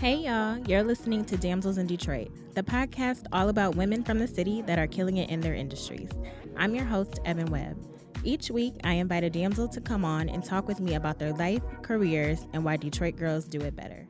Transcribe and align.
Hey, 0.00 0.14
y'all. 0.14 0.56
You're 0.66 0.82
listening 0.82 1.26
to 1.26 1.36
Damsels 1.36 1.76
in 1.76 1.86
Detroit, 1.86 2.30
the 2.54 2.62
podcast 2.62 3.26
all 3.32 3.50
about 3.50 3.74
women 3.76 4.02
from 4.02 4.18
the 4.18 4.26
city 4.26 4.62
that 4.62 4.78
are 4.78 4.86
killing 4.86 5.18
it 5.18 5.28
in 5.28 5.42
their 5.42 5.52
industries. 5.52 6.08
I'm 6.56 6.74
your 6.74 6.86
host, 6.86 7.20
Evan 7.26 7.50
Webb. 7.50 7.76
Each 8.24 8.50
week, 8.50 8.72
I 8.82 8.94
invite 8.94 9.24
a 9.24 9.28
damsel 9.28 9.68
to 9.68 9.78
come 9.78 10.06
on 10.06 10.30
and 10.30 10.42
talk 10.42 10.66
with 10.66 10.80
me 10.80 10.94
about 10.94 11.18
their 11.18 11.34
life, 11.34 11.60
careers, 11.82 12.46
and 12.54 12.64
why 12.64 12.78
Detroit 12.78 13.16
girls 13.16 13.44
do 13.44 13.60
it 13.60 13.76
better. 13.76 14.08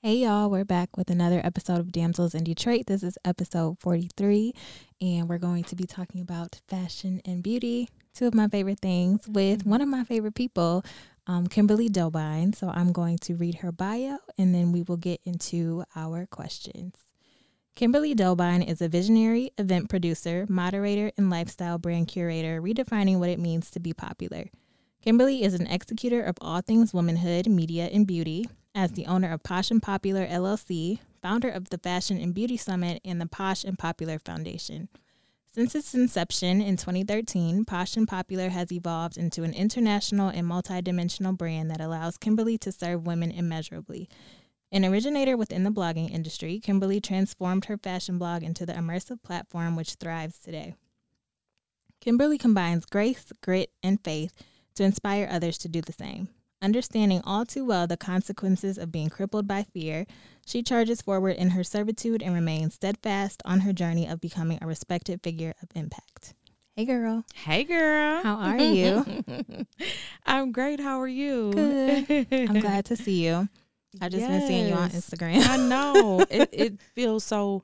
Hey, 0.00 0.14
y'all. 0.14 0.48
We're 0.48 0.64
back 0.64 0.96
with 0.96 1.10
another 1.10 1.42
episode 1.44 1.80
of 1.80 1.92
Damsels 1.92 2.34
in 2.34 2.44
Detroit. 2.44 2.86
This 2.86 3.02
is 3.02 3.18
episode 3.22 3.78
43, 3.80 4.54
and 5.02 5.28
we're 5.28 5.36
going 5.36 5.64
to 5.64 5.76
be 5.76 5.84
talking 5.84 6.22
about 6.22 6.62
fashion 6.68 7.20
and 7.26 7.42
beauty, 7.42 7.90
two 8.14 8.26
of 8.26 8.34
my 8.34 8.48
favorite 8.48 8.80
things, 8.80 9.28
with 9.28 9.60
mm-hmm. 9.60 9.70
one 9.70 9.82
of 9.82 9.88
my 9.88 10.04
favorite 10.04 10.34
people, 10.34 10.82
um, 11.26 11.46
Kimberly 11.46 11.88
Dobine. 11.88 12.54
So 12.54 12.68
I'm 12.68 12.92
going 12.92 13.18
to 13.18 13.34
read 13.34 13.56
her 13.56 13.72
bio 13.72 14.18
and 14.38 14.54
then 14.54 14.72
we 14.72 14.82
will 14.82 14.96
get 14.96 15.20
into 15.24 15.84
our 15.94 16.26
questions. 16.26 16.94
Kimberly 17.74 18.14
Dobine 18.14 18.66
is 18.66 18.80
a 18.80 18.88
visionary 18.88 19.50
event 19.58 19.90
producer, 19.90 20.46
moderator, 20.48 21.12
and 21.18 21.28
lifestyle 21.28 21.76
brand 21.76 22.08
curator, 22.08 22.62
redefining 22.62 23.18
what 23.18 23.28
it 23.28 23.38
means 23.38 23.70
to 23.70 23.80
be 23.80 23.92
popular. 23.92 24.46
Kimberly 25.02 25.42
is 25.42 25.52
an 25.52 25.66
executor 25.66 26.22
of 26.22 26.36
all 26.40 26.62
things 26.62 26.94
womanhood, 26.94 27.46
media, 27.46 27.90
and 27.92 28.06
beauty. 28.06 28.48
As 28.74 28.92
the 28.92 29.06
owner 29.06 29.30
of 29.30 29.42
Posh 29.42 29.70
and 29.70 29.82
Popular 29.82 30.26
LLC, 30.26 31.00
founder 31.22 31.48
of 31.48 31.68
the 31.68 31.78
Fashion 31.78 32.18
and 32.18 32.34
Beauty 32.34 32.56
Summit, 32.56 33.00
and 33.04 33.20
the 33.20 33.26
Posh 33.26 33.62
and 33.62 33.78
Popular 33.78 34.18
Foundation. 34.18 34.88
Since 35.56 35.74
its 35.74 35.94
inception 35.94 36.60
in 36.60 36.76
2013, 36.76 37.64
Posh 37.64 37.96
and 37.96 38.06
Popular 38.06 38.50
has 38.50 38.70
evolved 38.70 39.16
into 39.16 39.42
an 39.42 39.54
international 39.54 40.28
and 40.28 40.46
multidimensional 40.46 41.34
brand 41.34 41.70
that 41.70 41.80
allows 41.80 42.18
Kimberly 42.18 42.58
to 42.58 42.70
serve 42.70 43.06
women 43.06 43.30
immeasurably. 43.30 44.06
An 44.70 44.84
originator 44.84 45.34
within 45.34 45.64
the 45.64 45.70
blogging 45.70 46.10
industry, 46.10 46.60
Kimberly 46.60 47.00
transformed 47.00 47.64
her 47.64 47.78
fashion 47.78 48.18
blog 48.18 48.42
into 48.42 48.66
the 48.66 48.74
immersive 48.74 49.22
platform 49.22 49.76
which 49.76 49.94
thrives 49.94 50.38
today. 50.38 50.74
Kimberly 52.02 52.36
combines 52.36 52.84
grace, 52.84 53.32
grit, 53.42 53.70
and 53.82 53.98
faith 54.04 54.34
to 54.74 54.84
inspire 54.84 55.26
others 55.30 55.56
to 55.56 55.70
do 55.70 55.80
the 55.80 55.94
same. 55.94 56.28
Understanding 56.66 57.20
all 57.22 57.46
too 57.46 57.64
well 57.64 57.86
the 57.86 57.96
consequences 57.96 58.76
of 58.76 58.90
being 58.90 59.08
crippled 59.08 59.46
by 59.46 59.62
fear, 59.62 60.04
she 60.44 60.64
charges 60.64 61.00
forward 61.00 61.36
in 61.36 61.50
her 61.50 61.62
servitude 61.62 62.24
and 62.24 62.34
remains 62.34 62.74
steadfast 62.74 63.40
on 63.44 63.60
her 63.60 63.72
journey 63.72 64.08
of 64.08 64.20
becoming 64.20 64.58
a 64.60 64.66
respected 64.66 65.22
figure 65.22 65.54
of 65.62 65.68
impact. 65.76 66.34
Hey, 66.74 66.84
girl. 66.84 67.24
Hey, 67.36 67.62
girl. 67.62 68.20
How 68.20 68.34
are 68.34 68.58
you? 68.58 69.24
I'm 70.26 70.50
great. 70.50 70.80
How 70.80 71.00
are 71.00 71.06
you? 71.06 71.52
Good. 71.52 72.26
I'm 72.32 72.58
glad 72.58 72.84
to 72.86 72.96
see 72.96 73.24
you. 73.24 73.48
I've 74.00 74.10
just 74.10 74.22
yes. 74.22 74.40
been 74.40 74.48
seeing 74.48 74.68
you 74.68 74.74
on 74.74 74.90
Instagram. 74.90 75.46
I 75.46 75.56
know. 75.58 76.26
It, 76.30 76.48
it 76.52 76.80
feels 76.96 77.22
so 77.22 77.62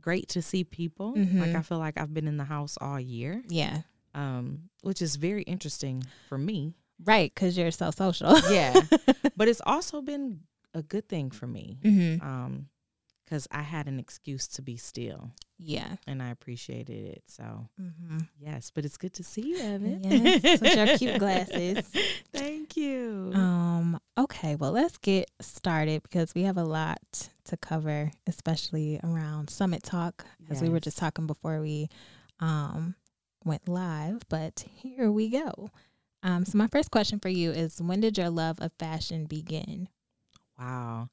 great 0.00 0.28
to 0.28 0.42
see 0.42 0.62
people. 0.62 1.14
Mm-hmm. 1.14 1.40
Like 1.40 1.56
I 1.56 1.62
feel 1.62 1.78
like 1.78 1.98
I've 1.98 2.14
been 2.14 2.28
in 2.28 2.36
the 2.36 2.44
house 2.44 2.78
all 2.80 3.00
year. 3.00 3.42
Yeah. 3.48 3.78
Um, 4.14 4.70
which 4.82 5.02
is 5.02 5.16
very 5.16 5.42
interesting 5.42 6.04
for 6.28 6.38
me. 6.38 6.76
Right, 7.02 7.32
because 7.34 7.56
you're 7.56 7.70
so 7.70 7.90
social. 7.90 8.38
yeah. 8.50 8.80
But 9.36 9.48
it's 9.48 9.62
also 9.66 10.00
been 10.00 10.40
a 10.74 10.82
good 10.82 11.08
thing 11.08 11.32
for 11.32 11.48
me. 11.48 11.78
Mm-hmm. 11.82 12.24
Um, 12.24 12.68
because 13.24 13.48
I 13.50 13.62
had 13.62 13.86
an 13.86 13.98
excuse 13.98 14.46
to 14.48 14.62
be 14.62 14.76
still. 14.76 15.30
Yeah. 15.58 15.96
And 16.06 16.22
I 16.22 16.30
appreciated 16.30 17.06
it. 17.06 17.22
So, 17.26 17.68
mm-hmm. 17.80 18.18
yes, 18.38 18.70
but 18.74 18.84
it's 18.84 18.96
good 18.96 19.14
to 19.14 19.24
see 19.24 19.48
you, 19.48 19.58
Evan. 19.58 20.02
Yes, 20.04 20.60
with 20.60 20.76
your 20.76 20.98
cute 20.98 21.18
glasses. 21.18 21.90
Thank 22.32 22.76
you. 22.76 23.32
Um, 23.34 23.98
okay, 24.18 24.56
well, 24.56 24.72
let's 24.72 24.98
get 24.98 25.30
started 25.40 26.02
because 26.02 26.34
we 26.34 26.42
have 26.42 26.58
a 26.58 26.64
lot 26.64 27.30
to 27.44 27.56
cover, 27.56 28.12
especially 28.26 29.00
around 29.02 29.48
Summit 29.48 29.82
Talk, 29.82 30.26
as 30.50 30.60
we 30.60 30.68
were 30.68 30.80
just 30.80 30.98
talking 30.98 31.26
before 31.26 31.60
we 31.60 31.88
um, 32.40 32.94
went 33.44 33.68
live. 33.68 34.22
But 34.28 34.64
here 34.74 35.10
we 35.10 35.30
go. 35.30 35.70
Um, 36.24 36.46
so 36.46 36.56
my 36.56 36.66
first 36.66 36.90
question 36.90 37.20
for 37.20 37.28
you 37.28 37.50
is 37.50 37.80
when 37.80 38.00
did 38.00 38.16
your 38.16 38.30
love 38.30 38.58
of 38.60 38.72
fashion 38.78 39.26
begin? 39.26 39.88
Wow. 40.58 41.10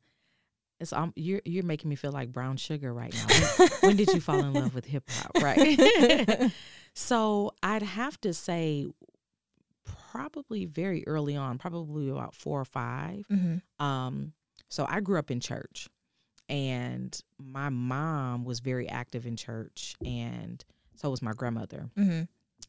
It's 0.80 0.94
um 0.94 1.14
you're 1.16 1.42
you're 1.46 1.66
making 1.66 1.90
me 1.90 1.96
feel 1.96 2.12
like 2.12 2.32
brown 2.32 2.58
sugar 2.58 2.92
right 2.92 3.14
now. 3.14 3.68
When, 3.82 3.96
did 3.98 4.14
you 4.14 4.22
fall 4.22 4.40
in 4.40 4.54
love 4.54 4.74
with 4.74 4.86
hip 4.86 5.04
hop? 5.12 5.44
Right. 5.44 6.52
so 6.96 7.52
I'd 7.62 7.84
have 7.84 8.20
to 8.22 8.34
say 8.34 8.88
probably 10.12 10.66
very 10.66 11.06
early 11.06 11.36
on, 11.36 11.60
probably 11.60 12.10
about 12.10 12.34
four 12.34 12.62
or 12.62 12.66
5 12.66 13.26
mm-hmm. 13.32 13.86
Um, 13.86 14.34
so 14.70 14.86
I 14.90 15.02
grew 15.02 15.20
up 15.20 15.30
in 15.30 15.40
church 15.40 15.88
and 16.48 17.20
my 17.38 17.70
mom 17.70 18.46
was 18.46 18.60
very 18.60 18.88
active 18.88 19.26
in 19.28 19.36
church 19.36 19.96
and 20.04 20.64
so 20.96 21.10
was 21.10 21.22
my 21.22 21.34
grandmother. 21.34 21.90
Mm-hmm 21.98 22.24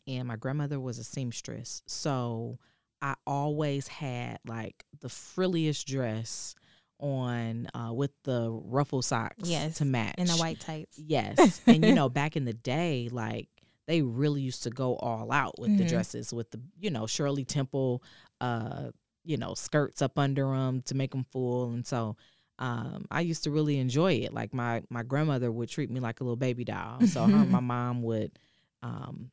and 0.06 0.28
my 0.28 0.36
grandmother 0.36 0.80
was 0.80 0.98
a 0.98 1.04
seamstress. 1.04 1.82
So 1.86 2.58
I 3.00 3.14
always 3.26 3.88
had 3.88 4.38
like 4.46 4.84
the 5.00 5.08
frilliest 5.08 5.86
dress 5.86 6.54
on 6.98 7.68
uh, 7.74 7.92
with 7.92 8.12
the 8.24 8.50
ruffle 8.50 9.02
socks 9.02 9.48
yes, 9.48 9.78
to 9.78 9.84
match 9.84 10.14
and 10.18 10.28
the 10.28 10.36
white 10.36 10.60
tights. 10.60 10.98
Yes. 10.98 11.60
and 11.66 11.84
you 11.84 11.94
know, 11.94 12.08
back 12.08 12.36
in 12.36 12.44
the 12.44 12.52
day, 12.52 13.08
like 13.10 13.48
they 13.86 14.02
really 14.02 14.40
used 14.40 14.62
to 14.62 14.70
go 14.70 14.96
all 14.96 15.32
out 15.32 15.58
with 15.58 15.70
mm-hmm. 15.70 15.78
the 15.78 15.88
dresses 15.88 16.32
with 16.32 16.50
the, 16.50 16.60
you 16.78 16.90
know, 16.90 17.06
Shirley 17.06 17.44
Temple 17.44 18.02
uh, 18.40 18.90
you 19.24 19.36
know, 19.36 19.54
skirts 19.54 20.02
up 20.02 20.18
under 20.18 20.46
them 20.46 20.82
to 20.82 20.94
make 20.94 21.12
them 21.12 21.26
full 21.30 21.70
and 21.70 21.86
so 21.86 22.16
um, 22.58 23.06
I 23.10 23.22
used 23.22 23.44
to 23.44 23.50
really 23.50 23.78
enjoy 23.78 24.12
it. 24.12 24.32
Like 24.32 24.54
my 24.54 24.82
my 24.88 25.02
grandmother 25.02 25.50
would 25.50 25.68
treat 25.68 25.90
me 25.90 25.98
like 25.98 26.20
a 26.20 26.24
little 26.24 26.36
baby 26.36 26.64
doll. 26.64 27.00
So 27.08 27.24
her 27.24 27.44
my 27.44 27.60
mom 27.60 28.02
would 28.02 28.38
um, 28.82 29.30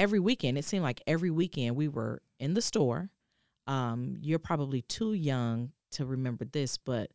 every 0.00 0.18
weekend, 0.18 0.56
it 0.56 0.64
seemed 0.64 0.82
like 0.82 1.02
every 1.06 1.30
weekend 1.30 1.76
we 1.76 1.86
were 1.86 2.22
in 2.38 2.54
the 2.54 2.62
store. 2.62 3.10
Um, 3.66 4.16
you're 4.20 4.38
probably 4.38 4.82
too 4.82 5.12
young 5.12 5.72
to 5.92 6.06
remember 6.06 6.44
this, 6.46 6.78
but 6.78 7.10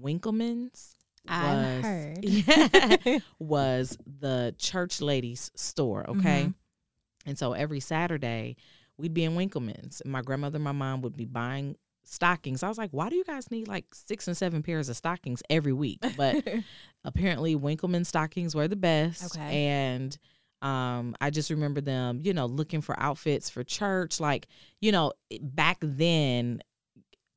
Winkelman's 0.00 0.96
I 1.28 1.80
heard 1.82 2.18
yeah, 2.24 3.18
was 3.38 3.98
the 4.06 4.54
church 4.58 5.00
ladies 5.02 5.50
store. 5.54 6.08
Okay, 6.08 6.44
mm-hmm. 6.44 7.28
and 7.28 7.38
so 7.38 7.52
every 7.52 7.80
Saturday 7.80 8.56
we'd 8.96 9.14
be 9.14 9.24
in 9.24 9.32
Winkelman's, 9.32 10.00
and 10.00 10.10
my 10.10 10.22
grandmother, 10.22 10.56
and 10.56 10.64
my 10.64 10.72
mom 10.72 11.02
would 11.02 11.16
be 11.16 11.26
buying 11.26 11.76
stockings. 12.04 12.62
I 12.62 12.68
was 12.68 12.78
like, 12.78 12.90
why 12.92 13.10
do 13.10 13.16
you 13.16 13.24
guys 13.24 13.50
need 13.50 13.68
like 13.68 13.94
six 13.94 14.26
and 14.26 14.36
seven 14.36 14.62
pairs 14.62 14.88
of 14.88 14.96
stockings 14.96 15.42
every 15.50 15.74
week? 15.74 16.00
But 16.16 16.46
apparently, 17.04 17.54
Winkelman 17.54 18.06
stockings 18.06 18.54
were 18.54 18.66
the 18.66 18.76
best. 18.76 19.36
Okay, 19.36 19.66
and 19.66 20.16
um, 20.62 21.16
I 21.20 21.30
just 21.30 21.50
remember 21.50 21.80
them, 21.80 22.20
you 22.22 22.34
know, 22.34 22.46
looking 22.46 22.80
for 22.80 22.98
outfits 22.98 23.48
for 23.48 23.64
church. 23.64 24.20
Like, 24.20 24.46
you 24.80 24.92
know, 24.92 25.12
back 25.40 25.78
then, 25.80 26.62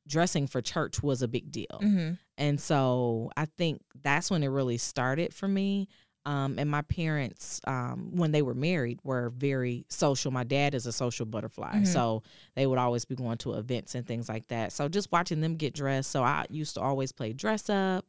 dressing 0.07 0.47
for 0.47 0.61
church 0.61 1.01
was 1.01 1.21
a 1.21 1.27
big 1.27 1.51
deal. 1.51 1.79
Mm-hmm. 1.81 2.13
And 2.37 2.59
so 2.59 3.31
I 3.37 3.45
think 3.45 3.81
that's 4.01 4.29
when 4.29 4.43
it 4.43 4.47
really 4.47 4.77
started 4.77 5.33
for 5.33 5.47
me. 5.47 5.87
Um, 6.25 6.55
and 6.57 6.69
my 6.69 6.81
parents, 6.83 7.59
um, 7.67 8.11
when 8.15 8.31
they 8.31 8.41
were 8.41 8.53
married, 8.53 8.99
were 9.03 9.29
very 9.29 9.85
social. 9.89 10.31
My 10.31 10.45
dad 10.45 10.73
is 10.73 10.85
a 10.85 10.91
social 10.93 11.25
butterfly. 11.25 11.75
Mm-hmm. 11.75 11.85
So 11.85 12.23
they 12.55 12.65
would 12.65 12.79
always 12.79 13.03
be 13.03 13.15
going 13.15 13.37
to 13.39 13.53
events 13.53 13.93
and 13.93 14.05
things 14.05 14.29
like 14.29 14.47
that. 14.47 14.71
So 14.71 14.87
just 14.87 15.11
watching 15.11 15.41
them 15.41 15.55
get 15.55 15.73
dressed. 15.73 16.11
So 16.11 16.23
I 16.23 16.45
used 16.49 16.75
to 16.75 16.81
always 16.81 17.11
play 17.11 17.33
dress 17.33 17.69
up. 17.69 18.05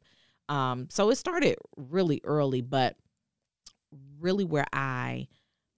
Um, 0.49 0.89
so 0.91 1.11
it 1.11 1.17
started 1.17 1.57
really 1.77 2.21
early, 2.23 2.61
but 2.61 2.97
really 4.21 4.45
where 4.45 4.67
I 4.73 5.29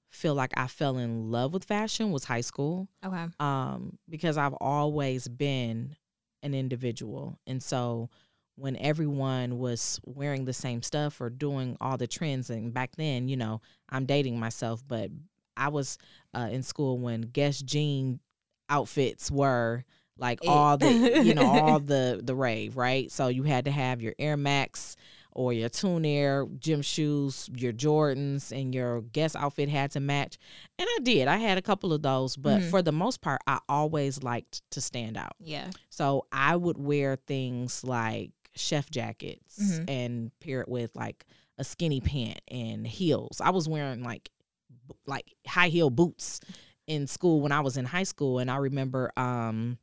feel 0.08 0.34
like 0.34 0.52
I 0.56 0.66
fell 0.66 0.98
in 0.98 1.30
love 1.30 1.52
with 1.52 1.64
fashion 1.64 2.10
was 2.10 2.24
high 2.24 2.40
school. 2.40 2.88
Okay. 3.04 3.26
Um, 3.38 3.98
because 4.08 4.38
I've 4.38 4.54
always 4.54 5.28
been 5.28 5.96
an 6.42 6.54
individual. 6.54 7.38
And 7.46 7.62
so 7.62 8.08
when 8.56 8.76
everyone 8.76 9.58
was 9.58 10.00
wearing 10.04 10.46
the 10.46 10.52
same 10.52 10.82
stuff 10.82 11.20
or 11.20 11.28
doing 11.28 11.76
all 11.80 11.98
the 11.98 12.06
trends 12.06 12.48
and 12.48 12.72
back 12.72 12.96
then, 12.96 13.28
you 13.28 13.36
know, 13.36 13.60
I'm 13.90 14.06
dating 14.06 14.38
myself, 14.40 14.82
but 14.86 15.10
I 15.56 15.68
was 15.68 15.98
uh, 16.34 16.48
in 16.50 16.62
school 16.62 16.98
when 16.98 17.22
Guess 17.22 17.60
jean 17.60 18.20
outfits 18.68 19.30
were 19.30 19.84
like 20.18 20.40
all 20.46 20.76
the 20.76 21.22
you 21.24 21.34
know 21.34 21.46
all 21.46 21.78
the 21.78 22.20
the 22.22 22.34
rave 22.34 22.76
right 22.76 23.12
so 23.12 23.28
you 23.28 23.42
had 23.42 23.66
to 23.66 23.70
have 23.70 24.02
your 24.02 24.14
air 24.18 24.36
max 24.36 24.96
or 25.36 25.52
your 25.52 25.68
tune 25.68 26.06
air 26.06 26.46
gym 26.58 26.80
shoes, 26.80 27.50
your 27.54 27.72
Jordans, 27.72 28.58
and 28.58 28.74
your 28.74 29.02
Guess 29.02 29.36
outfit 29.36 29.68
had 29.68 29.90
to 29.90 30.00
match. 30.00 30.38
And 30.78 30.88
I 30.90 30.98
did. 31.02 31.28
I 31.28 31.36
had 31.36 31.58
a 31.58 31.62
couple 31.62 31.92
of 31.92 32.00
those, 32.00 32.36
but 32.36 32.60
mm-hmm. 32.60 32.70
for 32.70 32.80
the 32.80 32.90
most 32.90 33.20
part, 33.20 33.42
I 33.46 33.58
always 33.68 34.22
liked 34.22 34.62
to 34.70 34.80
stand 34.80 35.18
out. 35.18 35.36
Yeah. 35.38 35.70
So 35.90 36.26
I 36.32 36.56
would 36.56 36.78
wear 36.78 37.16
things 37.26 37.84
like 37.84 38.30
chef 38.54 38.90
jackets 38.90 39.58
mm-hmm. 39.60 39.90
and 39.90 40.30
pair 40.40 40.62
it 40.62 40.68
with 40.68 40.96
like 40.96 41.26
a 41.58 41.64
skinny 41.64 42.00
pant 42.00 42.40
and 42.48 42.86
heels. 42.86 43.38
I 43.44 43.50
was 43.50 43.68
wearing 43.68 44.02
like 44.02 44.30
like 45.04 45.34
high 45.46 45.68
heel 45.68 45.90
boots 45.90 46.40
in 46.86 47.06
school 47.06 47.42
when 47.42 47.52
I 47.52 47.60
was 47.60 47.76
in 47.76 47.84
high 47.84 48.04
school, 48.04 48.38
and 48.38 48.50
I 48.50 48.56
remember 48.56 49.12
um 49.18 49.76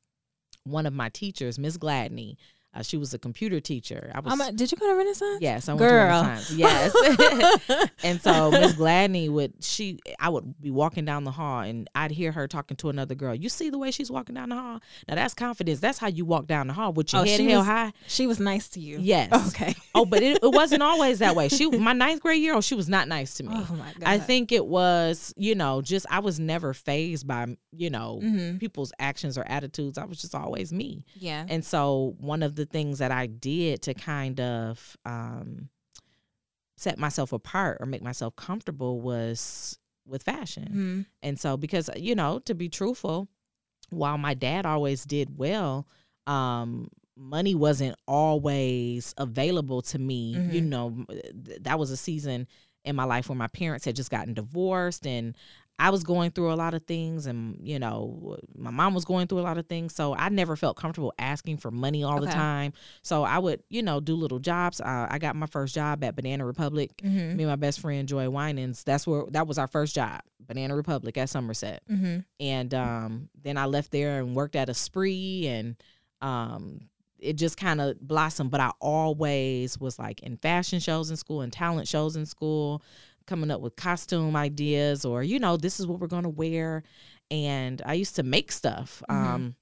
one 0.64 0.88
of 0.88 0.94
my 0.94 1.10
teachers, 1.10 1.60
Miss 1.60 1.78
Gladney 1.78 2.38
Uh, 2.76 2.82
she 2.82 2.98
was 2.98 3.14
a 3.14 3.20
computer 3.20 3.60
teacher. 3.60 4.12
I 4.16 4.20
was. 4.20 4.40
Um, 4.40 4.56
did 4.56 4.72
you 4.72 4.78
go 4.78 4.88
to 4.90 4.96
Renaissance? 4.96 5.40
Yes, 5.42 5.70
I 5.70 5.76
Girl. 5.78 6.22
went 6.22 6.48
to 6.48 6.56
Renaissance. 6.56 6.58
Yes. 6.58 7.90
and 8.04 8.22
so 8.22 8.50
Miss 8.52 8.74
Gladney 8.74 9.30
would 9.30 9.54
she 9.64 10.00
I 10.20 10.30
would 10.30 10.60
be 10.60 10.72
walking 10.72 11.06
down 11.06 11.24
the 11.24 11.32
hall 11.32 11.60
and 11.62 11.88
I'd 11.96 12.12
hear 12.12 12.32
her 12.32 12.48
talking 12.48 12.76
to 12.78 12.90
another 12.90 13.16
girl. 13.16 13.36
You 13.36 13.50
see 13.50 13.70
the 13.70 13.78
way 13.78 13.92
she's 13.92 14.10
walking 14.10 14.36
down 14.36 14.50
the 14.50 14.56
hall? 14.56 14.80
Now 15.08 15.16
that's 15.16 15.34
confidence. 15.34 15.80
That's 15.80 15.98
how 16.00 16.08
you 16.08 16.26
walk 16.26 16.48
down 16.48 16.68
the 16.68 16.74
hall 16.74 16.94
with 16.94 17.14
your 17.14 17.22
Oh, 17.22 17.26
head 17.26 17.40
held 17.42 17.58
was- 17.60 17.66
high. 17.68 17.94
She 18.08 18.28
was 18.28 18.40
nice 18.40 18.68
to 18.70 18.80
you. 18.80 18.98
Yes. 19.00 19.32
Okay. 19.54 19.76
Oh, 19.94 20.06
but 20.06 20.24
it, 20.24 20.40
it 20.42 20.52
wasn't 20.52 20.82
always 20.82 21.20
that 21.20 21.36
way. 21.36 21.48
She 21.48 21.70
my 21.70 21.94
ninth 21.94 22.22
grade 22.22 22.42
year, 22.42 22.56
oh, 22.56 22.62
she 22.62 22.74
was 22.76 22.90
not 22.90 23.08
nice 23.08 23.36
to 23.36 23.44
me. 23.44 23.52
Oh 23.54 23.76
my 23.76 23.92
god. 24.00 24.04
I 24.04 24.18
think 24.18 24.52
it 24.52 24.66
was, 24.66 25.32
you 25.38 25.54
know, 25.54 25.82
just 25.82 26.06
I 26.10 26.20
was 26.20 26.40
never 26.40 26.74
phased 26.74 27.28
by, 27.28 27.56
you 27.72 27.90
know, 27.92 28.20
Mhm. 28.24 28.60
people's 28.60 28.92
actions 29.00 29.38
or 29.38 29.44
attitudes. 29.48 29.98
I 30.00 30.06
was 30.06 30.20
just 30.20 30.34
always 30.34 30.74
me. 30.74 31.06
Yeah. 31.16 31.46
And 31.48 31.64
so 31.64 32.16
one 32.20 32.42
of 32.42 32.56
the 32.56 32.63
things 32.66 33.00
that 33.00 33.12
I 33.12 33.28
did 33.28 33.82
to 33.84 33.94
kind 33.94 34.40
of 34.40 34.98
um, 35.06 35.70
set 36.78 36.98
myself 36.98 37.32
apart 37.34 37.78
or 37.80 37.86
make 37.86 38.02
myself 38.02 38.36
comfortable 38.36 39.00
was 39.02 39.78
with 40.06 40.24
fashion. 40.24 40.70
Mhm. 40.74 41.06
And 41.22 41.40
so 41.40 41.56
because 41.56 41.90
you 41.96 42.16
know, 42.16 42.40
to 42.40 42.54
be 42.56 42.68
truthful, 42.70 43.28
while 43.90 44.18
my 44.18 44.34
dad 44.34 44.66
always 44.66 45.06
did 45.06 45.38
well, 45.38 45.88
um 46.28 46.90
money 47.16 47.54
wasn't 47.54 47.96
always 48.08 49.14
available 49.18 49.84
to 49.84 50.00
me. 50.00 50.32
You 50.34 50.62
Mhm. 50.64 50.66
know, 50.66 51.06
th- 51.46 51.60
that 51.62 51.78
was 51.78 51.92
a 51.92 51.98
season 51.98 52.48
in 52.84 52.96
my 52.96 53.04
life 53.04 53.30
where 53.30 53.36
my 53.38 53.48
parents 53.48 53.86
had 53.86 53.96
just 53.96 54.10
gotten 54.10 54.34
divorced 54.34 55.06
and 55.06 55.36
I 55.80 55.90
was 55.90 56.04
going 56.04 56.32
through 56.32 56.54
a 56.54 56.56
lot 56.56 56.74
of 56.76 56.86
things 56.86 57.26
and 57.26 57.58
you 57.62 57.80
know, 57.80 58.38
my 58.56 58.70
mom 58.72 58.94
was 58.94 59.06
going 59.06 59.28
through 59.28 59.40
a 59.40 59.42
lot 59.42 59.58
of 59.58 59.66
things, 59.68 59.94
so 59.96 60.14
I 60.16 60.30
never 60.30 60.56
felt 60.56 60.78
comfortable 60.78 61.14
asking 61.18 61.58
for 61.58 61.72
money 61.72 62.04
all 62.04 62.22
the 62.22 62.28
time. 62.34 62.74
So 63.02 63.24
I 63.24 63.40
would, 63.40 63.64
you 63.70 63.82
know, 63.82 64.00
do 64.00 64.16
little 64.16 64.40
jobs. 64.40 64.80
Uh, 64.80 65.08
I 65.10 65.18
got 65.18 65.36
my 65.36 65.48
first 65.48 65.74
job 65.76 66.04
at 66.04 66.16
Banana 66.16 66.46
Republic 66.46 66.92
Mhm. 67.04 67.36
me 67.36 67.44
and 67.44 67.48
my 67.48 67.56
best 67.56 67.80
friend 67.80 68.08
Joy 68.08 68.30
Winans. 68.30 68.84
That's 68.84 69.06
where 69.08 69.26
that 69.32 69.48
was 69.48 69.58
our 69.58 69.68
first 69.68 69.96
job, 69.96 70.22
Banana 70.40 70.76
Republic 70.76 71.18
at 71.18 71.30
Somerset. 71.30 71.82
Mhm. 71.90 72.24
And 72.40 72.74
um, 72.74 73.30
then 73.42 73.58
I 73.58 73.66
left 73.66 73.92
there 73.92 74.20
and 74.22 74.36
worked 74.36 74.56
at 74.56 74.70
a 74.70 74.74
spree, 74.74 75.48
and 75.48 75.76
um, 76.22 76.82
it 77.20 77.34
just 77.34 77.58
kind 77.58 77.82
of 77.82 78.00
blossomed. 78.00 78.52
But 78.52 78.60
I 78.62 78.72
always 78.80 79.80
was 79.80 79.98
like 80.00 80.22
in 80.22 80.38
fashion 80.38 80.80
shows 80.80 81.10
in 81.10 81.18
school 81.18 81.42
and 81.42 81.52
talent 81.52 81.88
shows 81.88 82.16
in 82.16 82.26
school, 82.26 82.82
coming 83.26 83.52
up 83.52 83.62
with 83.62 83.76
costume 83.76 84.36
ideas 84.36 85.06
or 85.06 85.24
you 85.24 85.40
know 85.40 85.58
this 85.58 85.80
is 85.80 85.88
what 85.88 86.00
we're 86.00 86.08
gonna 86.08 86.30
wear. 86.30 86.84
And 87.32 87.82
I 87.86 87.94
used 87.94 88.16
to 88.18 88.24
make 88.24 88.52
stuff. 88.52 89.02
Mhm. 89.10 89.16
Um, 89.16 89.56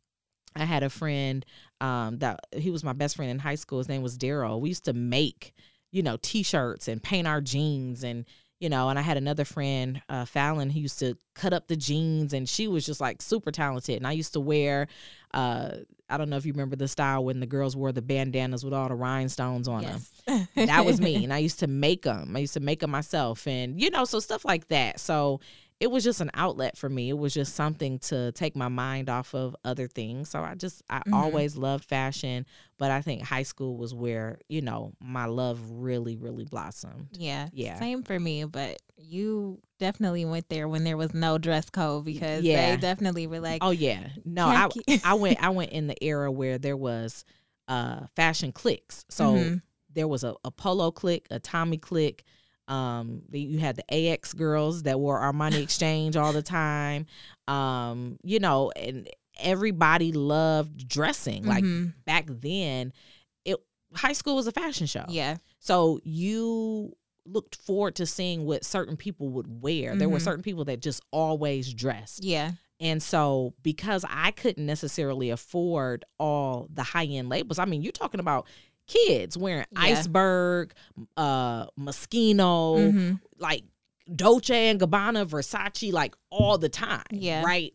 I 0.56 0.66
had 0.66 0.84
a 0.84 0.90
friend 0.90 1.46
um, 1.80 2.18
that 2.20 2.40
he 2.52 2.70
was 2.72 2.84
my 2.84 2.94
best 2.94 3.16
friend 3.16 3.32
in 3.32 3.40
high 3.40 3.56
school. 3.56 3.78
His 3.78 3.88
name 3.88 4.02
was 4.02 4.18
Daryl. 4.18 4.60
We 4.60 4.70
used 4.70 4.86
to 4.86 4.94
make, 4.94 5.54
you 5.92 6.04
know, 6.04 6.18
t-shirts 6.22 6.88
and 6.88 7.02
paint 7.02 7.28
our 7.28 7.42
jeans 7.42 8.04
and 8.04 8.26
you 8.60 8.70
know, 8.70 8.90
and 8.90 9.00
I 9.00 9.02
had 9.02 9.18
another 9.18 9.44
friend, 9.44 10.04
uh, 10.08 10.24
Fallon, 10.24 10.70
who 10.70 10.80
used 10.82 11.00
to 11.00 11.18
cut 11.34 11.52
up 11.52 11.68
the 11.68 11.76
jeans 11.76 12.32
and 12.32 12.48
she 12.48 12.68
was 12.68 12.86
just 12.86 13.02
like 13.02 13.20
super 13.20 13.50
talented. 13.52 13.96
And 13.98 14.06
I 14.06 14.12
used 14.12 14.34
to 14.34 14.40
wear, 14.40 14.88
uh, 15.34 15.78
I 16.08 16.18
don't 16.18 16.30
know 16.30 16.38
if 16.38 16.46
you 16.46 16.54
remember 16.54 16.76
the 16.76 16.88
style 16.88 17.26
when 17.26 17.40
the 17.40 17.48
girls 17.48 17.76
wore 17.76 17.92
the 17.92 18.04
bandanas 18.04 18.64
with 18.64 18.72
all 18.72 18.88
the 18.88 18.94
rhinestones 18.94 19.68
on 19.68 19.82
them 19.82 19.94
Yes. 19.94 20.12
That 20.56 20.86
was 20.86 21.00
me 21.02 21.16
and 21.24 21.34
i 21.34 21.38
used 21.38 21.60
to 21.60 21.68
make 21.68 22.04
them 22.04 22.36
i 22.36 22.40
used 22.40 22.54
to 22.54 22.60
make 22.60 22.80
them 22.80 22.92
myself 22.92 23.48
and 23.48 23.80
you 23.82 23.90
know 23.90 24.06
so 24.06 24.20
stuff 24.20 24.44
like 24.46 24.68
that 24.70 25.00
so 25.00 25.40
it 25.80 25.90
was 25.90 26.04
just 26.04 26.22
an 26.22 26.30
outlet 26.36 26.78
for 26.78 26.90
me 26.90 27.10
it 27.10 27.18
was 27.18 27.34
just 27.34 27.56
something 27.56 27.98
to 27.98 28.32
take 28.34 28.56
my 28.56 28.68
mind 28.68 29.10
off 29.10 29.34
of 29.34 29.56
other 29.66 29.88
things 29.88 30.30
so 30.30 30.40
i 30.42 30.54
just 30.54 30.84
i 30.90 31.00
Mhm. 31.08 31.14
always 31.14 31.56
loved 31.58 31.84
fashion 31.86 32.46
but 32.78 32.92
i 32.92 33.02
think 33.02 33.24
high 33.24 33.42
school 33.44 33.78
was 33.78 33.94
where 33.94 34.38
you 34.48 34.62
know 34.62 34.94
my 35.02 35.26
love 35.26 35.60
really 35.72 36.16
really 36.16 36.46
blossomed 36.46 37.08
Yeah. 37.14 37.50
Yeah. 37.52 37.80
Same 37.80 38.04
for 38.04 38.20
me, 38.20 38.46
but 38.46 38.78
you 38.98 39.60
definitely 39.80 40.26
went 40.26 40.48
there 40.50 40.68
when 40.68 40.84
there 40.84 40.96
was 40.98 41.14
no 41.14 41.38
dress 41.40 41.70
code 41.72 42.06
because 42.06 42.44
Yeah. 42.44 42.76
they 42.76 42.78
definitely 42.78 43.26
were 43.28 43.40
like, 43.40 43.64
oh 43.64 43.72
yeah 43.72 44.10
no 44.24 44.46
I. 44.46 44.70
I 45.04 45.14
went 45.16 45.44
i 45.44 45.50
went 45.50 45.72
in 45.72 45.88
the 45.88 46.02
era 46.04 46.32
where 46.32 46.58
there 46.60 46.78
was 46.78 47.26
uh 47.68 48.06
fashion 48.16 48.52
cliques 48.52 49.04
so 49.10 49.26
Mhm. 49.34 49.62
There 49.94 50.08
was 50.08 50.24
a, 50.24 50.36
a 50.44 50.52
polo 50.52 50.92
clique, 50.92 51.28
a 51.32 51.40
Tommy 51.40 51.78
clique. 51.78 52.24
Um, 52.68 53.24
you 53.32 53.60
had 53.60 53.76
the 53.76 53.94
AX 54.12 54.34
girls 54.34 54.84
that 54.84 55.00
wore 55.00 55.20
Armani 55.20 55.62
Exchange 55.64 56.16
all 56.16 56.32
the 56.34 56.42
time. 56.42 57.06
Um, 57.48 58.18
you 58.24 58.40
know, 58.40 58.72
and 58.76 59.10
everybody 59.40 60.12
loved 60.12 60.88
dressing. 60.88 61.44
Like 61.44 61.64
Mhm. 61.64 61.94
back 62.06 62.26
then, 62.28 62.94
it 63.46 63.58
high 63.94 64.14
school 64.14 64.36
was 64.36 64.48
a 64.48 64.52
fashion 64.52 64.88
show. 64.88 65.06
yeah. 65.10 65.38
So 65.60 66.00
you 66.04 66.96
looked 67.26 67.56
forward 67.56 67.96
to 67.96 68.06
seeing 68.06 68.46
what 68.46 68.66
certain 68.66 68.98
people 68.98 69.30
would 69.30 69.62
wear. 69.62 69.96
There 69.96 70.10
were 70.10 70.18
Mhm. 70.18 70.24
certain 70.24 70.44
people 70.44 70.66
that 70.66 70.82
just 70.82 71.02
always 71.12 71.72
dressed. 71.74 72.24
Yeah. 72.24 72.54
And 72.80 73.02
so, 73.04 73.54
because 73.62 74.04
I 74.10 74.32
couldn't 74.32 74.66
necessarily 74.66 75.30
afford 75.30 76.04
all 76.18 76.68
the 76.74 76.82
high 76.82 77.06
end 77.06 77.30
labels, 77.30 77.60
I 77.60 77.66
mean, 77.66 77.84
you're 77.84 77.92
talking 77.92 78.20
about 78.20 78.48
kids 78.92 79.38
wearing 79.38 79.66
Yeah. 79.72 79.80
Iceberg, 79.82 80.74
uh, 81.18 81.68
Moschino, 81.80 82.92
Mhm. 82.92 83.22
like 83.40 83.64
Dolce 84.14 84.70
and 84.70 84.80
Gabbana, 84.80 85.26
Versace, 85.26 85.92
like 85.94 86.16
all 86.30 86.58
the 86.58 86.70
time. 86.70 87.04
Yeah. 87.12 87.44
Right. 87.44 87.74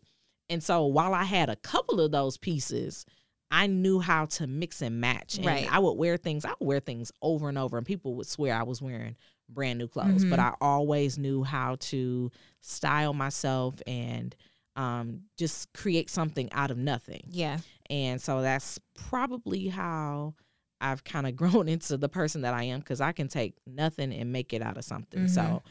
And 0.48 0.62
so, 0.62 0.84
while 0.86 1.14
I 1.14 1.24
had 1.24 1.48
a 1.48 1.56
couple 1.56 2.00
of 2.00 2.12
those 2.12 2.36
pieces, 2.36 3.06
I 3.50 3.66
knew 3.68 4.00
how 4.00 4.26
to 4.26 4.46
mix 4.46 4.82
and 4.82 5.00
match. 5.00 5.36
And 5.36 5.46
Right. 5.46 5.72
I 5.72 5.78
would 5.78 5.92
wear 5.94 6.16
things, 6.16 6.44
I 6.44 6.50
would 6.58 6.66
wear 6.66 6.80
things 6.80 7.12
over 7.22 7.48
and 7.48 7.56
over, 7.56 7.76
and 7.78 7.86
people 7.86 8.14
would 8.16 8.26
swear 8.26 8.54
I 8.54 8.62
was 8.64 8.82
wearing 8.82 9.16
brand 9.48 9.78
new 9.78 9.86
clothes. 9.88 10.24
But 10.24 10.38
Mhm. 10.40 10.52
I 10.52 10.54
always 10.60 11.16
knew 11.16 11.44
how 11.44 11.76
to 11.76 12.30
style 12.60 13.14
myself 13.14 13.80
and 13.86 14.34
um, 14.78 15.22
just 15.38 15.72
create 15.72 16.10
something 16.10 16.52
out 16.52 16.70
of 16.70 16.76
nothing. 16.76 17.22
Yeah. 17.30 17.60
And 17.88 18.20
so 18.20 18.42
that's 18.42 18.78
probably 18.94 19.68
how 19.68 20.34
I've 20.80 21.04
kind 21.04 21.26
of 21.26 21.36
grown 21.42 21.68
into 21.68 21.96
the 21.96 22.08
person 22.08 22.42
that 22.42 22.54
I 22.54 22.64
am 22.64 22.80
because 22.80 23.00
I 23.00 23.12
can 23.12 23.28
take 23.28 23.54
nothing 23.66 24.12
and 24.12 24.32
make 24.32 24.52
it 24.52 24.62
out 24.62 24.76
of 24.76 24.84
something. 24.84 25.28
So, 25.28 25.40
Mhm. 25.42 25.62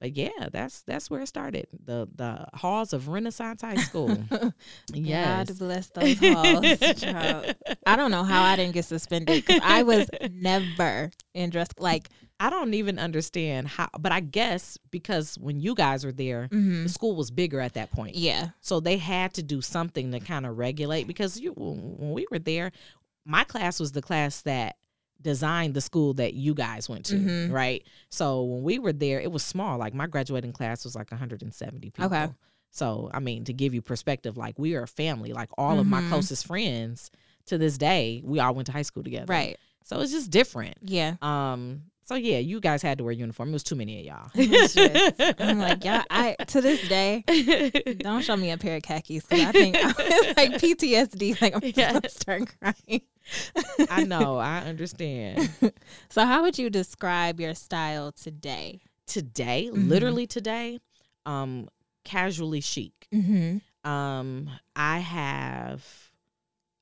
but 0.00 0.16
yeah, 0.16 0.48
that's 0.52 0.82
that's 0.82 1.10
where 1.10 1.20
it 1.22 1.26
started. 1.28 1.66
The 1.84 2.08
the 2.14 2.46
halls 2.54 2.92
of 2.92 3.08
Renaissance 3.08 3.62
High 3.62 3.76
School. 3.76 4.16
yes. 4.92 5.48
God 5.48 5.58
bless 5.58 5.86
those 5.90 6.18
halls. 6.18 7.00
child. 7.00 7.54
I 7.86 7.96
don't 7.96 8.10
know 8.10 8.24
how 8.24 8.42
I 8.42 8.56
didn't 8.56 8.74
get 8.74 8.84
suspended 8.84 9.44
because 9.44 9.60
I 9.64 9.82
was 9.82 10.08
never 10.30 11.10
in 11.34 11.50
dress 11.50 11.68
like 11.78 12.08
I 12.40 12.50
don't 12.50 12.72
even 12.74 13.00
understand 13.00 13.66
how, 13.66 13.88
but 13.98 14.12
I 14.12 14.20
guess 14.20 14.78
because 14.92 15.34
when 15.40 15.60
you 15.60 15.74
guys 15.74 16.04
were 16.04 16.12
there, 16.12 16.46
mhm. 16.52 16.84
the 16.84 16.88
school 16.88 17.16
was 17.16 17.32
bigger 17.32 17.58
at 17.60 17.74
that 17.74 17.90
point. 17.90 18.14
yeah. 18.14 18.50
So 18.60 18.78
they 18.78 18.96
had 18.96 19.34
to 19.34 19.42
do 19.42 19.60
something 19.60 20.12
to 20.12 20.20
kind 20.20 20.46
of 20.46 20.56
regulate 20.56 21.08
because 21.08 21.40
you 21.40 21.52
when 21.56 22.12
we 22.12 22.26
were 22.30 22.38
there, 22.38 22.70
my 23.28 23.44
class 23.44 23.78
was 23.78 23.92
the 23.92 24.00
class 24.02 24.42
that 24.42 24.76
designed 25.20 25.74
the 25.74 25.80
school 25.80 26.14
that 26.14 26.34
you 26.34 26.54
guys 26.54 26.88
went 26.88 27.04
to, 27.06 27.16
Mhm. 27.16 27.52
right? 27.52 27.84
So 28.08 28.42
when 28.44 28.62
we 28.62 28.78
were 28.78 28.92
there, 28.92 29.20
it 29.20 29.30
was 29.30 29.42
small. 29.42 29.76
Like 29.78 29.92
my 29.92 30.06
graduating 30.06 30.52
class 30.52 30.84
was 30.84 30.94
like 30.94 31.10
170 31.10 31.90
people. 31.90 32.04
Okay. 32.06 32.32
So 32.70 33.10
I 33.12 33.18
mean, 33.20 33.44
to 33.44 33.52
give 33.52 33.74
you 33.74 33.82
perspective, 33.82 34.36
like 34.36 34.58
we 34.58 34.74
are 34.76 34.82
a 34.84 34.88
family. 34.88 35.32
Like 35.32 35.50
all 35.58 35.78
of 35.78 35.86
my 35.86 36.00
Mhm. 36.02 36.08
closest 36.08 36.46
friends 36.46 37.10
to 37.46 37.58
this 37.58 37.76
day, 37.78 38.22
we 38.24 38.38
all 38.40 38.54
went 38.54 38.66
to 38.66 38.72
high 38.72 38.82
school 38.82 39.02
together. 39.02 39.26
Right. 39.32 39.56
So 39.84 40.00
it's 40.00 40.12
just 40.12 40.30
different. 40.30 40.76
Yeah. 40.82 41.16
Um. 41.20 41.84
So 42.08 42.14
yeah, 42.14 42.38
you 42.38 42.58
guys 42.58 42.80
had 42.80 42.96
to 42.98 43.04
wear 43.04 43.12
uniform. 43.12 43.50
It 43.50 43.52
was 43.52 43.62
too 43.62 43.76
many 43.76 44.00
of 44.00 44.06
y'all. 44.06 44.30
Just- 44.34 44.78
I'm 45.38 45.58
like, 45.58 45.84
yeah, 45.84 46.04
I 46.08 46.36
to 46.46 46.62
this 46.62 46.88
day 46.88 47.22
don't 47.98 48.22
show 48.24 48.34
me 48.34 48.50
a 48.50 48.56
pair 48.56 48.76
of 48.78 48.82
khakis 48.82 49.26
because 49.26 49.44
I 49.44 49.52
think 49.52 49.74
like 50.38 50.52
PTSD. 50.52 51.38
Like 51.42 51.54
I'm 51.54 51.60
Yeah. 51.76 51.92
gonna 51.92 52.08
start 52.08 52.44
crying. 52.58 53.02
I 53.90 54.04
know. 54.04 54.38
I 54.38 54.60
understand. 54.60 55.50
So 56.08 56.24
how 56.24 56.40
would 56.42 56.56
you 56.58 56.70
describe 56.70 57.38
your 57.40 57.54
style 57.54 58.10
today? 58.12 58.80
today, 59.06 59.70
Mhm. 59.70 59.88
literally 59.88 60.26
today, 60.26 60.78
um, 61.26 61.68
casually 62.04 62.60
chic. 62.62 63.06
Mm-hmm. 63.12 63.90
Um, 63.90 64.50
I 64.76 64.98
have, 64.98 65.82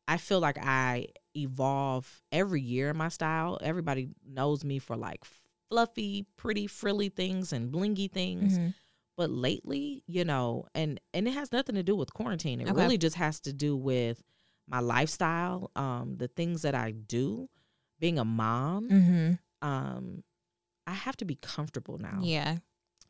I 0.08 0.16
feel 0.18 0.38
like 0.40 0.58
I 0.58 1.08
evolve 1.36 2.22
every 2.32 2.60
year 2.60 2.90
in 2.90 2.96
my 2.96 3.08
style. 3.08 3.58
Everybody 3.62 4.08
knows 4.26 4.64
me 4.64 4.78
for 4.78 4.96
like 4.96 5.24
fluffy, 5.68 6.26
pretty, 6.36 6.66
frilly 6.66 7.08
things 7.08 7.52
and 7.52 7.72
blingy 7.72 8.10
things. 8.10 8.58
Mm-hmm. 8.58 8.68
But 9.16 9.30
lately, 9.30 10.02
you 10.06 10.24
know, 10.24 10.66
and 10.74 11.00
and 11.14 11.26
it 11.26 11.32
has 11.32 11.50
nothing 11.52 11.74
to 11.76 11.82
do 11.82 11.96
with 11.96 12.12
quarantine. 12.12 12.60
It 12.60 12.68
Okay. 12.68 12.80
really 12.82 12.98
just 12.98 13.16
has 13.16 13.40
to 13.40 13.52
do 13.52 13.74
with 13.76 14.22
my 14.68 14.80
lifestyle, 14.80 15.70
um, 15.76 16.16
the 16.18 16.28
things 16.28 16.62
that 16.62 16.74
I 16.74 16.90
do, 16.90 17.48
being 17.98 18.18
a 18.18 18.24
mom. 18.24 18.88
Mm-hmm. 18.90 19.66
Um, 19.66 20.22
I 20.86 20.92
have 20.92 21.16
to 21.18 21.24
be 21.24 21.36
comfortable 21.36 21.98
now 21.98 22.20
Yeah. 22.22 22.58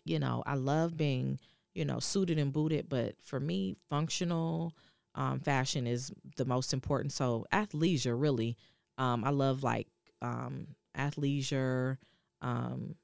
you 0.04 0.18
know, 0.18 0.42
I 0.46 0.54
love 0.54 0.96
being, 0.96 1.40
you 1.74 1.84
know, 1.84 1.98
suited 1.98 2.38
and 2.38 2.52
booted, 2.52 2.88
but 2.88 3.16
for 3.20 3.40
me, 3.40 3.74
functional 3.90 4.72
um, 5.16 5.40
fashion 5.40 5.86
is 5.86 6.12
the 6.36 6.44
most 6.44 6.72
important. 6.72 7.12
So 7.12 7.46
athleisure, 7.52 8.14
really, 8.20 8.56
Um, 8.98 9.24
I 9.24 9.30
love 9.30 9.62
like 9.62 9.88
um 10.22 10.68
athleisure. 10.96 11.98
Um, 12.40 12.94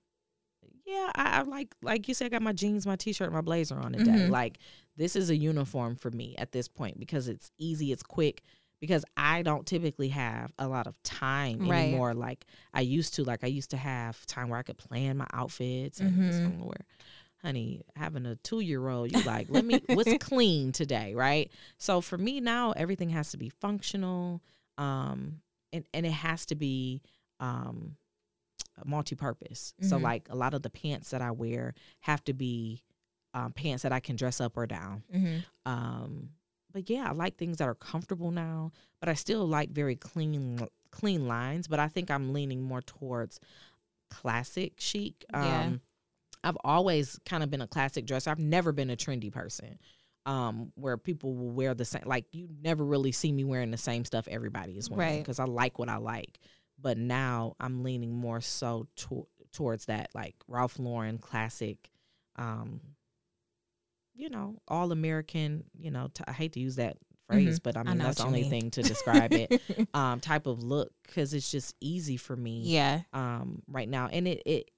yeah, 0.87 1.11
I, 1.15 1.39
I 1.39 1.43
like 1.43 1.75
like 1.83 2.09
you 2.09 2.15
said, 2.15 2.27
I 2.27 2.29
got 2.29 2.43
my 2.43 2.53
jeans, 2.53 2.87
my 2.87 2.97
t-shirt, 2.97 3.33
my 3.33 3.41
blazer 3.41 3.77
on 3.77 3.93
today. 3.93 4.11
Mhm. 4.11 4.31
Like 4.31 4.59
this 4.97 5.17
is 5.17 5.31
a 5.31 5.37
uniform 5.37 5.97
for 5.97 6.11
me 6.11 6.35
at 6.39 6.53
this 6.53 6.69
point 6.69 6.99
because 6.99 7.29
it's 7.29 7.51
easy, 7.59 7.93
it's 7.93 8.03
quick. 8.03 8.43
Because 8.81 9.05
I 9.17 9.43
don't 9.43 9.65
typically 9.65 10.09
have 10.09 10.53
a 10.59 10.67
lot 10.67 10.89
of 10.89 11.01
time 11.05 11.61
Right. 11.61 11.83
anymore, 11.85 12.15
like 12.15 12.47
I 12.75 12.81
used 12.81 13.15
to. 13.15 13.23
Like 13.25 13.45
I 13.45 13.47
used 13.47 13.71
to 13.71 13.77
have 13.77 14.27
time 14.27 14.49
where 14.49 14.59
I 14.59 14.65
could 14.65 14.77
plan 14.77 15.17
my 15.19 15.27
outfits 15.33 16.01
and 16.01 16.27
this 16.29 16.41
Mhm. 16.41 16.43
gonna 16.43 16.65
wear. 16.67 16.85
Honey, 17.45 17.83
having 17.97 18.25
a 18.27 18.37
two 18.37 18.61
year 18.61 18.87
old, 18.89 19.11
you 19.13 19.21
like, 19.23 19.49
let 19.51 19.65
me 19.65 19.83
what's 19.89 20.13
clean 20.25 20.71
today, 20.73 21.15
right? 21.15 21.51
So 21.79 22.01
for 22.01 22.17
me 22.17 22.41
now, 22.41 22.73
everything 22.73 23.11
has 23.11 23.31
to 23.33 23.37
be 23.37 23.49
functional, 23.49 24.41
um, 24.79 25.41
and 25.73 25.85
and 25.93 26.07
it 26.07 26.13
has 26.13 26.47
to 26.47 26.55
be 26.55 27.03
um 27.41 27.97
multi-purpose. 28.85 29.75
So 29.83 29.99
Mhm. 29.99 30.03
like 30.03 30.29
a 30.31 30.35
lot 30.37 30.55
of 30.55 30.63
the 30.63 30.71
pants 30.71 31.11
that 31.11 31.21
I 31.21 31.31
wear 31.31 31.75
have 32.01 32.25
to 32.25 32.33
be 32.33 32.83
um, 33.35 33.53
pants 33.53 33.83
that 33.83 33.93
I 33.93 34.01
can 34.01 34.17
dress 34.17 34.41
up 34.41 34.57
or 34.57 34.67
down. 34.67 35.03
Mm-hmm. 35.13 35.39
Um, 35.71 36.31
but 36.73 36.89
yeah, 36.91 37.09
I 37.09 37.13
like 37.13 37.37
things 37.37 37.59
that 37.59 37.69
are 37.69 37.75
comfortable 37.75 38.31
now, 38.31 38.73
but 39.01 39.09
I 39.09 39.15
still 39.15 39.47
like 39.47 39.71
very 39.71 39.97
clean 39.97 40.69
clean 40.91 41.27
lines. 41.27 41.67
But 41.69 41.81
I 41.81 41.89
think 41.89 42.11
I'm 42.11 42.33
leaning 42.33 42.63
more 42.63 42.83
towards 42.83 43.41
classic 44.11 44.75
chic. 44.79 45.25
Um, 45.35 45.43
Yeah. 45.45 45.73
I've 46.45 46.57
always 46.65 47.19
kind 47.25 47.43
of 47.43 47.51
been 47.51 47.61
a 47.61 47.67
classic 47.67 48.07
dresser. 48.07 48.31
I've 48.31 48.39
never 48.39 48.73
been 48.73 48.91
a 48.91 48.97
trendy 48.97 49.31
person. 49.33 49.79
Um, 50.25 50.71
where 50.77 50.97
people 50.97 51.35
will 51.35 51.51
wear 51.51 51.75
the 51.75 51.85
same, 51.85 52.03
like 52.07 52.27
you 52.31 52.49
never 52.63 52.85
really 52.85 53.11
see 53.11 53.33
me 53.33 53.43
wearing 53.43 53.73
the 53.73 53.77
same 53.77 54.05
stuff 54.05 54.29
everybody 54.29 54.79
is 54.79 54.89
wearing 54.89 55.15
Right. 55.15 55.19
because 55.21 55.41
I 55.41 55.47
like 55.47 55.81
what 55.81 55.89
I 55.89 55.97
like. 55.97 56.39
But 56.81 56.97
now 56.97 57.57
I'm 57.59 57.83
leaning 57.83 58.13
more 58.15 58.41
so 58.41 58.87
to- 58.97 59.27
towards 59.53 59.87
that, 59.87 60.11
like 60.15 60.37
Ralph 60.47 60.79
Lauren 60.79 61.19
classic, 61.19 61.91
um, 62.37 62.81
you 64.15 64.29
know, 64.29 64.59
all 64.69 64.93
American. 64.93 65.65
You 65.77 65.91
know, 65.91 66.09
t- 66.13 66.25
I 66.27 66.33
hate 66.33 66.53
to 66.53 66.61
use 66.61 66.77
that 66.77 66.99
phrase, 67.27 67.61
but 67.61 67.77
I 67.77 67.81
Mm-hmm. 67.81 67.89
I 67.89 67.93
mean 67.93 67.99
know 67.99 68.05
that's 68.05 68.19
the 68.19 68.25
only 68.27 68.43
mean. 68.43 68.51
thing 68.51 68.71
to 68.73 68.83
describe 68.83 69.33
it. 69.33 69.61
um, 69.95 70.21
type 70.21 70.47
of 70.47 70.63
look 70.63 70.93
because 71.07 71.35
it's 71.35 71.51
just 71.51 71.75
easy 71.81 72.17
for 72.17 72.37
me 72.37 72.61
yeah, 72.65 73.01
um 73.13 73.63
right 73.67 73.89
now, 73.89 74.07
and 74.09 74.29
it 74.29 74.43
it 74.47 74.71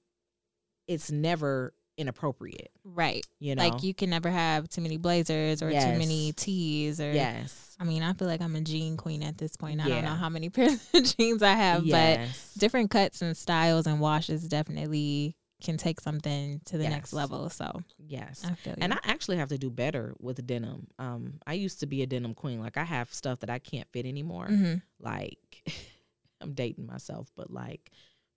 it's 0.87 1.11
never 1.11 1.73
inappropriate. 1.97 2.71
right. 2.83 3.25
You 3.39 3.55
know, 3.55 3.63
Like 3.67 3.81
you 3.83 3.93
can 3.93 4.09
never 4.09 4.29
have 4.29 4.67
too 4.69 4.81
many 4.81 4.97
blazers 4.97 5.61
or 5.63 5.69
too 5.71 5.75
many 5.97 6.27
Yes. 6.27 6.35
tees 6.35 6.99
or. 7.01 7.11
yes, 7.11 7.75
I 7.79 7.85
mean, 7.85 8.03
I 8.03 8.13
feel 8.13 8.27
like 8.27 8.41
I'm 8.41 8.55
a 8.55 8.61
jean 8.61 8.97
queen 8.97 9.23
at 9.23 9.37
this 9.37 9.55
point. 9.55 9.79
I 9.81 9.87
don't 9.87 10.03
know 10.03 10.09
how 10.15 10.29
many 10.29 10.49
pairs 10.55 10.85
of 10.93 11.03
jeans 11.17 11.41
I 11.41 11.53
have, 11.53 11.87
but 11.89 12.19
different 12.57 12.89
cuts 12.91 13.21
and 13.21 13.35
styles 13.37 13.87
and 13.87 13.99
washes 14.01 14.47
definitely 14.47 15.35
can 15.63 15.77
take 15.77 16.01
something 16.01 16.59
to 16.65 16.77
the 16.77 16.87
next 16.89 17.13
level. 17.13 17.49
So 17.49 17.81
yes. 17.97 18.43
I 18.45 18.55
feel 18.55 18.75
And 18.77 18.91
you. 18.91 18.99
I 19.01 19.09
actually 19.09 19.37
have 19.37 19.49
to 19.49 19.57
do 19.57 19.69
better 19.71 20.13
with 20.19 20.45
denim. 20.45 20.87
Um, 20.99 21.35
I 21.47 21.53
used 21.53 21.79
to 21.79 21.85
be 21.87 22.03
a 22.03 22.05
denim 22.05 22.33
queen. 22.33 22.59
Like 22.59 22.75
I 22.75 22.83
have 22.83 23.13
stuff 23.13 23.39
that 23.39 23.49
I 23.49 23.59
can't 23.59 23.87
fit 23.93 24.05
anymore. 24.05 24.47
Mhm. 24.49 24.81
Like 24.99 25.63
I'm 26.41 26.53
dating 26.53 26.85
myself, 26.87 27.31
but 27.37 27.49
like 27.49 27.89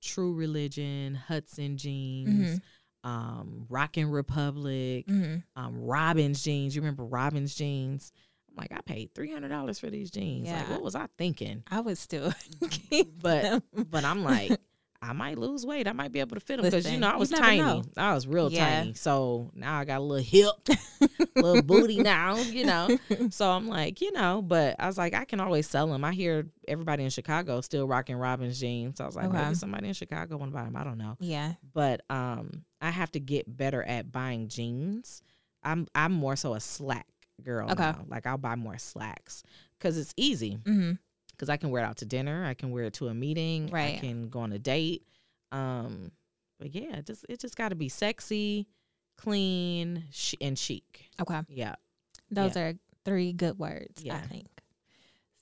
True 0.03 0.35
Religion, 0.35 1.15
Hudson 1.15 1.77
jeans, 1.77 2.61
Mhm. 3.05 3.09
um, 3.09 3.67
Rock 3.69 3.95
& 3.95 3.97
Republic, 3.97 5.07
Mhm. 5.07 5.43
um, 5.57 5.79
Robin's 5.81 6.43
jeans. 6.43 6.75
You 6.75 6.83
remember 6.83 7.05
Robin's 7.05 7.55
jeans? 7.55 8.13
I'm 8.49 8.57
like, 8.57 8.73
I 8.73 8.81
paid 8.81 9.15
three 9.15 9.33
hundred 9.33 9.49
dollars 9.49 9.79
for 9.79 9.89
these 9.91 10.11
jeans. 10.11 10.49
Like, 10.49 10.69
what 10.71 10.83
was 10.83 10.95
I 10.95 11.07
thinking? 11.19 11.63
I 11.71 11.81
was 11.81 11.99
still 11.99 12.33
But 13.21 13.43
them. 13.43 13.63
but 13.91 14.05
I'm 14.05 14.23
like, 14.25 14.59
I 15.01 15.13
might 15.13 15.39
lose 15.39 15.65
weight. 15.65 15.87
I 15.87 15.93
might 15.93 16.11
be 16.13 16.21
able 16.21 16.35
to 16.35 16.41
fit 16.41 16.57
them 16.57 16.65
because 16.65 16.91
you 16.91 16.99
know 16.99 17.09
I 17.09 17.17
was 17.17 17.31
tiny. 17.31 17.63
know. 17.63 17.83
I 17.97 18.15
was 18.15 18.27
real 18.27 18.51
Yeah. 18.51 18.81
tiny. 18.81 18.95
So 18.95 19.51
now 19.55 19.79
I 19.79 19.85
got 19.85 19.99
a 19.99 20.05
little 20.05 20.25
hip, 20.25 20.55
little 21.37 21.63
booty 21.63 22.01
now. 22.01 22.43
You 22.43 22.65
know. 22.65 22.99
So 23.31 23.49
I'm 23.51 23.69
like, 23.69 24.01
you 24.01 24.11
know, 24.13 24.43
but 24.43 24.75
I 24.79 24.87
was 24.87 24.97
like, 24.99 25.15
I 25.15 25.25
can 25.25 25.39
always 25.39 25.69
sell 25.69 25.87
them. 25.89 26.03
I 26.05 26.13
hear 26.13 26.47
everybody 26.67 27.05
in 27.05 27.11
Chicago 27.11 27.61
still 27.61 27.87
rocking 27.87 28.17
Robin's 28.17 28.59
jeans. 28.59 28.97
So 28.99 29.05
I 29.05 29.07
was 29.07 29.17
like, 29.17 29.27
Okay. 29.29 29.37
maybe 29.43 29.55
somebody 29.55 29.87
in 29.89 29.95
Chicago 29.95 30.37
want 30.39 30.51
to 30.53 30.57
buy 30.57 30.65
them. 30.65 30.77
I 30.77 30.83
don't 30.85 30.99
know. 30.99 31.17
yeah. 31.21 31.53
But 31.75 32.01
um, 32.11 32.65
I 32.81 32.91
have 32.91 33.13
to 33.13 33.21
get 33.21 33.55
better 33.57 33.83
at 33.83 34.11
buying 34.11 34.49
jeans. 34.49 35.23
I'm 35.63 35.87
I'm 35.95 36.13
more 36.13 36.37
so 36.37 36.55
a 36.55 36.61
slack 36.61 37.07
girl 37.43 37.71
Okay. 37.71 37.83
now. 37.83 38.05
Like 38.09 38.27
I'll 38.27 38.39
buy 38.39 38.57
more 38.57 38.79
slacks 38.79 39.43
because 39.79 39.97
it's 39.99 40.15
easy 40.17 40.59
hmm 40.65 40.93
because 41.39 41.49
I 41.49 41.57
can 41.57 41.71
wear 41.71 41.83
it 41.83 41.87
out 41.87 41.99
to 41.99 42.05
dinner. 42.05 42.45
I 42.45 42.55
can 42.55 42.73
wear 42.73 42.85
it 42.85 42.95
to 42.95 43.07
a 43.09 43.15
meeting. 43.15 43.69
right. 43.71 43.95
I 43.95 43.99
can 43.99 44.29
go 44.29 44.41
on 44.41 44.53
a 44.53 44.59
date. 44.59 45.05
Um, 45.53 46.11
but 46.59 46.75
yeah, 46.75 46.97
it 46.97 47.07
just 47.07 47.25
it 47.29 47.39
just 47.41 47.57
got 47.57 47.69
to 47.69 47.77
be 47.77 47.89
sexy, 47.89 48.67
clean, 49.17 50.05
sh- 50.11 50.35
and 50.41 50.59
chic. 50.59 51.09
Okay. 51.21 51.41
Yeah. 51.49 51.75
Those 52.31 52.57
are 52.57 52.75
three 53.05 53.33
good 53.33 53.59
words, 53.59 54.03
yeah. 54.03 54.17
I 54.17 54.21
think. 54.27 54.47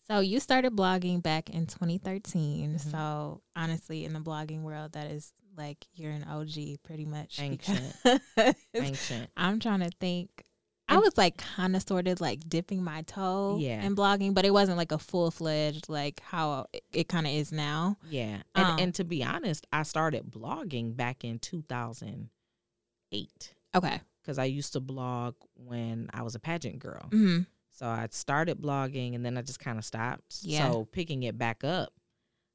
So 0.08 0.20
you 0.20 0.38
started 0.38 0.76
blogging 0.76 1.20
back 1.22 1.50
in 1.50 1.66
2013. 1.66 2.74
Mhm. 2.74 2.90
So 2.92 3.42
honestly, 3.56 4.04
in 4.04 4.12
the 4.12 4.20
blogging 4.20 4.62
world, 4.62 4.92
that 4.92 5.10
is 5.10 5.32
like 5.56 5.84
you're 5.94 6.12
an 6.12 6.22
OG 6.24 6.76
pretty 6.84 7.04
much. 7.06 7.40
Ancient. 7.40 7.96
Ancient. 8.74 9.30
I'm 9.36 9.58
trying 9.58 9.80
to 9.80 9.90
think. 9.98 10.44
I 10.88 10.98
was 10.98 11.16
like 11.18 11.36
kind 11.38 11.74
of 11.74 11.82
sort 11.86 12.06
of 12.08 12.20
like 12.20 12.48
dipping 12.48 12.82
my 12.84 13.02
toe 13.02 13.56
Yeah. 13.60 13.82
in 13.84 13.96
blogging, 13.96 14.34
but 14.34 14.44
it 14.44 14.52
wasn't 14.52 14.78
like 14.78 14.92
a 14.92 14.98
full 14.98 15.30
fledged 15.32 15.88
like 15.88 16.20
how 16.20 16.66
it, 16.72 16.84
it 16.92 17.08
kind 17.08 17.26
of 17.26 17.32
is 17.32 17.50
now. 17.52 17.96
Yeah. 18.08 18.42
And 18.54 18.68
Um, 18.68 18.78
and 18.78 18.94
to 18.94 19.02
be 19.04 19.24
honest, 19.24 19.66
I 19.72 19.82
started 19.82 20.30
blogging 20.30 20.96
back 20.96 21.24
in 21.24 21.38
2008 21.40 23.54
Okay. 23.74 24.00
because 24.22 24.38
I 24.38 24.44
used 24.44 24.72
to 24.74 24.80
blog 24.80 25.34
when 25.54 26.08
I 26.12 26.22
was 26.22 26.34
a 26.34 26.38
pageant 26.40 26.78
girl. 26.78 27.08
hmm 27.10 27.40
So 27.72 27.86
I 27.86 28.06
started 28.10 28.60
blogging 28.60 29.14
and 29.14 29.24
then 29.24 29.36
I 29.36 29.42
just 29.42 29.60
kind 29.60 29.78
of 29.78 29.84
stopped. 29.84 30.38
Yeah. 30.42 30.70
So 30.70 30.84
picking 30.92 31.24
it 31.24 31.36
back 31.36 31.64
up, 31.64 31.92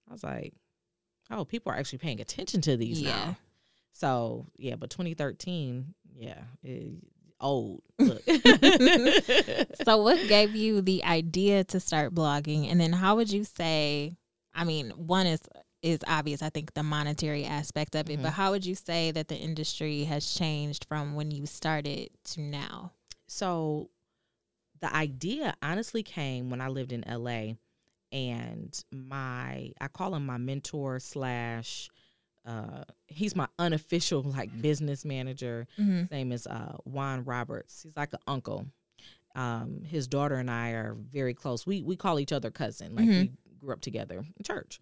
I 0.10 0.14
was 0.14 0.24
like, 0.24 0.54
oh, 1.30 1.46
people 1.46 1.72
are 1.72 1.78
actually 1.78 2.00
paying 2.00 2.22
attention 2.22 2.62
to 2.62 2.78
these 2.78 3.02
Yeah. 3.02 3.26
now. 3.26 3.38
So 3.94 4.48
yeah, 4.58 4.76
but 4.78 4.90
2013, 4.90 5.94
yeah, 6.16 6.44
it, 6.64 6.94
old. 7.42 7.82
So 9.84 9.98
what 10.04 10.28
gave 10.28 10.56
you 10.56 10.82
the 10.82 11.04
idea 11.04 11.64
to 11.66 11.80
start 11.80 12.14
blogging, 12.16 12.70
and 12.72 12.80
then 12.80 12.94
how 12.94 13.16
would 13.16 13.32
you 13.32 13.44
say? 13.44 14.16
I 14.54 14.64
mean, 14.64 14.92
one 14.92 15.26
is 15.28 15.42
is 15.82 16.00
obvious. 16.08 16.42
I 16.44 16.50
think 16.50 16.74
the 16.76 16.84
monetary 16.84 17.44
aspect 17.46 17.96
of 17.96 18.10
it, 18.10 18.20
Mhm. 18.20 18.24
but 18.24 18.34
how 18.34 18.52
would 18.52 18.66
you 18.66 18.76
say 18.76 19.10
that 19.12 19.28
the 19.28 19.36
industry 19.36 20.04
has 20.04 20.32
changed 20.36 20.86
from 20.88 21.16
when 21.16 21.32
you 21.32 21.46
started 21.46 22.10
to 22.26 22.42
now? 22.42 22.92
so 23.28 23.90
the 24.82 24.94
idea 24.96 25.56
honestly 25.62 26.04
came 26.04 26.50
when 26.50 26.60
I 26.60 26.68
lived 26.68 26.92
in 26.92 27.04
LA 27.08 27.56
and 28.12 28.84
my 28.92 29.72
I 29.80 29.88
call 29.94 30.14
him 30.16 30.26
my 30.26 30.38
mentor 30.38 31.00
slash 31.00 31.90
uh 32.46 32.84
he's 33.08 33.36
my 33.36 33.48
unofficial 33.60 34.24
like 34.24 34.62
business 34.62 35.06
manager. 35.06 35.68
Mm-hmm. 35.80 36.00
His 36.00 36.12
name 36.12 36.32
is 36.32 36.48
uh 36.48 36.78
Juan 36.86 37.24
Roberts. 37.24 37.84
He's 37.84 37.96
like 37.96 38.14
an 38.14 38.20
uncle. 38.28 38.66
Um 39.36 39.84
his 39.86 40.08
daughter 40.08 40.36
and 40.36 40.50
I 40.50 40.72
are 40.72 40.96
very 40.96 41.34
close. 41.34 41.66
We 41.66 41.82
we 41.84 41.96
call 41.96 42.20
each 42.20 42.32
other 42.32 42.50
cousin. 42.52 42.96
Like 42.96 43.06
Mhm. 43.08 43.20
we 43.22 43.32
grew 43.60 43.74
up 43.74 43.82
together 43.82 44.18
in 44.38 44.44
church. 44.44 44.80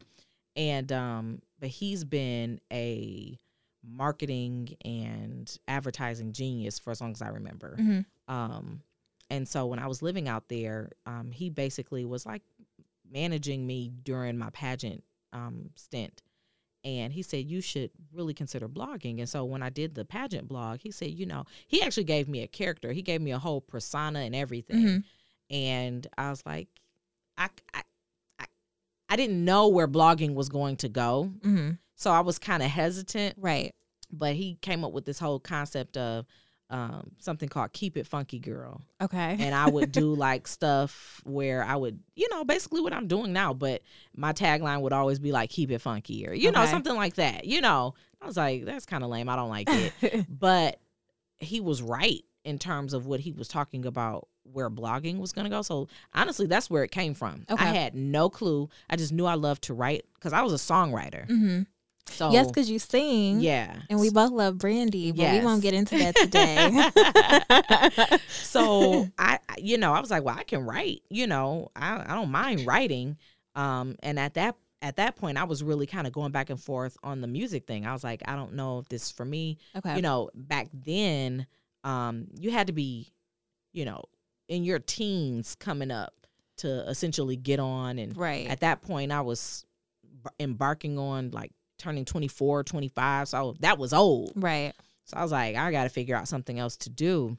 And 0.56 0.92
um 0.92 1.42
but 1.60 1.70
he's 1.70 2.04
been 2.06 2.62
a 2.72 3.38
marketing 3.84 4.76
and 4.84 5.58
advertising 5.68 6.32
genius 6.34 6.80
for 6.80 6.92
as 6.92 7.02
long 7.02 7.12
as 7.12 7.22
I 7.22 7.30
remember. 7.30 7.76
Mm-hmm. 7.80 8.34
Um, 8.34 8.82
and 9.30 9.48
so 9.48 9.66
when 9.68 9.80
I 9.80 9.88
was 9.88 10.02
living 10.02 10.28
out 10.28 10.50
there, 10.50 10.92
um, 11.06 11.32
he 11.32 11.50
basically 11.50 12.04
was 12.04 12.26
like 12.26 12.42
managing 13.10 13.66
me 13.66 13.90
during 14.04 14.38
my 14.38 14.50
pageant 14.52 15.04
um, 15.32 15.70
stint. 15.76 16.22
And 16.84 17.12
he 17.14 17.22
said, 17.22 17.46
You 17.50 17.62
should 17.62 17.92
really 18.14 18.34
consider 18.34 18.68
blogging. 18.70 19.20
And 19.20 19.28
so 19.28 19.44
when 19.46 19.62
I 19.62 19.70
did 19.70 19.96
the 19.96 20.06
pageant 20.06 20.48
blog, 20.48 20.80
he 20.82 20.92
said, 20.92 21.12
You 21.12 21.26
know, 21.26 21.46
he 21.68 21.82
actually 21.82 22.06
gave 22.06 22.28
me 22.30 22.42
a 22.42 22.48
character. 22.48 22.92
He 22.94 23.02
gave 23.02 23.22
me 23.22 23.32
a 23.32 23.40
whole 23.40 23.62
persona 23.62 24.20
and 24.20 24.36
everything. 24.36 24.78
Mhm. 24.86 25.04
And 25.50 26.08
I 26.18 26.30
was 26.30 26.44
like, 26.46 26.68
I, 27.38 27.50
I, 27.74 27.82
I, 28.40 28.46
I 29.10 29.16
didn't 29.16 29.44
know 29.44 29.68
where 29.68 29.88
blogging 29.88 30.36
was 30.36 30.48
going 30.50 30.78
to 30.78 30.90
go. 30.90 31.34
Mm-hmm. 31.40 31.72
So 31.96 32.12
I 32.12 32.22
was 32.22 32.40
kind 32.40 32.64
of 32.64 32.70
hesitant 32.70 33.36
Right. 33.38 33.74
but 34.12 34.36
he 34.36 34.56
came 34.62 34.86
up 34.86 34.92
with 34.94 35.06
this 35.06 35.20
whole 35.20 35.40
concept 35.40 35.98
of 35.98 36.26
um, 36.70 37.12
something 37.20 37.50
called 37.50 37.74
"Keep 37.74 37.98
It 37.98 38.06
Funky, 38.08 38.40
Girl," 38.40 38.82
Okay. 39.02 39.38
and 39.40 39.56
I 39.56 39.70
would 39.70 39.92
do 39.92 40.14
like 40.16 40.48
stuff 40.48 41.22
where 41.26 41.64
I 41.64 41.76
would, 41.76 42.00
you 42.16 42.28
know, 42.30 42.44
basically 42.44 42.82
what 42.82 42.94
I'm 42.94 43.08
doing 43.08 43.34
now, 43.34 43.54
but 43.54 43.82
my 44.16 44.34
tagline 44.34 44.82
would 44.82 44.94
always 44.94 45.20
be 45.20 45.32
like 45.32 45.50
"Keep 45.50 45.72
it 45.72 45.80
funky" 45.80 46.28
or 46.28 46.34
you 46.34 46.52
know 46.52 46.66
something 46.66 46.96
like 46.96 47.16
that. 47.16 47.46
You 47.46 47.62
know, 47.62 47.96
I 48.22 48.28
was 48.28 48.38
like, 48.38 48.66
that's 48.66 48.86
kind 48.86 49.04
of 49.04 49.10
lame. 49.10 49.30
I 49.30 49.36
don't 49.36 49.50
like 49.50 49.68
it, 49.70 50.26
but 50.30 50.80
he 51.38 51.60
was 51.60 51.82
right 51.82 52.24
in 52.44 52.60
terms 52.60 52.94
of 52.94 53.06
what 53.06 53.20
he 53.22 53.32
was 53.32 53.48
talking 53.48 53.86
about 53.86 54.28
where 54.52 54.70
blogging 54.70 55.20
was 55.20 55.32
going 55.32 55.46
to 55.46 55.50
go. 55.50 55.62
So 55.62 55.88
honestly, 56.14 56.48
that's 56.48 56.70
where 56.70 56.84
it 56.84 56.92
came 56.92 57.14
from. 57.14 57.46
Okay. 57.50 57.64
I 57.64 57.68
had 57.68 57.94
no 57.94 58.30
clue. 58.30 58.70
I 58.90 58.96
just 58.96 59.12
knew 59.14 59.26
I 59.26 59.36
loved 59.36 59.64
to 59.64 59.74
write 59.74 60.06
because 60.16 60.34
I 60.34 60.42
was 60.42 60.54
a 60.54 60.56
songwriter. 60.56 61.28
Mm-hmm. 61.28 61.62
So 62.12 62.32
yes, 62.32 62.48
because 62.48 62.70
you 62.70 62.80
sing. 62.80 63.40
yeah, 63.40 63.76
And 63.90 64.00
we 64.00 64.10
both 64.10 64.32
love 64.32 64.58
Brandy, 64.58 65.12
but 65.12 65.32
we 65.32 65.40
won't 65.42 65.62
get 65.62 65.74
into 65.74 65.98
that 65.98 66.16
today. 66.16 68.20
so 68.30 69.08
I, 69.18 69.40
I- 69.48 69.56
you 69.58 69.78
know, 69.78 69.94
I 69.94 70.00
was 70.00 70.12
like, 70.12 70.24
well, 70.24 70.38
I 70.38 70.44
can 70.44 70.66
write. 70.66 71.02
You 71.10 71.28
know, 71.28 71.72
I, 71.76 72.04
I 72.06 72.16
don't 72.16 72.32
mind 72.32 72.66
writing. 72.66 73.18
Um, 73.56 73.96
and 74.02 74.20
at 74.20 74.36
that 74.36 74.56
at 74.82 74.96
that 74.96 75.16
point, 75.16 75.38
I 75.38 75.44
was 75.44 75.62
really 75.62 75.86
kind 75.86 76.08
of 76.08 76.14
going 76.14 76.32
back 76.32 76.50
and 76.50 76.62
forth 76.62 76.98
on 77.04 77.22
the 77.22 77.28
music 77.28 77.68
thing. 77.68 77.86
I 77.86 77.92
was 77.92 78.04
like, 78.04 78.22
I 78.26 78.36
don't 78.36 78.54
know 78.54 78.80
if 78.80 78.88
this 78.88 79.04
is 79.04 79.12
for 79.12 79.26
me. 79.26 79.58
okay. 79.76 79.96
You 79.96 80.02
know, 80.02 80.30
back 80.34 80.70
then, 80.74 81.48
um, 81.84 82.28
you 82.40 82.52
had 82.52 82.68
to 82.68 82.74
be, 82.74 83.12
you 83.74 83.86
know, 83.86 84.04
in 84.48 84.64
your 84.64 84.80
teens 84.80 85.56
coming 85.60 85.92
up 85.92 86.14
to 86.58 86.88
essentially 86.90 87.36
get 87.36 87.60
on. 87.60 88.00
And 88.00 88.16
right. 88.16 88.48
at 88.48 88.62
that 88.62 88.82
point, 88.82 89.12
I 89.12 89.22
was 89.22 89.66
embarking 90.40 90.98
on 90.98 91.32
like 91.32 91.52
turning 91.80 92.06
24, 92.06 92.64
25. 92.64 93.28
So 93.28 93.56
that 93.62 93.78
was 93.80 93.94
old. 93.94 94.34
right. 94.36 94.74
So 95.06 95.18
I 95.18 95.24
was 95.24 95.32
like, 95.32 95.56
I 95.56 95.72
got 95.72 95.84
to 95.86 95.90
figure 95.90 96.16
out 96.16 96.28
something 96.28 96.60
else 96.60 96.78
to 96.78 96.90
do. 96.92 97.36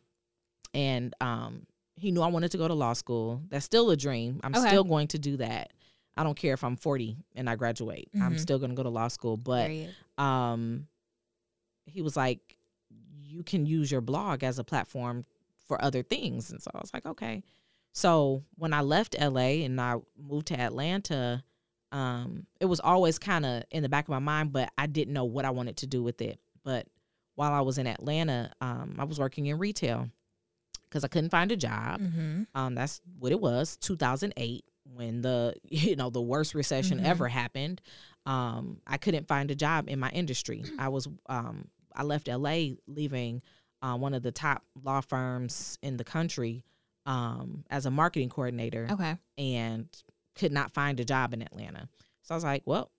And 0.74 1.14
um, 1.20 1.66
he 1.96 2.10
knew 2.10 2.20
I 2.22 2.26
wanted 2.28 2.50
to 2.52 2.58
go 2.58 2.66
to 2.66 2.74
law 2.74 2.94
school. 2.94 3.42
That's 3.48 3.64
still 3.64 3.90
a 3.90 3.96
dream. 3.96 4.40
I'm 4.42 4.54
Okay. 4.56 4.66
still 4.68 4.82
going 4.84 5.06
to 5.08 5.18
do 5.18 5.36
that. 5.36 5.72
I 6.16 6.24
don't 6.24 6.36
care 6.36 6.54
if 6.54 6.64
I'm 6.64 6.76
40 6.76 7.16
and 7.36 7.48
I 7.48 7.54
graduate. 7.54 8.08
I'm 8.14 8.34
Mhm. 8.34 8.40
still 8.40 8.58
going 8.58 8.70
to 8.70 8.76
go 8.76 8.82
to 8.82 8.88
law 8.88 9.06
school. 9.08 9.36
But 9.36 9.70
um, 10.18 10.88
he 11.86 12.02
was 12.02 12.16
like, 12.16 12.56
you 13.22 13.42
can 13.44 13.64
use 13.66 13.90
your 13.92 14.00
blog 14.00 14.42
as 14.42 14.58
a 14.58 14.64
platform 14.64 15.24
for 15.68 15.80
other 15.82 16.02
things. 16.02 16.50
And 16.50 16.60
so 16.60 16.70
I 16.74 16.78
was 16.78 16.90
like, 16.92 17.06
okay. 17.06 17.42
So 17.92 18.42
when 18.56 18.72
I 18.72 18.80
left 18.80 19.14
LA 19.18 19.62
and 19.64 19.80
I 19.80 19.96
moved 20.20 20.48
to 20.48 20.58
Atlanta, 20.60 21.44
um, 21.92 22.46
it 22.60 22.66
was 22.66 22.80
always 22.80 23.18
kind 23.18 23.44
of 23.44 23.64
in 23.70 23.82
the 23.82 23.88
back 23.88 24.04
of 24.06 24.10
my 24.10 24.18
mind, 24.18 24.52
but 24.52 24.70
I 24.78 24.86
didn't 24.86 25.12
know 25.14 25.24
what 25.24 25.44
I 25.44 25.50
wanted 25.50 25.76
to 25.78 25.86
do 25.86 26.02
with 26.02 26.20
it. 26.22 26.38
But 26.64 26.86
while 27.34 27.52
I 27.52 27.60
was 27.60 27.78
in 27.78 27.86
Atlanta, 27.86 28.52
um, 28.60 28.96
I 28.98 29.04
was 29.04 29.18
working 29.18 29.46
in 29.46 29.58
retail 29.58 30.08
because 30.88 31.04
I 31.04 31.08
couldn't 31.08 31.30
find 31.30 31.50
a 31.52 31.56
job. 31.56 32.00
Mm-hmm. 32.00 32.42
Um, 32.54 32.74
that's 32.74 33.00
what 33.18 33.32
it 33.32 33.40
was, 33.40 33.76
2008, 33.78 34.64
when 34.92 35.22
the 35.22 35.54
you 35.64 35.96
know 35.96 36.10
the 36.10 36.20
worst 36.20 36.54
recession 36.54 36.98
Mhm. 37.00 37.04
ever 37.04 37.28
happened. 37.28 37.80
Um, 38.26 38.80
I 38.86 38.96
couldn't 38.98 39.26
find 39.28 39.50
a 39.50 39.54
job 39.54 39.88
in 39.88 39.98
my 39.98 40.10
industry. 40.10 40.64
I 40.78 40.88
was 40.88 41.08
um, 41.28 41.68
I 41.94 42.02
left 42.02 42.28
LA, 42.28 42.74
leaving 42.86 43.42
uh, 43.82 43.96
one 43.96 44.14
of 44.14 44.22
the 44.22 44.30
top 44.32 44.62
law 44.82 45.00
firms 45.00 45.78
in 45.82 45.96
the 45.96 46.04
country 46.04 46.62
um, 47.06 47.64
as 47.70 47.86
a 47.86 47.90
marketing 47.90 48.28
coordinator, 48.28 48.86
Okay. 48.90 49.16
and 49.38 49.88
could 50.34 50.52
not 50.52 50.72
find 50.72 50.98
a 51.00 51.04
job 51.04 51.32
in 51.34 51.42
Atlanta. 51.42 51.88
So 52.22 52.34
I 52.34 52.36
was 52.36 52.44
like, 52.44 52.62
well, 52.66 52.90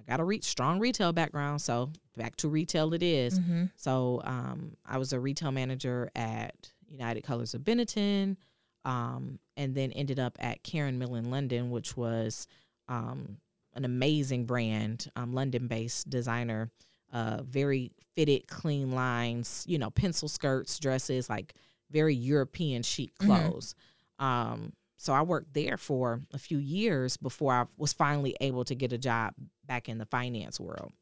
I 0.00 0.02
got 0.10 0.20
a 0.20 0.24
re- 0.24 0.40
strong 0.40 0.80
retail 0.80 1.12
background, 1.12 1.60
so 1.62 1.90
back 2.16 2.36
to 2.36 2.48
retail 2.48 2.92
it 2.94 3.02
is. 3.02 3.38
Mm-hmm. 3.38 3.64
So 3.76 4.20
um, 4.24 4.76
I 4.84 4.98
was 4.98 5.12
a 5.12 5.20
retail 5.20 5.52
manager 5.52 6.10
at 6.14 6.72
United 6.88 7.22
Colors 7.22 7.54
of 7.54 7.62
Benetton, 7.62 8.36
um, 8.84 9.38
and 9.56 9.74
then 9.74 9.92
ended 9.92 10.18
up 10.18 10.36
at 10.40 10.62
Karen 10.62 10.98
Millen 10.98 11.30
London, 11.30 11.70
which 11.70 11.96
was 11.96 12.46
um, 12.88 13.38
an 13.74 13.84
amazing 13.84 14.44
brand, 14.44 15.08
um, 15.16 15.32
London-based 15.32 16.10
designer, 16.10 16.70
uh, 17.12 17.40
very 17.42 17.92
fitted, 18.14 18.46
clean 18.48 18.90
lines, 18.90 19.64
you 19.66 19.78
know, 19.78 19.90
pencil 19.90 20.28
skirts, 20.28 20.78
dresses, 20.78 21.30
like 21.30 21.54
very 21.90 22.14
European 22.14 22.82
chic 22.82 23.16
Mhm. 23.18 23.26
clothes. 23.26 23.74
Um, 24.18 24.72
so 25.04 25.12
I 25.12 25.20
worked 25.22 25.52
there 25.52 25.76
for 25.76 26.22
a 26.32 26.38
few 26.38 26.56
years 26.58 27.16
before 27.18 27.52
I 27.52 27.66
was 27.76 27.92
finally 27.92 28.34
able 28.40 28.64
to 28.64 28.74
get 28.74 28.92
a 28.92 28.98
job 28.98 29.34
back 29.66 29.88
in 29.88 29.98
the 29.98 30.06
finance 30.06 30.58
world, 30.58 30.92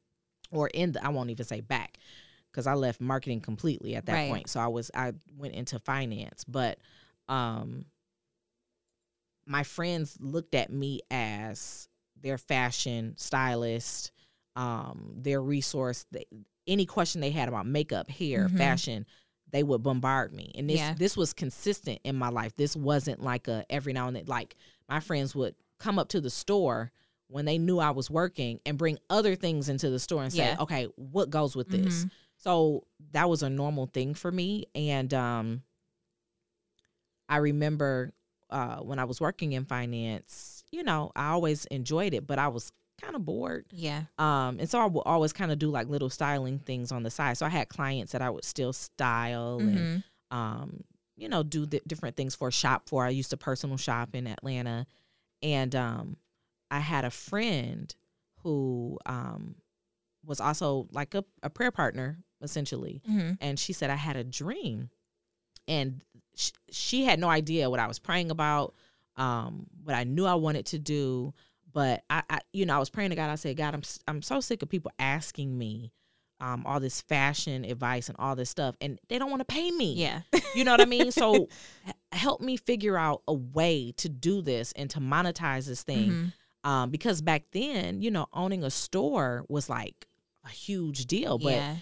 or 0.51 0.67
in 0.69 0.93
the 0.93 1.05
I 1.05 1.09
won't 1.11 1.31
even 1.31 1.47
say 1.47 1.61
back 1.61 1.99
because 2.51 2.67
I 2.67 2.75
left 2.75 3.01
marketing 3.01 3.41
completely 3.41 3.95
at 3.95 4.07
that 4.07 4.13
Right. 4.15 4.29
point. 4.29 4.51
So 4.51 4.59
I 4.61 4.67
was 4.67 4.91
I 4.93 5.13
went 5.39 5.55
into 5.55 5.79
finance, 5.79 6.43
but 6.45 6.79
um 7.29 7.85
my 9.47 9.63
friends 9.63 10.17
looked 10.21 10.55
at 10.55 10.73
me 10.73 11.01
as 11.11 11.89
their 12.21 12.39
fashion 12.39 13.15
stylist, 13.17 14.13
um, 14.55 15.15
their 15.17 15.43
resource. 15.43 16.07
They, 16.13 16.27
any 16.67 16.87
question 16.87 17.21
they 17.21 17.31
had 17.33 17.49
about 17.49 17.67
makeup, 17.67 18.09
hair, 18.09 18.49
Mhm. 18.49 18.57
fashion, 18.57 19.07
they 19.53 19.63
would 19.63 19.83
bombard 19.83 20.33
me. 20.33 20.51
And 20.55 20.69
this 20.69 20.79
Yeah. 20.79 20.95
this 20.95 21.17
was 21.17 21.33
consistent 21.33 22.01
in 22.05 22.17
my 22.17 22.29
life. 22.31 22.55
This 22.57 22.75
wasn't 22.75 23.23
like 23.23 23.49
a 23.49 23.65
every 23.71 23.93
now 23.93 24.09
and 24.09 24.17
then. 24.17 24.25
Like 24.27 24.57
my 24.89 24.99
friends 25.01 25.35
would 25.35 25.55
come 25.79 25.99
up 25.99 26.09
to 26.09 26.21
the 26.21 26.31
store 26.31 26.91
when 27.29 27.45
they 27.45 27.59
knew 27.59 27.79
I 27.79 27.91
was 27.91 28.11
working 28.11 28.61
and 28.67 28.77
bring 28.77 28.99
other 29.09 29.35
things 29.37 29.69
into 29.69 29.89
the 29.91 29.99
store 29.99 30.23
and 30.23 30.33
say, 30.33 30.39
Yeah. 30.39 30.57
"Okay, 30.61 30.85
what 30.97 31.31
goes 31.31 31.55
with 31.57 31.69
this?" 31.69 32.05
Mhm. 32.05 32.11
So 32.37 32.87
that 33.13 33.29
was 33.31 33.43
a 33.43 33.49
normal 33.51 33.87
thing 33.87 34.15
for 34.15 34.33
me. 34.33 34.67
And 34.75 35.13
um, 35.15 35.63
I 37.29 37.37
remember 37.37 38.13
uh, 38.51 38.79
when 38.81 38.99
I 38.99 39.05
was 39.05 39.19
working 39.21 39.53
in 39.53 39.65
finance, 39.65 40.63
you 40.71 40.83
know, 40.83 41.11
I 41.17 41.31
always 41.31 41.65
enjoyed 41.67 42.13
it, 42.13 42.27
but 42.27 42.39
I 42.39 42.49
was 42.49 42.71
kind 43.03 43.17
of 43.17 43.25
bored. 43.25 43.67
Yeah. 43.73 44.05
Um, 44.19 44.59
and 44.61 44.71
so 44.71 44.79
I 44.81 44.87
would 44.87 45.01
always 45.01 45.33
kind 45.33 45.51
of 45.53 45.59
do 45.59 45.71
like 45.71 45.89
little 45.89 46.09
styling 46.11 46.59
things 46.61 46.93
on 46.93 47.03
the 47.03 47.11
side. 47.11 47.37
So 47.37 47.45
I 47.45 47.49
had 47.49 47.69
clients 47.69 48.13
that 48.13 48.23
I 48.23 48.31
would 48.31 48.45
still 48.45 48.73
style 48.73 49.59
and, 49.59 49.77
Mhm. 49.77 50.05
um, 50.31 50.85
you 51.17 51.29
know, 51.29 51.43
do 51.43 51.67
the 51.67 51.81
different 51.87 52.17
things 52.17 52.35
for 52.35 52.51
shop 52.51 52.89
for. 52.89 53.05
I 53.05 53.11
used 53.11 53.31
to 53.31 53.37
personal 53.37 53.77
shop 53.77 54.15
in 54.15 54.27
Atlanta. 54.27 54.87
And 55.43 55.75
um, 55.75 56.17
I 56.71 56.79
had 56.79 57.05
a 57.05 57.11
friend 57.11 57.95
who 58.43 58.99
um, 59.07 59.57
was 60.25 60.41
also 60.41 60.89
like 60.93 61.15
a, 61.15 61.25
a 61.43 61.51
prayer 61.51 61.71
partner, 61.73 62.19
essentially 62.41 63.03
Mhm. 63.09 63.39
and 63.41 63.59
she 63.59 63.73
said 63.73 63.91
I 63.91 63.95
had 63.97 64.17
a 64.17 64.25
dream, 64.25 64.91
and 65.69 66.03
sh- 66.35 66.51
she 66.71 67.05
had 67.05 67.19
no 67.21 67.29
idea 67.29 67.71
what 67.71 67.79
I 67.81 67.87
was 67.87 67.99
praying 68.01 68.31
about, 68.33 68.75
um, 69.17 69.67
what 69.85 69.95
I 69.95 70.05
knew 70.05 70.27
I 70.27 70.35
wanted 70.35 70.67
to 70.67 70.79
do. 70.79 71.35
But 71.73 72.05
I, 72.11 72.23
I, 72.29 72.41
you 72.53 72.67
know, 72.67 72.77
I 72.77 72.79
was 72.79 72.91
praying 72.91 73.11
to 73.11 73.17
God. 73.17 73.31
I 73.31 73.35
said, 73.37 73.57
God, 73.57 73.75
I'm 73.75 73.83
I'm 74.09 74.23
so 74.23 74.41
sick 74.41 74.63
of 74.63 74.69
people 74.69 74.91
asking 74.99 75.57
me, 75.57 75.93
um, 76.41 76.65
all 76.67 76.81
this 76.81 77.01
fashion 77.01 77.65
advice 77.65 78.09
and 78.09 78.17
all 78.19 78.35
this 78.37 78.51
stuff, 78.51 78.75
and 78.81 78.99
they 79.09 79.19
don't 79.19 79.31
want 79.31 79.41
to 79.41 79.45
pay 79.45 79.71
me. 79.71 79.95
Yeah. 79.95 80.23
You 80.55 80.65
know 80.65 80.73
what 80.73 80.81
I 80.81 80.87
mean? 80.87 81.11
So 81.13 81.49
help 82.11 82.41
me 82.41 82.57
figure 82.57 82.97
out 82.99 83.23
a 83.27 83.33
way 83.33 83.93
to 83.99 84.09
do 84.09 84.43
this 84.43 84.73
and 84.73 84.91
to 84.91 85.01
monetize 85.01 85.67
this 85.67 85.83
thing. 85.83 86.11
Mhm. 86.11 86.33
Um, 86.69 86.91
because 86.91 87.23
back 87.23 87.45
then, 87.53 88.03
you 88.03 88.11
know, 88.11 88.27
owning 88.33 88.63
a 88.65 88.71
store 88.71 89.45
was 89.49 89.69
like 89.71 90.07
a 90.45 90.49
huge 90.51 91.07
deal, 91.07 91.39
but 91.39 91.53
yeah. 91.55 91.77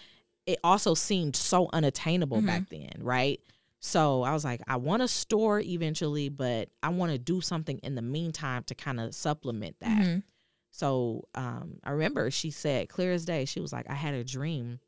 it 0.46 0.58
also 0.64 0.94
seemed 0.94 1.36
so 1.36 1.68
unattainable 1.72 2.40
Mhm. 2.40 2.46
back 2.46 2.68
then, 2.70 2.92
right? 3.00 3.40
So 3.80 4.22
I 4.22 4.32
was 4.32 4.44
like, 4.44 4.60
I 4.68 4.76
want 4.76 5.02
a 5.02 5.08
store 5.08 5.58
eventually, 5.58 6.28
but 6.28 6.68
I 6.82 6.90
want 6.90 7.12
to 7.12 7.18
do 7.18 7.40
something 7.40 7.78
in 7.78 7.94
the 7.94 8.02
meantime 8.02 8.62
to 8.64 8.74
kind 8.74 9.00
of 9.00 9.14
supplement 9.14 9.76
that. 9.80 10.02
Mhm. 10.02 10.22
So 10.70 11.24
um, 11.34 11.78
I 11.82 11.90
remember 11.90 12.30
she 12.30 12.50
said, 12.50 12.88
clear 12.88 13.12
as 13.12 13.24
day, 13.24 13.44
she 13.46 13.58
was 13.60 13.72
like, 13.72 13.88
I 13.90 13.94
had 13.94 14.14
a 14.14 14.22
dream 14.22 14.80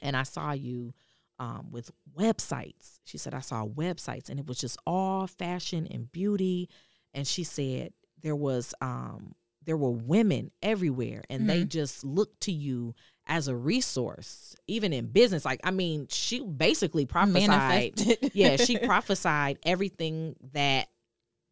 and 0.00 0.16
I 0.16 0.22
saw 0.22 0.52
you 0.52 0.94
um, 1.40 1.70
with 1.70 1.90
websites. 2.16 3.00
She 3.04 3.18
said, 3.18 3.34
I 3.34 3.40
saw 3.40 3.66
websites 3.66 4.28
and 4.30 4.38
it 4.38 4.46
was 4.46 4.58
just 4.58 4.78
all 4.86 5.26
fashion 5.26 5.86
and 5.90 6.10
beauty. 6.10 6.68
And 7.12 7.26
she 7.26 7.44
said, 7.44 7.92
there 8.22 8.36
was, 8.36 8.72
um, 8.80 9.34
there 9.64 9.76
were 9.76 9.90
women 9.90 10.50
everywhere 10.62 11.24
and 11.28 11.48
they 11.50 11.64
just 11.64 12.04
looked 12.04 12.40
to 12.42 12.52
you 12.52 12.94
as 13.28 13.46
a 13.46 13.54
resource, 13.54 14.56
even 14.66 14.92
in 14.92 15.06
business. 15.06 15.44
Like, 15.44 15.60
I 15.62 15.70
mean, 15.70 16.08
she 16.08 16.40
basically 16.40 17.06
prophesied 17.06 18.00
yeah, 18.34 18.56
she 18.56 18.78
prophesied 18.84 19.58
everything 19.64 20.34
that 20.54 20.88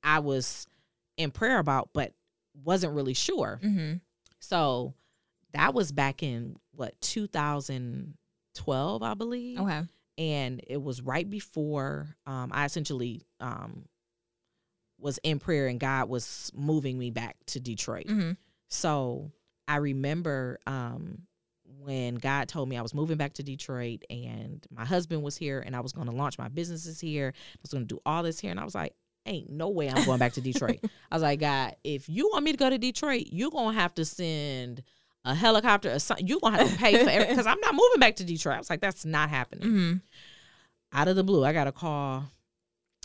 I 0.03 0.21
was 0.21 0.67
in 1.17 1.31
prayer 1.31 1.59
about, 1.59 1.91
but 1.93 2.13
wasn't 2.65 2.95
really 2.95 3.15
sure. 3.15 3.61
Mhm. 3.63 4.01
So 4.41 4.95
that 5.53 5.75
was 5.75 5.93
back 5.93 6.23
in 6.23 6.57
what 6.73 6.99
2012, 7.01 9.03
I 9.03 9.15
believe, 9.15 9.61
Okay. 9.61 9.83
and 10.19 10.61
it 10.67 10.83
was 10.83 11.03
right 11.03 11.29
before 11.29 12.17
um, 12.27 12.51
I 12.53 12.65
essentially 12.65 13.23
um, 13.41 13.87
was 14.99 15.19
in 15.23 15.39
prayer, 15.39 15.67
and 15.67 15.81
God 15.81 16.09
was 16.09 16.51
moving 16.55 16.99
me 16.99 17.11
back 17.11 17.37
to 17.47 17.61
Detroit. 17.61 18.07
Mhm. 18.07 18.37
So 18.69 19.33
I 19.69 19.77
remember 19.77 20.59
um, 20.67 21.23
when 21.81 22.17
God 22.17 22.49
told 22.49 22.69
me 22.69 22.77
I 22.77 22.83
was 22.83 22.95
moving 22.95 23.17
back 23.17 23.35
to 23.35 23.43
Detroit 23.43 24.03
and 24.11 24.67
my 24.71 24.85
husband 24.85 25.23
was 25.23 25.37
here 25.37 25.61
and 25.65 25.77
I 25.77 25.81
was 25.81 25.93
going 25.93 26.07
to 26.09 26.13
launch 26.15 26.39
my 26.39 26.49
businesses 26.49 27.01
here. 27.01 27.33
I 27.37 27.59
was 27.63 27.71
going 27.73 27.87
to 27.87 27.95
do 27.95 28.01
all 28.05 28.23
this 28.23 28.41
here. 28.41 28.51
And 28.51 28.59
I 28.61 28.65
was 28.65 28.75
like, 28.75 28.95
ain't 29.27 29.51
no 29.51 29.69
way 29.69 29.89
I'm 29.91 30.05
going 30.05 30.19
back 30.19 30.35
to 30.35 30.41
Detroit. 30.41 30.79
I 31.11 31.15
was 31.15 31.23
like, 31.23 31.41
God, 31.41 31.75
if 31.85 32.09
you 32.09 32.29
want 32.33 32.45
me 32.45 32.53
to 32.53 32.59
go 32.59 32.71
to 32.71 32.79
Detroit, 32.79 33.25
you're 33.31 33.51
going 33.51 33.75
to 33.75 33.81
have 33.81 33.95
to 33.97 34.05
send 34.05 34.83
a 35.25 35.35
helicopter 35.35 35.93
or 35.93 35.99
something. 35.99 36.27
You're 36.27 36.39
going 36.41 36.55
to 36.55 36.61
have 36.61 36.71
to 36.73 36.79
pay 36.79 36.93
for 37.03 37.11
everything 37.11 37.31
because 37.37 37.47
I'm 37.47 37.61
not 37.61 37.75
moving 37.75 37.99
back 38.01 38.17
to 38.17 38.25
Detroit. 38.25 38.55
I 38.55 38.59
was 38.59 38.71
like, 38.71 38.81
that's 38.81 39.05
not 39.05 39.29
happening 39.29 39.69
Mhm. 39.69 40.01
out 40.93 41.09
of 41.09 41.17
the 41.17 41.25
blue, 41.25 41.45
I 41.45 41.53
got 41.53 41.67
a 41.67 41.73
call 41.73 42.25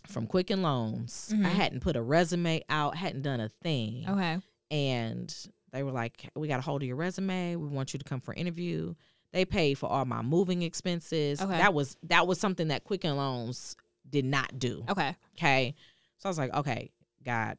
from 0.07 0.27
Quicken 0.27 0.61
Loans. 0.61 1.31
Mhm. 1.33 1.45
I 1.45 1.49
hadn't 1.49 1.79
put 1.81 1.95
a 1.95 2.01
resume 2.01 2.63
out, 2.69 2.95
hadn't 2.95 3.21
done 3.23 3.39
a 3.39 3.49
thing. 3.49 4.05
Okay. 4.07 4.37
And 4.69 5.35
they 5.73 5.83
were 5.83 5.91
like, 5.91 6.29
We 6.35 6.47
got 6.47 6.59
a 6.59 6.61
hold 6.61 6.81
of 6.81 6.87
your 6.87 6.97
resume. 6.97 7.55
We 7.55 7.67
want 7.67 7.93
you 7.93 7.99
to 7.99 8.05
come 8.05 8.19
for 8.21 8.31
an 8.33 8.37
interview. 8.39 8.93
They 9.31 9.45
paid 9.45 9.75
for 9.77 9.89
all 9.89 10.03
my 10.05 10.21
moving 10.21 10.61
expenses. 10.61 11.41
Okay. 11.41 11.57
That 11.57 11.73
was 11.73 11.95
that 12.03 12.27
was 12.27 12.39
something 12.39 12.67
that 12.69 12.83
Quicken 12.83 13.15
Loans 13.15 13.75
did 14.09 14.25
not 14.25 14.59
do. 14.59 14.83
Okay. 14.89 15.15
Okay. 15.37 15.75
So 16.17 16.27
I 16.27 16.29
was 16.29 16.37
like, 16.37 16.53
okay, 16.53 16.91
God, 17.23 17.57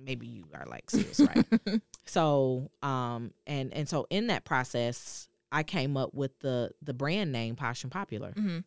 maybe 0.00 0.26
you 0.28 0.44
are 0.54 0.64
like 0.66 0.88
serious, 0.90 1.18
right? 1.20 1.44
so, 2.06 2.70
um, 2.82 3.32
and 3.46 3.72
and 3.74 3.88
so 3.88 4.06
in 4.10 4.28
that 4.28 4.44
process, 4.44 5.28
I 5.50 5.64
came 5.64 5.96
up 5.96 6.14
with 6.14 6.38
the 6.38 6.70
the 6.82 6.94
brand 6.94 7.32
name 7.32 7.56
Posh 7.56 7.82
and 7.82 7.90
Popular, 7.92 8.32
Mhm. 8.32 8.62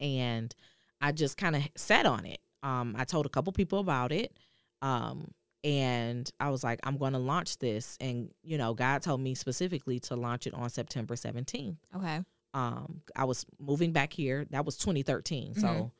and 0.00 0.54
I 1.00 1.12
just 1.12 1.36
kind 1.36 1.54
of 1.56 1.62
sat 1.76 2.06
on 2.06 2.24
it. 2.24 2.40
Um, 2.62 2.94
I 2.98 3.04
told 3.04 3.26
a 3.26 3.28
couple 3.28 3.52
people 3.52 3.78
about 3.78 4.10
it, 4.10 4.36
um, 4.80 5.32
and 5.64 6.30
I 6.38 6.50
was 6.50 6.62
like, 6.62 6.78
I'm 6.84 6.98
going 6.98 7.14
to 7.14 7.18
launch 7.18 7.58
this, 7.58 7.96
and 8.00 8.30
you 8.42 8.58
know, 8.58 8.74
God 8.74 9.02
told 9.02 9.20
me 9.20 9.34
specifically 9.34 9.98
to 10.00 10.14
launch 10.14 10.46
it 10.46 10.54
on 10.54 10.68
September 10.70 11.14
17th 11.16 11.78
Okay. 11.96 12.20
um 12.52 13.00
I 13.16 13.24
was 13.24 13.44
moving 13.58 13.92
back 13.92 14.12
here. 14.12 14.44
That 14.50 14.64
was 14.64 14.76
2013. 14.76 15.54
So 15.54 15.66
Mhm. 15.66 15.90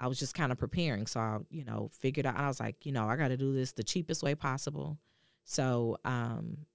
I 0.00 0.08
was 0.08 0.18
just 0.18 0.34
kind 0.34 0.50
of 0.52 0.58
preparing. 0.58 1.06
So 1.06 1.20
I, 1.20 1.38
you 1.50 1.64
know, 1.64 1.88
figured 1.92 2.26
out 2.26 2.36
I 2.36 2.48
was 2.48 2.58
like, 2.60 2.84
you 2.84 2.90
know, 2.92 3.06
I 3.06 3.14
got 3.16 3.28
to 3.28 3.36
do 3.36 3.54
this 3.54 3.72
the 3.72 3.84
cheapest 3.84 4.22
way 4.24 4.34
possible. 4.34 4.98
So 5.44 5.96
um 6.04 6.66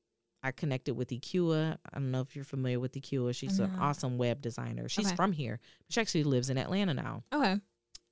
I 0.41 0.51
connected 0.53 0.93
with 0.95 1.09
Equa. 1.09 1.77
I 1.93 1.99
don't 1.99 2.11
know 2.11 2.21
if 2.21 2.33
you're 2.33 2.45
familiar 2.45 2.79
with 2.79 2.93
Equa. 2.93 3.35
She's 3.35 3.59
an 3.59 3.73
awesome 3.77 4.17
web 4.17 4.41
designer. 4.41 4.87
She's 4.87 5.07
Okay. 5.07 5.15
from 5.17 5.33
here. 5.33 5.59
She 5.89 5.99
actually 5.99 6.23
lives 6.23 6.49
in 6.49 6.57
Atlanta 6.57 6.93
now. 6.93 7.23
Okay. 7.33 7.59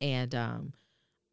And 0.01 0.35
um 0.35 0.73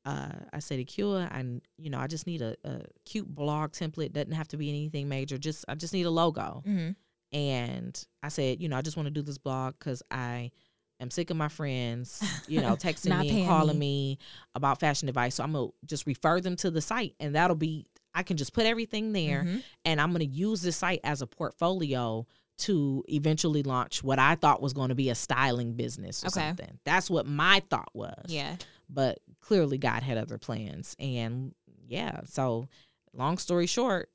uh, 0.04 0.32
I 0.52 0.58
said, 0.58 0.80
Acua, 0.80 1.28
I 1.30 1.40
you 1.78 1.90
know, 1.90 1.98
I 1.98 2.06
just 2.06 2.26
need 2.26 2.42
a, 2.42 2.56
a 2.64 2.82
cute 3.04 3.32
blog 3.34 3.72
template. 3.72 4.12
Doesn't 4.12 4.32
have 4.32 4.48
to 4.48 4.56
be 4.56 4.68
anything 4.68 5.08
major. 5.08 5.38
Just 5.38 5.64
I 5.68 5.74
just 5.74 5.92
need 5.94 6.06
a 6.06 6.10
logo 6.10 6.62
hmm 6.64 6.90
and 7.32 8.06
I 8.22 8.28
said, 8.28 8.60
you 8.62 8.68
know, 8.68 8.76
I 8.76 8.82
just 8.82 8.96
want 8.96 9.06
to 9.06 9.10
do 9.10 9.22
this 9.22 9.38
blog 9.38 9.74
because 9.78 10.02
I 10.10 10.52
am 11.00 11.10
sick 11.10 11.30
of 11.30 11.36
my 11.36 11.48
friends, 11.48 12.22
you 12.46 12.60
know, 12.60 12.76
texting 12.76 13.18
me 13.18 13.30
and 13.30 13.46
calling 13.48 13.78
me. 13.78 14.18
about 14.54 14.78
fashion 14.78 15.08
advice. 15.08 15.34
So 15.36 15.44
I'm 15.44 15.52
gonna 15.52 15.68
just 15.84 16.06
refer 16.06 16.40
them 16.40 16.54
to 16.56 16.70
the 16.70 16.80
site, 16.80 17.14
and 17.18 17.34
that'll 17.34 17.56
be 17.56 17.86
I 18.14 18.22
can 18.22 18.36
just 18.36 18.52
put 18.52 18.66
everything 18.66 19.12
there, 19.12 19.44
Mhm. 19.44 19.62
and 19.84 20.00
I'm 20.00 20.12
gonna 20.12 20.24
use 20.24 20.62
this 20.62 20.76
site 20.76 21.00
as 21.02 21.22
a 21.22 21.26
portfolio 21.26 22.26
to 22.58 23.02
eventually 23.08 23.64
launch 23.64 24.04
what 24.04 24.20
I 24.20 24.36
thought 24.36 24.62
was 24.62 24.72
going 24.72 24.90
to 24.90 24.94
be 24.94 25.08
a 25.10 25.16
styling 25.16 25.72
business 25.74 26.22
or 26.22 26.28
Okay. 26.28 26.34
something. 26.50 26.78
That's 26.84 27.10
what 27.10 27.26
my 27.26 27.60
thought 27.68 27.88
was. 27.94 28.26
Yeah. 28.28 28.54
But 28.88 29.18
clearly 29.44 29.76
God 29.78 30.02
had 30.02 30.16
other 30.16 30.38
plans. 30.38 30.96
And 30.98 31.54
yeah, 31.87 32.20
so 32.24 32.68
long 33.12 33.37
story 33.38 33.66
short, 33.66 34.09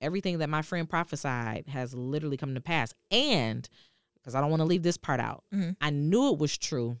everything 0.00 0.38
that 0.38 0.48
my 0.48 0.62
friend 0.62 0.88
prophesied 0.88 1.68
has 1.68 1.92
literally 1.94 2.38
come 2.38 2.54
to 2.54 2.60
pass. 2.62 2.94
And 3.10 3.68
because 4.14 4.34
I 4.34 4.40
don't 4.40 4.48
want 4.50 4.60
to 4.60 4.66
leave 4.66 4.82
this 4.82 4.96
part 4.96 5.20
out, 5.20 5.44
Mhm. 5.52 5.76
I 5.80 5.90
knew 5.90 6.32
it 6.32 6.38
was 6.38 6.56
true 6.56 6.98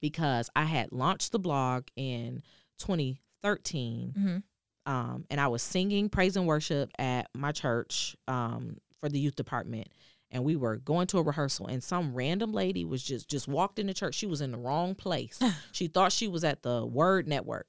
because 0.00 0.50
I 0.54 0.64
had 0.64 0.92
launched 0.92 1.32
the 1.32 1.38
blog 1.38 1.86
in 1.96 2.42
2013 2.78 4.12
hmm 4.14 4.36
um, 4.86 5.26
and 5.28 5.38
I 5.38 5.48
was 5.48 5.60
singing 5.60 6.08
praise 6.08 6.34
and 6.34 6.46
worship 6.46 6.90
at 6.98 7.28
my 7.34 7.52
church 7.52 8.16
um, 8.26 8.78
for 9.00 9.10
the 9.10 9.18
youth 9.20 9.36
department. 9.36 9.88
And 10.30 10.44
we 10.44 10.56
were 10.56 10.76
going 10.76 11.06
to 11.08 11.18
a 11.18 11.22
rehearsal, 11.22 11.66
and 11.68 11.82
some 11.82 12.14
random 12.14 12.52
lady 12.52 12.84
was 12.84 13.02
just 13.02 13.28
just 13.28 13.48
walked 13.48 13.78
into 13.78 13.94
church. 13.94 14.14
She 14.14 14.26
was 14.26 14.40
in 14.42 14.50
the 14.52 14.58
wrong 14.58 14.94
place. 14.94 15.38
she 15.72 15.86
thought 15.88 16.12
she 16.12 16.28
was 16.28 16.44
at 16.44 16.62
the 16.62 16.84
Word 16.84 17.26
Network, 17.26 17.66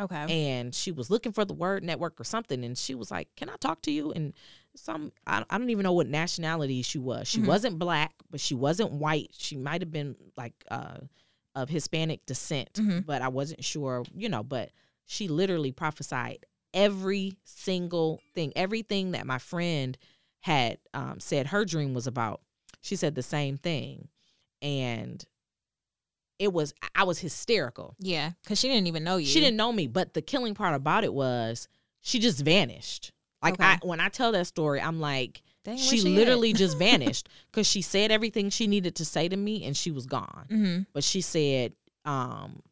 Okay. 0.00 0.26
and 0.52 0.74
she 0.74 0.90
was 0.90 1.10
looking 1.10 1.30
for 1.30 1.44
the 1.44 1.54
Word 1.54 1.84
Network 1.84 2.20
or 2.20 2.24
something. 2.24 2.64
And 2.64 2.76
she 2.76 2.96
was 2.96 3.12
like, 3.12 3.28
"Can 3.36 3.48
I 3.48 3.56
talk 3.56 3.82
to 3.82 3.92
you?" 3.92 4.10
And 4.12 4.32
some 4.74 5.12
I, 5.28 5.44
I 5.48 5.58
don't 5.58 5.70
even 5.70 5.84
know 5.84 5.92
what 5.92 6.08
nationality 6.08 6.82
she 6.82 6.98
was. 6.98 7.28
She 7.28 7.40
Mhm. 7.40 7.46
wasn't 7.46 7.78
black, 7.78 8.14
but 8.30 8.40
she 8.40 8.54
wasn't 8.56 8.90
white. 8.92 9.30
She 9.38 9.56
might 9.56 9.80
have 9.80 9.92
been 9.92 10.16
like 10.36 10.54
uh, 10.72 10.98
of 11.54 11.68
Hispanic 11.68 12.26
descent, 12.26 12.72
Mhm. 12.74 13.06
but 13.06 13.22
I 13.22 13.28
wasn't 13.28 13.62
sure. 13.62 14.04
You 14.12 14.28
know, 14.28 14.42
but 14.42 14.70
she 15.06 15.28
literally 15.28 15.70
prophesied 15.70 16.46
every 16.74 17.36
single 17.44 18.20
thing, 18.34 18.52
everything 18.56 19.12
that 19.12 19.26
my 19.26 19.38
friend 19.38 19.96
had 20.42 20.78
um, 20.94 21.18
said 21.18 21.48
her 21.48 21.64
dream 21.64 21.94
was 21.94 22.06
about. 22.06 22.40
She 22.80 22.94
said 22.96 23.14
the 23.14 23.22
same 23.22 23.56
thing, 23.58 24.08
and 24.60 25.24
it 26.38 26.52
was 26.52 26.74
I 26.94 27.04
was 27.04 27.18
hysterical. 27.20 27.94
yeah. 28.00 28.32
Because 28.42 28.58
she 28.58 28.68
didn't 28.68 28.86
even 28.88 29.04
know 29.04 29.16
you. 29.16 29.26
She 29.26 29.40
didn't 29.40 29.56
know 29.56 29.72
me, 29.72 29.86
but 29.86 30.14
the 30.14 30.22
killing 30.22 30.54
part 30.54 30.74
about 30.74 31.04
it 31.04 31.14
was 31.14 31.68
she 32.00 32.18
just 32.18 32.40
vanished. 32.44 33.12
Like 33.42 33.54
Okay. 33.54 33.64
I, 33.64 33.78
when 33.82 34.00
I 34.00 34.08
tell 34.08 34.32
that 34.32 34.46
story, 34.46 34.80
I'm 34.80 35.00
like, 35.00 35.42
Dang, 35.64 35.76
she, 35.76 35.98
at? 35.98 36.04
literally 36.04 36.52
just 36.52 36.76
vanished 36.88 37.28
because 37.50 37.66
she 37.66 37.82
said 37.82 38.10
everything 38.10 38.50
she 38.50 38.66
needed 38.66 38.96
to 38.96 39.04
say 39.04 39.28
to 39.28 39.36
me, 39.36 39.64
and 39.64 39.76
she 39.76 39.90
was 39.92 40.06
gone. 40.06 40.46
Mhm. 40.50 40.86
But 40.92 41.04
she 41.04 41.20
said, 41.20 41.74
um, 42.04 42.62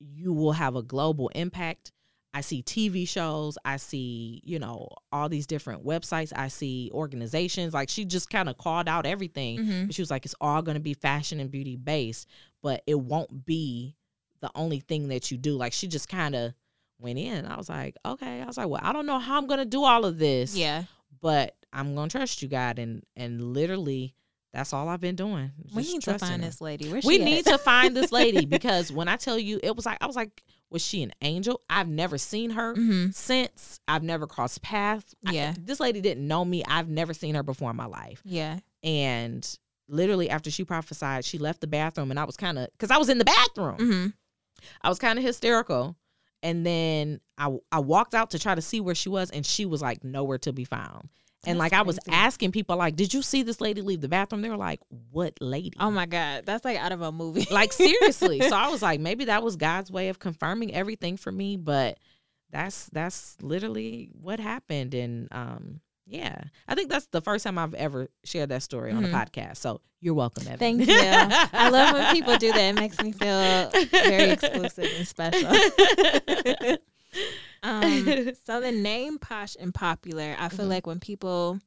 "You 0.00 0.32
will 0.32 0.52
have 0.52 0.76
a 0.76 0.82
global 0.82 1.28
impact." 1.34 1.92
I 2.34 2.42
see 2.42 2.62
TV 2.62 3.08
shows. 3.08 3.56
I 3.64 3.78
see, 3.78 4.42
you 4.44 4.58
know, 4.58 4.88
all 5.10 5.28
these 5.28 5.46
different 5.46 5.84
websites. 5.84 6.32
I 6.36 6.48
see 6.48 6.90
organizations. 6.92 7.72
Like 7.72 7.88
she 7.88 8.04
just 8.04 8.28
kind 8.30 8.48
of 8.48 8.58
called 8.58 8.86
out 8.88 9.06
everything. 9.06 9.58
Mhm. 9.58 9.94
She 9.94 10.02
was 10.02 10.10
like, 10.10 10.24
it's 10.24 10.34
all 10.40 10.60
going 10.62 10.76
to 10.76 10.80
be 10.80 10.94
fashion 10.94 11.40
and 11.40 11.50
beauty 11.50 11.76
based, 11.76 12.28
but 12.62 12.82
it 12.86 13.00
won't 13.00 13.46
be 13.46 13.96
the 14.40 14.50
only 14.54 14.80
thing 14.80 15.08
that 15.08 15.30
you 15.30 15.38
do. 15.38 15.56
Like 15.56 15.72
she 15.72 15.88
just 15.88 16.08
kind 16.08 16.34
of 16.34 16.52
went 16.98 17.18
in. 17.18 17.46
I 17.46 17.56
was 17.56 17.68
like, 17.68 17.96
okay. 18.04 18.42
I 18.42 18.44
was 18.44 18.58
like, 18.58 18.68
well, 18.68 18.80
I 18.82 18.92
don't 18.92 19.06
know 19.06 19.18
how 19.18 19.38
I'm 19.38 19.46
going 19.46 19.60
to 19.60 19.64
do 19.64 19.84
all 19.84 20.04
of 20.04 20.18
this. 20.18 20.54
Yeah. 20.56 20.84
But 21.20 21.56
I'm 21.72 21.94
going 21.94 22.08
to 22.08 22.18
trust 22.18 22.42
you, 22.42 22.48
God. 22.48 22.78
And, 22.78 23.04
and 23.16 23.40
literally, 23.54 24.14
that's 24.52 24.72
all 24.72 24.88
I've 24.88 25.00
been 25.00 25.16
doing. 25.16 25.50
We 25.74 25.82
need 25.82 26.02
to 26.02 26.18
find 26.18 26.42
her. 26.42 26.48
this 26.48 26.60
lady. 26.60 26.88
Where's 26.90 27.04
We 27.04 27.18
need 27.18 27.46
to 27.46 27.58
find 27.58 27.96
this 27.96 28.12
lady 28.12 28.44
because 28.46 28.92
when 28.92 29.08
I 29.08 29.16
tell 29.16 29.38
you, 29.38 29.60
it 29.62 29.74
was 29.74 29.86
like, 29.86 29.98
I 30.00 30.06
was 30.06 30.16
like, 30.16 30.42
was 30.70 30.84
she 30.84 31.02
an 31.02 31.12
angel? 31.22 31.62
I've 31.70 31.88
never 31.88 32.18
seen 32.18 32.50
her 32.50 32.74
Mhm. 32.74 33.14
since. 33.14 33.80
I've 33.88 34.02
never 34.02 34.26
crossed 34.26 34.60
paths. 34.62 35.14
I- 35.26 35.32
Yeah. 35.32 35.54
this 35.58 35.80
lady 35.80 36.00
didn't 36.00 36.26
know 36.26 36.44
me. 36.44 36.62
I've 36.64 36.88
never 36.88 37.14
seen 37.14 37.34
her 37.34 37.42
before 37.42 37.70
in 37.70 37.76
my 37.76 37.86
life 37.86 38.20
Yeah. 38.24 38.60
and 38.82 39.58
literally 39.90 40.28
after 40.28 40.50
she 40.50 40.64
prophesied 40.64 41.24
she 41.24 41.38
left 41.38 41.62
the 41.62 41.66
bathroom 41.66 42.10
and 42.10 42.20
i 42.20 42.24
was 42.24 42.36
kind 42.36 42.58
of 42.58 42.68
because 42.72 42.90
i 42.90 42.98
was 42.98 43.08
in 43.08 43.16
the 43.16 43.24
bathroom 43.24 43.76
hmm 43.78 44.06
i 44.82 44.88
was 44.90 44.98
kind 44.98 45.18
of 45.18 45.24
hysterical 45.24 45.96
and 46.42 46.66
then 46.66 47.20
I, 47.38 47.56
I 47.72 47.78
walked 47.78 48.14
out 48.14 48.30
to 48.32 48.38
try 48.38 48.54
to 48.54 48.60
see 48.60 48.80
where 48.82 48.94
she 48.94 49.08
was 49.08 49.30
and 49.30 49.46
she 49.46 49.64
was 49.64 49.80
like 49.80 50.04
nowhere 50.04 50.36
to 50.38 50.52
be 50.52 50.64
found 50.64 51.08
and 51.48 51.58
like 51.58 51.72
i 51.72 51.82
was 51.82 51.98
crazy. 52.04 52.16
asking 52.16 52.52
people 52.52 52.76
like 52.76 52.94
did 52.96 53.12
you 53.12 53.22
see 53.22 53.42
this 53.42 53.60
lady 53.60 53.80
leave 53.82 54.00
the 54.00 54.08
bathroom 54.08 54.42
they 54.42 54.48
were 54.50 54.56
like 54.56 54.80
what 55.10 55.34
lady 55.40 55.72
Oh 55.80 55.90
my 55.90 56.06
God. 56.06 56.44
That's 56.46 56.64
like 56.64 56.78
out 56.78 56.92
of 56.92 57.00
a 57.02 57.10
movie. 57.12 57.46
like 57.50 57.72
seriously 57.72 58.40
so 58.40 58.54
i 58.56 58.68
was 58.68 58.82
like 58.88 59.00
maybe 59.00 59.24
that 59.26 59.42
was 59.42 59.56
god's 59.56 59.90
way 59.90 60.08
of 60.08 60.18
confirming 60.18 60.74
everything 60.74 61.16
for 61.16 61.32
me 61.32 61.56
but 61.56 61.98
that's 62.50 62.88
that's 62.92 63.36
literally 63.42 64.08
what 64.20 64.40
happened 64.40 64.94
and 64.94 65.28
um 65.32 65.80
yeah 66.06 66.44
i 66.66 66.74
think 66.74 66.88
that's 66.90 67.06
the 67.08 67.20
first 67.20 67.44
time 67.44 67.58
i've 67.58 67.74
ever 67.74 68.08
shared 68.24 68.48
that 68.48 68.62
story 68.62 68.90
on 68.92 69.04
a 69.04 69.08
Mhm. 69.08 69.12
podcast 69.26 69.56
so 69.58 69.80
you're 70.00 70.14
welcome 70.14 70.46
Evan. 70.46 70.58
Thank 70.58 70.86
you. 70.86 70.94
I 70.96 71.70
love 71.70 71.92
when 71.92 72.14
people 72.14 72.36
do 72.36 72.52
that. 72.52 72.60
It 72.70 72.74
makes 72.76 73.02
me 73.02 73.10
feel 73.10 73.68
very 73.90 74.30
exclusive 74.30 74.88
and 74.96 75.08
special. 75.08 75.50
um, 77.62 78.32
so 78.44 78.60
the 78.60 78.72
name 78.72 79.18
posh 79.18 79.56
and 79.58 79.74
popular, 79.74 80.36
I 80.38 80.48
feel 80.48 80.66
Mhm. 80.66 80.70
like 80.70 80.86
when 80.86 81.00
people 81.00 81.60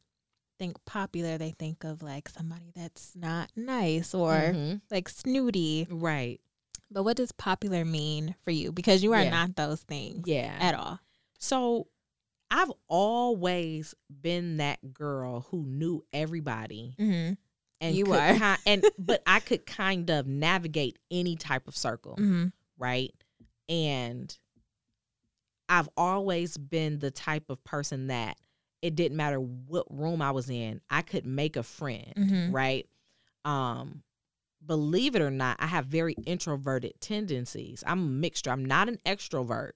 think 0.60 0.78
popular, 0.86 1.38
they 1.38 1.52
think 1.52 1.84
of 1.84 2.02
like 2.04 2.30
somebody 2.30 2.72
that's 2.76 3.16
not 3.16 3.50
nice 3.56 4.14
or 4.14 4.32
Mhm. 4.34 4.82
like 4.92 5.10
snooty. 5.10 5.88
right 5.90 6.40
But 6.92 7.04
what 7.04 7.18
does 7.18 7.32
popular 7.32 7.84
mean 7.86 8.36
for 8.44 8.52
you? 8.52 8.72
Because 8.72 9.02
you 9.04 9.14
are 9.14 9.24
Yeah. 9.24 9.30
not 9.30 9.56
those 9.56 9.82
things 9.82 10.28
yeah 10.28 10.58
at 10.60 10.76
all. 10.76 11.00
so 11.40 11.88
i've 12.52 12.72
always 12.90 13.96
been 14.10 14.58
that 14.58 14.94
girl 14.94 15.42
who 15.52 15.64
knew 15.66 16.04
everybody 16.14 16.96
Mm-hmm. 17.00 17.34
and 17.80 17.96
You 17.96 18.12
are. 18.14 18.34
ki- 18.34 18.62
and 18.66 18.84
but 19.00 19.24
i 19.26 19.40
could 19.40 19.66
kind 19.66 20.10
of 20.10 20.28
navigate 20.28 21.00
any 21.10 21.36
type 21.38 21.68
of 21.68 21.76
circle 21.78 22.16
Mm-hmm. 22.20 22.48
right? 22.78 23.14
And 23.70 24.38
I've 25.72 25.90
always 25.96 26.58
been 26.58 27.00
the 27.00 27.10
type 27.12 27.50
of 27.50 27.64
person 27.64 28.08
that 28.08 28.38
it 28.82 28.96
didn't 28.96 29.16
matter 29.16 29.40
what 29.40 29.86
room 29.90 30.22
I 30.22 30.32
was 30.32 30.50
in, 30.50 30.82
I 30.90 31.02
could 31.02 31.26
make 31.26 31.56
a 31.56 31.64
friend, 31.64 32.14
Mhm. 32.18 32.54
right? 32.54 32.88
Um 33.46 34.04
believe 34.64 35.16
it 35.16 35.22
or 35.24 35.32
not, 35.32 35.58
I 35.60 35.66
have 35.66 35.88
very 35.88 36.14
introverted 36.28 36.94
tendencies. 37.02 37.84
I'm 37.88 38.00
a 38.00 38.04
mixture. 38.06 38.52
I'm 38.52 38.64
not 38.64 38.90
an 38.90 39.00
extrovert. 39.08 39.72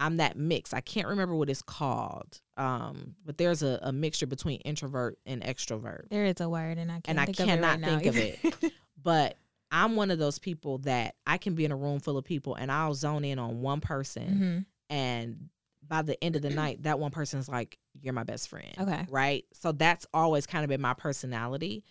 I'm 0.00 0.16
that 0.16 0.36
mix. 0.36 0.72
I 0.74 0.80
can't 0.80 1.06
remember 1.06 1.34
what 1.36 1.48
it's 1.50 1.62
called. 1.62 2.40
Um, 2.56 3.14
but 3.24 3.36
there's 3.38 3.62
a, 3.62 3.78
a 3.82 3.92
mixture 3.92 4.26
between 4.26 4.60
introvert 4.62 5.18
and 5.26 5.42
extrovert 5.42 6.08
There 6.08 6.24
is 6.24 6.40
a 6.40 6.48
word, 6.48 6.78
and 6.78 6.90
I 6.90 6.94
can't 6.94 7.08
And 7.08 7.20
I 7.20 7.26
think 7.26 7.38
of 7.40 7.44
it 7.44 7.48
cannot 7.50 7.80
right 7.80 7.84
think 8.02 8.06
of 8.06 8.16
either. 8.16 8.70
but 9.02 9.36
I'm 9.70 9.94
one 9.94 10.10
of 10.10 10.18
those 10.18 10.38
people 10.40 10.78
that 10.78 11.14
I 11.26 11.38
can 11.38 11.54
be 11.54 11.64
in 11.64 11.70
a 11.70 11.76
room 11.76 12.00
full 12.00 12.16
of 12.18 12.24
people 12.24 12.54
and 12.56 12.72
I'll 12.72 12.94
zone 12.94 13.24
in 13.24 13.38
on 13.38 13.60
one 13.60 13.80
person 13.80 14.40
Mhm. 14.40 14.66
And 14.90 15.48
by 15.86 16.02
the 16.02 16.22
end 16.22 16.36
of 16.36 16.42
the 16.42 16.50
night 16.62 16.82
that 16.82 16.98
one 16.98 17.10
person's 17.10 17.48
like 17.48 17.78
you're 18.02 18.12
my 18.12 18.24
best 18.24 18.48
friend. 18.48 18.74
Okay. 18.78 19.06
Right? 19.08 19.44
So 19.54 19.72
that's 19.72 20.06
always 20.12 20.46
kind 20.46 20.64
of 20.64 20.68
been 20.68 20.80
my 20.82 20.92
personality, 20.94 21.82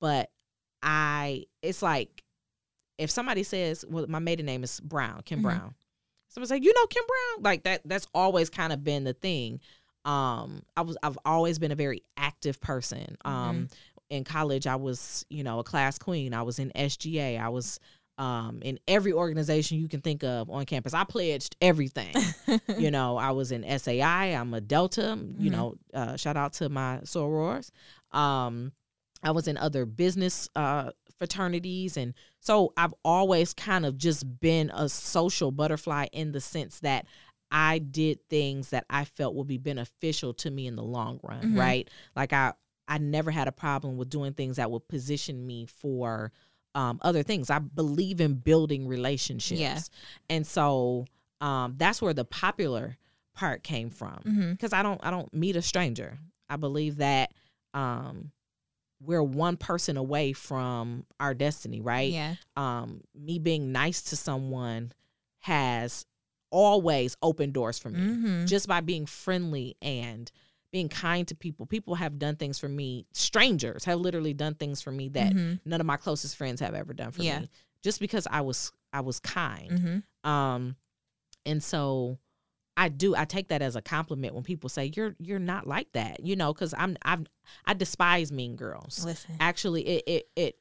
but 0.00 0.30
I 0.82 1.46
it's 1.62 1.82
like 1.82 2.22
if 2.98 3.10
somebody 3.10 3.42
says, 3.42 3.84
"Well, 3.88 4.06
my 4.08 4.18
maiden 4.18 4.46
name 4.46 4.62
is 4.64 4.78
Brown, 4.80 5.22
Kim 5.24 5.40
Mhm. 5.40 5.42
Brown." 5.42 5.74
Someone's 6.28 6.50
like, 6.50 6.62
"You 6.64 6.72
know 6.74 6.86
Kim 6.86 7.02
Brown?" 7.06 7.42
Like 7.42 7.64
that 7.64 7.82
that's 7.84 8.06
always 8.14 8.48
kind 8.50 8.72
of 8.72 8.84
been 8.84 9.04
the 9.04 9.12
thing. 9.14 9.60
Um 10.04 10.62
I 10.76 10.82
was 10.82 10.96
I've 11.02 11.18
always 11.24 11.58
been 11.58 11.72
a 11.72 11.76
very 11.76 12.02
active 12.16 12.60
person. 12.60 13.16
Um 13.24 13.68
in 14.10 14.24
college 14.24 14.66
I 14.66 14.76
was, 14.76 15.24
you 15.30 15.42
know, 15.44 15.58
a 15.58 15.64
class 15.64 15.98
queen. 15.98 16.34
I 16.34 16.42
was 16.42 16.58
in 16.58 16.70
SGA. 16.74 17.40
I 17.40 17.48
was 17.48 17.78
um 18.18 18.60
in 18.62 18.78
every 18.86 19.12
organization 19.12 19.78
you 19.78 19.88
can 19.88 20.00
think 20.00 20.22
of 20.22 20.50
on 20.50 20.64
campus. 20.66 20.92
I 20.94 21.04
pledged 21.04 21.56
everything. 21.60 22.14
you 22.78 22.90
know, 22.90 23.16
I 23.16 23.30
was 23.30 23.52
in 23.52 23.64
SAI. 23.78 24.26
I'm 24.34 24.52
a 24.54 24.60
Delta. 24.60 25.18
You 25.38 25.50
Mhm. 25.50 25.52
know, 25.52 25.74
uh, 25.94 26.16
shout 26.16 26.36
out 26.36 26.52
to 26.54 26.68
my 26.68 26.98
sorors. 27.04 27.70
Um, 28.10 28.72
I 29.22 29.30
was 29.30 29.48
in 29.48 29.56
other 29.56 29.86
business 29.86 30.48
uh, 30.56 30.90
fraternities, 31.16 31.96
and 31.96 32.12
so 32.40 32.72
I've 32.76 32.94
always 33.04 33.54
kind 33.54 33.86
of 33.86 33.96
just 33.96 34.40
been 34.40 34.70
a 34.74 34.88
social 34.88 35.50
butterfly 35.52 36.06
in 36.12 36.32
the 36.32 36.40
sense 36.40 36.80
that 36.80 37.06
I 37.50 37.78
did 37.78 38.28
things 38.28 38.70
that 38.70 38.84
I 38.90 39.04
felt 39.04 39.34
would 39.36 39.46
be 39.46 39.58
beneficial 39.58 40.34
to 40.34 40.50
me 40.50 40.66
in 40.66 40.74
the 40.76 40.82
long 40.82 41.20
run. 41.22 41.52
Mhm. 41.54 41.58
Right? 41.58 41.88
Like 42.16 42.32
I, 42.32 42.52
I 42.88 42.98
never 42.98 43.30
had 43.30 43.46
a 43.48 43.52
problem 43.52 43.96
with 43.96 44.10
doing 44.10 44.32
things 44.34 44.56
that 44.56 44.70
would 44.70 44.88
position 44.88 45.46
me 45.46 45.66
for 45.66 46.32
um, 46.74 46.98
other 47.02 47.22
things. 47.22 47.50
I 47.50 47.58
believe 47.58 48.20
in 48.20 48.34
building 48.34 48.86
relationships. 48.88 49.60
Yeah. 49.60 49.78
And 50.30 50.46
so 50.46 51.06
um, 51.40 51.74
that's 51.76 52.00
where 52.00 52.14
the 52.14 52.24
popular 52.24 52.96
part 53.34 53.62
came 53.62 53.90
from. 53.90 54.52
Because 54.52 54.72
I 54.72 54.82
don't 54.82 55.00
I 55.02 55.10
don't 55.10 55.32
meet 55.34 55.56
a 55.56 55.62
stranger. 55.62 56.18
I 56.48 56.56
believe 56.56 56.96
that 56.96 57.32
um, 57.74 58.32
we're 59.00 59.22
one 59.22 59.56
person 59.56 59.96
away 59.96 60.32
from 60.32 61.04
our 61.18 61.34
destiny, 61.34 61.80
right? 61.80 62.12
Yeah. 62.12 62.34
Um, 62.56 63.00
me 63.14 63.38
being 63.38 63.72
nice 63.72 64.02
to 64.02 64.16
someone 64.16 64.92
has 65.40 66.06
always 66.50 67.16
opened 67.22 67.54
doors 67.54 67.78
for 67.78 67.88
me 67.90 67.98
Mhm. 67.98 68.46
just 68.46 68.68
by 68.68 68.80
being 68.80 69.06
friendly 69.06 69.74
and 69.80 70.30
being 70.72 70.88
kind 70.88 71.28
to 71.28 71.34
people. 71.34 71.66
People 71.66 71.94
have 71.96 72.18
done 72.18 72.34
things 72.36 72.58
for 72.58 72.68
me. 72.68 73.06
Strangers 73.12 73.84
have 73.84 74.00
literally 74.00 74.32
done 74.34 74.54
things 74.54 74.80
for 74.80 74.90
me 74.90 75.08
that 75.10 75.34
Mhm. 75.34 75.60
none 75.64 75.80
of 75.80 75.86
my 75.86 75.98
closest 75.98 76.34
friends 76.36 76.60
have 76.60 76.74
ever 76.74 76.94
done 76.94 77.12
for 77.12 77.22
Yeah. 77.22 77.40
me. 77.40 77.50
Just 77.82 78.00
because 78.00 78.26
I 78.30 78.40
was 78.40 78.72
I 78.92 79.00
was 79.00 79.20
kind. 79.20 80.04
Mhm. 80.24 80.28
Um 80.28 80.76
and 81.46 81.62
so 81.62 82.18
I 82.76 82.88
do 82.88 83.14
I 83.14 83.26
take 83.26 83.48
that 83.48 83.60
as 83.60 83.76
a 83.76 83.82
compliment 83.82 84.34
when 84.34 84.44
people 84.44 84.70
say 84.70 84.90
you're 84.96 85.14
you're 85.18 85.38
not 85.38 85.66
like 85.66 85.92
that, 85.92 86.24
you 86.24 86.36
know, 86.36 86.54
cuz 86.54 86.72
I'm 86.76 86.96
I've 87.02 87.26
I 87.66 87.74
despise 87.74 88.32
mean 88.32 88.56
girls. 88.56 89.04
Listen. 89.04 89.36
Actually 89.40 89.86
it 89.86 90.04
it 90.06 90.28
it 90.36 90.58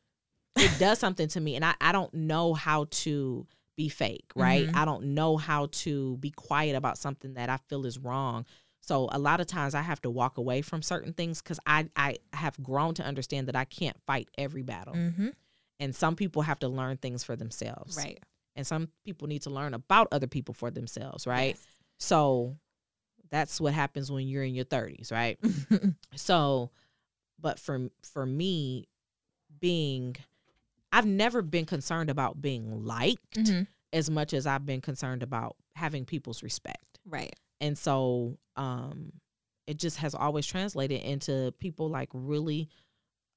it 0.58 0.78
does 0.80 1.00
something 1.00 1.30
to 1.30 1.40
me 1.40 1.56
and 1.56 1.64
I 1.64 1.76
I 1.80 1.94
don't 1.94 2.14
know 2.14 2.54
how 2.54 2.86
to 2.92 3.48
be 3.78 3.88
fake, 3.88 4.30
right? 4.36 4.68
Mhm. 4.68 4.76
I 4.76 4.84
don't 4.84 5.06
know 5.14 5.38
how 5.38 5.68
to 5.68 6.18
be 6.18 6.32
quiet 6.32 6.76
about 6.76 6.98
something 6.98 7.36
that 7.36 7.50
I 7.50 7.56
feel 7.70 7.86
is 7.86 7.98
wrong. 7.98 8.46
So 8.82 9.08
a 9.12 9.20
lot 9.20 9.40
of 9.40 9.48
times 9.48 9.76
I 9.76 9.82
have 9.82 10.02
to 10.02 10.10
walk 10.10 10.38
away 10.38 10.62
from 10.62 10.82
certain 10.82 11.14
things 11.14 11.42
cuz 11.42 11.60
I 11.66 11.90
I 11.96 12.18
have 12.34 12.62
grown 12.62 12.94
to 12.96 13.04
understand 13.04 13.48
that 13.48 13.56
I 13.56 13.66
can't 13.66 13.98
fight 14.06 14.28
every 14.38 14.64
battle. 14.64 14.96
Mhm. 14.96 15.34
And 15.80 15.96
some 15.96 16.16
people 16.16 16.42
have 16.44 16.60
to 16.60 16.68
learn 16.68 16.98
things 16.98 17.24
for 17.24 17.36
themselves 17.36 17.96
Right. 17.98 18.20
and 18.56 18.66
some 18.68 18.90
people 19.06 19.28
need 19.28 19.42
to 19.44 19.50
learn 19.50 19.74
about 19.74 20.08
other 20.12 20.28
people 20.28 20.54
for 20.54 20.70
themselves, 20.72 21.26
right? 21.26 21.56
Yes. 21.56 21.68
So 22.00 22.58
that's 23.30 23.62
what 23.62 23.74
happens 23.74 24.12
when 24.12 24.28
you're 24.28 24.44
in 24.44 24.54
your 24.56 24.66
30s, 24.66 25.12
right? 25.12 25.40
so 26.16 26.72
but 27.40 27.60
for 27.60 27.90
for 28.04 28.26
me 28.26 28.88
being 29.60 30.16
I've 30.92 31.06
never 31.06 31.42
been 31.42 31.66
concerned 31.66 32.10
about 32.10 32.42
being 32.42 32.84
liked 32.86 33.38
Mhm. 33.38 33.68
as 33.94 34.10
much 34.10 34.34
as 34.34 34.46
I've 34.46 34.66
been 34.66 34.82
concerned 34.82 35.24
about 35.24 35.56
having 35.76 36.06
people's 36.06 36.44
respect. 36.44 37.00
Right. 37.06 37.34
And 37.62 37.78
so 37.78 38.38
um 38.62 39.12
it 39.68 39.78
just 39.78 39.98
has 39.98 40.14
always 40.16 40.46
translated 40.46 41.02
into 41.02 41.54
people 41.60 41.90
like 41.90 42.10
really 42.14 42.70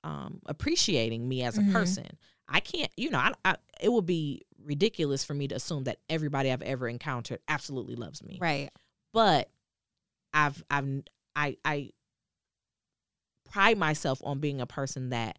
um 0.03 0.41
appreciating 0.47 1.27
me 1.29 1.43
as 1.43 1.57
a 1.59 1.63
Mhm. 1.63 1.73
person. 1.73 2.07
I 2.49 2.61
can't, 2.61 2.91
you 2.97 3.09
know, 3.11 3.19
I, 3.19 3.33
I 3.45 3.57
it 3.81 3.91
would 3.91 4.05
be 4.07 4.43
ridiculous 4.63 5.25
for 5.25 5.33
me 5.35 5.49
to 5.49 5.55
assume 5.55 5.85
that 5.85 6.01
everybody 6.11 6.51
I've 6.53 6.63
ever 6.63 6.89
encountered 6.89 7.41
absolutely 7.49 7.95
loves 7.97 8.23
me. 8.23 8.39
Right. 8.41 8.71
But 9.13 9.51
I've 10.35 10.63
I've 10.71 11.03
I 11.35 11.57
I 11.65 11.91
pride 13.51 13.79
myself 13.79 14.21
on 14.25 14.41
being 14.41 14.61
a 14.61 14.67
person 14.67 15.11
that 15.11 15.39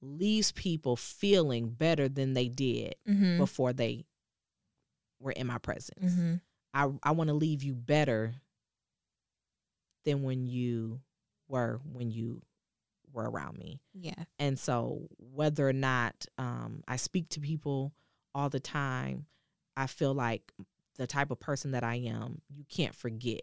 leaves 0.00 0.52
people 0.52 0.96
feeling 0.96 1.68
better 1.70 2.08
than 2.08 2.34
they 2.34 2.48
did 2.48 2.94
Mhm. 3.08 3.38
before 3.38 3.72
they 3.72 4.06
were 5.20 5.32
in 5.32 5.46
my 5.46 5.58
presence. 5.58 6.12
Mhm. 6.14 6.40
I 6.74 6.90
I 7.02 7.10
want 7.12 7.28
to 7.28 7.34
leave 7.34 7.62
you 7.62 7.74
better 7.74 8.34
than 10.06 10.22
when 10.22 10.46
you 10.46 11.00
were 11.48 11.80
when 11.92 12.10
you 12.10 12.40
were 13.12 13.28
around 13.30 13.58
me. 13.58 13.80
Yeah. 13.92 14.24
And 14.38 14.58
so 14.58 15.08
whether 15.18 15.68
or 15.68 15.72
not 15.74 16.24
um, 16.38 16.82
I 16.88 16.96
speak 16.96 17.28
to 17.30 17.40
people 17.40 17.92
all 18.34 18.48
the 18.48 18.60
time, 18.60 19.26
I 19.76 19.86
feel 19.86 20.14
like 20.14 20.52
the 20.96 21.06
type 21.06 21.30
of 21.30 21.38
person 21.40 21.72
that 21.72 21.84
I 21.84 21.96
am, 21.96 22.40
you 22.48 22.64
can't 22.68 22.94
forget 22.94 23.42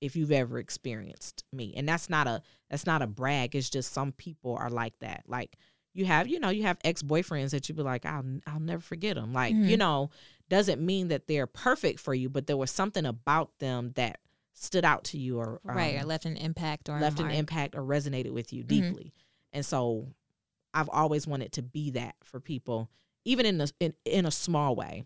if 0.00 0.16
you've 0.16 0.32
ever 0.32 0.58
experienced 0.58 1.44
me. 1.52 1.74
And 1.76 1.88
that's 1.88 2.08
not 2.08 2.26
a 2.26 2.42
that's 2.70 2.86
not 2.86 3.02
a 3.02 3.06
brag. 3.06 3.54
It's 3.54 3.70
just 3.70 3.92
some 3.92 4.12
people 4.12 4.56
are 4.56 4.70
like 4.70 4.98
that. 5.00 5.24
Like 5.26 5.56
you 5.94 6.06
have, 6.06 6.26
you 6.26 6.40
know, 6.40 6.48
you 6.48 6.62
have 6.62 6.78
ex-boyfriends 6.84 7.50
that 7.50 7.68
you 7.68 7.74
be 7.74 7.82
like, 7.82 8.06
I'll 8.06 8.24
I'll 8.46 8.60
never 8.60 8.80
forget 8.82 9.14
them. 9.16 9.32
Like, 9.32 9.54
you 9.54 9.76
Mhm. 9.76 9.78
know, 9.78 10.10
doesn't 10.48 10.80
mean 10.80 11.08
that 11.08 11.26
they're 11.28 11.46
perfect 11.46 12.00
for 12.00 12.14
you, 12.14 12.28
but 12.30 12.46
there 12.46 12.56
was 12.56 12.70
something 12.70 13.04
about 13.06 13.58
them 13.58 13.92
that 13.96 14.18
stood 14.54 14.84
out 14.84 15.04
to 15.04 15.18
you 15.18 15.38
or 15.38 15.60
right. 15.64 15.96
um, 15.96 16.02
Or 16.02 16.06
left 16.06 16.24
an 16.26 16.36
impact 16.36 16.88
or 16.88 17.00
left 17.00 17.18
an 17.20 17.30
impact 17.30 17.74
or 17.74 17.82
resonated 17.82 18.32
with 18.32 18.52
you 18.52 18.62
Mhm. 18.62 18.68
deeply. 18.68 19.12
And 19.52 19.64
so 19.64 20.08
I've 20.74 20.88
always 20.90 21.26
wanted 21.26 21.52
to 21.52 21.62
be 21.62 21.90
that 21.90 22.14
for 22.22 22.40
people, 22.40 22.90
even 23.24 23.46
in 23.46 23.60
a 23.60 23.68
in, 23.80 23.94
in 24.04 24.26
a 24.26 24.30
small 24.30 24.74
way. 24.76 25.04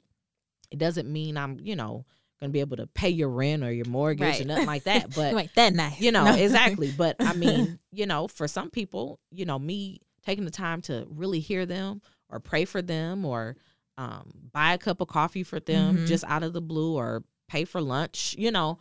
It 0.71 0.79
doesn't 0.79 1.11
mean 1.11 1.37
I'm, 1.37 1.61
you 1.61 1.77
know, 1.77 2.05
gonna 2.41 2.51
be 2.53 2.61
able 2.61 2.77
to 2.79 2.87
pay 2.89 3.09
your 3.09 3.29
rent 3.29 3.63
or 3.63 3.73
your 3.73 3.87
mortgage 3.87 4.41
or 4.41 4.45
nothing 4.45 4.67
like 4.67 4.85
that. 4.85 5.11
But 5.15 5.33
like 5.35 5.55
that 5.55 5.75
nice. 5.75 6.01
you 6.01 6.11
know, 6.13 6.25
No. 6.25 6.35
exactly. 6.35 6.91
But 6.91 7.17
I 7.21 7.33
mean, 7.35 7.79
you 7.93 8.07
know, 8.07 8.27
for 8.29 8.47
some 8.49 8.71
people, 8.71 9.21
you 9.31 9.45
know, 9.45 9.59
me 9.59 10.01
taking 10.25 10.45
the 10.45 10.51
time 10.51 10.81
to 10.83 11.07
really 11.09 11.39
hear 11.41 11.67
them 11.67 12.03
or 12.29 12.41
pray 12.41 12.65
for 12.65 12.83
them 12.83 13.25
or 13.25 13.57
um, 13.97 14.31
buy 14.53 14.75
a 14.75 14.79
cup 14.79 15.01
of 15.01 15.07
coffee 15.09 15.45
for 15.45 15.61
them 15.61 15.99
Mhm. 15.99 16.07
just 16.07 16.25
out 16.25 16.43
of 16.43 16.53
the 16.53 16.61
blue 16.61 16.95
or 16.97 17.23
pay 17.49 17.65
for 17.65 17.81
lunch, 17.81 18.35
you 18.37 18.51
know, 18.51 18.79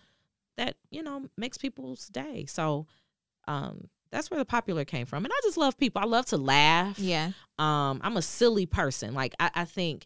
that, 0.57 0.75
you 0.89 1.03
know, 1.03 1.29
makes 1.37 1.57
people's 1.57 2.07
day. 2.07 2.45
So 2.47 2.87
um, 3.47 3.89
that's 4.11 4.29
where 4.31 4.37
the 4.39 4.45
popular 4.45 4.85
came 4.85 5.05
from. 5.05 5.25
And 5.25 5.33
I 5.33 5.39
just 5.43 5.57
love 5.57 5.77
people. 5.77 6.01
I 6.01 6.05
love 6.05 6.25
to 6.27 6.37
laugh. 6.37 6.97
yeah. 6.99 7.31
Um, 7.57 8.01
I'm 8.03 8.17
a 8.17 8.21
silly 8.21 8.65
person. 8.65 9.13
Like 9.13 9.33
I, 9.39 9.49
I 9.55 9.65
think 9.65 10.05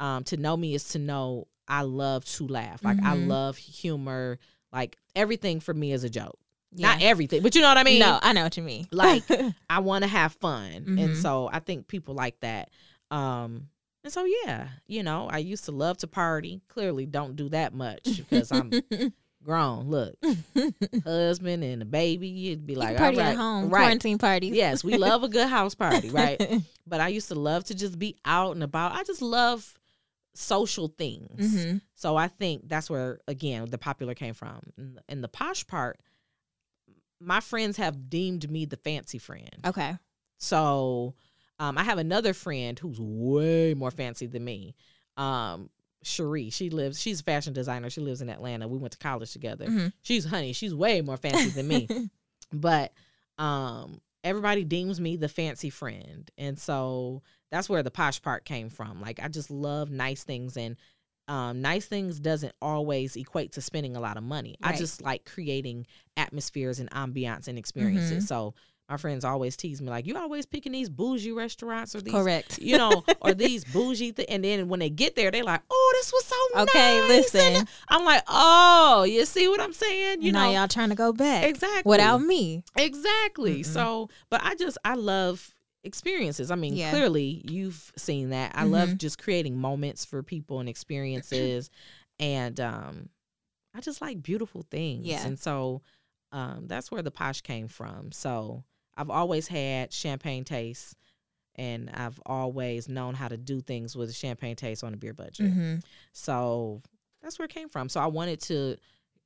um, 0.00 0.24
to 0.24 0.36
know 0.36 0.56
me 0.56 0.74
is 0.74 0.88
to 0.90 0.98
know 0.98 1.48
I 1.66 1.82
love 1.82 2.24
to 2.26 2.46
laugh. 2.46 2.84
Like 2.84 2.98
I 3.04 3.14
Mhm. 3.14 3.28
love 3.28 3.56
humor. 3.56 4.38
Like 4.72 4.96
everything 5.14 5.60
for 5.60 5.74
me 5.74 5.92
is 5.92 6.02
a 6.04 6.10
joke. 6.10 6.38
yeah. 6.74 6.88
Not 6.88 7.02
everything, 7.02 7.42
but 7.42 7.54
you 7.54 7.62
know 7.62 7.68
what 7.68 7.78
I 7.78 7.82
mean. 7.84 7.98
no, 8.00 8.18
I 8.22 8.32
know 8.32 8.42
what 8.44 8.56
you 8.56 8.62
mean. 8.62 8.86
Like, 8.92 9.24
I 9.70 9.80
want 9.80 10.02
to 10.04 10.08
have 10.08 10.32
fun, 10.34 10.94
and 10.98 11.12
Mhm. 11.12 11.16
so 11.16 11.48
I 11.52 11.60
think 11.60 11.88
people 11.88 12.14
like 12.14 12.38
that. 12.40 12.70
Um, 13.10 13.68
and 14.04 14.12
so 14.12 14.24
yeah, 14.24 14.68
you 14.86 15.02
know, 15.02 15.28
I 15.30 15.38
used 15.38 15.64
to 15.66 15.72
love 15.72 15.98
to 15.98 16.06
party. 16.06 16.60
Clearly, 16.68 17.06
don't 17.06 17.36
do 17.36 17.48
that 17.50 17.72
much 17.74 18.04
because 18.16 18.50
I'm 18.52 18.82
grown. 19.42 19.88
Look, 19.88 20.14
husband 21.04 21.64
and 21.64 21.82
a 21.82 21.84
baby, 21.84 22.28
you'd 22.28 22.66
be 22.66 22.74
You 22.74 22.78
like, 22.78 22.96
party 22.96 23.18
right, 23.18 23.28
at 23.28 23.36
home, 23.36 23.70
right? 23.70 23.80
quarantine 23.82 24.18
parties. 24.18 24.52
Yes, 24.54 24.82
we 24.84 24.96
love 24.96 25.22
a 25.22 25.28
good 25.28 25.48
house 25.48 25.74
party, 25.74 26.10
right? 26.12 26.40
but 26.86 27.00
I 27.00 27.08
used 27.08 27.28
to 27.28 27.34
love 27.34 27.64
to 27.64 27.74
just 27.74 27.98
be 27.98 28.16
out 28.24 28.52
and 28.54 28.62
about. 28.62 28.92
I 28.92 29.04
just 29.04 29.22
love 29.22 29.74
social 30.34 30.88
things. 30.88 31.54
Mhm. 31.56 31.80
So 31.94 32.16
I 32.16 32.28
think 32.28 32.68
that's 32.68 32.88
where 32.88 33.18
again 33.26 33.66
the 33.70 33.78
popular 33.78 34.14
came 34.14 34.34
from. 34.34 34.60
And 34.76 34.98
the, 35.08 35.16
the 35.16 35.28
posh 35.28 35.66
part, 35.66 35.98
my 37.20 37.40
friends 37.40 37.76
have 37.78 38.08
deemed 38.08 38.48
me 38.50 38.64
the 38.64 38.76
fancy 38.76 39.18
friend. 39.18 39.50
Okay. 39.66 39.96
So 40.38 41.14
um, 41.58 41.76
I 41.76 41.82
have 41.82 41.98
another 41.98 42.32
friend 42.34 42.78
who's 42.78 43.00
way 43.00 43.74
more 43.74 43.90
fancy 43.90 44.26
than 44.26 44.44
me. 44.44 44.76
Um, 45.16 45.70
Cherie, 46.02 46.50
she 46.50 46.70
lives. 46.70 47.00
She's 47.00 47.20
a 47.20 47.24
fashion 47.24 47.52
designer. 47.52 47.90
She 47.90 48.00
lives 48.00 48.20
in 48.22 48.28
Atlanta. 48.30 48.68
We 48.68 48.78
went 48.78 48.92
to 48.92 48.98
college 48.98 49.32
together. 49.32 49.66
Mhm. 49.66 49.92
She's 50.02 50.24
honey. 50.24 50.52
She's 50.52 50.74
way 50.74 51.00
more 51.00 51.16
fancy 51.16 51.50
than 51.50 51.68
me. 51.68 51.88
But 52.52 52.92
um, 53.38 54.00
everybody 54.24 54.64
deems 54.64 55.00
me 55.00 55.16
the 55.16 55.28
fancy 55.28 55.68
friend, 55.68 56.30
and 56.38 56.58
so 56.58 57.22
that's 57.50 57.68
where 57.68 57.82
the 57.82 57.90
posh 57.90 58.22
part 58.22 58.44
came 58.46 58.70
from. 58.70 59.00
Like 59.02 59.20
I 59.22 59.28
just 59.28 59.50
love 59.50 59.90
nice 59.90 60.24
things 60.24 60.56
and 60.56 60.76
um, 61.28 61.60
nice 61.60 61.84
things 61.86 62.18
doesn't 62.18 62.54
always 62.62 63.16
equate 63.16 63.52
to 63.52 63.60
spending 63.60 63.96
a 63.96 64.00
lot 64.00 64.16
of 64.16 64.22
money. 64.22 64.56
Right. 64.62 64.74
I 64.74 64.78
just 64.78 65.02
like 65.02 65.26
creating 65.26 65.86
atmospheres 66.16 66.80
and 66.80 66.90
ambiance 66.90 67.48
and 67.48 67.58
experiences. 67.58 68.24
Mhm. 68.24 68.28
So 68.28 68.54
my 68.88 68.96
friends 68.96 69.24
always 69.24 69.56
tease 69.56 69.82
me 69.82 69.90
like, 69.90 70.06
"You 70.06 70.16
always 70.16 70.46
picking 70.46 70.72
these 70.72 70.88
bougie 70.88 71.32
restaurants 71.32 71.94
or 71.94 72.00
these, 72.00 72.14
Correct. 72.14 72.58
you 72.58 72.76
know, 72.78 73.04
or 73.20 73.34
these 73.34 73.64
bougie." 73.64 74.12
Th-. 74.12 74.26
And 74.30 74.42
then 74.42 74.68
when 74.68 74.80
they 74.80 74.90
get 74.90 75.14
there, 75.16 75.30
they're 75.30 75.44
like, 75.44 75.62
"Oh, 75.70 75.92
this 75.98 76.12
was 76.12 76.24
so 76.24 76.62
Okay, 76.62 77.00
nice." 77.08 77.34
And 77.34 77.54
listen. 77.54 77.68
I'm 77.88 78.04
like, 78.04 78.22
"Oh, 78.28 79.04
you 79.08 79.24
see 79.26 79.46
what 79.48 79.60
I'm 79.60 79.72
saying? 79.72 80.22
You 80.22 80.32
now 80.32 80.44
know, 80.46 80.52
y'all 80.60 80.68
trying 80.68 80.88
to 80.90 80.94
go 80.94 81.12
back 81.12 81.44
exactly 81.44 81.82
without 81.90 82.22
me. 82.22 82.64
Exactly. 82.76 83.60
Mm-mm. 83.60 83.66
So, 83.66 84.08
but 84.30 84.40
I 84.42 84.54
just 84.54 84.78
I 84.84 84.94
love 84.94 85.54
experiences. 85.84 86.50
I 86.50 86.54
mean, 86.56 86.74
Yeah. 86.74 86.90
clearly 86.90 87.42
you've 87.48 87.92
seen 87.96 88.30
that. 88.30 88.52
I 88.54 88.64
love 88.64 88.90
Mhm. 88.90 88.98
just 88.98 89.18
creating 89.22 89.56
moments 89.58 90.04
for 90.04 90.22
people 90.22 90.60
and 90.60 90.68
experiences 90.68 91.70
and 92.18 92.58
um 92.60 93.08
I 93.74 93.80
just 93.80 94.00
like 94.00 94.22
beautiful 94.22 94.64
things. 94.70 95.06
Yeah. 95.06 95.24
And 95.26 95.38
so 95.38 95.82
um 96.32 96.66
that's 96.66 96.90
where 96.90 97.00
the 97.02 97.10
posh 97.12 97.40
came 97.42 97.68
from. 97.68 98.10
So, 98.12 98.64
I've 98.98 99.10
always 99.10 99.48
had 99.48 99.92
champagne 99.92 100.44
taste 100.44 100.94
and 101.54 101.88
I've 101.90 102.20
always 102.26 102.88
known 102.88 103.14
how 103.14 103.28
to 103.28 103.36
do 103.36 103.60
things 103.60 103.96
with 103.96 104.10
a 104.10 104.12
champagne 104.12 104.56
taste 104.56 104.84
on 104.84 104.92
a 104.92 104.96
beer 104.96 105.14
budget. 105.14 105.46
Mm-hmm. 105.50 105.76
So 106.12 106.82
that's 107.22 107.38
where 107.38 107.46
it 107.46 107.52
came 107.54 107.68
from. 107.68 107.88
So 107.88 108.00
I 108.00 108.06
wanted 108.06 108.40
to 108.42 108.76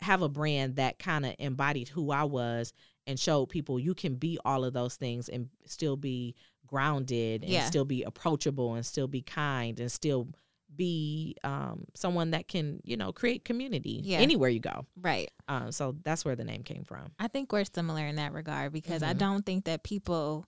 have 0.01 0.23
a 0.23 0.29
brand 0.29 0.77
that 0.77 0.99
kind 0.99 1.25
of 1.27 1.35
embodied 1.39 1.89
who 1.89 2.11
I 2.11 2.25
was 2.25 2.73
and 3.07 3.19
showed 3.19 3.47
people 3.47 3.79
you 3.81 3.95
can 3.95 4.15
be 4.17 4.39
all 4.45 4.65
of 4.65 4.73
those 4.73 4.97
things 4.97 5.29
and 5.29 5.49
still 5.67 5.97
be 5.97 6.35
grounded 6.67 7.43
and 7.43 7.51
Yeah. 7.51 7.65
still 7.67 7.85
be 7.85 8.03
approachable 8.03 8.75
and 8.75 8.85
still 8.87 9.09
be 9.09 9.23
kind 9.23 9.79
and 9.81 9.91
still 9.93 10.29
be 10.77 11.37
um, 11.45 11.85
someone 11.95 12.31
that 12.33 12.49
can, 12.49 12.81
you 12.85 12.97
know, 12.97 13.13
create 13.13 13.45
community 13.45 14.01
Yeah. 14.05 14.19
anywhere 14.19 14.49
you 14.51 14.61
go. 14.61 14.87
Right. 14.97 15.31
Um, 15.49 15.71
so 15.73 15.97
that's 16.03 16.25
where 16.25 16.37
the 16.37 16.45
name 16.45 16.63
came 16.63 16.85
from. 16.85 17.13
I 17.19 17.29
think 17.29 17.53
we're 17.53 17.65
similar 17.65 18.07
in 18.07 18.17
that 18.17 18.33
regard 18.33 18.73
because 18.73 19.03
I 19.03 19.13
Mhm. 19.15 19.19
don't 19.19 19.47
think 19.47 19.65
that 19.67 19.83
people 19.83 20.47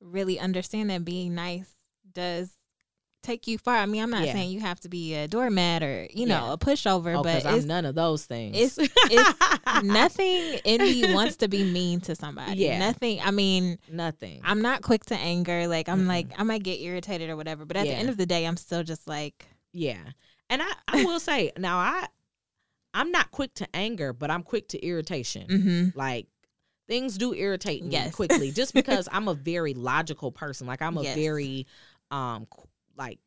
really 0.00 0.38
understand 0.38 0.90
that 0.90 1.04
being 1.04 1.34
nice 1.34 1.70
does 2.12 2.56
take 3.22 3.46
you 3.46 3.56
far. 3.58 3.76
I 3.76 3.86
mean, 3.86 4.02
I'm 4.02 4.10
not 4.10 4.26
Yeah. 4.26 4.32
saying 4.32 4.50
you 4.50 4.60
have 4.60 4.80
to 4.80 4.88
be 4.88 5.14
a 5.14 5.28
doormat 5.28 5.82
or, 5.82 6.08
you 6.12 6.26
know, 6.26 6.46
Yeah. 6.46 6.52
a 6.54 6.58
pushover, 6.58 7.16
Oh, 7.18 7.22
but 7.22 7.46
I'm 7.46 7.66
none 7.66 7.84
of 7.84 7.94
those 7.94 8.24
things. 8.26 8.56
it's- 8.78 8.90
it's 9.10 9.82
nothing 9.84 10.60
in 10.64 10.80
me 10.82 11.14
wants 11.14 11.36
to 11.36 11.48
be 11.48 11.64
mean 11.64 12.00
to 12.02 12.14
somebody. 12.16 12.60
Yeah. 12.60 12.78
Nothing. 12.78 13.20
I 13.20 13.30
mean, 13.30 13.78
nothing. 13.90 14.40
I'm 14.44 14.60
not 14.62 14.82
quick 14.82 15.04
to 15.06 15.14
anger. 15.16 15.66
Like 15.68 15.88
I'm 15.88 16.02
Mm-mm. 16.04 16.08
like 16.08 16.26
I 16.38 16.42
might 16.42 16.62
get 16.62 16.80
irritated 16.80 17.30
or 17.30 17.36
whatever, 17.36 17.64
but 17.64 17.76
at 17.76 17.86
Yeah. 17.86 17.92
the 17.94 17.98
end 17.98 18.08
of 18.08 18.16
the 18.16 18.26
day, 18.26 18.44
I'm 18.46 18.56
still 18.56 18.82
just 18.82 19.06
like 19.06 19.46
Yeah. 19.72 20.02
And 20.50 20.60
I, 20.62 20.70
I 20.88 21.04
will 21.04 21.20
say 21.20 21.52
now 21.56 21.78
I 21.78 22.06
I'm 22.94 23.10
not 23.10 23.30
quick 23.30 23.54
to 23.54 23.66
anger, 23.74 24.12
but 24.12 24.30
I'm 24.30 24.42
quick 24.42 24.68
to 24.68 24.84
irritation. 24.84 25.46
mm-hmm. 25.48 25.98
Like 25.98 26.26
things 26.88 27.16
do 27.16 27.32
irritate 27.32 27.82
me 27.84 27.92
Yes. 27.92 28.14
quickly 28.14 28.50
just 28.50 28.74
because 28.74 29.08
I'm 29.12 29.28
a 29.28 29.34
very 29.34 29.72
logical 29.72 30.30
person. 30.32 30.66
Like 30.66 30.82
I'm 30.82 30.96
a 30.98 31.02
Yes. 31.02 31.14
very 31.16 31.66
um 32.10 32.46
like 32.96 33.18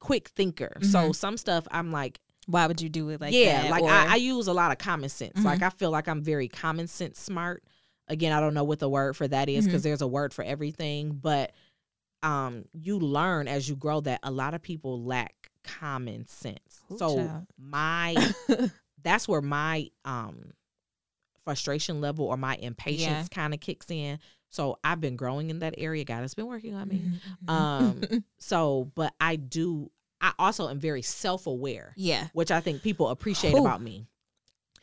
quick 0.00 0.28
thinker. 0.28 0.76
So 0.82 1.10
Mhm. 1.10 1.14
some 1.14 1.36
stuff 1.36 1.66
I'm 1.70 1.90
like, 1.90 2.20
why 2.46 2.66
would 2.66 2.80
you 2.82 2.88
do 2.90 3.08
it 3.08 3.20
like 3.20 3.32
yeah, 3.32 3.62
that? 3.62 3.70
like 3.70 3.82
Or- 3.82 3.90
I, 3.90 4.12
I 4.12 4.16
use 4.16 4.46
a 4.48 4.52
lot 4.52 4.70
of 4.70 4.78
common 4.78 5.08
sense. 5.08 5.38
Mhm. 5.40 5.44
Like 5.44 5.62
I 5.62 5.70
feel 5.70 5.90
like 5.90 6.08
I'm 6.08 6.22
very 6.22 6.48
common 6.48 6.86
sense 6.88 7.18
smart. 7.18 7.64
Again, 8.08 8.32
I 8.32 8.40
don't 8.40 8.52
know 8.52 8.64
what 8.64 8.80
the 8.80 8.88
word 8.88 9.16
for 9.16 9.26
that 9.28 9.48
is 9.48 9.64
because 9.64 9.80
Mhm. 9.80 9.84
there's 9.84 10.02
a 10.02 10.06
word 10.06 10.34
for 10.34 10.44
everything, 10.44 11.12
but 11.12 11.52
um 12.22 12.64
you 12.72 12.98
learn 12.98 13.48
as 13.48 13.68
you 13.68 13.76
grow 13.76 14.00
that 14.02 14.20
a 14.22 14.30
lot 14.30 14.52
of 14.54 14.62
people 14.62 15.02
lack 15.02 15.50
common 15.62 16.26
sense. 16.26 16.82
Ooh, 16.92 16.98
so 16.98 17.16
child. 17.16 17.46
my 17.56 18.14
that's 19.02 19.26
where 19.26 19.40
my 19.42 19.90
um 20.04 20.50
frustration 21.44 22.00
level 22.00 22.26
or 22.26 22.36
my 22.36 22.56
impatience 22.56 23.28
Yeah. 23.30 23.34
kind 23.34 23.54
of 23.54 23.60
kicks 23.60 23.90
in. 23.90 24.18
So 24.54 24.78
I've 24.84 25.00
been 25.00 25.16
growing 25.16 25.50
in 25.50 25.58
that 25.58 25.74
area. 25.78 26.04
God 26.04 26.20
has 26.20 26.34
been 26.34 26.46
working 26.46 26.74
on 26.74 26.86
me. 26.88 27.00
Mhm, 27.00 27.48
mhm. 27.48 27.50
Um 27.50 28.24
so 28.38 28.90
but 28.94 29.12
I 29.20 29.34
do 29.36 29.90
I 30.20 30.32
also 30.38 30.68
am 30.68 30.78
very 30.78 31.02
self-aware, 31.02 31.92
yeah, 31.96 32.28
which 32.32 32.50
I 32.52 32.60
think 32.60 32.82
people 32.82 33.08
appreciate 33.08 33.52
Whew. 33.52 33.60
about 33.66 33.82
me. 33.82 34.06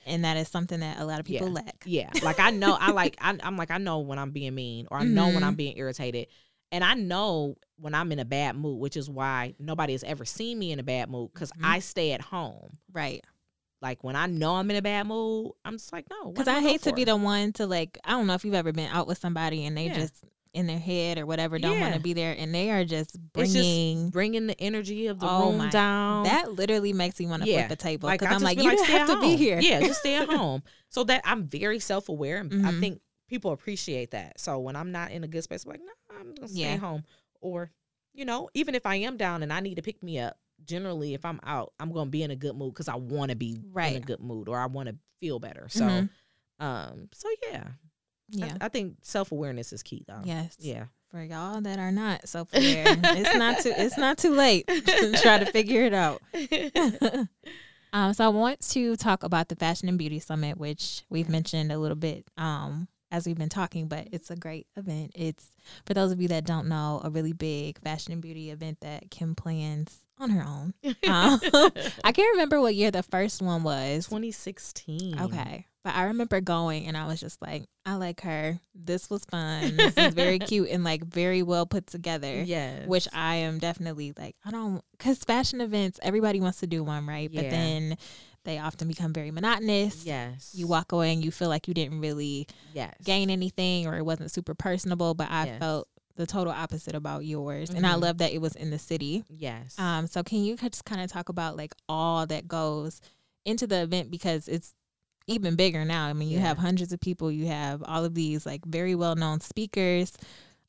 and 0.06 0.26
that 0.26 0.36
is 0.36 0.48
something 0.50 0.80
that 0.82 1.00
a 1.00 1.06
lot 1.06 1.20
of 1.20 1.26
people 1.26 1.48
Yeah. 1.48 1.54
lack. 1.54 1.84
Yeah. 1.86 2.12
Like 2.22 2.40
I 2.40 2.50
know 2.52 2.76
I 2.80 2.92
like 2.92 3.16
I, 3.22 3.38
I'm 3.42 3.56
like 3.56 3.72
I 3.72 3.78
know 3.78 4.00
when 4.00 4.20
I'm 4.20 4.32
being 4.32 4.54
mean 4.56 4.88
or 4.92 4.98
I 4.98 5.04
know 5.06 5.28
when 5.30 5.44
Mhm. 5.44 5.48
I'm 5.48 5.56
being 5.56 5.78
irritated. 5.78 6.28
And 6.74 6.84
I 6.84 6.94
know 6.96 7.56
when 7.78 7.94
I'm 7.94 8.12
in 8.12 8.20
a 8.20 8.26
bad 8.26 8.56
mood, 8.56 8.80
which 8.80 8.96
is 8.98 9.10
why 9.10 9.56
nobody 9.60 9.94
has 9.94 10.04
ever 10.04 10.24
seen 10.26 10.58
me 10.60 10.72
in 10.72 10.80
a 10.80 10.84
bad 10.84 11.10
mood 11.10 11.32
because 11.34 11.52
Mhm. 11.54 11.66
I 11.66 11.80
stay 11.80 12.12
at 12.14 12.22
home. 12.22 12.78
Right. 12.92 13.24
Like 13.82 14.04
when 14.04 14.15
I 14.15 14.28
know 14.28 14.56
I'm 14.56 14.70
in 14.70 14.78
a 14.78 14.82
bad 14.82 15.08
mood, 15.08 15.52
I'm 15.65 15.74
just 15.74 15.91
like, 15.91 16.06
no. 16.10 16.32
Because 16.32 16.48
am 16.48 16.58
I 16.58 16.62
hate 16.67 16.84
to 16.84 16.94
be 16.94 17.04
the 17.04 17.15
one 17.17 17.52
to 17.54 17.65
like. 17.65 17.98
I 18.04 18.12
don't 18.12 18.28
know 18.28 18.34
if 18.36 18.46
you've 18.46 18.54
ever 18.54 18.72
been 18.72 18.89
out 18.91 19.08
with 19.08 19.17
somebody 19.17 19.65
and 19.65 19.76
they 19.76 19.86
Yeah. 19.88 19.96
just 19.96 20.24
in 20.54 20.67
their 20.67 20.78
head 20.80 21.17
or 21.17 21.26
whatever 21.26 21.58
don't 21.58 21.80
want 21.80 21.94
to 21.94 22.00
be 22.02 22.12
there, 22.12 22.36
and 22.38 22.54
they 22.54 22.70
are 22.72 22.84
just 22.84 23.15
It's 23.36 23.54
just 23.54 23.54
bringing. 23.54 24.10
bringing 24.10 24.48
the 24.48 24.60
energy 24.62 25.08
of 25.08 25.17
the 25.20 25.26
Oh 25.26 25.48
room 25.48 25.60
my- 25.60 25.70
down. 25.70 26.26
that 26.26 26.52
literally 26.52 26.91
makes 26.91 27.17
me 27.22 27.26
want 27.26 27.44
to 27.44 27.50
Yeah. 27.50 27.67
flip 27.67 27.72
a 27.80 27.82
table 27.82 28.08
like 28.08 28.20
because 28.20 28.34
I 28.34 28.36
I'm 28.36 28.41
like, 28.44 28.58
be 28.58 28.63
you 28.63 28.70
like, 28.70 28.78
don't 28.80 28.89
have 28.89 29.10
at 29.10 29.13
to 29.15 29.22
be 29.22 29.38
here. 29.38 29.60
Yeah, 29.62 29.80
just 29.80 30.02
stay 30.02 30.15
at 30.15 30.28
home. 30.30 30.62
So 30.89 31.06
that 31.06 31.22
I'm 31.24 31.48
very 31.48 31.80
self 31.80 32.10
aware, 32.10 32.38
and 32.38 32.67
I 32.67 32.72
Mhm. 32.72 32.80
think 32.82 33.02
people 33.30 33.52
appreciate 33.54 34.12
that. 34.12 34.41
So 34.41 34.60
when 34.60 34.76
I'm 34.76 34.91
not 34.91 35.12
in 35.12 35.24
a 35.24 35.28
good 35.30 35.44
space, 35.46 35.63
I'm 35.63 35.72
like, 35.72 35.80
no, 35.80 36.17
I'm 36.20 36.36
gonna 36.36 36.50
stay 36.50 36.60
Yeah. 36.60 36.76
home. 36.78 37.06
Or, 37.39 37.72
you 38.13 38.26
know, 38.26 38.50
even 38.54 38.76
if 38.76 38.86
I 38.86 38.96
am 38.96 39.15
down 39.15 39.41
and 39.44 39.54
I 39.54 39.62
need 39.62 39.76
to 39.76 39.82
pick 39.82 40.04
me 40.04 40.20
up, 40.20 40.38
generally 40.65 41.13
if 41.13 41.26
I'm 41.26 41.39
out, 41.43 41.74
I'm 41.80 41.91
gonna 41.91 42.10
be 42.10 42.24
in 42.24 42.32
a 42.32 42.36
good 42.36 42.56
mood 42.56 42.74
because 42.74 42.88
I 42.89 42.95
want 42.95 43.30
to 43.32 43.36
be 43.36 43.60
in 43.76 43.95
a 43.95 44.00
good 44.00 44.19
mood 44.21 44.47
or 44.50 44.58
I 44.60 44.65
want 44.67 44.89
to 44.89 44.95
feel 45.19 45.39
better. 45.39 45.67
So, 45.69 45.86
Mhm. 45.86 46.10
um, 46.60 47.10
so 47.13 47.28
yeah, 47.50 47.63
yeah. 48.30 48.56
I, 48.62 48.65
I 48.65 48.69
think 48.69 48.97
self 49.02 49.32
awareness 49.32 49.71
is 49.74 49.84
key 49.84 50.04
though. 50.08 50.21
Yes. 50.24 50.56
Yeah. 50.60 50.86
For 51.10 51.21
y'all 51.21 51.60
that 51.60 51.78
are 51.78 51.91
not 51.91 52.28
self 52.30 52.54
aware, 52.54 52.86
it's 52.88 53.36
not 53.36 53.60
too 53.60 53.74
it's 53.76 53.97
not 53.97 54.17
too 54.17 54.34
late 54.34 54.65
to 54.67 55.12
try 55.21 55.39
to 55.39 55.45
figure 55.52 55.84
it 55.84 55.93
out. 55.93 56.21
um, 57.93 58.13
so 58.13 58.24
I 58.26 58.30
want 58.30 58.62
to 58.69 58.95
talk 58.95 59.24
about 59.24 59.50
the 59.50 59.56
Fashion 59.56 59.89
and 59.89 59.97
Beauty 59.97 60.19
Summit, 60.19 60.58
which 60.58 61.04
we've 61.10 61.28
mentioned 61.30 61.71
a 61.71 61.78
little 61.78 61.97
bit 61.97 62.26
um, 62.38 62.88
as 63.12 63.28
we've 63.28 63.38
been 63.38 63.50
talking, 63.50 63.89
but 63.89 64.08
it's 64.13 64.32
a 64.32 64.38
great 64.38 64.67
event. 64.78 65.12
It's 65.13 65.52
for 65.86 65.93
those 65.93 66.13
of 66.13 66.21
you 66.21 66.30
that 66.30 66.45
don't 66.45 66.69
know, 66.69 67.02
a 67.04 67.10
really 67.10 67.34
big 67.34 67.80
fashion 67.82 68.13
and 68.13 68.21
beauty 68.21 68.50
event 68.50 68.80
that 68.80 69.12
Kim 69.12 69.36
plans 69.36 70.01
on 70.22 70.30
her 70.30 70.44
own. 70.44 70.74
Um, 71.08 71.40
I 72.04 72.12
can't 72.14 72.32
remember 72.34 72.62
what 72.62 72.76
year 72.76 72.92
the 72.92 73.04
first 73.04 73.42
one 73.42 73.64
was. 73.64 74.06
2016. 74.06 75.20
Okay. 75.20 75.66
But 75.84 75.96
I 75.96 76.04
remember 76.04 76.40
going 76.42 76.86
and 76.86 76.96
I 76.96 77.08
was 77.08 77.20
just 77.20 77.42
like, 77.42 77.66
I 77.86 77.96
like 77.96 78.22
her. 78.22 78.60
This 78.76 79.10
was 79.10 79.26
fun. 79.26 79.76
This 79.78 79.98
is 79.98 80.14
very 80.14 80.38
cute 80.52 80.70
and 80.70 80.84
like 80.84 81.04
very 81.04 81.42
well 81.42 81.66
put 81.66 81.88
together. 81.88 82.44
Yes. 82.44 82.88
Which 82.88 83.08
I 83.14 83.36
am 83.38 83.58
definitely 83.58 84.14
like, 84.18 84.36
I 84.46 84.52
don't, 84.52 84.84
because 84.92 85.18
fashion 85.20 85.60
events, 85.60 86.00
everybody 86.04 86.40
wants 86.40 86.60
to 86.60 86.68
do 86.68 86.84
one, 86.84 87.08
right? 87.08 87.32
But 87.34 87.50
then 87.50 87.98
they 88.44 88.60
often 88.60 88.88
become 88.88 89.12
very 89.12 89.32
monotonous. 89.32 90.06
yes. 90.06 90.52
You 90.54 90.68
walk 90.68 90.92
away 90.92 91.14
and 91.14 91.26
you 91.26 91.32
feel 91.32 91.50
like 91.50 91.68
you 91.68 91.74
didn't 91.74 92.00
really 92.00 92.48
Yes. 92.74 92.94
gain 93.04 93.30
anything 93.32 93.88
or 93.88 93.98
it 93.98 94.06
wasn't 94.06 94.30
super 94.32 94.54
personable. 94.54 95.16
But 95.16 95.30
I 95.32 95.46
Yes. 95.46 95.60
felt 95.60 95.88
the 96.22 96.28
total 96.28 96.54
opposite 96.54 96.96
about 96.96 97.26
yours. 97.26 97.70
And 97.72 97.86
I 97.86 97.94
Mhm. 97.96 98.02
love 98.02 98.18
that 98.20 98.32
it 98.32 98.40
was 98.40 98.56
in 98.56 98.70
the 98.70 98.80
city. 98.80 99.24
Yes. 99.30 99.78
Um, 99.80 100.08
so 100.08 100.24
can 100.24 100.44
you 100.44 100.56
just 100.56 100.86
kind 100.86 101.02
of 101.02 101.10
talk 101.12 101.30
about 101.30 101.58
like 101.58 101.74
all 101.90 102.26
that 102.28 102.48
goes 102.48 103.02
into 103.44 103.66
the 103.68 103.82
event 103.82 104.12
because 104.12 104.48
it's 104.48 104.74
even 105.28 105.56
bigger 105.56 105.84
now. 105.86 106.06
I 106.06 106.14
mean, 106.14 106.30
you 106.30 106.38
Yeah. 106.38 106.48
have 106.48 106.58
hundreds 106.58 106.92
of 106.94 107.00
people, 107.00 107.32
you 107.32 107.48
have 107.48 107.82
all 107.84 108.06
of 108.06 108.14
these 108.16 108.46
like 108.46 108.64
very 108.66 108.96
well 108.96 109.16
known 109.16 109.40
speakers. 109.42 110.14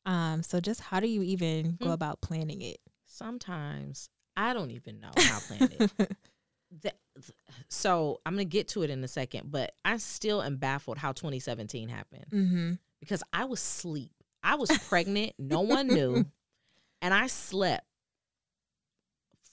Um, 0.05 0.43
so 0.43 0.59
just 0.59 0.81
how 0.81 0.99
do 0.99 1.07
you 1.07 1.21
even 1.23 1.77
go 1.79 1.85
Hmm. 1.87 1.91
about 1.91 2.21
planning 2.21 2.61
it? 2.61 2.79
Sometimes 3.05 4.09
I 4.35 4.53
don't 4.53 4.71
even 4.71 4.99
know 4.99 5.11
how 5.15 5.39
to 5.39 5.45
plan 5.45 5.69
it. 5.79 5.91
The- 6.81 6.93
so 7.69 8.19
I'm 8.25 8.33
gonna 8.33 8.45
get 8.45 8.67
to 8.69 8.81
it 8.81 8.89
in 8.89 9.03
a 9.03 9.07
second, 9.07 9.51
but 9.51 9.73
I 9.85 9.97
still 9.97 10.41
am 10.41 10.57
baffled 10.57 10.97
how 10.97 11.11
2017 11.11 11.87
happened 11.89 12.25
mm-hmm. 12.31 12.73
because 12.99 13.21
I 13.31 13.45
was 13.45 13.59
asleep. 13.59 14.11
I 14.43 14.55
was 14.55 14.69
pregnant. 14.89 15.33
no 15.39 15.61
one 15.61 15.87
knew, 15.87 16.25
and 17.01 17.13
I 17.13 17.27
slept. 17.27 17.85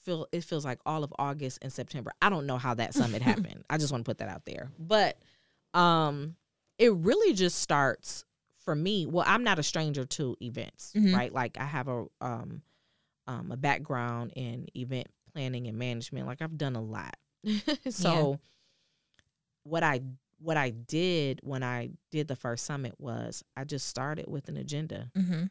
Feel 0.05 0.27
it 0.33 0.45
feels 0.45 0.65
like 0.65 0.79
all 0.87 1.05
of 1.05 1.13
August 1.19 1.59
and 1.61 1.71
September. 1.73 2.13
I 2.23 2.31
don't 2.31 2.47
know 2.47 2.57
how 2.57 2.73
that 2.75 2.95
summit 2.95 3.21
happened. 3.31 3.65
I 3.69 3.77
just 3.77 3.93
want 3.93 4.05
to 4.05 4.09
put 4.09 4.19
that 4.19 4.29
out 4.31 4.45
there, 4.47 4.71
but 4.79 5.19
um, 5.75 6.37
it 6.79 6.93
really 6.95 7.35
just 7.35 7.59
starts 7.59 8.25
for 8.65 8.75
me. 8.75 9.07
Well, 9.07 9.25
I'm 9.29 9.45
not 9.45 9.59
a 9.59 9.63
stranger 9.63 10.05
to 10.07 10.37
events, 10.41 10.93
Mhm. 10.97 11.15
right? 11.15 11.33
Like 11.33 11.59
I 11.59 11.65
have 11.65 11.87
a 11.89 12.07
um, 12.23 12.63
um, 13.27 13.53
a 13.53 13.57
background 13.59 14.33
in 14.37 14.69
event 14.75 15.09
planning 15.35 15.67
and 15.67 15.79
management. 15.79 16.27
Like 16.27 16.41
I've 16.41 16.57
done 16.57 16.77
a 16.77 16.83
lot. 16.83 17.17
so 17.91 18.39
what 19.65 19.83
I 19.83 20.01
what 20.41 20.57
I 20.57 20.71
did 20.71 21.41
when 21.43 21.63
I 21.63 21.91
did 22.11 22.29
the 22.29 22.37
first 22.37 22.65
summit 22.65 22.95
was 22.99 23.45
I 23.57 23.65
just 23.65 23.87
started 23.87 24.27
with 24.27 24.49
an 24.49 24.57
agenda. 24.57 25.11
Mm-hmm. 25.17 25.45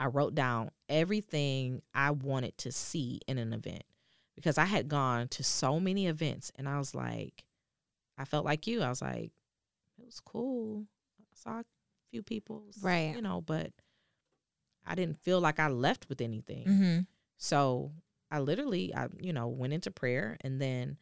I 0.00 0.06
wrote 0.06 0.34
down 0.34 0.70
everything 0.88 1.82
I 1.94 2.12
wanted 2.12 2.56
to 2.58 2.72
see 2.72 3.20
in 3.26 3.36
an 3.36 3.52
event 3.52 3.82
because 4.34 4.56
I 4.56 4.64
had 4.64 4.88
gone 4.88 5.28
to 5.28 5.42
so 5.42 5.80
many 5.80 6.06
events 6.06 6.52
and 6.56 6.68
I 6.68 6.78
was 6.78 6.94
like, 6.94 7.44
I 8.16 8.24
felt 8.24 8.44
like 8.44 8.66
you. 8.66 8.82
I 8.82 8.88
was 8.88 9.02
like, 9.02 9.32
it 9.98 10.04
was 10.04 10.20
cool. 10.20 10.86
I 11.20 11.24
saw 11.34 11.58
a 11.60 11.64
few 12.08 12.22
people, 12.22 12.62
right? 12.80 13.14
You 13.14 13.22
know, 13.22 13.40
but 13.40 13.72
I 14.86 14.94
didn't 14.94 15.18
feel 15.18 15.40
like 15.40 15.58
I 15.60 15.68
left 15.68 16.08
with 16.08 16.20
anything. 16.20 16.66
Mm-hmm. 16.66 16.98
So 17.36 17.92
I 18.30 18.38
literally, 18.38 18.94
I 18.94 19.08
you 19.20 19.32
know, 19.32 19.48
went 19.48 19.72
into 19.72 19.90
prayer 19.90 20.38
and 20.40 20.60
then 20.60 20.96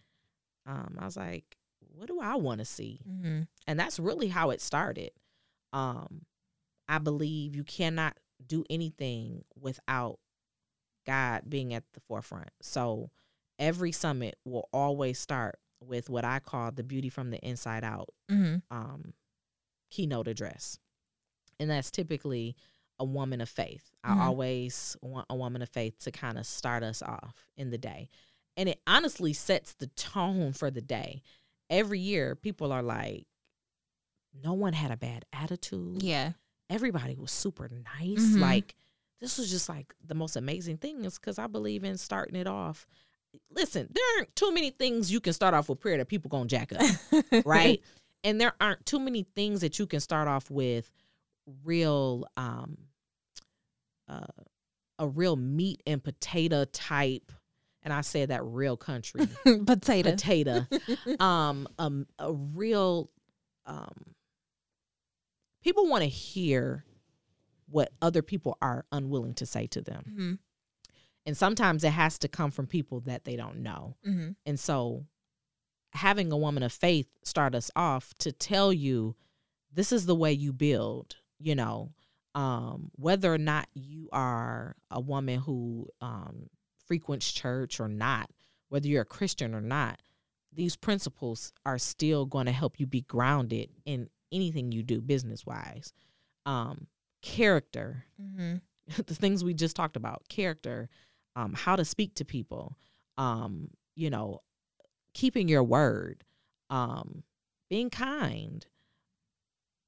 um, 0.66 0.96
I 0.98 1.04
was 1.04 1.16
like, 1.16 1.56
what 1.96 2.08
do 2.08 2.20
I 2.20 2.34
want 2.36 2.58
to 2.58 2.64
see? 2.64 3.00
Mm-hmm. 3.08 3.42
And 3.66 3.80
that's 3.80 3.98
really 3.98 4.28
how 4.28 4.50
it 4.50 4.60
started. 4.60 5.10
Um, 5.72 6.22
I 6.88 6.98
believe 6.98 7.56
you 7.56 7.64
cannot 7.64 8.16
do 8.46 8.64
anything 8.68 9.44
without 9.58 10.18
God 11.06 11.42
being 11.48 11.72
at 11.74 11.84
the 11.94 12.00
forefront. 12.00 12.50
So 12.60 13.10
every 13.58 13.92
summit 13.92 14.36
will 14.44 14.68
always 14.72 15.18
start 15.18 15.58
with 15.80 16.10
what 16.10 16.24
I 16.24 16.38
call 16.38 16.70
the 16.72 16.82
beauty 16.84 17.08
from 17.08 17.30
the 17.30 17.38
inside 17.38 17.84
out 17.84 18.10
Mm-hmm. 18.30 18.56
um, 18.76 19.14
keynote 19.90 20.28
address. 20.28 20.78
And 21.58 21.70
that's 21.70 21.90
typically 21.90 22.56
a 22.98 23.04
woman 23.04 23.40
of 23.40 23.48
faith. 23.48 23.90
Mhm. 24.04 24.16
I 24.16 24.26
always 24.26 24.96
want 25.00 25.26
a 25.30 25.36
woman 25.36 25.62
of 25.62 25.68
faith 25.68 25.98
to 26.00 26.10
kind 26.10 26.38
of 26.38 26.46
start 26.46 26.82
us 26.82 27.02
off 27.02 27.34
in 27.56 27.70
the 27.70 27.78
day. 27.78 28.08
And 28.56 28.68
it 28.68 28.80
honestly 28.86 29.32
sets 29.32 29.74
the 29.74 29.86
tone 29.88 30.52
for 30.52 30.70
the 30.70 30.80
day. 30.82 31.22
Every 31.70 31.98
year, 32.00 32.34
people 32.36 32.72
are 32.72 32.82
like, 32.82 33.26
no 34.42 34.52
one 34.52 34.72
had 34.74 34.90
a 34.90 34.96
bad 34.96 35.24
attitude 35.32 36.02
Yeah. 36.02 36.32
everybody 36.68 37.16
was 37.16 37.30
super 37.32 37.68
nice. 37.68 38.18
Mhm. 38.34 38.40
Like 38.40 38.74
this 39.20 39.38
was 39.38 39.50
just 39.50 39.68
like 39.68 39.94
the 40.04 40.14
most 40.14 40.36
amazing 40.36 40.76
thing 40.76 41.04
is 41.04 41.18
because 41.18 41.38
I 41.38 41.46
believe 41.46 41.84
in 41.84 41.96
starting 41.96 42.36
it 42.36 42.46
off. 42.46 42.86
Listen, 43.50 43.88
there 43.90 44.04
aren't 44.18 44.36
too 44.36 44.52
many 44.52 44.70
things 44.70 45.10
you 45.10 45.20
can 45.20 45.32
start 45.32 45.54
off 45.54 45.68
with 45.70 45.80
prayer 45.80 45.96
that 45.98 46.08
people 46.08 46.28
gonna 46.28 46.46
jack 46.46 46.72
up, 46.72 46.84
right? 47.46 47.80
and 48.24 48.40
there 48.40 48.52
aren't 48.60 48.84
too 48.84 48.98
many 48.98 49.22
things 49.22 49.60
that 49.60 49.78
you 49.78 49.86
can 49.86 50.00
start 50.00 50.26
off 50.28 50.50
with 50.50 50.90
real 51.64 52.26
um 52.36 52.76
uh 54.08 54.26
a 54.98 55.06
real 55.08 55.36
meat 55.36 55.82
and 55.86 56.02
potato 56.02 56.64
type 56.66 57.30
and 57.86 57.94
I 57.94 58.02
said 58.02 58.28
that 58.28 58.44
real 58.44 58.76
country 58.76 59.26
Potato. 59.64 60.10
potato 60.10 60.66
um 61.20 61.66
um 61.78 62.06
a 62.18 62.32
real 62.32 63.10
um 63.64 64.14
people 65.62 65.88
want 65.88 66.02
to 66.02 66.08
hear 66.08 66.84
what 67.68 67.90
other 68.02 68.22
people 68.22 68.56
are 68.60 68.84
unwilling 68.92 69.34
to 69.34 69.46
say 69.46 69.66
to 69.68 69.80
them 69.80 70.04
Mm-hmm. 70.10 70.32
and 71.26 71.36
sometimes 71.36 71.82
it 71.84 71.90
has 71.92 72.18
to 72.20 72.28
come 72.28 72.50
from 72.50 72.66
people 72.66 73.00
that 73.00 73.24
they 73.24 73.36
don't 73.36 73.58
know 73.62 73.96
Mm-hmm. 74.06 74.30
and 74.44 74.60
so 74.60 75.06
having 75.92 76.30
a 76.32 76.36
woman 76.36 76.62
of 76.62 76.72
faith 76.72 77.06
start 77.22 77.54
us 77.54 77.70
off 77.74 78.12
to 78.18 78.32
tell 78.32 78.72
you 78.72 79.14
this 79.72 79.92
is 79.92 80.06
the 80.06 80.14
way 80.14 80.32
you 80.32 80.52
build 80.52 81.16
you 81.38 81.54
know 81.54 81.92
um 82.34 82.90
whether 82.96 83.32
or 83.32 83.38
not 83.38 83.68
you 83.74 84.08
are 84.12 84.76
a 84.90 85.00
woman 85.00 85.38
who 85.40 85.88
um 86.00 86.48
frequents 86.86 87.32
church 87.32 87.80
or 87.80 87.88
not 87.88 88.30
whether 88.68 88.86
you're 88.88 89.02
a 89.02 89.06
christian 89.06 89.54
or 89.54 89.60
not 89.60 90.00
these 90.52 90.76
principles 90.76 91.52
are 91.66 91.78
still 91.78 92.24
going 92.24 92.46
to 92.46 92.52
help 92.52 92.80
you 92.80 92.86
be 92.86 93.02
grounded 93.02 93.68
in 93.84 94.08
anything 94.32 94.72
you 94.72 94.82
do 94.82 95.00
business 95.00 95.44
wise 95.44 95.92
um 96.46 96.86
character. 97.26 98.04
Mm-hmm. 98.20 98.56
the 99.06 99.14
things 99.14 99.42
we 99.42 99.52
just 99.52 99.74
talked 99.74 99.96
about 99.96 100.28
character 100.28 100.88
um 101.34 101.54
how 101.54 101.76
to 101.76 101.84
speak 101.84 102.14
to 102.14 102.24
people 102.24 102.76
um 103.18 103.68
you 103.96 104.10
know 104.10 104.40
keeping 105.12 105.48
your 105.48 105.64
word 105.64 106.22
um 106.70 107.24
being 107.68 107.90
kind 107.90 108.66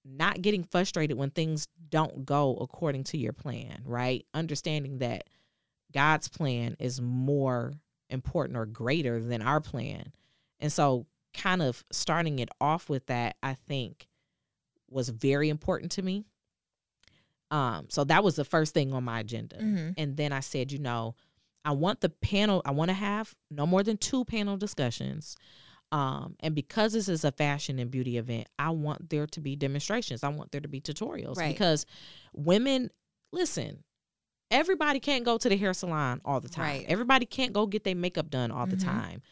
not 0.05 0.43
getting 0.43 0.65
frustrated 0.65 1.17
when 1.17 1.31
things 1.31 1.69
don't 1.91 2.25
go 2.25 2.57
according 2.57 3.05
to 3.05 3.19
your 3.19 3.33
plan 3.33 3.83
right? 3.85 4.27
Understanding 4.35 4.99
that 4.99 5.29
god's 5.93 6.29
plan 6.29 6.77
is 6.79 7.01
more 7.01 7.73
important 8.11 8.57
or 8.57 8.67
greater 8.67 9.21
than 9.21 9.43
our 9.43 9.61
plan 9.61 10.13
and 10.61 10.73
so 10.73 11.07
kind 11.35 11.63
of 11.63 11.85
starting 11.93 12.39
it 12.39 12.49
off 12.61 12.89
with 12.89 13.07
that 13.07 13.37
i 13.43 13.55
think 13.55 14.09
was 14.91 15.09
very 15.11 15.49
important 15.49 15.91
to 15.93 16.03
me 16.03 16.25
um 17.51 17.87
so 17.89 18.05
that 18.05 18.23
was 18.25 18.37
the 18.37 18.45
first 18.45 18.75
thing 18.75 18.93
on 18.93 19.05
my 19.05 19.21
agenda 19.21 19.57
Mm-hmm. 19.57 19.91
and 19.97 20.17
then 20.17 20.33
I 20.33 20.41
said, 20.41 20.71
you 20.73 20.79
know, 20.79 21.15
I 21.65 21.73
want 21.73 22.01
the 22.01 22.09
panel, 22.11 22.63
I 22.65 22.71
want 22.73 22.89
to 22.91 22.95
have 22.95 23.35
no 23.51 23.67
more 23.67 23.83
than 23.83 23.97
two 23.97 24.25
panel 24.25 24.57
discussions. 24.57 25.37
Um, 25.91 26.37
and 26.41 26.55
because 26.55 26.93
this 26.93 27.09
is 27.09 27.25
a 27.25 27.33
fashion 27.33 27.79
and 27.79 27.91
beauty 27.91 28.19
event, 28.19 28.47
I 28.59 28.71
want 28.71 29.09
there 29.11 29.27
to 29.27 29.41
be 29.41 29.57
demonstrations. 29.57 30.23
I 30.23 30.29
want 30.29 30.53
there 30.53 30.61
to 30.61 30.69
be 30.69 30.81
tutorials 30.81 31.37
Right. 31.37 31.53
because 31.53 31.87
women, 32.35 32.91
listen, 33.33 33.83
everybody 34.51 35.01
can't 35.01 35.25
go 35.25 35.39
to 35.39 35.49
the 35.49 35.57
hair 35.57 35.73
salon 35.75 36.21
all 36.25 36.41
the 36.41 36.49
time. 36.49 36.65
Right. 36.65 36.87
Everybody 36.89 37.27
can't 37.27 37.53
go 37.53 37.67
get 37.67 37.85
their 37.85 37.95
makeup 37.95 38.31
done 38.31 38.51
all 38.51 38.67
the 38.67 38.77
Mhm. 38.77 38.85
time. 38.85 39.23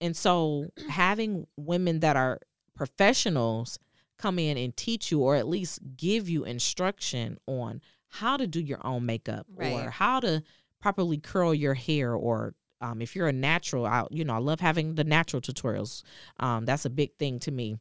And 0.00 0.16
so 0.16 0.70
having 0.88 1.46
women 1.56 2.00
that 2.00 2.16
are 2.16 2.40
professionals 2.74 3.78
come 4.18 4.38
in 4.38 4.56
and 4.56 4.76
teach 4.76 5.10
you 5.10 5.20
or 5.20 5.36
at 5.36 5.48
least 5.48 5.80
give 5.96 6.28
you 6.28 6.44
instruction 6.44 7.38
on 7.46 7.80
how 8.08 8.36
to 8.36 8.46
do 8.46 8.60
your 8.60 8.84
own 8.86 9.04
makeup 9.06 9.46
or 9.86 9.90
how 9.90 10.20
to 10.20 10.42
properly 10.80 11.18
curl 11.18 11.52
your 11.54 11.74
hair 11.74 12.14
or 12.14 12.54
um, 12.80 13.00
if 13.00 13.16
you're 13.16 13.28
a 13.28 13.32
natural 13.32 13.86
I, 13.86 14.06
you 14.10 14.24
know 14.24 14.34
i 14.34 14.38
love 14.38 14.60
having 14.60 14.94
the 14.96 15.04
natural 15.04 15.40
tutorials 15.40 16.02
um, 16.38 16.64
that's 16.66 16.84
a 16.84 16.90
big 16.90 17.16
thing 17.16 17.38
to 17.40 17.50
me 17.50 17.78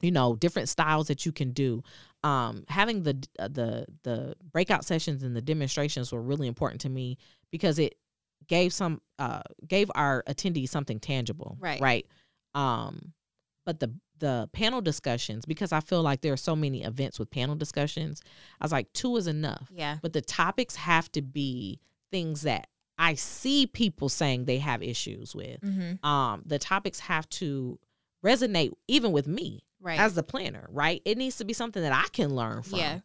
you 0.00 0.10
know 0.10 0.34
different 0.34 0.68
styles 0.68 1.08
that 1.08 1.26
you 1.26 1.32
can 1.32 1.52
do 1.52 1.82
um, 2.24 2.64
having 2.68 3.02
the 3.04 3.16
uh, 3.38 3.48
the 3.48 3.86
the 4.02 4.34
breakout 4.52 4.84
sessions 4.84 5.22
and 5.22 5.36
the 5.36 5.40
demonstrations 5.42 6.12
were 6.12 6.20
really 6.22 6.46
important 6.48 6.80
to 6.82 6.88
me 6.88 7.16
because 7.50 7.78
it 7.78 7.94
gave 8.46 8.72
some 8.72 9.00
uh 9.18 9.42
gave 9.66 9.90
our 9.94 10.22
attendees 10.28 10.68
something 10.70 10.98
tangible 11.00 11.56
Right. 11.60 11.80
right 11.80 12.06
um 12.54 13.12
but 13.66 13.78
the 13.80 13.92
the 14.18 14.48
panel 14.52 14.80
discussions 14.80 15.44
because 15.44 15.70
i 15.72 15.80
feel 15.80 16.02
like 16.02 16.22
there 16.22 16.32
are 16.32 16.36
so 16.38 16.56
many 16.56 16.82
events 16.82 17.18
with 17.18 17.30
panel 17.30 17.54
discussions 17.56 18.20
i 18.60 18.64
was 18.64 18.72
like 18.72 18.92
two 18.92 19.16
is 19.16 19.26
enough 19.26 19.68
Yeah. 19.72 19.98
but 20.02 20.12
the 20.12 20.22
topics 20.22 20.76
have 20.76 21.10
to 21.12 21.20
be 21.22 21.78
things 22.10 22.42
that 22.42 22.68
i 22.96 23.14
see 23.14 23.66
people 23.66 24.08
saying 24.08 24.44
they 24.46 24.58
have 24.58 24.82
issues 24.82 25.34
with 25.34 25.60
Mm-hmm. 25.60 26.04
um 26.08 26.42
the 26.46 26.58
topics 26.58 27.00
have 27.00 27.28
to 27.30 27.78
resonate 28.24 28.72
even 28.88 29.12
with 29.12 29.26
me 29.28 29.62
Right. 29.80 29.98
as 30.00 30.14
the 30.14 30.22
planner 30.22 30.66
right 30.70 31.00
it 31.04 31.16
needs 31.18 31.36
to 31.36 31.44
be 31.44 31.52
something 31.52 31.82
that 31.82 31.92
i 31.92 32.08
can 32.12 32.34
learn 32.34 32.62
from 32.62 32.78
Yeah. 32.80 33.00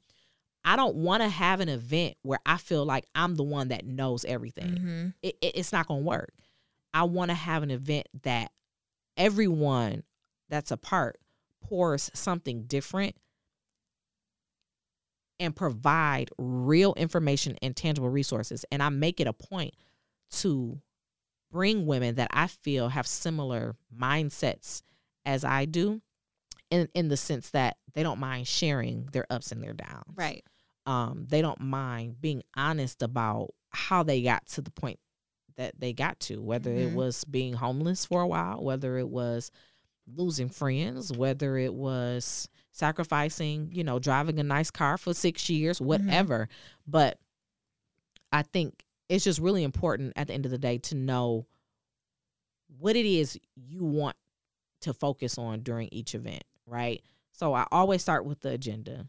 i 0.65 0.75
don't 0.75 0.95
want 0.95 1.21
to 1.23 1.29
have 1.29 1.59
an 1.59 1.69
event 1.69 2.15
where 2.23 2.39
i 2.45 2.57
feel 2.57 2.83
like 2.85 3.05
i'm 3.13 3.35
the 3.35 3.43
one 3.43 3.67
that 3.69 3.85
knows 3.85 4.25
everything 4.25 4.71
mm-hmm. 4.71 5.07
it, 5.21 5.35
it- 5.41 5.55
it's 5.55 5.71
not 5.71 5.87
going 5.87 6.01
to 6.01 6.07
work. 6.07 6.33
I 6.95 7.03
want 7.03 7.29
to 7.29 7.35
have 7.35 7.63
an 7.63 7.71
event 7.71 8.07
that 8.21 8.51
everyone 9.17 10.03
that's 10.49 10.69
a 10.69 10.77
part 10.77 11.17
pours 11.63 12.11
something 12.13 12.65
different 12.65 13.15
and 15.39 15.55
provide 15.55 16.29
real 16.37 16.93
information 16.93 17.57
and 17.61 17.75
tangible 17.75 18.09
resources. 18.09 18.63
And 18.71 18.81
I 18.83 18.89
make 18.89 19.19
it 19.19 19.27
a 19.27 19.33
point 19.33 19.73
to 20.33 20.79
bring 21.51 21.85
women 21.85 22.15
that 22.15 22.29
I 22.31 22.47
feel 22.47 22.89
have 22.89 23.07
similar 23.07 23.75
mindsets 23.95 24.83
as 25.25 25.43
I 25.43 25.65
do 25.65 26.01
in, 26.73 26.89
in 26.93 27.07
the 27.07 27.17
sense 27.17 27.51
that 27.51 27.77
they 27.93 28.01
don't 28.03 28.19
mind 28.19 28.47
sharing 28.47 29.05
their 29.11 29.25
ups 29.29 29.51
and 29.51 29.61
their 29.63 29.73
downs 29.73 30.15
Right. 30.15 30.43
um, 30.85 31.25
they 31.29 31.41
don't 31.41 31.61
mind 31.61 32.19
being 32.19 32.41
honest 32.55 33.01
about 33.01 33.53
how 33.69 34.03
they 34.03 34.21
got 34.21 34.45
to 34.47 34.61
the 34.61 34.71
point 34.71 34.99
that 35.55 35.79
they 35.79 35.93
got 35.93 36.19
to, 36.21 36.41
whether 36.41 36.73
it 36.73 36.89
Mhm. 36.89 36.93
was 36.93 37.23
being 37.25 37.53
homeless 37.53 38.05
for 38.05 38.21
a 38.21 38.27
while, 38.27 38.63
whether 38.63 38.97
it 38.97 39.07
was 39.09 39.51
losing 40.07 40.49
friends, 40.49 41.13
whether 41.13 41.57
it 41.57 41.73
was 41.73 42.49
sacrificing, 42.71 43.69
you 43.71 43.83
know, 43.83 43.99
driving 43.99 44.39
a 44.39 44.43
nice 44.43 44.71
car 44.71 44.97
for 44.97 45.13
six 45.13 45.49
years, 45.49 45.79
whatever. 45.79 46.49
But 46.87 47.19
I 48.31 48.41
think 48.41 48.83
it's 49.09 49.23
just 49.23 49.39
really 49.39 49.63
important 49.63 50.13
at 50.15 50.27
the 50.27 50.33
end 50.33 50.45
of 50.45 50.51
the 50.51 50.57
day 50.57 50.79
to 50.79 50.95
know 50.95 51.45
what 52.79 52.95
it 52.95 53.05
is 53.05 53.37
you 53.55 53.83
want 53.83 54.17
to 54.81 54.93
focus 54.93 55.37
on 55.37 55.61
during 55.61 55.87
each 55.91 56.15
event, 56.15 56.43
right? 56.65 57.01
So 57.31 57.53
I 57.53 57.65
always 57.71 58.01
start 58.01 58.25
with 58.25 58.41
the 58.41 58.49
agenda. 58.49 59.07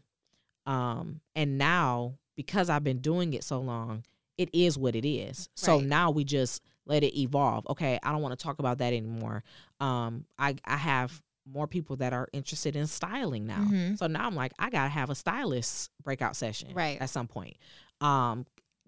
Um, 0.65 1.21
and 1.35 1.57
now 1.57 2.15
because 2.35 2.69
I've 2.69 2.83
been 2.83 2.99
doing 2.99 3.33
it 3.33 3.43
so 3.43 3.59
long, 3.59 4.03
it 4.37 4.49
is 4.53 4.77
what 4.77 4.95
it 4.95 5.07
is. 5.07 5.47
So 5.55 5.79
now 5.79 6.11
we 6.11 6.23
just 6.25 6.61
let 6.85 7.03
it 7.03 7.17
evolve. 7.17 7.65
Okay, 7.69 7.97
I 8.03 8.11
don't 8.11 8.21
want 8.21 8.37
to 8.37 8.43
talk 8.43 8.59
about 8.59 8.79
that 8.79 8.93
anymore. 8.93 9.43
Um, 9.79 10.25
I 10.37 10.55
I 10.65 10.75
have 10.77 11.21
more 11.47 11.67
people 11.67 11.95
that 11.97 12.11
are 12.11 12.27
interested 12.33 12.75
in 12.75 12.87
styling 12.87 13.45
now. 13.45 13.59
Mhm. 13.63 13.97
So 13.97 14.07
now 14.07 14.25
I'm 14.25 14.35
like, 14.35 14.51
I 14.59 14.69
gotta 14.71 14.89
have 14.89 15.09
a 15.11 15.15
stylist 15.15 15.91
breakout 16.03 16.35
session 16.35 16.73
Right. 16.73 16.99
at 16.99 17.09
some 17.11 17.27
point. 17.27 17.55
Um, 18.01 18.45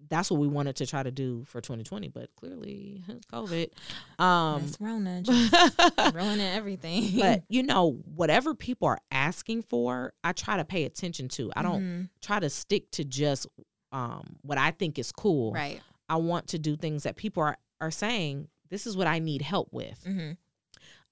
that's 0.08 0.30
what 0.30 0.38
we 0.40 0.46
wanted 0.48 0.76
to 0.76 0.86
try 0.86 1.02
to 1.02 1.10
do 1.10 1.44
for 1.46 1.60
2020, 1.60 2.08
but 2.08 2.30
clearly 2.36 3.02
COVID. 3.32 3.70
Um, 4.18 4.62
That's 4.62 4.80
Rona 4.80 5.22
ruining 6.12 6.40
everything. 6.46 7.18
but 7.18 7.44
you 7.48 7.62
know, 7.62 7.92
whatever 8.14 8.54
people 8.54 8.88
are 8.88 8.98
asking 9.12 9.62
for, 9.62 10.12
I 10.24 10.32
try 10.32 10.56
to 10.56 10.64
pay 10.64 10.84
attention 10.84 11.28
to. 11.30 11.52
I 11.54 11.62
don't 11.62 11.82
Mhm. 11.82 12.08
try 12.20 12.40
to 12.40 12.50
stick 12.50 12.90
to 12.92 13.04
just 13.04 13.46
um, 13.92 14.36
what 14.42 14.58
I 14.58 14.70
think 14.72 14.98
is 14.98 15.12
cool. 15.12 15.52
right. 15.52 15.80
I 16.08 16.16
want 16.16 16.48
to 16.48 16.58
do 16.58 16.76
things 16.76 17.02
that 17.04 17.16
people 17.16 17.42
are 17.42 17.56
are 17.80 17.90
saying. 17.90 18.48
This 18.70 18.86
is 18.86 18.96
what 18.96 19.06
I 19.06 19.18
need 19.18 19.40
help 19.42 19.72
with. 19.72 20.02
hmm 20.04 20.32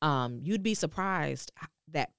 Um, 0.03 0.41
you'd 0.43 0.63
be 0.63 0.75
surprised 0.75 1.53
that 1.93 2.11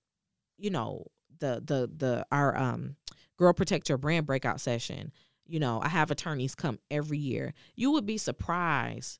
you 0.57 0.69
know 0.69 1.05
the 1.39 1.61
the 1.63 1.89
the 1.95 2.25
our 2.31 2.57
um 2.57 2.95
girl 3.37 3.53
protect 3.53 3.89
your 3.89 3.97
brand 3.97 4.25
breakout 4.25 4.59
session. 4.61 5.11
You 5.47 5.59
know, 5.59 5.79
I 5.81 5.89
have 5.89 6.11
attorneys 6.11 6.55
come 6.55 6.79
every 6.91 7.17
year. 7.17 7.53
You 7.75 7.91
would 7.91 8.05
be 8.05 8.17
surprised 8.17 9.19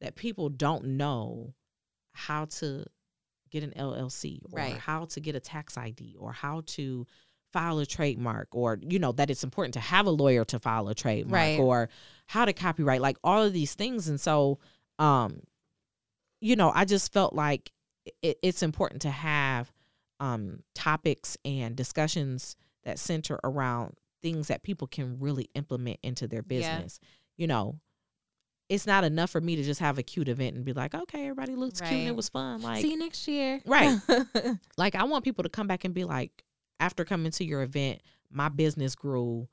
that 0.00 0.14
people 0.16 0.48
don't 0.48 0.84
know 0.96 1.54
how 2.12 2.44
to 2.46 2.84
get 3.50 3.62
an 3.62 3.72
LLC 3.76 4.40
or 4.50 4.58
Right. 4.58 4.76
how 4.78 5.04
to 5.06 5.20
get 5.20 5.34
a 5.36 5.40
tax 5.40 5.76
ID 5.78 6.16
or 6.18 6.32
how 6.32 6.62
to 6.66 7.06
file 7.52 7.78
a 7.78 7.86
trademark 7.86 8.48
or 8.52 8.78
you 8.82 8.98
know 8.98 9.12
that 9.12 9.28
it's 9.28 9.44
important 9.44 9.74
to 9.74 9.80
have 9.80 10.06
a 10.06 10.10
lawyer 10.10 10.42
to 10.42 10.58
file 10.58 10.88
a 10.88 10.94
trademark 10.94 11.32
Right. 11.32 11.58
or 11.60 11.90
how 12.26 12.46
to 12.46 12.52
copyright 12.54 13.02
like 13.02 13.18
all 13.22 13.42
of 13.42 13.52
these 13.52 13.74
things 13.74 14.08
and 14.08 14.18
so 14.18 14.58
um 14.98 15.40
you 16.40 16.56
know 16.56 16.72
I 16.74 16.86
just 16.86 17.12
felt 17.12 17.34
like 17.34 17.70
it, 18.22 18.38
it's 18.42 18.62
important 18.62 19.02
to 19.02 19.10
have 19.10 19.70
um 20.18 20.62
topics 20.74 21.36
and 21.44 21.76
discussions 21.76 22.56
that 22.84 22.98
center 22.98 23.38
around 23.44 23.94
things 24.22 24.48
that 24.48 24.62
people 24.62 24.86
can 24.86 25.18
really 25.18 25.48
implement 25.54 25.98
into 26.02 26.26
their 26.28 26.44
Yeah. 26.48 26.58
business 26.76 27.00
you 27.36 27.46
know 27.46 27.78
it's 28.68 28.86
not 28.86 29.04
enough 29.04 29.28
for 29.30 29.40
me 29.40 29.56
to 29.56 29.62
just 29.62 29.80
have 29.80 29.98
a 29.98 30.02
cute 30.02 30.28
event 30.28 30.56
and 30.56 30.64
be 30.64 30.72
like 30.72 30.94
okay 30.94 31.22
everybody 31.24 31.54
looks 31.56 31.80
cute 31.80 31.92
and 31.92 32.08
it 32.08 32.16
was 32.16 32.28
fun 32.28 32.62
like 32.62 32.80
See 32.80 32.92
you 32.92 32.98
next 32.98 33.26
year. 33.28 33.60
Right. 33.66 33.98
like 34.78 34.94
I 34.94 35.04
want 35.04 35.24
people 35.24 35.42
to 35.42 35.50
come 35.50 35.66
back 35.66 35.84
and 35.84 35.92
be 35.92 36.04
like, 36.04 36.44
after 36.80 37.04
coming 37.04 37.30
to 37.32 37.44
your 37.44 37.62
event, 37.62 38.00
my 38.30 38.48
business 38.48 38.94
grew. 38.94 39.48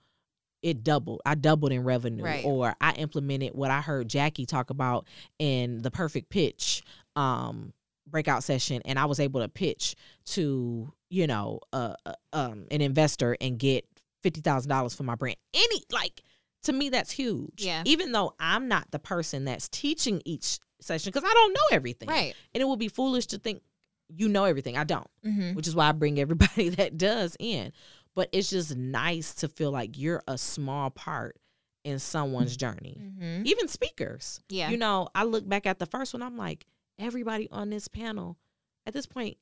It 0.62 0.84
doubled. 0.84 1.22
I 1.26 1.36
doubled 1.36 1.72
in 1.72 1.84
revenue, 1.84 2.24
Right. 2.24 2.44
or 2.46 2.76
I 2.82 2.92
implemented 2.94 3.54
what 3.54 3.72
I 3.72 3.80
heard 3.82 4.08
Jackie 4.10 4.46
talk 4.46 4.70
about 4.70 5.06
in 5.38 5.82
the 5.82 5.92
perfect 5.92 6.30
pitch 6.30 6.84
um, 7.16 7.72
breakout 8.08 8.44
session, 8.44 8.82
and 8.86 8.98
I 9.00 9.06
was 9.06 9.20
able 9.20 9.40
to 9.42 9.48
pitch 9.50 9.96
to 10.28 10.94
you 11.10 11.28
know 11.28 11.60
uh, 11.74 11.96
um, 12.34 12.66
an 12.72 12.82
investor 12.82 13.36
and 13.42 13.58
get 13.58 13.86
fifty 14.24 14.42
thousand 14.42 14.70
dollars 14.70 14.94
for 14.94 15.04
my 15.04 15.16
brand. 15.16 15.38
Any 15.54 15.84
like 15.92 16.22
to 16.64 16.74
me, 16.74 16.90
that's 16.90 17.12
huge. 17.12 17.64
Yeah. 17.64 17.84
Even 17.86 18.12
though 18.12 18.34
I'm 18.40 18.68
not 18.68 18.92
the 18.92 19.00
person 19.00 19.46
that's 19.46 19.70
teaching 19.70 20.22
each 20.26 20.60
session 20.82 21.12
because 21.12 21.24
I 21.30 21.34
don't 21.34 21.54
know 21.54 21.68
everything, 21.72 22.10
right. 22.10 22.34
and 22.54 22.62
it 22.62 22.68
would 22.68 22.80
be 22.80 22.88
foolish 22.90 23.28
to 23.28 23.38
think 23.38 23.62
you 24.10 24.28
know 24.28 24.46
everything. 24.46 24.78
I 24.78 24.84
don't, 24.84 25.08
hmm 25.24 25.54
which 25.54 25.68
is 25.68 25.76
why 25.76 25.90
I 25.90 25.92
bring 25.94 26.20
everybody 26.20 26.70
that 26.78 26.98
does 26.98 27.36
in. 27.40 27.72
But 28.16 28.30
it's 28.32 28.50
just 28.50 28.76
nice 28.76 29.34
to 29.36 29.48
feel 29.48 29.72
like 29.72 29.98
you're 29.98 30.24
a 30.28 30.38
small 30.38 30.90
part 30.90 31.38
in 31.86 32.00
someone's 32.00 32.58
journey. 32.58 32.98
hmm 33.20 33.44
Even 33.46 33.68
speakers. 33.68 34.42
Yeah. 34.50 34.70
You 34.70 34.78
know, 34.78 35.08
I 35.16 35.24
look 35.24 35.48
back 35.48 35.66
at 35.66 35.80
the 35.80 35.86
first 35.86 36.14
one, 36.14 36.24
I'm 36.24 36.36
like, 36.38 36.66
everybody 36.98 37.48
on 37.52 37.70
this 37.70 37.88
panel 37.88 38.38
at 38.86 38.94
this 38.94 39.06
point 39.06 39.38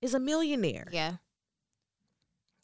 is 0.00 0.14
a 0.14 0.20
millionaire. 0.20 0.86
Yeah. 0.90 1.14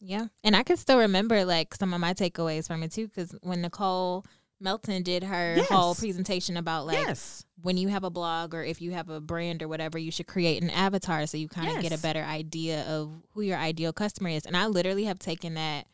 Yeah. 0.01 0.27
And 0.43 0.55
I 0.55 0.63
can 0.63 0.77
still 0.77 0.99
remember 0.99 1.45
like 1.45 1.75
some 1.75 1.93
of 1.93 1.99
my 1.99 2.13
takeaways 2.13 2.67
from 2.67 2.83
it 2.83 2.91
too, 2.91 3.07
because 3.07 3.35
when 3.41 3.61
Nicole 3.61 4.25
Melton 4.61 5.03
did 5.03 5.23
her 5.23 5.57
whole 5.69 5.95
presentation 5.95 6.57
about 6.57 6.85
like 6.85 7.07
yes. 7.07 7.45
when 7.61 7.77
you 7.77 7.87
have 7.87 8.03
a 8.03 8.09
blog 8.09 8.53
or 8.53 8.63
if 8.63 8.81
you 8.81 8.91
have 8.91 9.09
a 9.09 9.21
brand 9.21 9.63
or 9.63 9.67
whatever, 9.67 9.97
you 9.97 10.11
should 10.11 10.27
create 10.27 10.61
an 10.61 10.69
avatar 10.69 11.25
so 11.27 11.37
you 11.37 11.47
kind 11.47 11.75
of 11.75 11.81
get 11.81 11.97
a 11.97 12.01
better 12.01 12.21
idea 12.21 12.83
of 12.83 13.11
who 13.33 13.41
your 13.41 13.57
ideal 13.57 13.93
customer 13.93 14.29
is. 14.29 14.45
And 14.45 14.57
I 14.57 14.67
literally 14.67 15.05
have 15.05 15.19
taken 15.19 15.53
that 15.53 15.85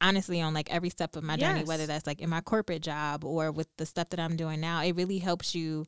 honestly 0.00 0.42
on 0.42 0.52
like 0.52 0.70
every 0.72 0.90
step 0.90 1.16
of 1.16 1.24
my 1.24 1.36
journey, 1.36 1.64
whether 1.64 1.86
that's 1.86 2.06
like 2.06 2.20
in 2.20 2.28
my 2.28 2.42
corporate 2.42 2.82
job 2.82 3.24
or 3.24 3.50
with 3.50 3.68
the 3.78 3.86
stuff 3.86 4.10
that 4.10 4.20
I'm 4.20 4.36
doing 4.36 4.60
now. 4.60 4.82
It 4.82 4.94
really 4.96 5.18
helps 5.18 5.54
you 5.54 5.86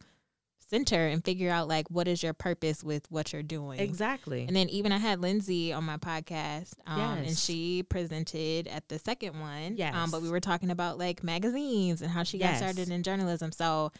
center 0.71 1.07
and 1.07 1.25
figure 1.25 1.51
out 1.51 1.67
like 1.69 1.89
what 1.91 2.07
is 2.09 2.23
your 2.23 2.33
purpose 2.35 2.85
with 2.85 3.11
what 3.11 3.33
you're 3.33 3.43
doing. 3.43 3.81
Exactly. 3.81 4.45
And 4.47 4.55
then 4.55 4.69
even 4.69 4.93
I 4.93 4.99
had 4.99 5.21
Lindsay 5.21 5.73
on 5.73 5.85
my 5.85 5.97
podcast, 5.97 6.75
um, 6.87 7.01
and 7.19 7.37
she 7.37 7.83
presented 7.83 8.69
at 8.69 8.89
the 8.89 8.99
second 8.99 9.41
one. 9.41 9.77
Yes. 9.77 9.95
Um, 9.95 10.11
but 10.11 10.23
we 10.23 10.31
were 10.31 10.41
talking 10.41 10.71
about 10.71 10.99
like 10.99 11.23
magazines 11.25 12.03
and 12.03 12.11
how 12.11 12.23
she 12.23 12.39
got 12.39 12.57
started 12.57 12.91
in 12.91 13.03
journalism. 13.03 13.53
So, 13.53 13.93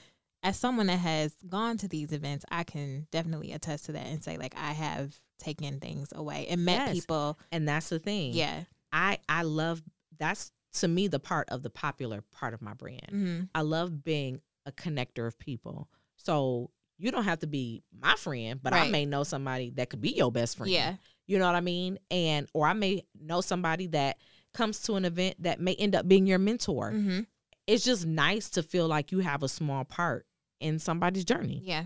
as 0.43 0.57
someone 0.57 0.87
that 0.87 0.99
has 1.01 1.35
gone 1.49 1.79
to 1.79 1.89
these 1.89 2.13
events, 2.13 2.45
I 2.51 2.63
can 2.65 3.07
definitely 3.11 3.53
attest 3.53 3.87
to 3.87 3.93
that 3.93 4.07
and 4.07 4.23
say 4.23 4.37
like 4.37 4.55
I 4.57 4.73
have 4.73 5.19
taken 5.39 5.81
things 5.81 6.13
away 6.15 6.47
and 6.51 6.65
met 6.65 6.89
Yes. 6.89 6.95
people. 7.01 7.39
and 7.53 7.69
that's 7.69 7.89
the 7.89 7.99
thing. 7.99 8.33
Yeah. 8.35 8.65
I 8.93 9.19
I 9.29 9.43
love 9.43 9.83
that's 10.19 10.53
to 10.75 10.89
me 10.89 11.09
the 11.09 11.19
part 11.21 11.49
of 11.51 11.63
the 11.63 11.71
popular 11.71 12.23
part 12.33 12.55
of 12.55 12.61
my 12.63 12.75
brand. 12.75 13.07
hmm 13.11 13.41
I 13.55 13.63
love 13.63 14.05
being 14.05 14.41
a 14.67 14.73
connector 14.73 15.27
of 15.27 15.39
people. 15.39 15.89
So 16.19 16.71
you 16.99 17.11
don't 17.11 17.25
have 17.25 17.39
to 17.41 17.47
be 17.47 17.83
my 17.99 18.15
friend, 18.17 18.61
but 18.63 18.73
I 18.75 18.91
may 18.91 19.07
know 19.07 19.23
somebody 19.25 19.71
that 19.77 19.89
could 19.89 20.01
be 20.01 20.11
your 20.11 20.31
best 20.31 20.57
friend. 20.59 20.71
Yeah. 20.71 20.95
You 21.27 21.39
know 21.39 21.47
what 21.47 21.55
I 21.55 21.61
mean? 21.61 21.99
And 22.11 22.47
or 22.55 22.67
I 22.67 22.73
may 22.75 23.05
know 23.21 23.41
somebody 23.41 23.87
that 23.89 24.19
comes 24.55 24.81
to 24.83 24.95
an 24.97 25.05
event 25.05 25.37
that 25.43 25.61
may 25.61 25.75
end 25.75 25.95
up 25.95 26.07
being 26.09 26.27
your 26.27 26.39
mentor. 26.39 26.91
hmm 26.91 27.21
It's 27.67 27.85
just 27.85 28.07
nice 28.07 28.51
to 28.51 28.63
feel 28.63 28.89
like 28.89 29.13
you 29.13 29.21
have 29.21 29.43
a 29.43 29.49
small 29.49 29.85
part 29.85 30.27
in 30.61 30.79
somebody's 30.79 31.25
journey. 31.25 31.61
Yeah. 31.65 31.85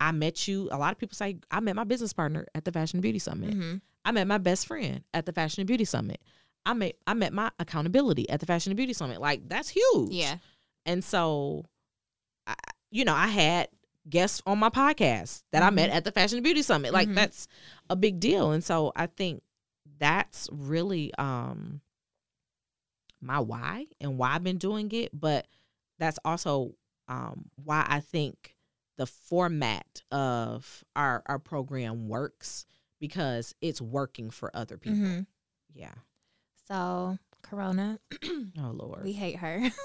I 0.00 0.12
met 0.12 0.48
you. 0.48 0.68
A 0.72 0.78
lot 0.78 0.92
of 0.92 0.98
people 0.98 1.14
say 1.14 1.38
I 1.50 1.60
met 1.60 1.76
my 1.76 1.84
business 1.84 2.12
partner 2.12 2.46
at 2.54 2.64
the 2.64 2.72
Fashion 2.72 2.96
and 2.98 3.02
Beauty 3.02 3.18
Summit. 3.18 3.52
hmm 3.54 3.76
I 4.06 4.12
met 4.12 4.26
my 4.26 4.36
best 4.38 4.66
friend 4.66 5.02
at 5.14 5.24
the 5.24 5.32
Fashion 5.32 5.62
and 5.62 5.66
Beauty 5.68 5.84
Summit. 5.86 6.20
I 6.66 6.72
met 6.74 6.96
I 7.06 7.14
met 7.14 7.32
my 7.32 7.50
accountability 7.58 8.28
at 8.30 8.40
the 8.40 8.46
Fashion 8.46 8.70
and 8.70 8.76
Beauty 8.76 8.92
Summit. 8.92 9.20
Like 9.20 9.48
that's 9.48 9.68
huge. 9.68 10.12
Yeah. 10.12 10.36
And 10.86 11.02
so, 11.02 11.64
I, 12.46 12.54
you 12.94 13.04
know, 13.04 13.14
I 13.14 13.26
had 13.26 13.68
guests 14.08 14.40
on 14.46 14.58
my 14.58 14.68
podcast 14.70 15.42
that 15.50 15.62
I 15.64 15.70
met 15.70 15.90
Mhm. 15.90 15.94
at 15.94 16.04
the 16.04 16.12
Fashion 16.12 16.38
and 16.38 16.44
Beauty 16.44 16.62
Summit. 16.62 16.92
Like 16.92 17.08
Mhm. 17.08 17.16
that's 17.16 17.48
a 17.90 17.96
big 17.96 18.20
deal. 18.20 18.52
And 18.52 18.62
so 18.62 18.92
I 18.94 19.06
think 19.06 19.42
that's 19.98 20.48
really 20.52 21.12
um 21.16 21.80
my 23.20 23.40
why 23.40 23.86
and 24.00 24.18
why 24.18 24.34
I've 24.34 24.44
been 24.44 24.58
doing 24.58 24.90
it. 24.92 25.10
But 25.18 25.46
that's 25.98 26.18
also 26.24 26.74
um 27.08 27.50
why 27.56 27.84
I 27.88 28.00
think 28.00 28.56
the 28.96 29.06
format 29.06 30.02
of 30.12 30.84
our 30.94 31.22
our 31.26 31.38
program 31.38 32.06
works 32.08 32.66
because 33.00 33.54
it's 33.60 33.80
working 33.80 34.30
for 34.30 34.54
other 34.56 34.76
people. 34.78 34.98
hmm 34.98 35.20
Yeah. 35.72 35.94
So 36.68 37.18
Corona, 37.44 37.98
Oh 38.58 38.70
Lord. 38.72 39.04
we 39.04 39.12
hate 39.12 39.36
her. 39.36 39.70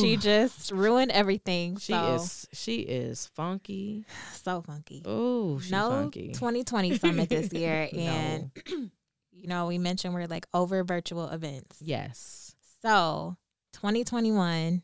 She 0.00 0.16
just 0.16 0.70
ruined 0.70 1.10
everything. 1.10 1.76
she 1.76 1.92
so, 1.92 2.14
is 2.14 2.46
she 2.52 2.76
is 2.80 3.26
funky. 3.34 4.04
so 4.32 4.62
funky. 4.62 5.02
Oh, 5.04 5.60
no 5.70 5.90
funky. 5.90 6.28
2020 6.32 6.96
summit 6.98 7.28
this 7.28 7.52
year 7.52 7.88
No. 7.92 7.98
and 8.00 8.50
you 9.32 9.48
know 9.48 9.66
we 9.66 9.78
mentioned 9.78 10.14
we're 10.14 10.26
like 10.28 10.46
over 10.54 10.82
virtual 10.84 11.28
events 11.28 11.78
Yes. 11.80 12.54
so 12.82 13.36
2021 13.74 14.82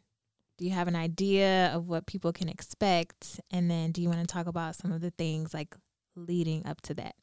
do 0.58 0.64
you 0.64 0.72
have 0.72 0.88
an 0.88 0.96
idea 0.96 1.70
of 1.74 1.86
what 1.88 2.06
people 2.06 2.32
can 2.32 2.48
expect 2.48 3.40
and 3.50 3.70
then 3.70 3.92
do 3.92 4.02
you 4.02 4.08
want 4.08 4.20
to 4.20 4.26
talk 4.26 4.46
about 4.46 4.74
some 4.74 4.90
of 4.92 5.00
the 5.00 5.10
things 5.12 5.54
like 5.54 5.76
leading 6.16 6.66
up 6.66 6.80
to 6.82 6.94
that 6.94 7.14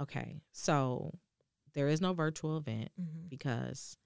Okay. 0.00 0.42
So 0.52 1.14
there 1.76 1.86
is 1.88 2.00
no 2.00 2.12
virtual 2.12 2.56
event 2.56 2.90
Mhm. 3.00 3.28
because 3.28 3.96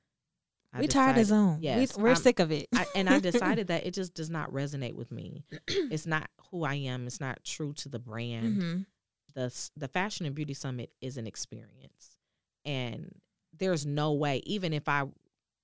I 0.73 0.81
we 0.81 0.87
tired 0.89 1.17
of 1.19 1.25
zoom 1.27 1.59
Yes, 1.63 1.97
we, 1.97 2.03
we're 2.03 2.09
I'm- 2.11 2.17
sick 2.23 2.39
of 2.39 2.53
it 2.53 2.69
I, 2.75 2.87
and 2.95 3.09
I 3.09 3.19
decided 3.31 3.69
that 3.69 3.87
it 3.87 3.95
just 3.95 4.13
does 4.15 4.29
not 4.29 4.53
resonate 4.53 4.95
with 4.95 5.11
me. 5.11 5.45
It's 5.67 6.07
not 6.07 6.29
who 6.51 6.65
I 6.65 6.75
am. 6.75 7.07
It's 7.07 7.21
not 7.21 7.43
true 7.45 7.73
to 7.75 7.89
the 7.89 7.99
brand. 7.99 8.57
Mhm. 8.63 8.87
The 9.35 9.71
the 9.77 9.89
Fashion 9.89 10.27
and 10.27 10.35
Beauty 10.35 10.53
Summit 10.55 10.93
is 11.01 11.17
an 11.17 11.27
experience, 11.27 12.17
and 12.65 13.15
there's 13.57 13.87
no 13.87 14.13
way, 14.13 14.43
even 14.45 14.73
if 14.73 14.89
I 14.89 15.05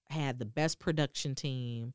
had 0.09 0.39
the 0.39 0.45
best 0.45 0.79
production 0.79 1.35
team 1.35 1.93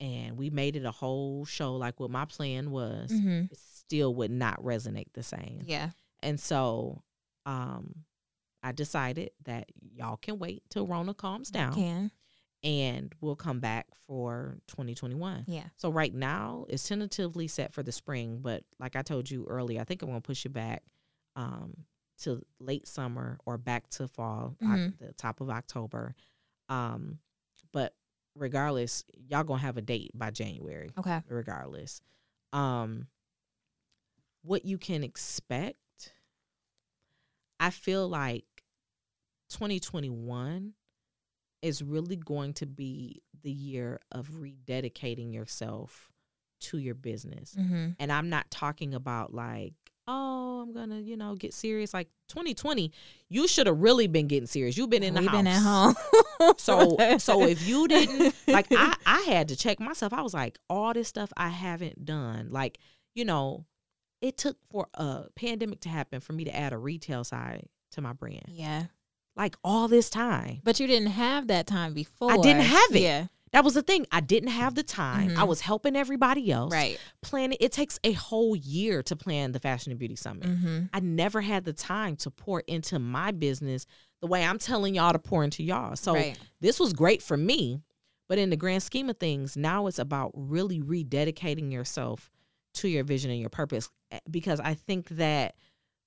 and 0.00 0.36
we 0.36 0.50
made 0.50 0.76
it 0.76 0.84
a 0.84 0.90
whole 0.90 1.44
show 1.46 1.76
like 1.76 1.98
what 2.00 2.10
my 2.10 2.24
plan 2.26 2.70
was, 2.70 3.10
Mhm. 3.10 3.50
it 3.50 3.56
still 3.58 4.14
would 4.16 4.30
not 4.30 4.60
resonate 4.62 5.12
the 5.14 5.22
same. 5.22 5.62
yeah 5.66 5.90
And 6.22 6.38
so 6.40 7.02
um 7.46 8.04
I 8.64 8.72
decided 8.72 9.30
that 9.44 9.68
y'all 9.94 10.16
can 10.16 10.38
wait 10.38 10.62
till 10.70 10.86
Rona 10.86 11.12
calms 11.14 11.50
down 11.50 11.74
can 11.74 12.10
and 12.62 13.12
we'll 13.20 13.36
come 13.36 13.60
back 13.60 13.86
for 14.06 14.56
2021. 14.68 15.44
yeah 15.46 15.64
So 15.76 15.90
right 15.90 16.14
now 16.14 16.64
it's 16.70 16.88
tentatively 16.88 17.46
set 17.46 17.72
for 17.74 17.82
the 17.82 17.92
spring, 17.92 18.38
but 18.40 18.64
like 18.80 18.96
I 18.96 19.02
told 19.02 19.30
you 19.30 19.44
earlier, 19.48 19.80
I 19.80 19.84
think 19.84 20.00
I'm 20.02 20.08
gonna 20.08 20.20
push 20.22 20.46
it 20.46 20.52
back 20.52 20.82
um 21.36 21.84
to 22.22 22.42
late 22.58 22.86
summer 22.88 23.38
or 23.44 23.58
back 23.58 23.90
to 23.90 24.08
fall, 24.08 24.56
Oc- 24.62 24.68
Mhm. 24.68 24.98
the 24.98 25.12
top 25.12 25.40
of 25.42 25.50
October. 25.50 26.14
Um 26.70 27.18
but 27.72 27.94
regardless, 28.34 29.04
y'all 29.28 29.44
gonna 29.44 29.60
have 29.60 29.76
a 29.76 29.82
date 29.82 30.10
by 30.14 30.30
January. 30.30 30.90
Okay. 30.96 31.20
Regardless, 31.28 32.00
um, 32.52 33.08
what 34.42 34.64
you 34.64 34.78
can 34.78 35.02
expect, 35.04 36.14
I 37.60 37.70
feel 37.70 38.08
like 38.08 38.44
2021 39.54 40.72
is 41.62 41.82
really 41.82 42.16
going 42.16 42.52
to 42.54 42.66
be 42.66 43.22
the 43.42 43.50
year 43.50 44.00
of 44.12 44.28
rededicating 44.30 45.32
yourself 45.32 46.12
to 46.60 46.78
your 46.78 46.94
business. 46.94 47.54
Mm-hmm. 47.58 47.90
And 47.98 48.12
I'm 48.12 48.28
not 48.28 48.50
talking 48.50 48.94
about 48.94 49.32
like, 49.32 49.74
oh, 50.08 50.60
I'm 50.62 50.74
gonna, 50.74 50.98
you 50.98 51.16
know, 51.16 51.34
get 51.36 51.54
serious. 51.54 51.94
Like 51.94 52.08
2020, 52.28 52.90
you 53.28 53.46
should 53.46 53.66
have 53.66 53.78
really 53.78 54.06
been 54.08 54.26
getting 54.26 54.46
serious. 54.46 54.76
You've 54.76 54.90
been 54.90 55.02
in 55.02 55.14
the 55.14 55.20
We've 55.20 55.30
house. 55.30 55.38
been 55.38 55.46
at 55.46 55.62
home. 55.62 55.94
So 56.58 56.96
so 57.18 57.46
if 57.46 57.66
you 57.66 57.86
didn't 57.88 58.34
like 58.48 58.66
I 58.70 58.94
I 59.06 59.20
had 59.22 59.48
to 59.48 59.56
check 59.56 59.78
myself. 59.80 60.12
I 60.12 60.20
was 60.20 60.34
like 60.34 60.58
all 60.68 60.92
this 60.92 61.08
stuff 61.08 61.32
I 61.36 61.48
haven't 61.48 62.04
done. 62.04 62.48
Like, 62.50 62.78
you 63.14 63.24
know, 63.24 63.64
it 64.20 64.36
took 64.36 64.58
for 64.70 64.88
a 64.94 65.26
pandemic 65.36 65.80
to 65.82 65.88
happen 65.88 66.20
for 66.20 66.32
me 66.34 66.44
to 66.44 66.54
add 66.54 66.72
a 66.72 66.78
retail 66.78 67.22
side 67.24 67.68
to 67.92 68.02
my 68.02 68.12
brand. 68.12 68.46
yeah. 68.48 68.86
Like 69.36 69.56
all 69.64 69.88
this 69.88 70.08
time. 70.10 70.60
But 70.62 70.78
you 70.80 70.86
didn't 70.86 71.08
have 71.10 71.48
that 71.48 71.66
time 71.66 71.92
before. 71.94 72.30
I 72.32 72.36
didn't 72.38 72.62
have 72.62 72.94
it. 72.94 73.00
Yeah. 73.02 73.26
That 73.52 73.62
was 73.64 73.74
the 73.74 73.82
thing. 73.82 74.04
I 74.10 74.20
didn't 74.20 74.48
have 74.50 74.74
the 74.74 74.82
time. 74.82 75.30
I 75.38 75.42
Mhm. 75.44 75.48
was 75.48 75.60
helping 75.60 75.94
everybody 75.94 76.50
else. 76.50 76.72
Right. 76.72 76.98
Planning 77.22 77.56
it 77.60 77.70
takes 77.70 78.00
a 78.02 78.12
whole 78.12 78.56
year 78.56 79.00
to 79.04 79.14
plan 79.14 79.52
the 79.52 79.60
Fashion 79.60 79.92
and 79.92 79.98
Beauty 79.98 80.16
Summit. 80.16 80.48
Mm-hmm. 80.48 80.86
I 80.92 80.98
never 81.00 81.40
had 81.40 81.64
the 81.64 81.72
time 81.72 82.16
to 82.16 82.30
pour 82.30 82.60
into 82.66 82.98
my 82.98 83.30
business 83.30 83.86
the 84.20 84.26
way 84.26 84.44
I'm 84.44 84.58
telling 84.58 84.96
y'all 84.96 85.12
to 85.12 85.18
pour 85.20 85.44
into 85.44 85.62
y'all. 85.62 85.94
So 85.94 86.14
right. 86.14 86.36
this 86.60 86.80
was 86.80 86.92
great 86.92 87.22
for 87.22 87.36
me, 87.36 87.80
but 88.28 88.38
in 88.38 88.50
the 88.50 88.56
grand 88.56 88.82
scheme 88.82 89.08
of 89.08 89.18
things, 89.18 89.56
now 89.56 89.86
it's 89.86 89.98
about 90.00 90.32
really 90.34 90.80
rededicating 90.80 91.70
yourself 91.72 92.30
to 92.74 92.88
your 92.88 93.04
vision 93.04 93.30
and 93.30 93.40
your 93.40 93.50
purpose 93.50 93.88
Eh, 94.10 94.18
because 94.30 94.58
I 94.60 94.74
think 94.74 95.10
that 95.10 95.54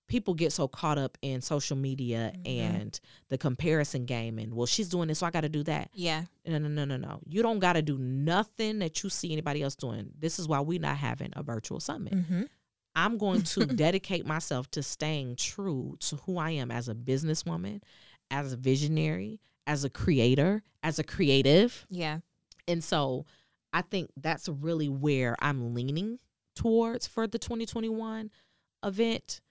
people 0.08 0.34
get 0.34 0.51
so 0.53 0.68
caught 0.68 0.97
up 0.97 1.18
in 1.22 1.41
social 1.41 1.76
media 1.76 2.32
Mhm. 2.38 2.47
and 2.47 2.99
the 3.30 3.38
comparison 3.38 4.05
game 4.05 4.39
and 4.39 4.53
well 4.53 4.66
she's 4.66 4.88
doing 4.89 5.08
this 5.10 5.20
so 5.20 5.26
I 5.26 5.32
got 5.32 5.41
to 5.41 5.49
do 5.49 5.64
that. 5.64 5.89
Yeah. 5.93 6.26
No 6.45 6.58
no 6.58 6.68
no 6.70 6.86
no 6.86 6.97
no. 6.97 7.20
You 7.28 7.41
don't 7.43 7.60
got 7.60 7.74
to 7.74 7.82
do 7.82 7.97
nothing 7.97 8.80
that 8.80 9.03
you 9.03 9.10
see 9.10 9.32
anybody 9.34 9.62
else 9.62 9.76
doing. 9.76 10.12
This 10.18 10.39
is 10.39 10.47
why 10.47 10.60
we're 10.62 10.80
not 10.80 10.97
having 10.97 11.32
a 11.36 11.43
virtual 11.43 11.80
summit. 11.80 12.14
Mm-hmm. 12.14 12.43
I'm 12.95 13.18
going 13.18 13.41
to 13.43 13.66
dedicate 13.66 14.26
myself 14.26 14.72
to 14.72 14.82
staying 14.82 15.36
true 15.36 15.97
to 15.99 16.16
who 16.26 16.38
I 16.38 16.51
am 16.51 16.72
as 16.72 16.88
a 16.89 16.95
businesswoman, 16.95 17.82
as 18.32 18.53
a 18.53 18.58
visionary, 18.58 19.39
as 19.68 19.84
a 19.84 19.89
creator, 19.89 20.64
as 20.82 20.97
a 20.99 21.03
creative. 21.03 21.86
Yeah. 21.89 22.20
And 22.68 22.84
so 22.84 23.26
I 23.74 23.82
think 23.82 24.10
that's 24.16 24.47
really 24.49 24.88
where 24.89 25.36
I'm 25.39 25.74
leaning 25.76 26.20
towards 26.55 27.05
for 27.05 27.28
the 27.28 27.38
2021 27.38 28.32
event. 28.84 29.41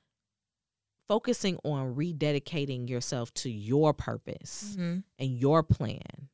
Focusing 1.09 1.57
on 1.65 1.95
rededicating 1.95 2.89
yourself 2.89 3.33
to 3.35 3.51
your 3.51 3.93
purpose 3.95 4.75
Mm-hmm. 4.77 4.99
and 5.19 5.39
your 5.39 5.63
plan. 5.63 6.29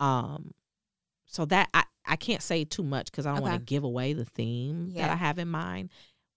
Um, 0.00 0.52
so 1.26 1.44
that 1.46 1.68
I, 1.74 1.84
I 2.06 2.16
can't 2.16 2.42
say 2.42 2.64
too 2.64 2.82
much 2.82 3.10
because 3.10 3.26
I 3.26 3.34
don't 3.34 3.42
want 3.42 3.54
to 3.54 3.60
give 3.64 3.84
away 3.84 4.12
the 4.14 4.24
theme 4.24 4.92
that 4.94 5.10
I 5.10 5.14
have 5.16 5.38
in 5.38 5.48
mind. 5.48 5.90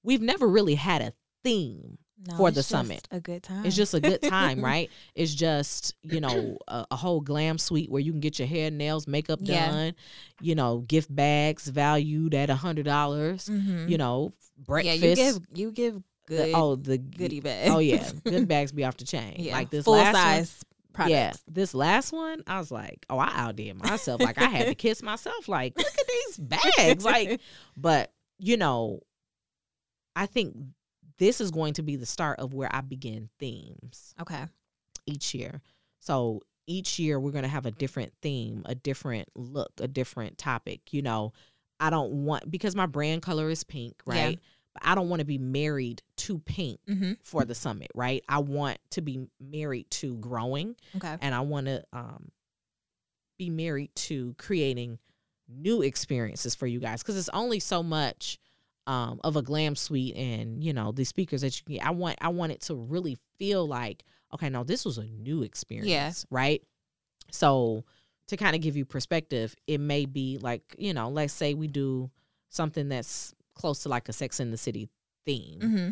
We've 0.04 0.22
never 0.22 0.48
really 0.48 0.76
had 0.76 1.02
a 1.02 1.14
theme. 1.44 1.98
No, 2.28 2.38
For 2.38 2.50
it's 2.50 2.56
the 2.56 2.60
just 2.60 2.70
summit. 2.70 3.08
A 3.10 3.20
good 3.20 3.42
time. 3.42 3.66
It's 3.66 3.76
just 3.76 3.96
a 3.96 4.00
good 4.00 4.22
time, 4.22 4.64
right? 4.64 4.92
It's 5.16 5.34
just, 5.34 5.96
you 6.04 6.20
know, 6.22 6.58
a, 6.68 6.86
a 6.92 6.96
whole 6.96 7.20
glam 7.22 7.58
suite 7.58 7.90
where 7.90 8.02
you 8.02 8.12
can 8.12 8.20
get 8.20 8.38
your 8.38 8.48
hair, 8.48 8.70
nails, 8.70 9.08
makeup 9.08 9.40
Yeah. 9.42 9.72
done, 9.72 9.96
you 10.40 10.54
know, 10.54 10.80
gift 10.80 11.14
bags 11.16 11.68
valued 11.68 12.36
at 12.36 12.50
a 12.52 12.56
hundred 12.56 12.86
dollars, 12.86 13.46
Mm-hmm. 13.50 13.88
you 13.88 13.98
know, 13.98 14.34
breakfast. 14.58 15.02
Yeah, 15.02 15.10
you 15.10 15.16
give 15.16 15.40
you 15.56 15.72
give 15.72 16.04
the- 16.28 16.54
oh, 16.54 16.76
the 16.76 16.98
goodie 16.98 17.42
bag. 17.42 17.70
Oh 17.72 17.80
yeah, 17.80 18.10
good 18.24 18.48
bags 18.48 18.72
be 18.72 18.84
off 18.84 18.98
the 18.98 19.06
chain. 19.06 19.36
yeah. 19.38 19.54
Like 19.54 19.70
this 19.70 19.86
full 19.86 19.94
last 19.94 20.14
one, 20.14 20.24
size 20.24 20.66
products. 20.94 21.12
yeah, 21.12 21.34
this 21.48 21.74
last 21.74 22.12
one, 22.12 22.44
I 22.48 22.60
was 22.60 22.72
like, 22.72 23.06
oh, 23.10 23.18
I 23.18 23.32
outdid 23.34 23.82
myself. 23.82 24.22
like 24.22 24.38
I 24.38 24.46
had 24.46 24.68
to 24.68 24.76
kiss 24.76 25.02
myself. 25.02 25.48
Like, 25.48 25.78
look 25.78 25.88
at 25.88 26.08
these 26.08 26.38
bags. 26.38 27.06
like, 27.06 27.42
but 27.78 28.12
you 28.40 28.58
know, 28.58 29.02
I 30.16 30.26
think 30.26 30.56
this 31.18 31.40
is 31.40 31.52
going 31.52 31.74
to 31.74 31.84
be 31.84 31.96
the 31.96 32.06
start 32.06 32.40
of 32.40 32.54
where 32.54 32.70
I 32.74 32.82
begin 32.82 33.30
themes 33.40 34.16
okay. 34.20 34.46
each 35.06 35.34
year. 35.34 35.62
So 36.00 36.42
each 36.68 36.98
year 37.00 37.20
we're 37.20 37.32
going 37.32 37.44
to 37.44 37.50
have 37.50 37.66
a 37.66 37.72
different 37.72 38.12
theme, 38.22 38.64
a 38.66 38.76
different 38.76 39.30
look, 39.36 39.72
a 39.80 39.88
different 39.88 40.38
topic. 40.38 40.94
You 40.94 41.02
know, 41.02 41.34
I 41.80 41.90
don't 41.90 42.26
want 42.26 42.50
because 42.50 42.76
my 42.76 42.86
brand 42.86 43.22
color 43.22 43.50
is 43.50 43.64
pink, 43.64 44.02
right? 44.06 44.38
But 44.38 44.44
I 44.82 44.96
don't 44.96 45.10
want 45.10 45.20
to 45.22 45.26
be 45.26 45.38
married 45.38 46.02
to 46.18 46.40
pink 46.40 46.80
Mm-hmm. 46.88 47.14
for 47.24 47.44
the 47.46 47.56
summit, 47.56 47.90
right? 47.96 48.24
I 48.30 48.40
want 48.40 48.78
to 48.92 49.02
be 49.02 49.28
married 49.40 49.90
to 49.92 50.16
growing 50.18 50.76
Okay. 50.96 51.16
and 51.22 51.34
I 51.36 51.42
want 51.42 51.66
to 51.68 51.84
um, 51.94 52.32
be 53.38 53.50
married 53.50 53.94
to 53.96 54.36
creating 54.38 55.00
new 55.48 55.82
experiences 55.82 56.56
for 56.56 56.68
you 56.68 56.80
guys 56.80 57.02
because 57.02 57.18
it's 57.18 57.30
only 57.30 57.60
so 57.60 57.84
much 57.84 58.38
um, 58.88 59.20
of 59.24 59.36
a 59.36 59.42
glam 59.42 59.76
suite 59.76 60.16
and 60.16 60.64
you 60.64 60.74
know 60.74 60.92
the 60.92 61.04
speakers 61.04 61.42
that 61.42 61.60
you 61.60 61.80
can. 61.80 61.88
I 61.88 61.92
want 61.92 62.18
I 62.22 62.30
want 62.30 62.52
it 62.52 62.62
to 62.62 62.76
really 62.76 63.18
feel 63.38 63.68
like 63.68 64.04
okay, 64.34 64.50
no, 64.50 64.64
this 64.64 64.86
was 64.86 64.98
a 64.98 65.04
new 65.06 65.44
experience, 65.44 65.90
right? 66.30 66.62
So 67.32 67.84
to 68.28 68.38
kind 68.38 68.56
of 68.56 68.62
give 68.62 68.78
you 68.78 68.86
perspective, 68.86 69.56
it 69.68 69.80
may 69.80 70.06
be 70.06 70.38
like 70.42 70.76
you 70.78 70.94
know, 70.94 71.10
let's 71.10 71.34
say 71.34 71.54
we 71.54 71.68
do 71.68 72.10
something 72.50 72.90
that's 72.90 73.34
close 73.62 73.84
to 73.84 73.90
like 73.90 74.10
a 74.10 74.14
Sex 74.14 74.40
in 74.40 74.52
the 74.52 74.58
City 74.58 74.90
theme 75.26 75.60
Mm-hmm. 75.62 75.90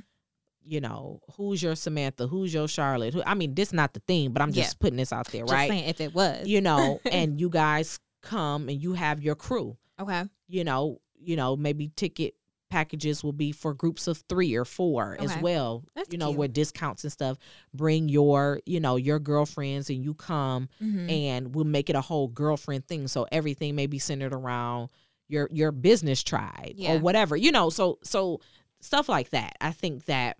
you 0.64 0.82
know, 0.82 1.22
who's 1.38 1.62
your 1.64 1.76
Samantha, 1.76 2.28
who's 2.28 2.54
your 2.54 2.68
Charlotte? 2.68 3.14
Who, 3.14 3.24
I 3.26 3.34
mean, 3.34 3.56
this 3.56 3.72
not 3.72 3.94
the 3.94 4.02
theme, 4.08 4.34
but 4.34 4.42
I'm 4.42 4.52
just 4.52 4.74
Yeah. 4.76 4.78
putting 4.82 4.98
this 4.98 5.14
out 5.14 5.28
there, 5.32 5.44
Just 5.44 5.54
right? 5.54 5.70
saying 5.70 5.88
if 5.90 6.02
it 6.02 6.14
was. 6.14 6.48
You 6.48 6.62
know, 6.62 7.00
and 7.12 7.40
you 7.40 7.50
guys 7.50 8.00
come 8.22 8.68
and 8.70 8.82
you 8.82 8.94
have 8.94 9.22
your 9.24 9.36
crew. 9.36 9.78
okay. 10.00 10.26
You 10.48 10.64
know, 10.64 11.00
you 11.22 11.36
know, 11.36 11.56
maybe 11.56 11.90
ticket 11.96 12.34
packages 12.70 13.24
will 13.24 13.34
be 13.34 13.52
for 13.52 13.74
groups 13.74 14.08
of 14.08 14.24
three 14.30 14.54
or 14.56 14.64
four 14.66 15.16
as 15.20 15.36
well. 15.42 15.84
That's 15.96 16.10
you 16.12 16.18
know, 16.20 16.28
cute. 16.28 16.38
where 16.38 16.48
discounts 16.48 17.04
and 17.04 17.12
stuff. 17.12 17.38
Bring 17.74 18.10
your, 18.10 18.62
you 18.66 18.80
know, 18.80 18.96
your 18.96 19.18
girlfriends 19.20 19.90
and 19.90 20.04
you 20.04 20.14
come 20.14 20.70
Mm-hmm. 20.82 21.10
and 21.10 21.56
we'll 21.56 21.66
make 21.66 21.90
it 21.90 21.96
a 21.96 22.02
whole 22.02 22.28
girlfriend 22.28 22.88
thing. 22.88 23.08
So 23.08 23.26
everything 23.32 23.76
may 23.76 23.88
be 23.88 23.98
centered 24.00 24.34
around 24.34 24.90
your 25.30 25.48
your 25.52 25.72
business 25.72 26.22
tribe 26.24 26.74
Yeah. 26.76 26.96
or 26.96 27.00
whatever. 27.00 27.38
You 27.38 27.52
know, 27.54 27.70
so 27.70 28.00
so 28.04 28.42
stuff 28.82 29.08
like 29.08 29.30
that. 29.30 29.54
I 29.62 29.72
think 29.72 30.06
that 30.06 30.38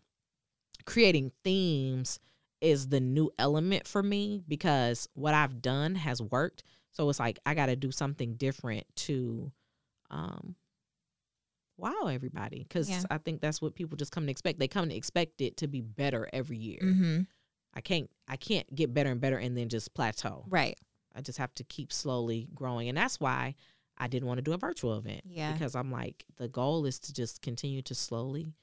creating 0.86 1.32
themes 1.44 2.20
is 2.62 2.88
the 2.90 3.00
new 3.00 3.32
element 3.40 3.88
for 3.88 4.04
me 4.04 4.42
because 4.48 5.08
what 5.14 5.34
I've 5.34 5.62
done 5.62 5.96
has 5.96 6.22
worked. 6.22 6.64
So 6.92 7.08
it's 7.10 7.20
like 7.20 7.40
I 7.46 7.54
got 7.54 7.68
to 7.68 7.76
do 7.78 7.92
something 7.92 8.34
different 8.34 8.86
to 9.08 9.52
um 10.10 10.56
wow 11.78 12.08
everybody 12.12 12.66
cuz 12.70 12.90
Yeah. 12.90 13.04
I 13.10 13.20
think 13.20 13.40
that's 13.42 13.62
what 13.62 13.76
people 13.76 13.96
just 13.96 14.12
come 14.12 14.26
to 14.26 14.32
expect. 14.32 14.60
They 14.60 14.68
come 14.68 14.90
to 14.90 14.96
expect 14.96 15.40
it 15.42 15.58
to 15.58 15.68
be 15.68 15.82
better 15.82 16.28
every 16.34 16.58
year. 16.58 16.80
Mm-hmm. 16.84 17.22
I 17.74 17.82
can't 17.82 18.10
I 18.28 18.36
can't 18.36 18.74
get 18.76 18.94
better 18.94 19.12
and 19.12 19.22
better 19.22 19.38
and 19.38 19.56
then 19.56 19.70
just 19.70 19.94
plateau. 19.94 20.46
Right. 20.50 20.78
I 21.16 21.22
just 21.22 21.38
have 21.38 21.54
to 21.56 21.64
keep 21.64 21.94
slowly 21.94 22.48
growing. 22.54 22.90
And 22.90 22.98
that's 22.98 23.20
why 23.20 23.56
I 24.00 24.08
didn't 24.08 24.28
want 24.28 24.38
to 24.38 24.42
do 24.44 24.54
a 24.54 24.58
virtual 24.58 24.98
event. 24.98 25.22
Yeah. 25.30 25.52
Because 25.54 25.76
I'm 25.76 25.92
like, 25.92 26.24
the 26.38 26.48
goal 26.48 26.86
is 26.86 27.00
to 27.00 27.14
just 27.14 27.42
continue 27.42 27.82
to 27.84 27.96
slowly 27.96 28.54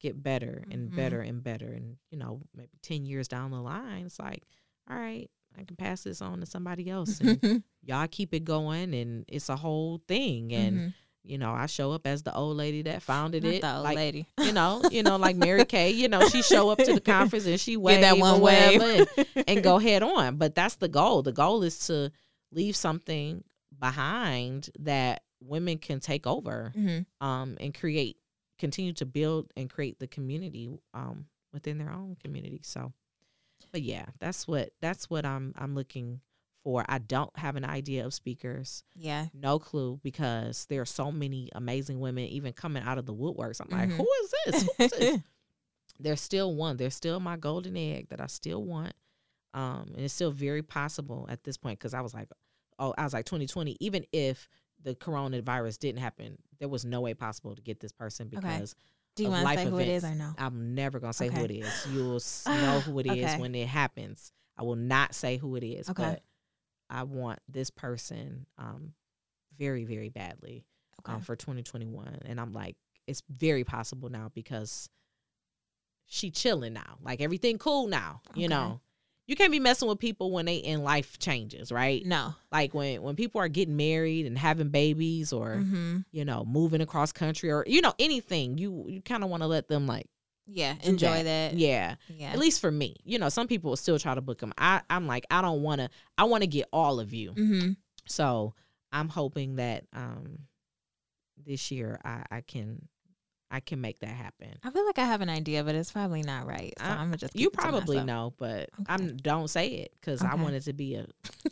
get 0.00 0.22
better 0.22 0.64
and 0.70 0.90
Mhm. 0.92 0.96
better 0.96 1.20
and 1.20 1.42
better. 1.42 1.66
And, 1.72 1.96
you 2.10 2.18
know, 2.18 2.42
maybe 2.54 2.70
10 2.82 3.06
years 3.06 3.26
down 3.28 3.50
the 3.50 3.60
line, 3.60 4.06
it's 4.06 4.18
like, 4.18 4.42
all 4.88 4.96
right, 4.96 5.30
I 5.58 5.64
can 5.64 5.76
pass 5.76 6.02
this 6.04 6.20
on 6.20 6.40
to 6.40 6.46
somebody 6.46 6.88
else. 6.90 7.20
And 7.20 7.62
y'all 7.82 8.06
keep 8.08 8.34
it 8.34 8.44
going. 8.44 8.94
And 8.94 9.24
it's 9.28 9.48
a 9.48 9.56
whole 9.56 10.00
thing. 10.06 10.52
And, 10.52 10.76
Mhm. 10.76 10.94
you 11.24 11.38
know, 11.38 11.52
I 11.52 11.66
show 11.66 11.92
up 11.92 12.06
as 12.06 12.22
the 12.22 12.34
old 12.34 12.56
lady 12.56 12.82
that 12.82 13.02
founded 13.02 13.44
Not 13.44 13.52
it. 13.54 13.60
the 13.62 13.74
old 13.74 13.84
like, 13.84 13.96
lady. 13.96 14.26
you 14.38 14.52
know, 14.52 14.82
you 14.92 15.02
know, 15.02 15.16
like 15.16 15.36
Mary 15.36 15.64
Kay, 15.74 15.90
you 15.92 16.08
know, 16.08 16.28
she 16.28 16.42
show 16.42 16.68
up 16.70 16.78
to 16.78 16.92
the 16.92 17.00
conference 17.00 17.46
and 17.46 17.58
she 17.58 17.76
wave 17.76 17.98
Get 18.00 18.02
that 18.02 18.18
one 18.18 18.40
wave. 18.40 18.80
and, 18.82 19.26
and 19.48 19.62
go 19.64 19.78
head 19.78 20.02
on. 20.02 20.36
But 20.36 20.54
that's 20.54 20.76
the 20.76 20.88
goal. 20.88 21.22
The 21.22 21.32
goal 21.32 21.62
is 21.62 21.78
to 21.86 22.12
leave 22.52 22.76
something 22.76 23.42
behind 23.88 24.70
that 24.78 25.22
women 25.40 25.78
can 25.78 26.00
take 26.00 26.26
over 26.26 26.72
Mm-hmm. 26.76 27.26
um, 27.26 27.56
and 27.60 27.74
create, 27.74 28.16
continue 28.58 28.92
to 28.94 29.04
build 29.06 29.52
and 29.56 29.68
create 29.68 29.98
the 29.98 30.06
community 30.06 30.78
um, 30.94 31.26
within 31.52 31.76
their 31.78 31.90
own 31.90 32.16
community. 32.22 32.60
So, 32.62 32.92
but 33.72 33.82
yeah, 33.82 34.06
that's 34.20 34.48
what 34.48 34.70
that's 34.80 35.10
what 35.10 35.24
I'm 35.26 35.52
I'm 35.58 35.74
looking 35.74 36.20
for. 36.62 36.84
I 36.88 36.98
don't 36.98 37.36
have 37.36 37.56
an 37.56 37.64
idea 37.64 38.06
of 38.06 38.14
speakers, 38.14 38.84
Yeah. 38.94 39.26
no 39.34 39.58
clue, 39.58 40.00
because 40.02 40.64
there 40.70 40.80
are 40.80 40.86
so 40.86 41.12
many 41.12 41.50
amazing 41.54 42.00
women 42.00 42.24
even 42.24 42.52
coming 42.54 42.82
out 42.82 42.96
of 42.96 43.04
the 43.04 43.12
woodworks. 43.14 43.60
I'm 43.60 43.68
like, 43.76 43.90
Mhm. 43.90 43.96
who 43.98 44.08
is 44.22 44.34
this? 44.46 44.62
Who 44.62 44.84
is 44.84 44.90
this? 44.92 45.20
there's 46.00 46.20
still 46.22 46.54
one. 46.54 46.76
There's 46.78 46.94
still 46.94 47.20
my 47.20 47.36
golden 47.36 47.76
egg 47.76 48.08
that 48.08 48.20
I 48.20 48.26
still 48.28 48.62
want. 48.64 48.94
Um, 49.52 49.92
and 49.94 50.00
it's 50.04 50.14
still 50.14 50.32
very 50.32 50.62
possible 50.62 51.26
at 51.28 51.44
this 51.44 51.56
point 51.58 51.78
because 51.78 51.94
I 51.94 52.00
was 52.00 52.12
like, 52.14 52.28
oh, 52.78 52.94
I 52.96 53.04
was 53.04 53.12
like 53.12 53.24
2020. 53.26 53.76
Even 53.80 54.04
if 54.12 54.48
the 54.82 54.94
coronavirus 54.94 55.78
didn't 55.78 56.00
happen, 56.00 56.36
there 56.58 56.68
was 56.68 56.84
no 56.84 57.00
way 57.00 57.14
possible 57.14 57.54
to 57.54 57.62
get 57.62 57.80
this 57.80 57.92
person 57.92 58.26
Okay. 58.26 58.36
because 58.36 58.74
Do 59.16 59.24
you 59.24 59.30
want 59.30 59.48
to 59.48 59.54
say 59.58 59.66
who 59.70 59.78
it 59.78 59.88
is 59.88 60.04
or 60.04 60.14
no? 60.14 60.34
I'm 60.38 60.74
never 60.74 61.00
gonna 61.00 61.12
say 61.12 61.30
who 61.30 61.44
it 61.44 61.50
is. 61.50 61.86
You'll 61.90 62.20
know 62.60 62.80
who 62.80 62.98
it 62.98 63.06
is 63.06 63.24
Okay. 63.24 63.38
when 63.40 63.54
it 63.54 63.68
happens. 63.68 64.32
I 64.58 64.62
will 64.62 64.76
not 64.76 65.14
say 65.14 65.36
who 65.36 65.56
it 65.56 65.64
is, 65.64 65.88
Okay. 65.88 66.02
but 66.02 66.22
I 66.90 67.04
want 67.04 67.40
this 67.48 67.70
person 67.70 68.46
um 68.58 68.92
very 69.58 69.84
very 69.84 70.08
badly 70.10 70.64
Okay. 71.00 71.14
um, 71.14 71.20
for 71.22 71.36
2021, 71.36 72.18
and 72.24 72.40
I'm 72.40 72.52
like, 72.52 72.76
it's 73.06 73.22
very 73.28 73.64
possible 73.64 74.08
now 74.08 74.30
because 74.34 74.88
she 76.06 76.30
chilling 76.30 76.72
now, 76.74 76.98
like 77.02 77.20
everything 77.20 77.58
cool 77.58 77.86
now. 77.86 78.20
You 78.34 78.46
Okay. 78.46 78.54
know, 78.54 78.80
you 79.26 79.36
can't 79.36 79.50
be 79.52 79.60
messing 79.60 79.88
with 79.88 79.98
people 79.98 80.30
when 80.32 80.44
they 80.46 80.56
in 80.56 80.82
life 80.82 81.18
changes, 81.18 81.72
right? 81.72 82.04
no. 82.04 82.34
Like 82.52 82.74
when 82.74 83.02
when 83.02 83.16
people 83.16 83.40
are 83.40 83.48
getting 83.48 83.76
married 83.76 84.26
and 84.26 84.36
having 84.38 84.68
babies, 84.68 85.32
or 85.32 85.56
Mm-hmm. 85.56 85.98
you 86.12 86.24
know, 86.24 86.44
moving 86.44 86.80
across 86.80 87.12
country, 87.12 87.50
or 87.50 87.64
you 87.66 87.80
know, 87.80 87.94
anything. 87.98 88.58
You 88.58 88.84
you 88.88 89.00
kind 89.00 89.24
of 89.24 89.30
want 89.30 89.42
to 89.42 89.46
let 89.46 89.68
them 89.68 89.86
like 89.86 90.06
Yeah. 90.46 90.74
Enjoy 90.82 91.22
that. 91.22 91.54
Yeah. 91.54 91.94
Yeah. 92.08 92.32
At 92.32 92.38
least 92.38 92.60
for 92.60 92.70
me, 92.70 92.96
you 93.04 93.18
know, 93.18 93.28
some 93.30 93.46
people 93.48 93.70
will 93.70 93.76
still 93.78 93.98
try 93.98 94.14
to 94.14 94.20
book 94.20 94.38
them. 94.38 94.52
I, 94.58 94.82
I'm 94.90 95.06
like, 95.06 95.24
I 95.30 95.40
don't 95.40 95.62
want 95.62 95.80
to. 95.80 95.88
I 96.18 96.24
want 96.24 96.42
to 96.42 96.46
get 96.46 96.68
all 96.72 97.00
of 97.00 97.14
you. 97.14 97.32
Mm-hmm. 97.32 97.70
So 98.06 98.52
I'm 98.92 99.08
hoping 99.08 99.56
that 99.56 99.84
um 99.94 100.40
this 101.46 101.70
year 101.70 101.98
I, 102.04 102.24
I 102.30 102.40
can 102.42 102.88
I 103.54 103.60
can 103.60 103.80
make 103.80 104.00
that 104.00 104.08
happen. 104.08 104.48
I 104.64 104.70
feel 104.70 104.84
like 104.84 104.98
I 104.98 105.04
have 105.04 105.20
an 105.20 105.28
idea, 105.28 105.62
but 105.62 105.74
it's 105.76 105.92
probably 105.92 106.22
not 106.22 106.46
right. 106.46 106.74
So 106.78 106.84
I- 106.84 106.88
I'm 106.96 107.16
just 107.16 107.36
You 107.36 107.50
keep 107.50 107.58
it 107.60 107.62
to 107.62 107.68
probably 107.70 108.02
know, 108.02 108.34
but 108.36 108.68
Okay. 108.80 108.84
I'm 108.88 109.16
don't 109.16 109.48
say 109.48 109.68
it 109.68 109.92
because 110.00 110.22
I 110.22 110.32
Okay. 110.32 110.42
want 110.42 110.54
it 110.56 110.62
to 110.64 110.72
be 110.72 110.96
a 110.96 111.06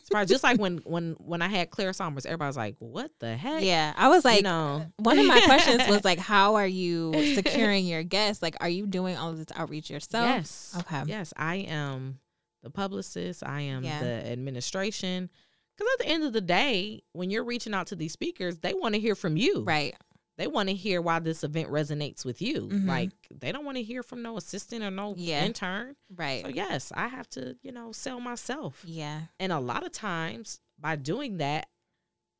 surprise. 0.04 0.28
Just 0.28 0.42
like 0.42 0.58
when 0.58 0.78
when 0.78 1.12
when 1.18 1.42
I 1.42 1.48
had 1.48 1.70
Claire 1.70 1.92
Sulmers, 1.92 2.26
everybody's 2.26 2.56
like, 2.56 2.74
"What 2.80 3.12
the 3.20 3.36
heck?" 3.36 3.62
Yeah, 3.62 3.92
I 3.96 4.08
was 4.08 4.24
like, 4.24 4.38
you 4.38 4.42
know, 4.42 4.86
one 4.96 5.18
of 5.18 5.26
my 5.26 5.40
questions 5.42 5.82
was 5.88 6.04
like, 6.04 6.18
how 6.32 6.56
are 6.56 6.66
you 6.66 7.12
securing 7.36 7.86
your 7.86 8.02
guests? 8.02 8.42
Like, 8.42 8.56
are 8.60 8.68
you 8.68 8.86
doing 8.86 9.16
all 9.16 9.30
of 9.30 9.38
this 9.38 9.46
outreach 9.54 9.88
yourself? 9.90 10.26
yes, 10.26 10.74
Okay. 10.80 11.04
yes, 11.06 11.32
I 11.36 11.56
am 11.56 12.18
the 12.62 12.70
publicist. 12.70 13.44
I 13.46 13.60
am 13.62 13.84
Yeah. 13.84 14.00
the 14.00 14.30
administration. 14.30 15.30
Because 15.76 15.90
at 15.94 15.98
the 16.06 16.08
end 16.12 16.22
of 16.24 16.32
the 16.32 16.40
day, 16.42 17.02
when 17.12 17.30
you're 17.30 17.44
reaching 17.44 17.72
out 17.74 17.86
to 17.88 17.96
these 17.96 18.12
speakers, 18.12 18.58
they 18.58 18.74
want 18.74 18.94
to 18.94 19.00
hear 19.00 19.14
from 19.14 19.36
you. 19.36 19.62
Right. 19.64 19.96
They 20.38 20.46
want 20.46 20.68
to 20.70 20.74
hear 20.74 21.02
why 21.02 21.18
this 21.18 21.44
event 21.44 21.68
resonates 21.68 22.24
with 22.24 22.40
you. 22.40 22.68
Mhm. 22.68 22.86
Like 22.86 23.12
they 23.30 23.52
don't 23.52 23.64
want 23.66 23.76
to 23.76 23.82
hear 23.82 24.02
from 24.02 24.22
no 24.22 24.36
assistant 24.38 24.82
or 24.82 24.90
no 24.90 25.14
Yeah. 25.16 25.44
intern. 25.44 25.94
Right. 26.14 26.42
So 26.42 26.48
yes, 26.48 26.90
I 26.94 27.08
have 27.08 27.28
to, 27.30 27.56
you 27.62 27.70
know, 27.72 27.92
sell 27.92 28.18
myself. 28.20 28.82
yeah. 28.86 29.26
And 29.38 29.52
a 29.52 29.60
lot 29.60 29.84
of 29.84 29.92
times 29.92 30.60
by 30.78 30.96
doing 30.96 31.36
that, 31.36 31.68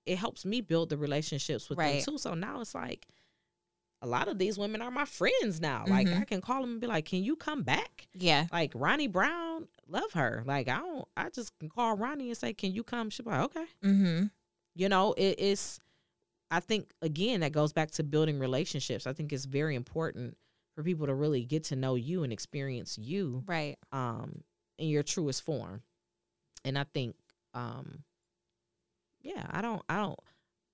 it 0.07 0.17
helps 0.19 0.45
me 0.45 0.61
build 0.63 0.89
the 0.89 0.97
relationships 0.97 1.69
with 1.69 1.79
Right. 1.79 2.05
them 2.05 2.15
too. 2.15 2.19
So 2.19 2.35
now 2.35 2.61
it's 2.63 2.75
like 2.75 3.07
a 4.01 4.07
lot 4.07 4.27
of 4.27 4.37
these 4.39 4.59
women 4.59 4.83
are 4.83 4.91
my 4.91 5.05
friends 5.05 5.61
now. 5.61 5.85
Like 5.87 6.09
Mhm. 6.09 6.21
I 6.23 6.25
can 6.25 6.41
call 6.41 6.63
them 6.63 6.73
and 6.73 6.81
be 6.81 6.89
like, 6.89 7.05
"Can 7.05 7.23
you 7.23 7.37
come 7.37 7.63
back?" 7.63 8.09
Yeah. 8.15 8.49
Like 8.51 8.73
Ronnie 8.75 9.07
Brown, 9.07 9.69
love 9.87 10.15
her. 10.15 10.43
Like 10.45 10.67
I 10.67 10.79
don't, 10.79 11.07
I 11.17 11.29
just 11.31 11.57
can 11.61 11.69
call 11.69 11.95
Ronnie 11.97 12.31
and 12.31 12.37
say, 12.39 12.53
"Can 12.53 12.73
you 12.73 12.83
come?" 12.83 13.11
She'll 13.11 13.25
be 13.25 13.31
like, 13.31 13.41
"Okay." 13.43 13.67
Mm-hmm. 13.85 14.27
You 14.75 14.89
know, 14.89 15.13
it, 15.13 15.37
it's. 15.39 15.79
I 16.53 16.61
think 16.61 16.93
again 17.03 17.41
that 17.41 17.51
goes 17.53 17.73
back 17.73 17.91
to 17.93 18.05
building 18.05 18.39
relationships. 18.39 19.07
I 19.07 19.13
think 19.13 19.33
it's 19.33 19.47
very 19.47 19.75
important 19.75 20.37
for 20.77 20.83
people 20.85 21.07
to 21.07 21.15
really 21.15 21.45
get 21.45 21.65
to 21.65 21.77
know 21.77 21.95
you 21.97 22.23
and 22.23 22.33
experience 22.33 22.97
you 22.99 23.43
Right. 23.47 23.77
um 23.91 24.43
in 24.79 24.89
your 24.89 25.03
truest 25.03 25.43
form 25.43 25.83
and 26.65 26.79
i 26.79 26.85
think 26.85 27.15
um 27.53 28.05
yeah 29.21 29.47
i 29.51 29.61
don't 29.61 29.83
i 29.89 29.97
don't 29.97 30.19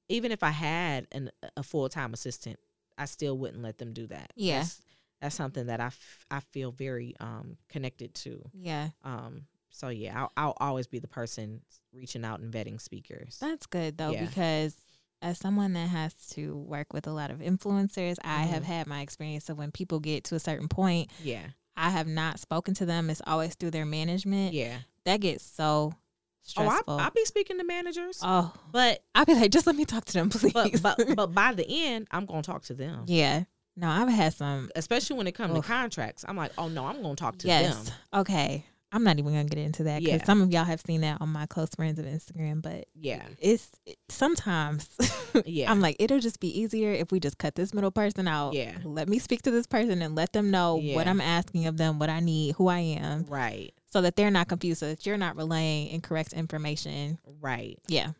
even 0.08 0.32
if 0.32 0.42
i 0.42 0.50
had 0.50 1.06
an, 1.12 1.30
a 1.56 1.62
full-time 1.62 2.14
assistant 2.14 2.58
i 2.96 3.04
still 3.04 3.36
wouldn't 3.36 3.62
let 3.62 3.78
them 3.78 3.92
do 3.92 4.06
that 4.06 4.32
Yeah. 4.36 4.60
that's, 4.60 4.80
that's 5.20 5.34
something 5.34 5.66
that 5.66 5.80
I, 5.80 5.86
f- 5.86 6.24
I 6.30 6.40
feel 6.40 6.70
very 6.70 7.14
um 7.20 7.56
connected 7.68 8.14
to 8.16 8.48
Yeah. 8.54 8.90
um 9.04 9.46
so 9.70 9.88
yeah 9.88 10.16
I'll, 10.18 10.32
I'll 10.36 10.56
always 10.60 10.86
be 10.86 11.00
the 11.00 11.08
person 11.08 11.60
reaching 11.92 12.24
out 12.24 12.40
and 12.40 12.52
vetting 12.52 12.80
speakers 12.80 13.36
That's 13.40 13.66
good 13.66 13.98
though 13.98 14.12
Yeah. 14.12 14.26
because 14.26 14.76
as 15.22 15.38
someone 15.38 15.72
that 15.74 15.88
has 15.88 16.14
to 16.30 16.56
work 16.56 16.92
with 16.92 17.06
a 17.06 17.12
lot 17.12 17.30
of 17.30 17.38
influencers, 17.40 18.16
I 18.24 18.42
have 18.44 18.62
Mhm. 18.62 18.66
had 18.66 18.86
my 18.86 19.00
experience 19.00 19.48
of 19.48 19.58
when 19.58 19.70
people 19.72 20.00
get 20.00 20.24
to 20.24 20.34
a 20.34 20.40
certain 20.40 20.68
point, 20.68 21.10
yeah 21.22 21.48
I 21.76 21.90
have 21.90 22.08
not 22.08 22.40
spoken 22.40 22.74
to 22.74 22.86
them. 22.86 23.08
It's 23.08 23.22
always 23.26 23.54
through 23.54 23.70
their 23.70 23.86
management. 23.86 24.52
yeah 24.52 24.78
That 25.04 25.20
gets 25.20 25.44
so 25.44 25.92
oh 25.94 25.98
stressful. 26.42 26.98
I, 26.98 27.04
i'll 27.04 27.10
be 27.10 27.24
speaking 27.24 27.58
to 27.58 27.64
managers 27.64 28.20
oh, 28.22 28.52
but 28.72 29.02
I'll 29.14 29.24
be 29.26 29.34
like, 29.34 29.50
just 29.50 29.66
let 29.66 29.76
me 29.76 29.84
talk 29.84 30.04
to 30.06 30.12
them, 30.14 30.28
please. 30.30 30.52
but 30.82 30.82
but 30.82 31.14
but 31.16 31.26
by 31.34 31.52
the 31.52 31.66
end 31.68 32.08
i'm 32.10 32.24
gonna 32.26 32.42
talk 32.42 32.62
to 32.64 32.74
them 32.74 33.04
yeah. 33.06 33.44
No, 33.76 33.88
I've 33.88 34.08
had 34.08 34.34
some. 34.34 34.70
especially 34.74 35.16
when 35.18 35.28
it 35.28 35.36
comes 35.36 35.54
to 35.54 35.62
contracts. 35.62 36.24
I'm 36.26 36.36
like, 36.36 36.50
oh 36.58 36.66
no, 36.66 36.84
I'm 36.86 37.00
gonna 37.00 37.14
talk 37.14 37.38
to 37.38 37.46
yes. 37.46 37.84
them. 37.84 37.94
Okay. 38.12 38.66
I'm 38.90 39.04
not 39.04 39.18
even 39.18 39.32
gonna 39.32 39.44
get 39.44 39.58
into 39.58 39.82
that 39.84 40.00
because 40.02 40.20
Yeah. 40.20 40.24
some 40.24 40.40
of 40.40 40.50
y'all 40.50 40.64
have 40.64 40.80
seen 40.80 41.02
that 41.02 41.20
on 41.20 41.28
my 41.28 41.44
close 41.46 41.68
friends 41.76 41.98
of 41.98 42.06
Instagram, 42.06 42.62
but 42.62 42.86
Yeah, 42.94 43.22
it's 43.38 43.70
it- 43.84 43.98
sometimes 44.08 44.88
Yeah. 45.44 45.70
I'm 45.70 45.80
like 45.80 45.96
it'll 45.98 46.20
just 46.20 46.40
be 46.40 46.48
easier 46.58 46.92
if 46.92 47.12
we 47.12 47.20
just 47.20 47.36
cut 47.38 47.54
this 47.54 47.74
middle 47.74 47.90
person 47.90 48.26
out. 48.26 48.54
Yeah. 48.54 48.78
Let 48.84 49.08
me 49.08 49.18
speak 49.18 49.42
to 49.42 49.50
this 49.50 49.66
person 49.66 50.00
and 50.00 50.14
let 50.14 50.32
them 50.32 50.50
know 50.50 50.76
what 50.76 51.06
I'm 51.06 51.20
asking 51.20 51.66
of 51.66 51.76
them, 51.76 51.98
what 51.98 52.08
I 52.08 52.20
need, 52.20 52.54
who 52.54 52.68
I 52.68 52.78
am, 52.78 53.26
right, 53.28 53.74
so 53.90 54.00
that 54.00 54.16
they're 54.16 54.30
not 54.30 54.48
confused, 54.48 54.80
so 54.80 54.88
that 54.88 55.04
you're 55.04 55.18
not 55.18 55.36
relaying 55.36 55.88
incorrect 55.88 56.32
information. 56.32 57.18
right. 57.40 57.78
Yeah. 57.88 58.12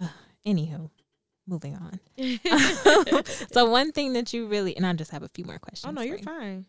Anywho, 0.46 0.90
moving 1.46 1.76
on. 1.76 2.00
so 3.52 3.70
one 3.70 3.92
thing 3.92 4.12
that 4.14 4.32
you 4.32 4.46
really 4.48 4.76
and 4.76 4.84
I 4.84 4.92
just 4.92 5.12
have 5.12 5.22
a 5.22 5.28
few 5.28 5.44
more 5.44 5.58
questions. 5.58 5.88
oh 5.88 5.92
no, 5.92 6.02
you're 6.02 6.18
you. 6.18 6.24
fine. 6.24 6.66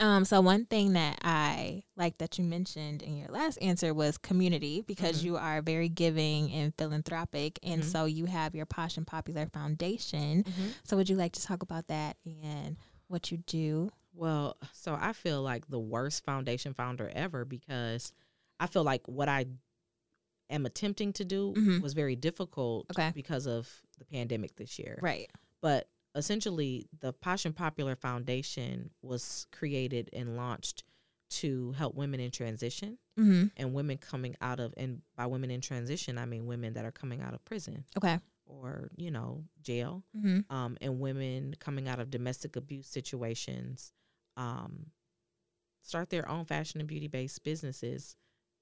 Um, 0.00 0.24
so 0.24 0.40
one 0.40 0.64
thing 0.64 0.94
that 0.94 1.18
I 1.22 1.84
like 1.96 2.18
that 2.18 2.38
you 2.38 2.44
mentioned 2.44 3.02
in 3.02 3.16
your 3.16 3.28
last 3.28 3.56
answer 3.58 3.92
was 3.92 4.16
community 4.18 4.80
because 4.80 5.20
Mhm. 5.20 5.24
you 5.24 5.36
are 5.36 5.60
very 5.62 5.88
giving 5.88 6.50
and 6.52 6.74
philanthropic, 6.76 7.58
and 7.62 7.82
Mhm. 7.82 7.86
so 7.86 8.04
you 8.06 8.24
have 8.26 8.54
your 8.54 8.66
Posh 8.66 8.96
and 8.96 9.06
Popular 9.06 9.46
Foundation. 9.46 10.44
So 10.84 10.96
would 10.96 11.08
you 11.08 11.16
like 11.16 11.32
to 11.34 11.42
talk 11.42 11.62
about 11.62 11.86
that 11.88 12.16
and 12.24 12.76
what 13.08 13.30
you 13.30 13.38
do? 13.38 13.90
Well, 14.14 14.56
so 14.72 14.94
I 14.98 15.12
feel 15.12 15.42
like 15.42 15.68
the 15.68 15.80
worst 15.80 16.24
foundation 16.24 16.74
founder 16.74 17.08
ever 17.14 17.44
because 17.44 18.12
I 18.60 18.66
feel 18.66 18.84
like 18.84 19.06
what 19.08 19.28
I 19.28 19.46
am 20.50 20.66
attempting 20.66 21.12
to 21.14 21.24
do 21.24 21.54
Mhm. 21.56 21.80
was 21.80 21.92
very 21.94 22.16
difficult 22.16 22.86
Okay. 22.90 23.12
because 23.14 23.46
of 23.46 23.82
the 23.98 24.04
pandemic 24.04 24.56
this 24.56 24.78
year. 24.78 24.98
Right. 25.02 25.30
But 25.60 25.88
essentially, 26.14 26.86
the 27.00 27.12
Posh 27.12 27.44
and 27.44 27.54
Popular 27.56 27.94
Foundation 27.96 28.90
was 29.02 29.46
created 29.52 30.10
and 30.12 30.36
launched 30.36 30.84
to 31.30 31.72
help 31.72 31.94
women 31.94 32.20
in 32.20 32.30
transition 32.30 32.98
Mm-hmm. 33.18 33.48
and 33.58 33.74
women 33.74 33.98
coming 33.98 34.34
out 34.40 34.58
of 34.60 34.72
and 34.78 35.02
by 35.16 35.26
women 35.26 35.50
in 35.50 35.60
transition, 35.60 36.16
I 36.18 36.24
mean 36.26 36.46
women 36.46 36.74
that 36.74 36.84
are 36.86 36.90
coming 36.92 37.20
out 37.22 37.34
of 37.34 37.44
prison 37.44 37.84
Okay. 37.96 38.18
or 38.46 38.90
you 38.96 39.10
know 39.10 39.44
jail 39.62 40.02
Mm-hmm. 40.16 40.54
um, 40.54 40.76
and 40.80 40.98
women 41.00 41.54
coming 41.58 41.88
out 41.88 42.00
of 42.00 42.10
domestic 42.10 42.56
abuse 42.56 42.86
situations 42.86 43.92
um, 44.36 44.86
start 45.82 46.10
their 46.10 46.28
own 46.28 46.44
fashion 46.44 46.80
and 46.80 46.88
beauty 46.88 47.06
based 47.08 47.42
businesses 47.44 48.16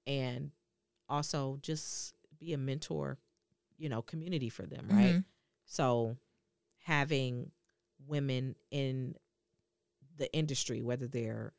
and 0.06 0.50
also 1.08 1.58
just 1.62 2.14
be 2.38 2.52
a 2.52 2.58
mentor 2.58 3.18
you 3.78 3.88
know 3.88 4.02
community 4.02 4.48
for 4.48 4.66
them 4.66 4.86
right 4.88 5.14
Mhm. 5.14 5.24
so 5.66 6.16
having 6.90 7.50
women 8.06 8.54
in 8.70 9.14
the 10.16 10.32
industry 10.34 10.82
whether 10.82 11.06
they're 11.06 11.52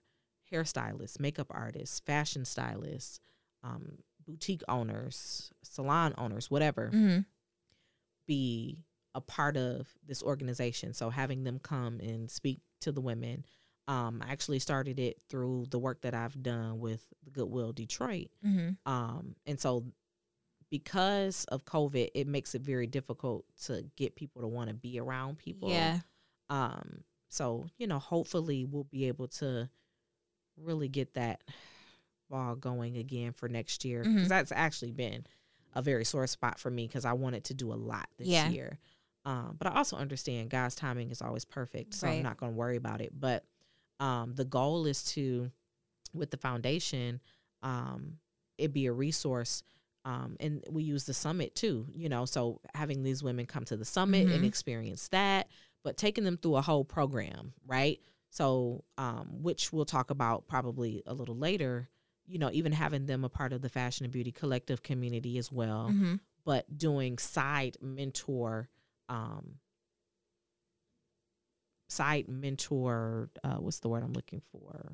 hairstylists 0.52 1.20
makeup 1.20 1.48
artists 1.50 2.00
fashion 2.02 2.44
stylists 2.46 3.20
um, 3.64 4.00
boutique 4.26 4.64
owners 4.68 5.52
salon 5.64 6.14
owners 6.18 6.52
whatever 6.52 6.92
Mm-hmm. 6.94 7.20
be 8.28 8.78
a 9.14 9.20
part 9.20 9.58
of 9.58 9.90
this 10.08 10.24
organization. 10.24 10.94
So 10.94 11.10
having 11.10 11.44
them 11.44 11.60
come 11.60 12.00
and 12.00 12.32
speak 12.32 12.62
to 12.80 12.94
the 12.94 13.02
women. 13.02 13.46
Um, 13.88 14.24
I 14.26 14.32
actually 14.32 14.60
started 14.60 15.00
it 15.00 15.18
through 15.28 15.66
the 15.70 15.80
work 15.80 16.02
that 16.04 16.14
I've 16.14 16.42
done 16.42 16.80
with 16.80 17.06
the 17.26 17.30
Goodwill 17.30 17.74
Detroit. 17.74 18.30
Mm-hmm. 18.46 18.90
Um, 18.90 19.36
and 19.46 19.60
so 19.60 19.84
because 20.72 21.44
of 21.46 21.66
COVID, 21.66 22.10
it 22.16 22.26
makes 22.28 22.56
it 22.56 22.62
very 22.64 22.88
difficult 22.88 23.46
to 23.66 23.86
get 23.98 24.16
people 24.16 24.42
to 24.42 24.48
want 24.48 24.70
to 24.70 24.74
be 24.74 25.00
around 25.00 25.38
people. 25.38 25.70
Yeah. 25.70 26.00
Um, 26.50 27.04
so, 27.30 27.66
you 27.78 27.86
know, 27.86 28.00
hopefully 28.00 28.66
we'll 28.66 28.86
be 28.86 29.08
able 29.08 29.28
to 29.28 29.70
really 30.58 30.88
get 30.88 31.14
that 31.14 31.44
ball 32.30 32.56
going 32.56 32.98
again 32.98 33.34
for 33.34 33.48
next 33.50 33.86
year. 33.86 34.04
Because 34.04 34.26
Mhm. 34.26 34.30
that's 34.30 34.52
actually 34.52 34.92
been 34.92 35.26
a 35.74 35.82
very 35.82 36.06
sore 36.06 36.28
spot 36.28 36.60
for 36.60 36.72
me 36.72 36.88
because 36.88 37.06
I 37.06 37.14
wanted 37.14 37.44
to 37.46 37.54
do 37.54 37.72
a 37.72 37.76
lot 37.76 38.10
this 38.18 38.28
Yeah. 38.28 38.50
year. 38.50 38.80
Um, 39.24 39.56
but 39.58 39.68
I 39.68 39.76
also 39.78 39.98
understand 39.98 40.50
God's 40.50 40.76
timing 40.76 41.12
is 41.12 41.22
always 41.22 41.46
perfect. 41.46 41.94
So 41.94 42.08
Right. 42.08 42.18
I'm 42.18 42.24
not 42.24 42.38
going 42.38 42.54
to 42.54 42.58
worry 42.58 42.76
about 42.78 43.02
it. 43.02 43.18
But 43.18 43.46
um, 44.00 44.34
the 44.34 44.46
goal 44.46 44.86
is 44.88 45.04
to, 45.14 45.52
with 46.14 46.32
the 46.32 46.38
foundation, 46.38 47.22
um, 47.62 48.20
it 48.58 48.74
be 48.74 48.88
a 48.88 48.92
resource 48.94 49.62
um, 50.06 50.36
and 50.40 50.64
we 50.70 50.84
use 50.84 51.04
the 51.06 51.14
summit 51.14 51.54
too, 51.56 51.88
you 51.94 52.10
know, 52.10 52.26
so 52.26 52.60
having 52.74 53.04
these 53.04 53.22
women 53.24 53.46
come 53.46 53.64
to 53.66 53.78
the 53.78 53.86
summit 53.86 54.28
Mhm. 54.28 54.36
and 54.36 54.46
experience 54.46 55.08
that, 55.10 55.48
but 55.84 55.98
taking 55.98 56.24
them 56.24 56.38
through 56.38 56.56
a 56.56 56.62
whole 56.62 56.84
program, 56.86 57.54
right? 57.66 58.00
So, 58.30 58.84
um, 58.98 59.42
which 59.44 59.72
we'll 59.74 59.86
talk 59.86 60.10
about 60.10 60.48
probably 60.48 61.04
a 61.06 61.14
little 61.14 61.36
later, 61.38 61.90
you 62.26 62.40
know, 62.40 62.50
even 62.54 62.72
having 62.72 63.06
them 63.06 63.24
a 63.24 63.30
part 63.30 63.52
of 63.54 63.62
the 63.62 63.70
fashion 63.70 64.06
and 64.06 64.14
beauty 64.14 64.32
collective 64.32 64.82
community 64.84 65.38
as 65.38 65.52
well, 65.52 65.90
Mm-hmm. 65.90 66.16
but 66.46 66.78
doing 66.78 67.18
side 67.18 67.78
mentor, 67.82 68.70
um, 69.10 69.60
side 71.90 72.28
mentor, 72.28 73.30
uh, 73.44 73.56
what's 73.58 73.80
the 73.80 73.90
word 73.90 74.04
I'm 74.04 74.14
looking 74.14 74.42
for? 74.52 74.94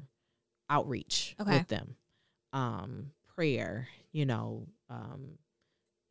Outreach 0.69 1.35
Okay. 1.39 1.59
with 1.59 1.67
them, 1.67 1.95
um, 2.53 3.11
prayer, 3.27 3.87
you 4.11 4.25
know, 4.25 4.67
um, 4.89 5.37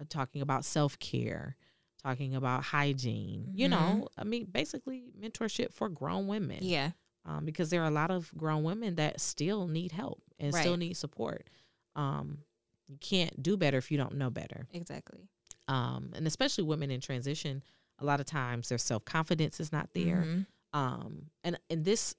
uh, 0.00 0.04
talking 0.08 0.42
about 0.42 0.64
self 0.64 0.98
care, 0.98 1.56
talking 2.02 2.34
about 2.34 2.64
hygiene, 2.64 3.50
you 3.54 3.66
Mhm. 3.66 3.70
know, 3.70 4.08
I 4.16 4.24
mean, 4.24 4.44
basically 4.46 5.12
mentorship 5.18 5.72
for 5.72 5.88
grown 5.88 6.26
women 6.26 6.58
Yeah. 6.62 6.92
um, 7.24 7.44
because 7.44 7.70
there 7.70 7.82
are 7.82 7.88
a 7.88 7.90
lot 7.90 8.10
of 8.10 8.32
grown 8.36 8.62
women 8.64 8.96
that 8.96 9.20
still 9.20 9.66
need 9.66 9.92
help 9.92 10.22
and 10.38 10.54
still 10.54 10.76
need 10.76 10.96
support. 10.96 11.48
Um, 11.94 12.44
you 12.86 12.98
can't 12.98 13.42
do 13.42 13.56
better 13.56 13.78
if 13.78 13.90
you 13.90 13.96
don't 13.98 14.14
know 14.16 14.30
better. 14.30 14.68
Exactly. 14.72 15.28
Um, 15.66 16.12
and 16.14 16.26
especially 16.26 16.64
women 16.64 16.90
in 16.90 17.00
transition, 17.00 17.62
a 17.98 18.04
lot 18.04 18.20
of 18.20 18.26
times 18.26 18.68
their 18.68 18.78
self 18.78 19.04
confidence 19.04 19.58
is 19.58 19.72
not 19.72 19.88
there. 19.94 20.24
Mhm. 20.24 20.46
Um, 20.72 21.30
and 21.42 21.58
and 21.70 21.84
this 21.84 22.14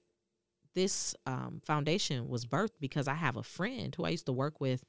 this 0.74 1.14
um, 1.26 1.60
foundation 1.64 2.28
was 2.28 2.44
birthed 2.44 2.78
because 2.80 3.08
I 3.08 3.14
have 3.14 3.36
a 3.36 3.42
friend 3.42 3.94
who 3.94 4.04
I 4.04 4.10
used 4.10 4.26
to 4.26 4.32
work 4.32 4.60
with 4.60 4.84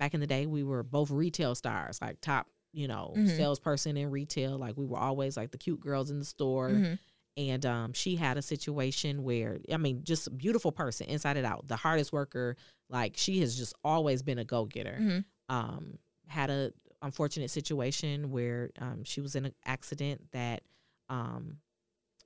back 0.00 0.14
in 0.14 0.18
the 0.20 0.26
day. 0.26 0.46
We 0.46 0.64
were 0.64 0.82
both 0.82 1.10
retail 1.12 1.54
stars, 1.54 2.00
like 2.02 2.20
top, 2.20 2.48
you 2.72 2.88
know, 2.88 3.14
Mhm. 3.16 3.36
salesperson 3.36 3.96
in 3.96 4.10
retail. 4.10 4.58
Like 4.58 4.76
we 4.76 4.86
were 4.86 4.98
always 4.98 5.36
like 5.36 5.52
the 5.52 5.58
cute 5.58 5.78
girls 5.80 6.10
in 6.10 6.18
the 6.18 6.24
store 6.24 6.70
Mhm. 6.70 6.98
and 7.36 7.64
um, 7.66 7.92
she 7.92 8.16
had 8.16 8.36
a 8.36 8.42
situation 8.42 9.22
where 9.22 9.60
i 9.72 9.76
mean 9.76 10.02
just 10.02 10.26
a 10.26 10.30
beautiful 10.30 10.72
person 10.72 11.06
inside 11.06 11.36
and 11.36 11.46
out 11.46 11.68
the 11.68 11.76
hardest 11.76 12.12
worker 12.12 12.56
like 12.88 13.16
she 13.16 13.38
has 13.38 13.56
just 13.56 13.72
always 13.84 14.20
been 14.20 14.36
a 14.38 14.44
go-getter 14.44 14.98
Mhm. 15.00 15.24
um, 15.48 15.98
had 16.26 16.50
a 16.50 16.72
unfortunate 17.02 17.48
situation 17.50 18.30
where 18.32 18.70
um, 18.80 19.04
she 19.04 19.20
was 19.20 19.36
in 19.36 19.44
an 19.46 19.54
accident 19.64 20.20
that 20.32 20.62
um, 21.08 21.58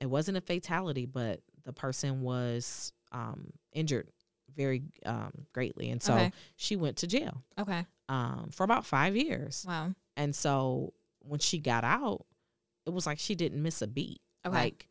it 0.01 0.07
wasn't 0.07 0.35
a 0.37 0.41
fatality 0.41 1.05
but 1.05 1.41
the 1.63 1.73
person 1.73 2.21
was 2.21 2.91
um, 3.11 3.51
injured 3.73 4.09
very 4.53 4.83
um, 5.05 5.31
greatly 5.53 5.89
and 5.89 6.01
so 6.01 6.13
Okay. 6.13 6.31
she 6.55 6.75
went 6.75 6.97
to 6.97 7.07
jail 7.07 7.43
Okay. 7.59 7.85
um, 8.09 8.49
for 8.51 8.63
about 8.63 8.85
five 8.85 9.15
years 9.15 9.65
Wow. 9.67 9.93
and 10.15 10.35
so 10.35 10.93
when 11.19 11.39
she 11.39 11.59
got 11.59 11.83
out 11.83 12.25
it 12.85 12.93
was 12.93 13.05
like 13.05 13.19
she 13.19 13.35
didn't 13.35 13.61
miss 13.61 13.81
a 13.81 13.87
beat 13.87 14.21
Okay. 14.45 14.55
like 14.55 14.87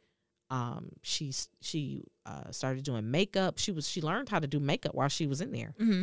um 0.51 0.91
she 1.03 1.33
she 1.63 2.03
uh 2.27 2.51
started 2.51 2.85
doing 2.85 3.11
makeup 3.11 3.59
she 3.59 3.73
was 3.73 3.89
she 3.89 4.03
learned 4.03 4.29
how 4.29 4.39
to 4.39 4.47
do 4.47 4.61
makeup 4.61 4.95
while 4.95 5.09
she 5.09 5.27
was 5.27 5.41
in 5.41 5.53
there 5.53 5.75
mm-hmm. 5.81 6.03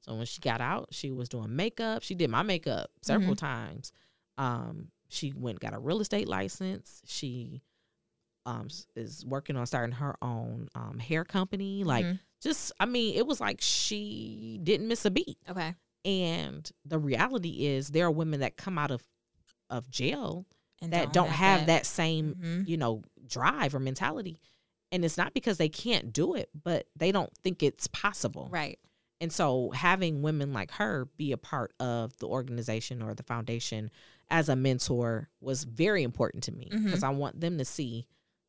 so 0.00 0.14
when 0.14 0.26
she 0.26 0.40
got 0.40 0.60
out 0.60 0.88
she 0.92 1.10
was 1.10 1.28
doing 1.28 1.56
makeup 1.56 2.02
she 2.02 2.14
did 2.14 2.30
my 2.30 2.42
makeup 2.42 2.90
several 3.02 3.34
Mhm. 3.34 3.38
times 3.38 3.92
um 4.36 4.88
she 5.08 5.32
went 5.34 5.54
and 5.56 5.60
got 5.60 5.74
a 5.76 5.80
real 5.80 6.00
estate 6.00 6.28
license 6.28 7.02
she 7.06 7.62
um 8.48 8.68
is 8.96 9.24
working 9.26 9.56
on 9.56 9.66
starting 9.66 9.94
her 9.96 10.16
own 10.22 10.68
um 10.74 10.98
hair 10.98 11.24
company 11.24 11.84
like 11.84 12.06
Mhm. 12.06 12.18
just 12.40 12.72
i 12.80 12.86
mean 12.86 13.14
it 13.16 13.26
was 13.26 13.40
like 13.40 13.60
she 13.60 14.58
didn't 14.62 14.88
miss 14.88 15.04
a 15.04 15.10
beat 15.10 15.38
Okay. 15.48 15.74
and 16.04 16.70
the 16.84 16.98
reality 16.98 17.66
is 17.66 17.88
there 17.88 18.06
are 18.06 18.10
women 18.10 18.40
that 18.40 18.56
come 18.56 18.78
out 18.78 18.90
of 18.90 19.02
of 19.70 19.90
jail 19.90 20.46
And 20.80 20.92
that 20.92 21.12
don't, 21.12 21.28
have, 21.30 21.66
that, 21.66 21.84
same 21.86 22.34
Mhm. 22.36 22.68
you 22.68 22.76
know 22.76 23.02
drive 23.26 23.74
or 23.74 23.80
mentality 23.80 24.40
and 24.90 25.04
it's 25.04 25.18
not 25.18 25.34
because 25.34 25.58
they 25.58 25.68
can't 25.68 26.12
do 26.12 26.34
it 26.34 26.48
but 26.54 26.86
they 26.96 27.12
don't 27.12 27.32
think 27.44 27.62
it's 27.62 27.86
possible 27.88 28.48
Right. 28.50 28.78
and 29.20 29.30
so 29.32 29.70
having 29.72 30.22
women 30.22 30.52
like 30.54 30.70
her 30.72 31.06
be 31.18 31.32
a 31.32 31.36
part 31.36 31.74
of 31.80 32.16
the 32.18 32.26
organization 32.28 33.02
or 33.02 33.14
the 33.14 33.22
foundation 33.24 33.90
as 34.30 34.48
a 34.48 34.56
mentor 34.56 35.28
was 35.40 35.64
very 35.64 36.02
important 36.02 36.44
to 36.44 36.52
me 36.52 36.68
because 36.70 37.02
i 37.02 37.10
want 37.10 37.40
them 37.40 37.58
to 37.58 37.64
see 37.64 38.06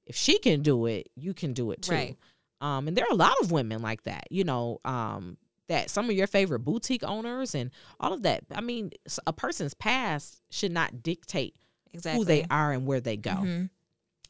if 0.10 0.16
she 0.16 0.38
can 0.40 0.62
do 0.62 0.86
it 0.88 1.08
you 1.16 1.34
can 1.34 1.54
do 1.54 1.72
it 1.72 1.82
too 1.82 1.94
Right. 1.94 2.18
um 2.60 2.88
and 2.88 2.98
there 2.98 3.06
are 3.06 3.14
a 3.14 3.16
lot 3.16 3.36
of 3.42 3.52
women 3.52 3.82
like 3.82 4.04
that 4.04 4.26
you 4.30 4.44
know 4.44 4.80
um 4.84 5.38
that 5.68 5.90
some 5.90 6.10
of 6.10 6.16
your 6.16 6.28
favorite 6.28 6.60
boutique 6.60 7.04
owners 7.04 7.54
and 7.56 7.70
all 8.00 8.12
of 8.12 8.24
that 8.24 8.44
i 8.54 8.60
mean 8.62 8.92
a 9.28 9.32
person's 9.34 9.74
past 9.76 10.42
should 10.50 10.72
not 10.72 11.02
dictate 11.04 11.56
Exactly. 11.94 12.20
who 12.20 12.26
they 12.26 12.46
are 12.50 12.72
and 12.74 12.86
where 12.86 13.00
they 13.00 13.16
go 13.18 13.32
Mhm. 13.32 13.70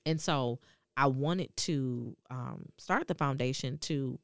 and 0.06 0.22
so 0.22 0.60
I 0.98 1.06
wanted 1.08 1.56
to 1.58 2.18
um, 2.30 2.66
start 2.78 3.08
the 3.08 3.16
foundation 3.16 3.78
to 3.78 4.20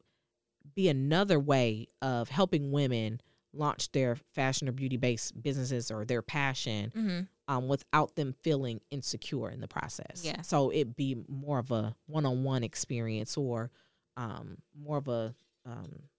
be 0.74 0.89
another 0.89 1.39
way 1.39 1.88
of 2.01 2.28
helping 2.28 2.70
women 2.72 3.22
launch 3.56 3.91
their 3.91 4.16
fashion 4.34 4.68
or 4.68 4.72
beauty 4.72 4.97
based 4.97 5.41
businesses 5.41 5.89
or 5.91 6.06
their 6.06 6.22
passion 6.22 6.91
Mhm. 6.95 7.28
um, 7.47 7.68
without 7.68 8.16
them 8.16 8.34
feeling 8.41 8.82
insecure 8.91 9.49
in 9.49 9.62
the 9.62 9.68
process. 9.68 10.24
Yeah. 10.24 10.41
So 10.41 10.72
it'd 10.72 10.95
be 10.95 11.16
more 11.28 11.60
of 11.60 11.72
a 11.72 11.95
one 12.08 12.26
on 12.26 12.43
one 12.43 12.64
experience 12.64 13.38
or 13.38 13.72
um, 14.18 14.58
more 14.74 14.97
of 14.97 15.08
a 15.08 15.36
um, 15.66 16.10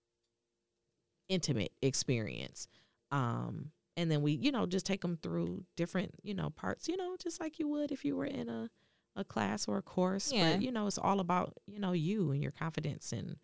intimate 1.28 1.72
experience. 1.82 2.68
Um, 3.10 3.70
and 3.96 4.10
then 4.10 4.22
we, 4.22 4.32
you 4.32 4.52
know, 4.52 4.66
just 4.66 4.86
take 4.86 5.00
them 5.00 5.18
through 5.22 5.64
different, 5.76 6.14
you 6.22 6.34
know, 6.34 6.50
parts, 6.50 6.88
you 6.88 6.96
know, 6.96 7.16
just 7.18 7.40
like 7.40 7.58
you 7.58 7.68
would 7.68 7.90
if 7.90 8.04
you 8.04 8.16
were 8.16 8.26
in 8.26 8.48
a, 8.48 8.70
a 9.16 9.24
class 9.24 9.66
or 9.66 9.78
a 9.78 9.82
course. 9.82 10.32
Yeah. 10.32 10.52
But, 10.52 10.62
you 10.62 10.70
know, 10.70 10.86
it's 10.86 10.98
all 10.98 11.20
about, 11.20 11.54
you 11.66 11.78
know, 11.80 11.92
you 11.92 12.30
and 12.30 12.42
your 12.42 12.52
confidence 12.52 13.12
and 13.12 13.36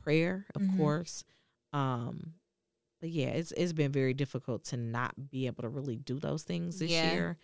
prayer, 0.00 0.46
of 0.54 0.62
Mhm. 0.62 0.76
course. 0.76 1.24
Um, 1.72 2.34
but 3.00 3.10
yeah, 3.10 3.28
it's 3.28 3.52
it's 3.52 3.72
been 3.72 3.92
very 3.92 4.14
difficult 4.14 4.64
to 4.66 4.76
not 4.76 5.30
be 5.30 5.46
able 5.46 5.62
to 5.62 5.68
really 5.68 5.96
do 5.96 6.18
those 6.18 6.42
things 6.42 6.78
this 6.78 6.90
Yeah. 6.90 7.10
year. 7.10 7.36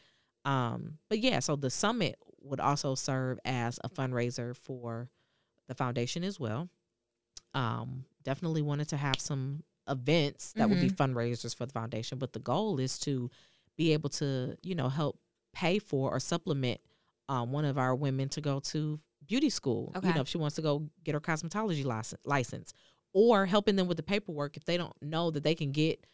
Um, 0.44 0.98
but 1.08 1.20
yeah, 1.20 1.38
so 1.40 1.56
the 1.56 1.70
summit 1.70 2.16
would 2.42 2.60
also 2.60 2.94
serve 2.94 3.38
as 3.44 3.78
a 3.82 3.88
fundraiser 3.88 4.54
for 4.54 5.08
the 5.68 5.74
foundation 5.74 6.22
as 6.24 6.38
well. 6.38 6.68
Um, 7.54 8.04
definitely 8.22 8.62
wanted 8.62 8.88
to 8.90 8.96
have 8.96 9.20
some 9.20 9.62
events 9.88 10.52
that 10.54 10.68
would 10.68 10.80
be 10.80 10.90
fundraisers 10.90 11.54
for 11.54 11.66
the 11.66 11.72
foundation, 11.72 12.18
but 12.18 12.32
the 12.32 12.38
goal 12.40 12.78
is 12.80 12.98
to 13.00 13.30
be 13.76 13.92
able 13.92 14.08
to, 14.10 14.56
you 14.62 14.74
know, 14.74 14.88
help 14.88 15.18
pay 15.54 15.78
for 15.78 16.10
or 16.10 16.20
supplement 16.20 16.80
um, 17.28 17.52
one 17.52 17.64
of 17.64 17.78
our 17.78 17.94
women 17.94 18.28
to 18.30 18.40
go 18.40 18.60
to 18.60 18.98
beauty 19.26 19.48
school. 19.50 19.92
Okay. 19.96 20.08
You 20.08 20.14
know, 20.14 20.20
if 20.22 20.28
she 20.28 20.36
wants 20.38 20.56
to 20.56 20.62
go 20.62 20.88
get 21.04 21.14
her 21.14 21.20
cosmetology 21.20 21.84
license, 21.84 22.20
license, 22.24 22.74
or 23.14 23.46
helping 23.46 23.76
them 23.76 23.88
with 23.88 23.96
the 23.96 24.02
paperwork 24.02 24.56
if 24.58 24.64
they 24.66 24.76
don't 24.76 24.94
know 25.00 25.30
that 25.30 25.42
they 25.42 25.54
can 25.54 25.72
get 25.72 26.04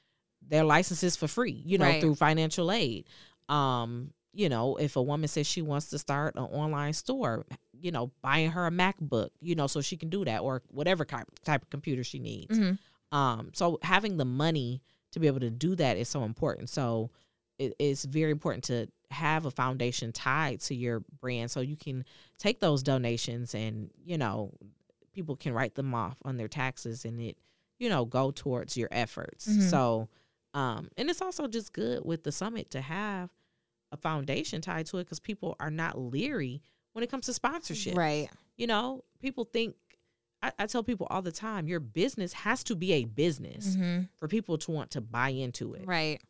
their 0.46 0.62
licenses 0.62 1.16
for 1.16 1.26
free, 1.26 1.60
you 1.66 1.76
know, 1.78 1.84
Right. 1.86 2.00
through 2.00 2.14
financial 2.14 2.70
aid. 2.70 3.06
Um, 3.48 4.12
you 4.32 4.48
know, 4.48 4.76
if 4.76 4.94
a 4.94 5.02
woman 5.02 5.26
says 5.26 5.46
she 5.48 5.60
wants 5.60 5.90
to 5.90 5.98
start 5.98 6.36
an 6.36 6.44
online 6.44 6.92
store, 6.92 7.44
you 7.72 7.90
know, 7.90 8.12
buying 8.22 8.50
her 8.52 8.66
a 8.66 8.70
MacBook, 8.70 9.30
you 9.40 9.56
know, 9.56 9.66
so 9.66 9.80
she 9.80 9.96
can 9.96 10.08
do 10.08 10.24
that 10.24 10.40
or 10.42 10.62
whatever 10.68 11.04
type 11.04 11.26
type 11.44 11.62
of 11.62 11.70
computer 11.70 12.04
she 12.04 12.20
needs. 12.20 12.56
Mhm. 12.56 12.78
Um, 13.10 13.50
so 13.54 13.78
having 13.82 14.18
the 14.18 14.24
money 14.24 14.82
to 15.10 15.18
be 15.18 15.26
able 15.26 15.40
to 15.40 15.50
do 15.50 15.74
that 15.74 15.96
is 15.96 16.08
so 16.08 16.22
important. 16.22 16.68
So 16.70 17.10
it, 17.58 17.74
it's 17.80 18.04
very 18.04 18.30
important 18.30 18.62
to 18.64 18.86
have 19.10 19.44
a 19.46 19.50
foundation 19.50 20.12
tied 20.12 20.60
to 20.60 20.74
your 20.76 21.00
brand 21.20 21.50
so 21.50 21.60
you 21.60 21.76
can 21.76 22.04
take 22.38 22.60
those 22.60 22.82
donations 22.84 23.52
and, 23.54 23.90
you 24.04 24.16
know, 24.16 24.52
people 25.12 25.36
can 25.36 25.52
write 25.52 25.74
them 25.74 25.94
off 25.94 26.18
on 26.24 26.36
their 26.36 26.48
taxes 26.48 27.04
and 27.04 27.20
it, 27.20 27.38
you 27.78 27.88
know, 27.88 28.04
go 28.04 28.30
towards 28.30 28.76
your 28.76 28.88
efforts. 28.92 29.46
Mhm. 29.48 29.70
So 29.70 30.08
um, 30.52 30.88
and 30.96 31.08
it's 31.08 31.22
also 31.22 31.46
just 31.46 31.72
good 31.72 32.04
with 32.04 32.24
the 32.24 32.32
summit 32.32 32.70
to 32.72 32.80
have 32.80 33.30
a 33.92 33.96
foundation 33.96 34.60
tied 34.60 34.86
to 34.86 34.98
it 34.98 35.04
because 35.04 35.20
people 35.20 35.54
are 35.60 35.70
not 35.70 35.96
leery 35.98 36.60
when 36.92 37.04
it 37.04 37.10
comes 37.10 37.26
to 37.26 37.32
sponsorship. 37.32 37.96
Right. 37.96 38.28
You 38.56 38.66
know, 38.66 39.04
people 39.20 39.44
think 39.44 39.76
I, 40.42 40.52
I 40.58 40.66
tell 40.66 40.82
people 40.82 41.06
all 41.10 41.22
the 41.22 41.30
time, 41.32 41.68
your 41.68 41.80
business 41.80 42.32
has 42.32 42.64
to 42.64 42.74
be 42.74 42.92
a 42.94 43.04
business 43.04 43.76
Mhm. 43.76 44.08
for 44.16 44.26
people 44.26 44.56
to 44.58 44.70
want 44.70 44.90
to 44.92 45.00
buy 45.00 45.28
into 45.28 45.74
it. 45.74 45.86
Right. 45.86 46.20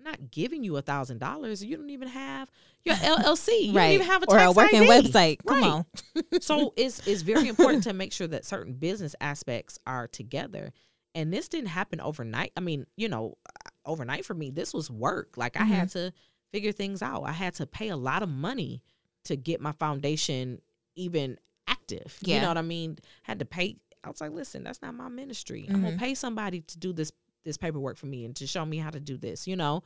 I'm 0.00 0.10
not 0.10 0.30
giving 0.30 0.64
you 0.64 0.76
a 0.76 0.82
thousand 0.82 1.18
dollars. 1.18 1.62
You 1.62 1.76
don't 1.76 1.90
even 1.90 2.08
have 2.08 2.50
your 2.84 2.94
LLC. 2.96 3.48
You 3.66 3.72
right. 3.74 3.86
don't 3.86 3.94
even 3.94 4.06
have 4.06 4.22
a 4.22 4.26
or 4.26 4.38
a 4.38 4.52
working 4.52 4.82
ID. 4.82 5.08
website. 5.08 5.38
Come 5.46 5.60
Right. 5.60 5.70
on. 5.70 5.84
so 6.40 6.72
it's 6.76 7.06
it's 7.06 7.22
very 7.22 7.48
important 7.48 7.84
to 7.84 7.92
make 7.92 8.12
sure 8.12 8.26
that 8.26 8.44
certain 8.44 8.74
business 8.74 9.14
aspects 9.20 9.78
are 9.86 10.08
together. 10.08 10.72
And 11.14 11.32
this 11.32 11.48
didn't 11.48 11.68
happen 11.68 12.00
overnight. 12.00 12.52
I 12.56 12.60
mean, 12.60 12.86
you 12.96 13.08
know, 13.08 13.36
uh, 13.46 13.70
overnight 13.84 14.24
for 14.24 14.34
me, 14.34 14.50
this 14.50 14.72
was 14.72 14.90
work. 14.90 15.36
Like 15.36 15.56
I 15.58 15.64
had 15.64 15.88
mm-hmm. 15.88 16.06
to 16.06 16.12
figure 16.52 16.72
things 16.72 17.02
out. 17.02 17.24
I 17.24 17.32
had 17.32 17.54
to 17.54 17.66
pay 17.66 17.88
a 17.88 17.96
lot 17.96 18.22
of 18.22 18.28
money 18.28 18.82
to 19.24 19.36
get 19.36 19.60
my 19.60 19.72
foundation 19.72 20.62
even 20.96 21.36
active. 21.66 22.16
Yeah. 22.22 22.36
You 22.36 22.40
know 22.42 22.48
what 22.48 22.58
I 22.58 22.62
mean? 22.62 22.98
Had 23.24 23.40
to 23.40 23.44
pay. 23.44 23.76
I 24.02 24.08
was 24.08 24.20
like, 24.20 24.30
listen, 24.30 24.64
that's 24.64 24.80
not 24.80 24.94
my 24.94 25.08
ministry. 25.08 25.66
I'm 25.68 25.82
gonna 25.82 25.88
mm-hmm. 25.88 25.98
pay 25.98 26.14
somebody 26.14 26.60
to 26.62 26.78
do 26.78 26.94
this 26.94 27.12
this 27.44 27.56
paperwork 27.56 27.96
for 27.96 28.06
me 28.06 28.24
and 28.24 28.36
to 28.36 28.46
show 28.46 28.64
me 28.64 28.78
how 28.78 28.90
to 28.90 29.00
do 29.00 29.16
this, 29.16 29.46
you 29.46 29.56
know. 29.56 29.82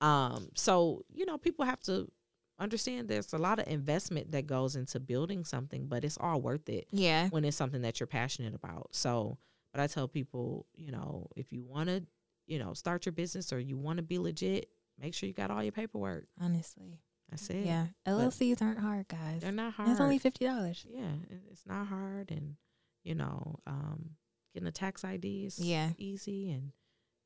Um, 0.00 0.50
so 0.54 1.04
you 1.12 1.26
know, 1.26 1.38
people 1.38 1.64
have 1.64 1.80
to 1.82 2.10
understand 2.58 3.08
there's 3.08 3.32
a 3.32 3.38
lot 3.38 3.58
of 3.58 3.66
investment 3.68 4.32
that 4.32 4.46
goes 4.46 4.76
into 4.76 5.00
building 5.00 5.44
something, 5.44 5.86
but 5.86 6.04
it's 6.04 6.18
all 6.20 6.40
worth 6.40 6.68
it. 6.68 6.86
Yeah. 6.90 7.28
When 7.28 7.44
it's 7.44 7.56
something 7.56 7.82
that 7.82 8.00
you're 8.00 8.06
passionate 8.06 8.54
about. 8.54 8.88
So, 8.92 9.38
but 9.72 9.80
I 9.80 9.86
tell 9.86 10.08
people, 10.08 10.66
you 10.74 10.90
know, 10.90 11.28
if 11.36 11.52
you 11.52 11.62
want 11.62 11.88
to, 11.88 12.02
you 12.46 12.58
know, 12.58 12.72
start 12.72 13.06
your 13.06 13.12
business 13.12 13.52
or 13.52 13.60
you 13.60 13.76
want 13.76 13.98
to 13.98 14.02
be 14.02 14.18
legit, 14.18 14.68
make 14.98 15.14
sure 15.14 15.26
you 15.26 15.34
got 15.34 15.50
all 15.50 15.62
your 15.62 15.72
paperwork. 15.72 16.26
Honestly. 16.40 17.00
I 17.32 17.34
it. 17.52 17.66
Yeah. 17.66 17.86
LLCs 18.06 18.62
aren't 18.62 18.78
hard, 18.78 19.08
guys. 19.08 19.40
They're 19.40 19.52
not 19.52 19.72
hard. 19.72 19.88
It's 19.88 20.00
only 20.00 20.18
fifty 20.18 20.44
dollars. 20.44 20.86
Yeah, 20.88 21.10
it's 21.50 21.66
not 21.66 21.88
hard, 21.88 22.30
and 22.30 22.54
you 23.02 23.14
know, 23.16 23.58
um, 23.66 24.10
getting 24.54 24.68
a 24.68 24.72
tax 24.72 25.04
ID 25.04 25.46
is 25.46 25.58
yeah 25.58 25.90
easy, 25.98 26.52
and 26.52 26.70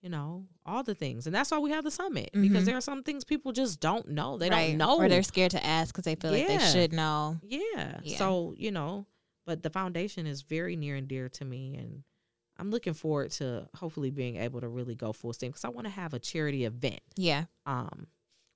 you 0.00 0.08
know 0.08 0.46
all 0.64 0.82
the 0.82 0.94
things, 0.94 1.26
and 1.26 1.34
that's 1.34 1.50
why 1.50 1.58
we 1.58 1.70
have 1.70 1.84
the 1.84 1.90
summit 1.90 2.30
mm-hmm. 2.32 2.42
because 2.42 2.64
there 2.64 2.76
are 2.76 2.80
some 2.80 3.02
things 3.02 3.24
people 3.24 3.52
just 3.52 3.80
don't 3.80 4.08
know. 4.08 4.38
They 4.38 4.50
right. 4.50 4.68
don't 4.68 4.78
know, 4.78 4.98
or 4.98 5.08
they're 5.08 5.22
scared 5.22 5.52
to 5.52 5.64
ask 5.64 5.94
because 5.94 6.04
they 6.04 6.14
feel 6.14 6.36
yeah. 6.36 6.46
like 6.46 6.60
they 6.60 6.66
should 6.66 6.92
know. 6.92 7.38
Yeah. 7.42 7.98
yeah. 8.02 8.18
So 8.18 8.54
you 8.56 8.70
know, 8.70 9.06
but 9.46 9.62
the 9.62 9.70
foundation 9.70 10.26
is 10.26 10.42
very 10.42 10.76
near 10.76 10.96
and 10.96 11.08
dear 11.08 11.28
to 11.28 11.44
me, 11.44 11.76
and 11.76 12.02
I'm 12.58 12.70
looking 12.70 12.94
forward 12.94 13.30
to 13.32 13.68
hopefully 13.74 14.10
being 14.10 14.36
able 14.36 14.60
to 14.60 14.68
really 14.68 14.94
go 14.94 15.12
full 15.12 15.32
steam 15.32 15.50
because 15.50 15.64
I 15.64 15.68
want 15.68 15.86
to 15.86 15.92
have 15.92 16.14
a 16.14 16.18
charity 16.18 16.64
event. 16.64 17.00
Yeah. 17.16 17.44
Um, 17.66 18.06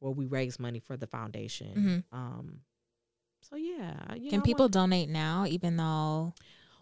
where 0.00 0.12
we 0.12 0.26
raise 0.26 0.60
money 0.60 0.80
for 0.80 0.96
the 0.98 1.06
foundation. 1.06 2.04
Mm-hmm. 2.12 2.16
Um, 2.16 2.60
so 3.40 3.56
yeah, 3.56 3.94
can 4.28 4.38
know, 4.38 4.40
people 4.42 4.68
donate 4.68 5.08
now, 5.08 5.46
even 5.46 5.76
though? 5.76 6.34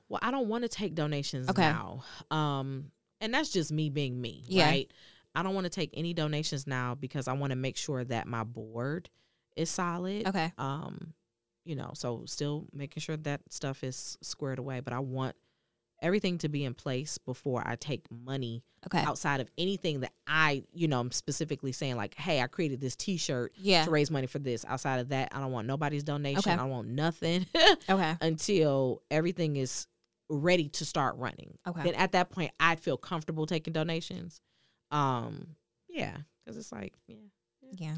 Well, 0.08 0.20
I 0.22 0.30
don't 0.30 0.48
want 0.48 0.64
to 0.64 0.68
take 0.68 0.94
donations 0.94 1.48
okay. 1.48 1.62
now. 1.62 2.02
Um, 2.30 2.90
and 3.22 3.32
that's 3.32 3.50
just 3.50 3.72
me 3.72 3.88
being 3.88 4.20
me, 4.20 4.44
yeah. 4.46 4.66
right? 4.66 4.90
I 5.34 5.42
don't 5.42 5.54
want 5.54 5.64
to 5.64 5.70
take 5.70 5.90
any 5.94 6.12
donations 6.12 6.66
now 6.66 6.94
because 6.94 7.28
I 7.28 7.32
want 7.32 7.52
to 7.52 7.56
make 7.56 7.78
sure 7.78 8.04
that 8.04 8.26
my 8.26 8.44
board 8.44 9.08
is 9.56 9.70
solid. 9.70 10.26
Okay. 10.26 10.52
Um, 10.58 11.14
you 11.64 11.76
know, 11.76 11.92
so 11.94 12.24
still 12.26 12.66
making 12.72 13.00
sure 13.00 13.16
that 13.18 13.40
stuff 13.48 13.82
is 13.84 14.18
squared 14.20 14.58
away, 14.58 14.80
but 14.80 14.92
I 14.92 14.98
want 14.98 15.36
everything 16.02 16.36
to 16.38 16.48
be 16.48 16.64
in 16.64 16.74
place 16.74 17.16
before 17.16 17.62
I 17.64 17.76
take 17.76 18.02
money 18.10 18.64
okay. 18.86 18.98
outside 18.98 19.40
of 19.40 19.48
anything 19.56 20.00
that 20.00 20.12
I, 20.26 20.64
you 20.74 20.88
know, 20.88 20.98
I'm 20.98 21.12
specifically 21.12 21.70
saying 21.72 21.96
like, 21.96 22.14
hey, 22.16 22.40
I 22.40 22.48
created 22.48 22.80
this 22.80 22.96
T-shirt 22.96 23.52
yeah. 23.56 23.84
to 23.84 23.90
raise 23.90 24.10
money 24.10 24.26
for 24.26 24.40
this. 24.40 24.64
Outside 24.66 24.98
of 24.98 25.10
that, 25.10 25.28
I 25.32 25.38
don't 25.38 25.52
want 25.52 25.68
nobody's 25.68 26.02
donation. 26.02 26.40
Okay. 26.40 26.52
I 26.52 26.56
don't 26.56 26.70
want 26.70 26.88
nothing. 26.88 27.46
okay. 27.88 28.16
Until 28.20 29.02
everything 29.10 29.56
is 29.56 29.86
ready 30.32 30.68
to 30.68 30.84
start 30.84 31.16
running. 31.16 31.58
Okay. 31.66 31.82
Then 31.84 31.94
at 31.94 32.12
that 32.12 32.30
point, 32.30 32.52
I'd 32.58 32.80
feel 32.80 32.96
comfortable 32.96 33.46
taking 33.46 33.72
donations. 33.72 34.40
Um, 34.90 35.56
yeah, 35.88 36.16
because 36.44 36.56
it's 36.56 36.72
like, 36.72 36.94
yeah, 37.06 37.16
yeah. 37.60 37.70
yeah. 37.88 37.96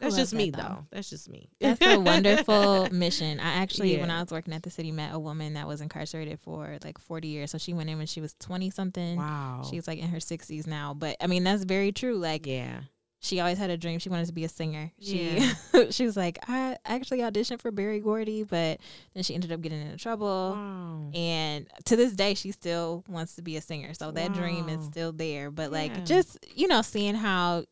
That's 0.00 0.16
just 0.16 0.32
me, 0.32 0.50
though. 0.50 0.62
though. 0.62 0.86
That's 0.90 1.10
just 1.10 1.28
me. 1.28 1.50
That's 1.60 1.84
a 1.84 1.98
wonderful 1.98 2.88
mission. 2.92 3.40
I 3.40 3.54
actually, 3.54 3.94
yeah. 3.94 4.00
when 4.00 4.10
I 4.10 4.22
was 4.22 4.30
working 4.30 4.54
at 4.54 4.62
the 4.62 4.70
city, 4.70 4.92
met 4.92 5.12
a 5.12 5.18
woman 5.18 5.54
that 5.54 5.66
was 5.66 5.80
incarcerated 5.80 6.38
for 6.40 6.78
like 6.84 6.98
40 6.98 7.28
years. 7.28 7.50
So 7.50 7.58
she 7.58 7.74
went 7.74 7.90
in 7.90 7.98
when 7.98 8.06
she 8.06 8.20
was 8.20 8.34
20 8.40 8.70
something. 8.70 9.16
Wow. 9.16 9.62
She's 9.68 9.88
like 9.88 9.98
in 9.98 10.08
her 10.08 10.18
60s 10.18 10.66
now. 10.66 10.94
But 10.94 11.16
I 11.20 11.26
mean, 11.26 11.44
that's 11.44 11.64
very 11.64 11.92
true. 11.92 12.16
Like, 12.16 12.46
yeah. 12.46 12.80
She 13.20 13.40
always 13.40 13.58
had 13.58 13.70
a 13.70 13.76
dream. 13.76 13.98
She 13.98 14.08
wanted 14.08 14.26
to 14.26 14.32
be 14.32 14.44
a 14.44 14.48
singer. 14.48 14.92
She 15.00 15.38
yeah. 15.72 15.84
she 15.90 16.04
was 16.04 16.16
like, 16.16 16.38
I 16.48 16.76
actually 16.84 17.18
auditioned 17.18 17.60
for 17.60 17.72
Berry 17.72 17.98
Gordy, 17.98 18.44
but 18.44 18.78
then 19.12 19.24
she 19.24 19.34
ended 19.34 19.50
up 19.50 19.60
getting 19.60 19.80
into 19.80 19.96
trouble. 19.96 20.54
Wow. 20.54 21.10
And 21.12 21.66
to 21.86 21.96
this 21.96 22.12
day, 22.12 22.34
she 22.34 22.52
still 22.52 23.04
wants 23.08 23.34
to 23.34 23.42
be 23.42 23.56
a 23.56 23.60
singer. 23.60 23.92
So 23.94 24.12
that 24.12 24.30
wow. 24.30 24.36
dream 24.36 24.68
is 24.68 24.84
still 24.86 25.10
there. 25.10 25.50
But 25.50 25.72
yeah. 25.72 25.78
like, 25.78 26.04
just 26.04 26.38
you 26.54 26.68
know, 26.68 26.82
seeing 26.82 27.16
how 27.16 27.64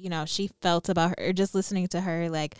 you 0.00 0.08
know 0.08 0.24
she 0.24 0.50
felt 0.62 0.88
about 0.88 1.10
her 1.10 1.28
or 1.28 1.32
just 1.32 1.54
listening 1.54 1.86
to 1.88 2.00
her 2.00 2.30
like 2.30 2.56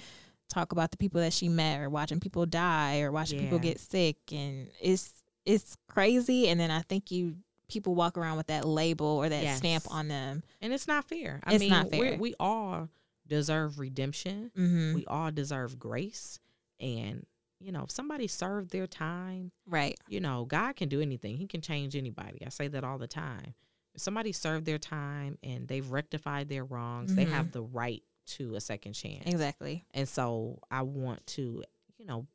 talk 0.48 0.72
about 0.72 0.90
the 0.90 0.96
people 0.96 1.20
that 1.20 1.32
she 1.32 1.48
met 1.48 1.80
or 1.80 1.88
watching 1.88 2.20
people 2.20 2.44
die 2.44 3.00
or 3.00 3.10
watching 3.10 3.38
yeah. 3.38 3.44
people 3.44 3.58
get 3.58 3.80
sick 3.80 4.16
and 4.32 4.68
it's 4.80 5.22
it's 5.46 5.76
crazy 5.88 6.48
and 6.48 6.60
then 6.60 6.70
i 6.70 6.80
think 6.82 7.10
you 7.10 7.36
people 7.70 7.94
walk 7.94 8.18
around 8.18 8.36
with 8.36 8.48
that 8.48 8.64
label 8.64 9.06
or 9.06 9.28
that 9.28 9.42
yes. 9.42 9.58
stamp 9.58 9.84
on 9.90 10.08
them 10.08 10.42
and 10.60 10.72
it's 10.72 10.88
not 10.88 11.04
fair 11.04 11.40
i 11.44 11.54
it's 11.54 11.60
mean 11.60 11.70
not 11.70 11.90
fair. 11.90 12.16
we 12.18 12.34
all 12.40 12.88
deserve 13.26 13.78
redemption 13.78 14.50
mm-hmm. 14.56 14.94
we 14.94 15.06
all 15.06 15.30
deserve 15.30 15.78
grace 15.78 16.38
and 16.80 17.26
you 17.60 17.70
know 17.70 17.84
if 17.84 17.90
somebody 17.90 18.26
served 18.26 18.70
their 18.70 18.86
time 18.86 19.52
right 19.66 19.98
you 20.08 20.20
know 20.20 20.44
god 20.44 20.74
can 20.76 20.88
do 20.88 21.00
anything 21.00 21.36
he 21.36 21.46
can 21.46 21.60
change 21.60 21.94
anybody 21.94 22.42
i 22.44 22.48
say 22.48 22.68
that 22.68 22.84
all 22.84 22.98
the 22.98 23.06
time 23.06 23.54
if 23.94 24.00
somebody 24.00 24.32
served 24.32 24.66
their 24.66 24.78
time 24.78 25.38
and 25.42 25.66
they've 25.68 25.90
rectified 25.90 26.48
their 26.48 26.64
wrongs, 26.64 27.12
mm-hmm. 27.12 27.24
they 27.24 27.30
have 27.30 27.52
the 27.52 27.62
right 27.62 28.02
to 28.26 28.54
a 28.54 28.60
second 28.60 28.92
chance. 28.92 29.24
Exactly. 29.26 29.84
And 29.92 30.08
so 30.08 30.60
I 30.70 30.82
want 30.82 31.26
to, 31.28 31.64
you 31.98 32.06
know, 32.06 32.26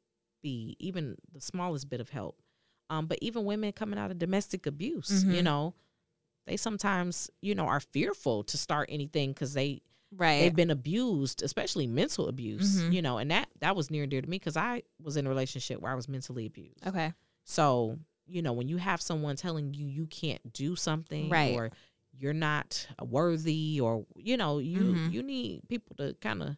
be 0.42 0.76
even 0.80 1.16
the 1.34 1.42
smallest 1.42 1.90
bit 1.90 2.02
of 2.02 2.10
help. 2.10 2.42
Um, 2.90 3.08
but 3.08 3.18
even 3.22 3.46
women 3.46 3.72
coming 3.72 4.00
out 4.00 4.12
of 4.12 4.20
domestic 4.20 4.66
abuse, 4.66 5.24
mm-hmm. 5.24 5.32
you 5.32 5.44
know, 5.44 5.74
they 6.46 6.58
sometimes, 6.58 7.30
you 7.42 7.56
know, 7.56 7.66
are 7.66 7.80
fearful 7.80 8.44
to 8.44 8.58
start 8.58 8.90
anything 8.92 9.32
because 9.32 9.54
they 9.54 9.82
right 10.16 10.42
they've 10.42 10.56
been 10.56 10.70
abused, 10.72 11.42
especially 11.42 11.88
mental 11.88 12.28
abuse, 12.28 12.82
mm-hmm. 12.82 12.92
you 12.92 13.02
know, 13.02 13.18
and 13.18 13.32
that 13.32 13.50
that 13.60 13.76
was 13.76 13.90
near 13.90 14.04
and 14.04 14.12
dear 14.12 14.22
to 14.22 14.30
me 14.30 14.38
because 14.38 14.58
I 14.58 14.84
was 15.02 15.18
in 15.18 15.26
a 15.26 15.30
relationship 15.30 15.82
where 15.82 15.92
I 15.92 15.96
was 15.96 16.08
mentally 16.08 16.46
abused. 16.46 16.86
Okay. 16.86 17.14
So 17.44 17.98
you 18.28 18.42
know, 18.42 18.54
when 18.54 18.68
you 18.68 18.78
have 18.78 19.02
someone 19.02 19.36
telling 19.36 19.74
you 19.74 19.88
you 19.88 20.08
can't 20.08 20.54
do 20.54 20.76
something 20.76 21.30
right. 21.30 21.56
or 21.56 21.72
you're 22.18 22.34
not 22.34 22.88
worthy 23.02 23.80
or 23.82 24.06
you 24.16 24.38
know, 24.38 24.60
you 24.60 24.80
mm-hmm. 24.80 25.10
you 25.12 25.24
need 25.24 25.68
people 25.68 25.96
to 25.98 26.16
kind 26.22 26.44
of 26.44 26.56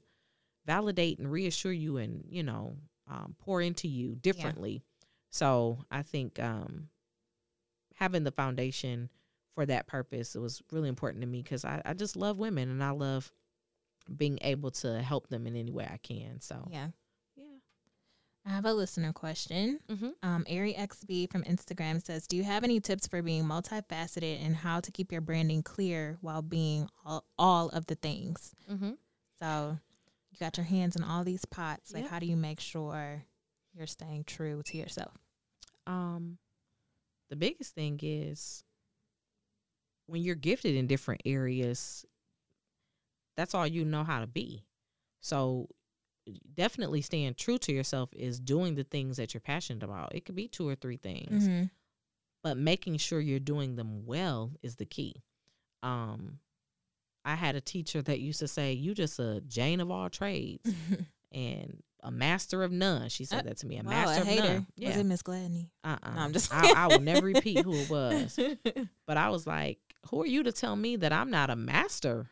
validate 0.67 1.17
and 1.17 1.31
reassure 1.31 1.71
you 1.71 1.97
and, 1.97 2.25
you 2.29 2.43
know, 2.43 2.75
um, 3.09 3.35
pour 3.39 3.61
into 3.61 3.87
you 3.87 4.15
differently. 4.15 4.71
Yeah. 4.73 4.96
So, 5.29 5.79
I 5.91 6.01
think 6.01 6.39
um, 6.39 6.89
having 7.95 8.23
the 8.23 8.31
foundation 8.31 9.09
for 9.53 9.65
that 9.65 9.87
purpose 9.87 10.35
it 10.35 10.39
was 10.39 10.61
really 10.71 10.87
important 10.87 11.21
to 11.21 11.27
me 11.27 11.41
because 11.41 11.65
I, 11.65 11.81
I 11.83 11.93
just 11.95 12.15
love 12.15 12.37
women 12.37 12.69
and 12.69 12.83
I 12.83 12.91
love 12.91 13.31
being 14.15 14.37
able 14.43 14.69
to 14.69 15.01
help 15.01 15.29
them 15.29 15.47
in 15.47 15.55
any 15.55 15.71
way 15.71 15.89
I 15.91 15.97
can. 15.97 16.39
So, 16.39 16.67
yeah. 16.71 16.89
Yeah. 17.35 17.43
I 18.45 18.49
have 18.51 18.65
a 18.65 18.73
listener 18.73 19.11
question. 19.13 19.79
Mm-hmm. 19.89 20.09
Um, 20.21 20.45
Ari 20.49 20.75
XB 20.75 21.31
from 21.31 21.43
Instagram 21.43 22.05
says, 22.05 22.27
"Do 22.27 22.37
you 22.37 22.43
have 22.43 22.63
any 22.63 22.79
tips 22.79 23.07
for 23.07 23.21
being 23.21 23.43
multifaceted 23.43 24.45
and 24.45 24.55
how 24.55 24.79
to 24.79 24.91
keep 24.91 25.11
your 25.11 25.21
branding 25.21 25.63
clear 25.63 26.17
while 26.21 26.41
being 26.41 26.87
all, 27.03 27.25
all 27.37 27.69
of 27.69 27.87
the 27.87 27.95
things?" 27.95 28.53
Mm-hmm. 28.71 28.91
So, 29.39 29.77
you 30.31 30.37
got 30.39 30.57
your 30.57 30.65
hands 30.65 30.95
in 30.95 31.03
all 31.03 31.23
these 31.23 31.45
pots. 31.45 31.93
Like, 31.93 32.03
yep. 32.03 32.11
how 32.11 32.19
do 32.19 32.27
you 32.27 32.37
make 32.37 32.59
sure 32.59 33.25
you're 33.77 33.87
staying 33.87 34.23
true 34.25 34.63
to 34.63 34.77
yourself? 34.77 35.17
Um, 35.85 36.37
the 37.29 37.35
biggest 37.35 37.75
thing 37.75 37.99
is 38.01 38.63
when 40.07 40.21
you're 40.21 40.35
gifted 40.35 40.75
in 40.75 40.87
different 40.87 41.21
areas. 41.25 42.05
That's 43.35 43.53
all 43.53 43.67
you 43.67 43.85
know 43.85 44.03
how 44.03 44.19
to 44.19 44.27
be. 44.27 44.65
So 45.19 45.69
definitely 46.55 47.01
staying 47.01 47.35
true 47.35 47.57
to 47.59 47.71
yourself 47.71 48.09
is 48.13 48.39
doing 48.39 48.75
the 48.75 48.83
things 48.83 49.17
that 49.17 49.33
you're 49.33 49.41
passionate 49.41 49.83
about. 49.83 50.15
It 50.15 50.25
could 50.25 50.35
be 50.35 50.47
two 50.47 50.67
or 50.67 50.75
three 50.75 50.97
things, 50.97 51.47
mm-hmm. 51.47 51.65
but 52.43 52.57
making 52.57 52.97
sure 52.97 53.19
you're 53.19 53.39
doing 53.39 53.75
them 53.75 54.05
well 54.05 54.51
is 54.63 54.75
the 54.75 54.85
key. 54.85 55.23
Um, 55.83 56.39
I 57.23 57.35
had 57.35 57.55
a 57.55 57.61
teacher 57.61 58.01
that 58.01 58.19
used 58.19 58.39
to 58.39 58.47
say, 58.47 58.73
"You 58.73 58.93
just 58.93 59.19
a 59.19 59.41
Jane 59.47 59.81
of 59.81 59.91
all 59.91 60.09
trades 60.09 60.73
and 61.31 61.83
a 62.07 62.11
master 62.11 62.63
of 62.63 62.71
none." 62.71 63.09
She 63.09 63.25
said 63.25 63.41
uh, 63.41 63.49
that 63.49 63.57
to 63.57 63.67
me, 63.67 63.77
a 63.77 63.83
wow, 63.83 63.89
master 63.89 64.19
a 64.19 64.21
of 64.21 64.27
hater. 64.27 64.47
none. 64.47 64.67
Yeah. 64.75 64.89
Was 64.89 64.97
it 64.97 65.05
Miss 65.05 65.21
Gladney? 65.21 65.69
Uh 65.83 65.97
uh 66.01 66.11
no, 66.11 66.21
I'm 66.21 66.33
just. 66.33 66.53
I, 66.53 66.85
I 66.85 66.87
will 66.87 67.01
never 67.01 67.25
repeat 67.25 67.63
who 67.63 67.73
it 67.73 67.89
was, 67.89 68.39
but 69.05 69.17
I 69.17 69.29
was 69.29 69.45
like, 69.45 69.79
"Who 70.09 70.21
are 70.21 70.27
you 70.27 70.43
to 70.43 70.51
tell 70.51 70.75
me 70.75 70.95
that 70.97 71.13
I'm 71.13 71.29
not 71.29 71.49
a 71.49 71.55
master 71.55 72.29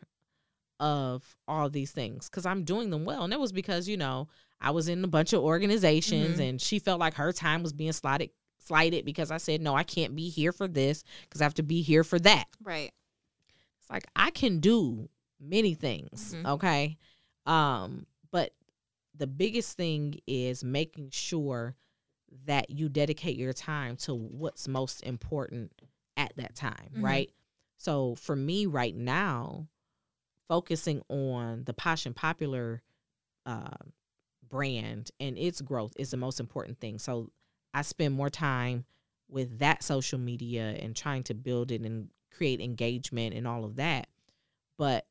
of 0.80 1.36
all 1.48 1.68
these 1.68 1.90
things 1.90 2.28
because 2.28 2.46
I'm 2.46 2.64
doing 2.64 2.90
them 2.90 3.04
well. 3.04 3.24
And 3.24 3.32
it 3.32 3.40
was 3.40 3.52
because, 3.52 3.88
you 3.88 3.96
know, 3.96 4.28
I 4.60 4.70
was 4.70 4.88
in 4.88 5.02
a 5.04 5.08
bunch 5.08 5.32
of 5.32 5.42
organizations 5.42 6.34
mm-hmm. 6.34 6.42
and 6.42 6.60
she 6.60 6.78
felt 6.78 7.00
like 7.00 7.14
her 7.14 7.32
time 7.32 7.62
was 7.62 7.72
being 7.72 7.92
slighted 7.92 8.30
slighted 8.58 9.04
because 9.04 9.30
I 9.30 9.36
said, 9.36 9.60
No, 9.60 9.74
I 9.74 9.84
can't 9.84 10.16
be 10.16 10.28
here 10.28 10.52
for 10.52 10.66
this 10.66 11.04
because 11.22 11.40
I 11.40 11.44
have 11.44 11.54
to 11.54 11.62
be 11.62 11.82
here 11.82 12.04
for 12.04 12.18
that. 12.20 12.46
Right. 12.62 12.92
It's 13.80 13.90
like 13.90 14.06
I 14.14 14.30
can 14.30 14.60
do 14.60 15.08
many 15.40 15.74
things. 15.74 16.34
Mm-hmm. 16.34 16.46
Okay. 16.46 16.96
Um, 17.46 18.06
but 18.32 18.52
the 19.16 19.26
biggest 19.26 19.76
thing 19.76 20.20
is 20.26 20.62
making 20.64 21.10
sure 21.10 21.76
that 22.44 22.70
you 22.70 22.88
dedicate 22.88 23.36
your 23.36 23.52
time 23.52 23.96
to 23.96 24.14
what's 24.14 24.66
most 24.68 25.02
important 25.02 25.72
at 26.16 26.32
that 26.36 26.54
time, 26.54 26.90
Mhm. 26.96 27.02
right? 27.02 27.32
So 27.76 28.14
for 28.14 28.34
me 28.36 28.66
right 28.66 28.94
now, 28.94 29.68
focusing 30.48 31.02
on 31.08 31.64
the 31.64 31.74
Posh 31.74 32.06
and 32.06 32.14
Popular 32.16 32.82
uh, 33.44 33.76
brand 34.48 35.10
and 35.20 35.38
its 35.38 35.60
growth 35.60 35.92
is 35.96 36.10
the 36.10 36.16
most 36.16 36.40
important 36.40 36.78
thing. 36.80 36.98
So 36.98 37.30
I 37.72 37.82
spend 37.82 38.14
more 38.14 38.30
time 38.30 38.86
with 39.28 39.58
that 39.58 39.82
social 39.82 40.18
media 40.18 40.70
and 40.80 40.94
trying 40.96 41.22
to 41.24 41.34
build 41.34 41.70
it 41.70 41.82
and 41.82 42.10
create 42.30 42.60
engagement 42.60 43.34
and 43.34 43.46
all 43.46 43.64
of 43.64 43.76
that. 43.76 44.08
But 44.76 45.06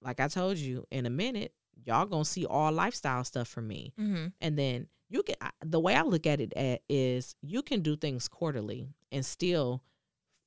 like 0.00 0.20
I 0.20 0.28
told 0.28 0.58
you, 0.58 0.86
in 0.90 1.06
a 1.06 1.10
minute, 1.10 1.52
y'all 1.84 2.06
gonna 2.06 2.24
see 2.24 2.46
all 2.46 2.72
lifestyle 2.72 3.24
stuff 3.24 3.48
from 3.48 3.68
me, 3.68 3.92
Mm-hmm. 3.98 4.26
and 4.40 4.58
then 4.58 4.88
you 5.08 5.22
can. 5.22 5.36
The 5.64 5.78
way 5.80 5.94
I 5.94 6.02
look 6.02 6.26
at 6.26 6.40
it 6.40 6.52
at, 6.54 6.82
is 6.88 7.34
you 7.40 7.62
can 7.62 7.80
do 7.82 7.96
things 7.96 8.26
quarterly 8.28 8.88
and 9.12 9.24
still 9.24 9.82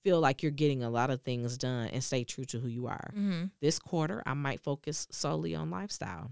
feel 0.04 0.20
like 0.20 0.42
you're 0.44 0.52
getting 0.52 0.82
a 0.84 0.90
lot 0.90 1.10
of 1.10 1.22
things 1.22 1.58
done 1.58 1.88
and 1.88 2.04
stay 2.04 2.24
true 2.24 2.46
to 2.46 2.60
who 2.60 2.68
you 2.68 2.88
are. 2.88 3.12
Mm-hmm. 3.16 3.46
This 3.62 3.80
quarter, 3.80 4.24
I 4.26 4.34
might 4.34 4.60
focus 4.62 5.08
solely 5.12 5.56
on 5.56 5.70
lifestyle, 5.70 6.32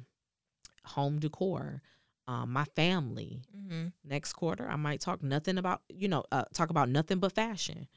home 0.86 1.20
decor, 1.20 1.82
um, 2.28 2.52
my 2.54 2.64
family. 2.76 3.43
Mm-hmm. 3.56 3.88
Next 4.04 4.34
quarter, 4.34 4.68
I 4.70 4.76
might 4.76 5.00
talk 5.02 5.22
nothing 5.24 5.58
about, 5.58 5.82
you 5.89 6.08
know, 6.08 6.24
uh, 6.32 6.45
talk 6.54 6.70
about 6.70 6.89
nothing 6.89 7.20
but 7.20 7.34
fashion. 7.34 7.88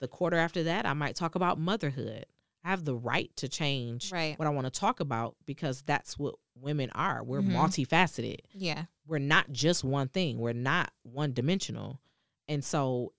The 0.00 0.08
quarter 0.08 0.36
after 0.36 0.64
that, 0.64 0.86
I 0.86 0.92
might 0.94 1.14
talk 1.16 1.34
about 1.34 1.58
motherhood. 1.58 2.26
I 2.64 2.70
have 2.70 2.84
the 2.84 2.94
right 2.94 3.30
to 3.36 3.48
change 3.48 4.12
Right. 4.12 4.38
what 4.38 4.46
I 4.46 4.50
want 4.50 4.66
to 4.66 4.70
talk 4.80 5.00
about 5.00 5.36
because 5.46 5.82
that's 5.82 6.18
what 6.18 6.34
women 6.54 6.90
are. 6.90 7.22
We're 7.24 7.40
Mhm. 7.42 7.52
multifaceted. 7.52 8.40
Yeah. 8.52 8.86
We're 9.06 9.18
not 9.18 9.50
just 9.52 9.82
one 9.84 10.08
thing. 10.08 10.38
We're 10.38 10.52
not 10.52 10.92
one 11.02 11.32
dimensional. 11.32 12.00
And 12.48 12.64
so 12.64 13.14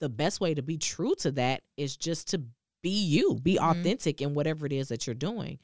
the 0.00 0.08
best 0.08 0.40
way 0.40 0.54
to 0.54 0.62
be 0.62 0.76
true 0.78 1.14
to 1.16 1.30
that 1.32 1.62
is 1.76 1.96
just 1.96 2.28
to 2.28 2.42
be 2.82 2.90
you, 3.02 3.36
be 3.36 3.56
Mhm. 3.56 3.70
authentic 3.80 4.20
in 4.20 4.34
whatever 4.34 4.66
it 4.66 4.72
is 4.72 4.88
that 4.88 5.06
you're 5.06 5.14
doing. 5.14 5.58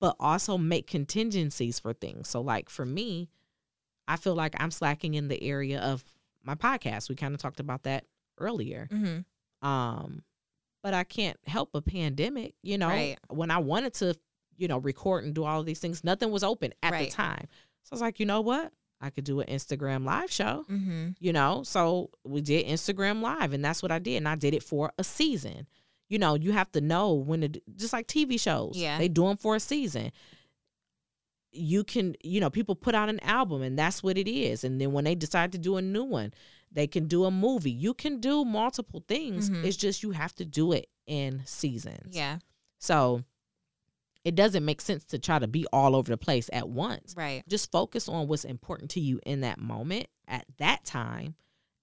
But 0.00 0.16
also 0.20 0.58
make 0.58 0.86
contingencies 0.86 1.78
for 1.78 1.92
things. 1.92 2.28
So 2.28 2.40
like 2.40 2.68
for 2.68 2.84
me, 2.84 3.30
I 4.06 4.16
feel 4.16 4.34
like 4.34 4.54
I'm 4.60 4.70
slacking 4.70 5.14
in 5.14 5.28
the 5.28 5.42
area 5.42 5.80
of 5.80 6.04
my 6.42 6.54
podcast. 6.54 7.08
We 7.08 7.14
kind 7.14 7.34
of 7.34 7.40
talked 7.40 7.60
about 7.60 7.84
that 7.84 8.04
earlier. 8.38 8.88
Mm-hmm. 8.92 9.66
Um, 9.66 10.24
but 10.82 10.92
I 10.92 11.04
can't 11.04 11.38
help 11.46 11.74
a 11.74 11.80
pandemic. 11.80 12.54
You 12.62 12.76
know, 12.76 12.88
Right. 12.88 13.18
when 13.28 13.50
I 13.50 13.58
wanted 13.58 13.94
to, 13.94 14.18
you 14.56 14.68
know, 14.68 14.78
record 14.78 15.24
and 15.24 15.34
do 15.34 15.44
all 15.44 15.60
of 15.60 15.66
these 15.66 15.78
things, 15.80 16.04
nothing 16.04 16.30
was 16.30 16.42
open 16.44 16.72
at 16.82 16.92
Right. 16.92 17.10
the 17.10 17.14
time. 17.14 17.46
So 17.82 17.90
I 17.92 17.94
was 17.94 18.00
like, 18.00 18.18
you 18.20 18.26
know 18.26 18.40
what? 18.40 18.72
I 19.00 19.10
could 19.10 19.24
do 19.24 19.40
an 19.40 19.46
Instagram 19.48 20.04
live 20.06 20.30
show. 20.30 20.64
Mm-hmm. 20.70 21.08
You 21.20 21.32
know, 21.32 21.62
so 21.64 22.10
we 22.24 22.40
did 22.40 22.66
Instagram 22.66 23.20
live, 23.20 23.52
and 23.52 23.64
that's 23.64 23.82
what 23.82 23.92
I 23.92 23.98
did, 23.98 24.16
and 24.16 24.28
I 24.28 24.36
did 24.36 24.54
it 24.54 24.62
for 24.62 24.92
a 24.98 25.04
season. 25.04 25.66
You 26.08 26.18
know, 26.18 26.34
you 26.34 26.52
have 26.52 26.70
to 26.72 26.80
know 26.80 27.12
when 27.14 27.40
to, 27.42 27.48
do- 27.48 27.60
just 27.76 27.92
like 27.92 28.06
TV 28.06 28.38
shows. 28.40 28.74
Yeah. 28.76 28.98
they 28.98 29.08
do 29.08 29.24
them 29.24 29.36
for 29.36 29.56
a 29.56 29.60
season. 29.60 30.12
You 31.56 31.84
can, 31.84 32.16
you 32.24 32.40
know, 32.40 32.50
people 32.50 32.74
put 32.74 32.94
out 32.94 33.08
an 33.08 33.20
album, 33.20 33.62
and 33.62 33.78
that's 33.78 34.02
what 34.02 34.18
it 34.18 34.28
is. 34.28 34.64
And 34.64 34.80
then 34.80 34.92
when 34.92 35.04
they 35.04 35.14
decide 35.14 35.52
to 35.52 35.58
do 35.58 35.76
a 35.76 35.82
new 35.82 36.02
one, 36.04 36.32
they 36.72 36.86
can 36.88 37.06
do 37.06 37.24
a 37.24 37.30
movie. 37.30 37.70
You 37.70 37.94
can 37.94 38.18
do 38.20 38.44
multiple 38.44 39.04
things. 39.06 39.48
Mhm. 39.50 39.64
It's 39.64 39.76
just 39.76 40.02
you 40.02 40.10
have 40.10 40.34
to 40.36 40.44
do 40.44 40.72
it 40.72 40.88
in 41.06 41.42
seasons. 41.46 42.16
Yeah. 42.16 42.38
So 42.80 43.22
it 44.24 44.34
doesn't 44.34 44.64
make 44.64 44.80
sense 44.80 45.04
to 45.04 45.18
try 45.18 45.38
to 45.38 45.46
be 45.46 45.66
all 45.72 45.94
over 45.94 46.10
the 46.10 46.16
place 46.16 46.48
at 46.52 46.68
once. 46.68 47.14
Right. 47.16 47.42
Just 47.48 47.70
focus 47.70 48.08
on 48.08 48.26
what's 48.26 48.44
important 48.44 48.90
to 48.92 49.00
you 49.00 49.20
in 49.26 49.42
that 49.42 49.58
moment 49.58 50.06
at 50.26 50.46
that 50.58 50.84
time 50.84 51.34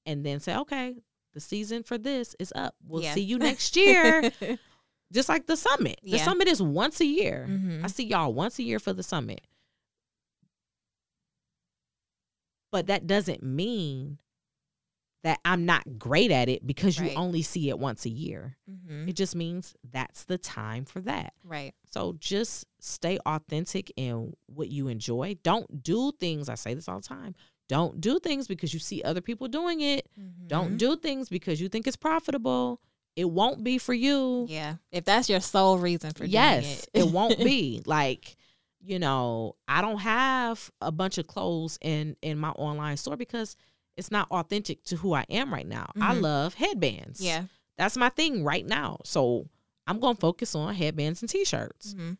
and 0.06 0.26
then 0.26 0.40
say, 0.40 0.56
okay, 0.58 0.96
the 1.34 1.40
season 1.40 1.84
for 1.84 1.98
this 2.00 2.36
is 2.40 2.52
up. 2.56 2.76
We'll 2.86 3.04
Yeah. 3.04 3.14
see 3.14 3.22
you 3.22 3.38
next 3.40 3.76
year. 3.78 4.32
Just 5.14 5.30
like 5.30 5.46
the 5.46 5.56
summit. 5.58 6.00
The 6.04 6.12
Yeah. 6.18 6.24
summit 6.26 6.48
is 6.48 6.62
once 6.62 7.00
a 7.02 7.06
year. 7.06 7.46
Mhm. 7.50 7.84
I 7.84 7.88
see 7.88 8.06
y'all 8.06 8.34
once 8.34 8.58
a 8.60 8.64
year 8.64 8.80
for 8.80 8.94
the 8.94 9.04
summit. 9.04 9.42
But 12.72 12.88
that 12.88 13.06
doesn't 13.06 13.44
mean 13.44 14.18
that 15.24 15.40
I'm 15.46 15.66
not 15.66 16.00
great 16.00 16.32
at 16.32 16.50
it 16.50 16.66
because 16.66 16.98
you 16.98 17.08
Right. 17.08 17.18
only 17.18 17.42
see 17.44 17.70
it 17.70 17.78
once 17.78 18.06
a 18.06 18.10
year. 18.10 18.58
mm-hmm. 18.70 19.08
It 19.10 19.14
just 19.16 19.36
means 19.36 19.76
that's 19.84 20.24
the 20.24 20.38
time 20.38 20.84
for 20.86 21.00
that. 21.02 21.34
Right. 21.44 21.74
So 21.92 22.16
just 22.20 22.66
stay 22.80 23.20
authentic 23.26 23.92
in 23.96 24.34
what 24.48 24.70
you 24.70 24.88
enjoy. 24.88 25.38
Don't 25.44 25.84
do 25.84 26.12
things, 26.20 26.50
I 26.50 26.56
say 26.56 26.74
this 26.74 26.88
all 26.88 27.00
the 27.00 27.08
time. 27.08 27.36
Don't 27.70 28.02
do 28.02 28.20
things 28.20 28.48
because 28.48 28.74
you 28.74 28.80
see 28.80 29.02
other 29.04 29.22
people 29.22 29.48
doing 29.48 29.80
it. 29.82 30.10
Mm-hmm. 30.20 30.48
Don't 30.48 30.78
do 30.78 30.96
things 30.98 31.30
because 31.30 31.62
you 31.62 31.70
think 31.70 31.88
it's 31.88 31.96
profitable. 31.96 32.82
It 33.16 33.30
won't 33.30 33.64
be 33.64 33.78
for 33.78 33.94
you. 33.94 34.46
Yeah. 34.50 34.76
If 34.92 35.06
that's 35.06 35.30
your 35.30 35.40
sole 35.40 35.78
reason 35.78 36.12
for 36.12 36.26
yes, 36.26 36.64
doing 36.94 37.06
it 37.06 37.10
it, 37.10 37.14
won't 37.14 37.38
be. 37.38 37.82
Like, 37.86 38.36
you 38.84 38.98
know, 39.00 39.56
I 39.68 39.82
don't 39.82 40.00
have 40.00 40.72
a 40.82 40.92
bunch 40.92 41.18
of 41.20 41.28
clothes 41.28 41.78
in 41.82 42.16
in 42.22 42.40
my 42.40 42.50
online 42.50 42.98
store 42.98 43.16
because 43.16 43.56
it's 43.98 44.12
not 44.12 44.30
authentic 44.32 44.84
to 44.86 44.96
who 44.98 45.14
I 45.14 45.26
am 45.30 45.54
right 45.54 45.68
now. 45.68 45.92
I 46.00 46.16
Mhm. 46.16 46.22
love 46.22 46.54
headbands. 46.56 47.22
yeah. 47.22 47.46
That's 47.78 47.98
my 47.98 48.10
thing 48.10 48.44
right 48.44 48.66
now. 48.66 49.00
So 49.06 49.50
I'm 49.88 50.00
going 50.00 50.16
to 50.16 50.20
focus 50.22 50.54
on 50.56 50.76
headbands 50.76 51.22
and 51.22 51.30
t-shirts. 51.30 51.94
Mhm. 51.96 52.18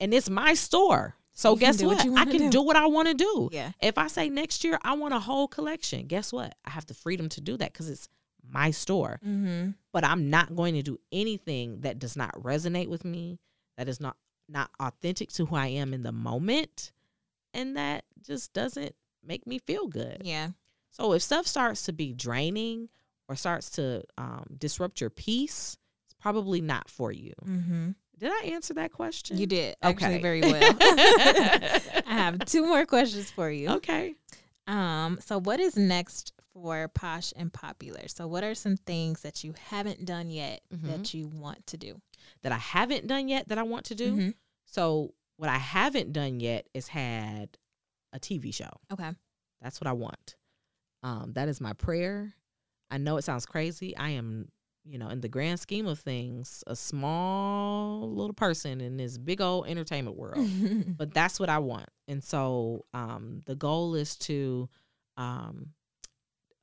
And 0.00 0.12
it's 0.14 0.28
my 0.28 0.54
store. 0.54 1.16
So 1.32 1.52
You 1.54 1.60
guess 1.60 1.82
what 1.82 2.04
what? 2.04 2.18
I 2.18 2.24
can 2.24 2.38
do. 2.38 2.50
do 2.50 2.62
what 2.62 2.76
I 2.76 2.86
want 2.86 3.06
to 3.08 3.14
do. 3.14 3.48
Yeah. 3.52 3.72
If 3.80 3.98
I 3.98 4.08
say 4.08 4.28
next 4.28 4.64
year 4.64 4.78
I 4.82 4.94
want 4.94 5.14
a 5.14 5.20
whole 5.20 5.46
collection, 5.48 6.06
guess 6.06 6.32
what? 6.32 6.56
I 6.64 6.70
have 6.70 6.86
the 6.86 6.94
freedom 6.94 7.28
to 7.30 7.40
do 7.40 7.56
that 7.58 7.72
cuz 7.72 7.88
it's 7.88 8.08
my 8.42 8.70
store. 8.72 9.20
Mm-hmm. 9.24 9.70
But 9.92 10.04
I'm 10.04 10.28
not 10.28 10.56
going 10.56 10.74
to 10.74 10.82
do 10.82 10.98
anything 11.12 11.80
that 11.82 11.98
does 11.98 12.16
not 12.16 12.34
resonate 12.34 12.88
with 12.88 13.04
me, 13.04 13.38
that 13.76 13.88
is 13.88 14.00
not 14.00 14.16
not 14.48 14.70
authentic 14.80 15.30
to 15.34 15.46
who 15.46 15.54
I 15.54 15.68
am 15.68 15.94
in 15.94 16.02
the 16.02 16.10
moment, 16.10 16.90
and 17.54 17.76
that 17.76 18.04
just 18.20 18.52
doesn't 18.52 18.96
make 19.22 19.46
me 19.46 19.58
feel 19.60 19.86
good. 19.86 20.22
Yeah. 20.24 20.50
So 21.00 21.12
if 21.14 21.22
stuff 21.22 21.46
starts 21.46 21.84
to 21.84 21.92
be 21.92 22.12
draining 22.12 22.88
or 23.28 23.36
starts 23.36 23.70
to 23.70 24.02
um, 24.18 24.44
disrupt 24.58 25.00
your 25.00 25.08
peace, 25.10 25.76
it's 26.04 26.14
probably 26.20 26.60
not 26.60 26.90
for 26.90 27.10
you. 27.10 27.32
Mm-hmm. 27.44 27.90
Did 28.18 28.30
I 28.30 28.48
answer 28.48 28.74
that 28.74 28.92
question? 28.92 29.38
You 29.38 29.46
did 29.46 29.76
actually 29.80 30.16
Okay. 30.16 30.20
very 30.22 30.40
well. 30.42 30.76
I 30.80 32.02
have 32.06 32.44
two 32.44 32.66
more 32.66 32.84
questions 32.84 33.30
for 33.30 33.50
you. 33.50 33.70
Okay. 33.70 34.14
Um, 34.66 35.18
so 35.24 35.40
what 35.40 35.58
is 35.58 35.74
next 35.74 36.32
for 36.52 36.86
Posh 36.88 37.32
and 37.34 37.50
Popular? 37.50 38.08
So 38.08 38.26
what 38.26 38.44
are 38.44 38.54
some 38.54 38.76
things 38.76 39.22
that 39.22 39.42
you 39.42 39.54
haven't 39.70 40.04
done 40.04 40.28
yet 40.30 40.60
Mhm. 40.70 40.82
that 40.88 41.14
you 41.14 41.28
want 41.28 41.66
to 41.68 41.78
do? 41.78 42.02
That 42.42 42.52
I 42.52 42.58
haven't 42.58 43.06
done 43.06 43.28
yet 43.28 43.48
that 43.48 43.56
I 43.56 43.62
want 43.62 43.86
to 43.86 43.94
do. 43.94 44.12
Mhm. 44.14 44.34
So 44.66 45.14
what 45.38 45.48
I 45.48 45.56
haven't 45.56 46.12
done 46.12 46.40
yet 46.40 46.66
is 46.74 46.88
had 46.88 47.56
a 48.12 48.18
TV 48.20 48.52
show. 48.52 48.70
Okay. 48.92 49.12
That's 49.62 49.80
what 49.80 49.86
I 49.88 49.92
want. 49.94 50.36
Um, 51.02 51.32
that 51.34 51.48
is 51.48 51.60
my 51.60 51.72
prayer. 51.72 52.32
I 52.90 52.98
know 52.98 53.16
it 53.16 53.22
sounds 53.24 53.46
crazy. 53.46 53.96
I 53.96 54.10
am, 54.10 54.48
you 54.84 54.98
know, 54.98 55.08
in 55.08 55.20
the 55.20 55.28
grand 55.28 55.60
scheme 55.60 55.86
of 55.86 55.98
things, 55.98 56.62
a 56.66 56.74
small 56.76 58.12
little 58.12 58.34
person 58.34 58.80
in 58.80 58.96
this 58.96 59.16
big 59.18 59.40
old 59.40 59.66
entertainment 59.68 60.16
world. 60.16 60.48
but 60.98 61.14
that's 61.14 61.38
what 61.40 61.48
I 61.48 61.58
want. 61.58 61.88
And 62.08 62.22
so 62.22 62.84
um, 62.92 63.40
the 63.46 63.54
goal 63.54 63.94
is 63.94 64.16
to 64.18 64.68
um, 65.16 65.68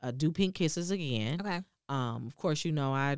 uh, 0.04 0.12
do 0.12 0.32
Pink 0.32 0.56
Kisses 0.56 0.92
again. 0.92 1.40
okay. 1.42 1.62
Um, 1.90 2.26
of 2.28 2.36
course, 2.36 2.66
you 2.66 2.72
know 2.74 2.94
I 2.94 3.18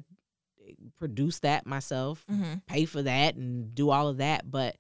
produce 0.98 1.40
that 1.40 1.66
myself, 1.66 2.24
Mm-hmm. 2.32 2.54
pay 2.68 2.86
for 2.86 3.02
that, 3.02 3.36
and 3.36 3.74
do 3.74 3.90
all 3.90 4.08
of 4.08 4.18
that. 4.18 4.50
But 4.50 4.78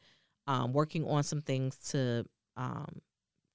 um, 0.48 0.74
working 0.74 1.08
on 1.08 1.24
some 1.24 1.42
things 1.42 1.76
to 1.92 2.26
um, 2.56 3.02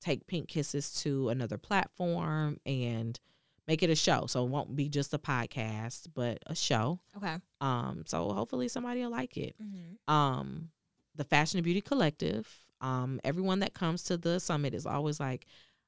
take 0.05 0.27
Pink 0.27 0.49
Kisses 0.49 0.93
to 1.03 1.29
another 1.31 1.57
platform 1.59 2.59
and 2.67 3.19
make 3.67 3.83
it 3.83 3.89
a 3.91 3.95
show. 3.97 4.27
So 4.27 4.45
it 4.45 4.51
won't 4.51 4.77
be 4.77 4.89
just 4.89 5.15
a 5.15 5.19
podcast, 5.19 6.09
but 6.15 6.39
a 6.47 6.55
show. 6.55 7.01
Okay. 7.17 7.37
Um, 7.61 8.05
so 8.07 8.33
hopefully 8.33 8.69
somebody 8.69 9.01
will 9.03 9.11
like 9.11 9.37
it 9.37 9.55
Mm-hmm. 9.63 10.13
um 10.15 10.69
the 11.17 11.25
fashion 11.25 11.59
and 11.59 11.65
beauty 11.65 11.81
collective 11.81 12.49
um 12.81 13.21
everyone 13.25 13.61
that 13.61 13.73
comes 13.73 14.03
to 14.05 14.17
the 14.17 14.39
summit 14.41 14.75
is 14.75 14.85
always 14.85 15.21
like 15.21 15.47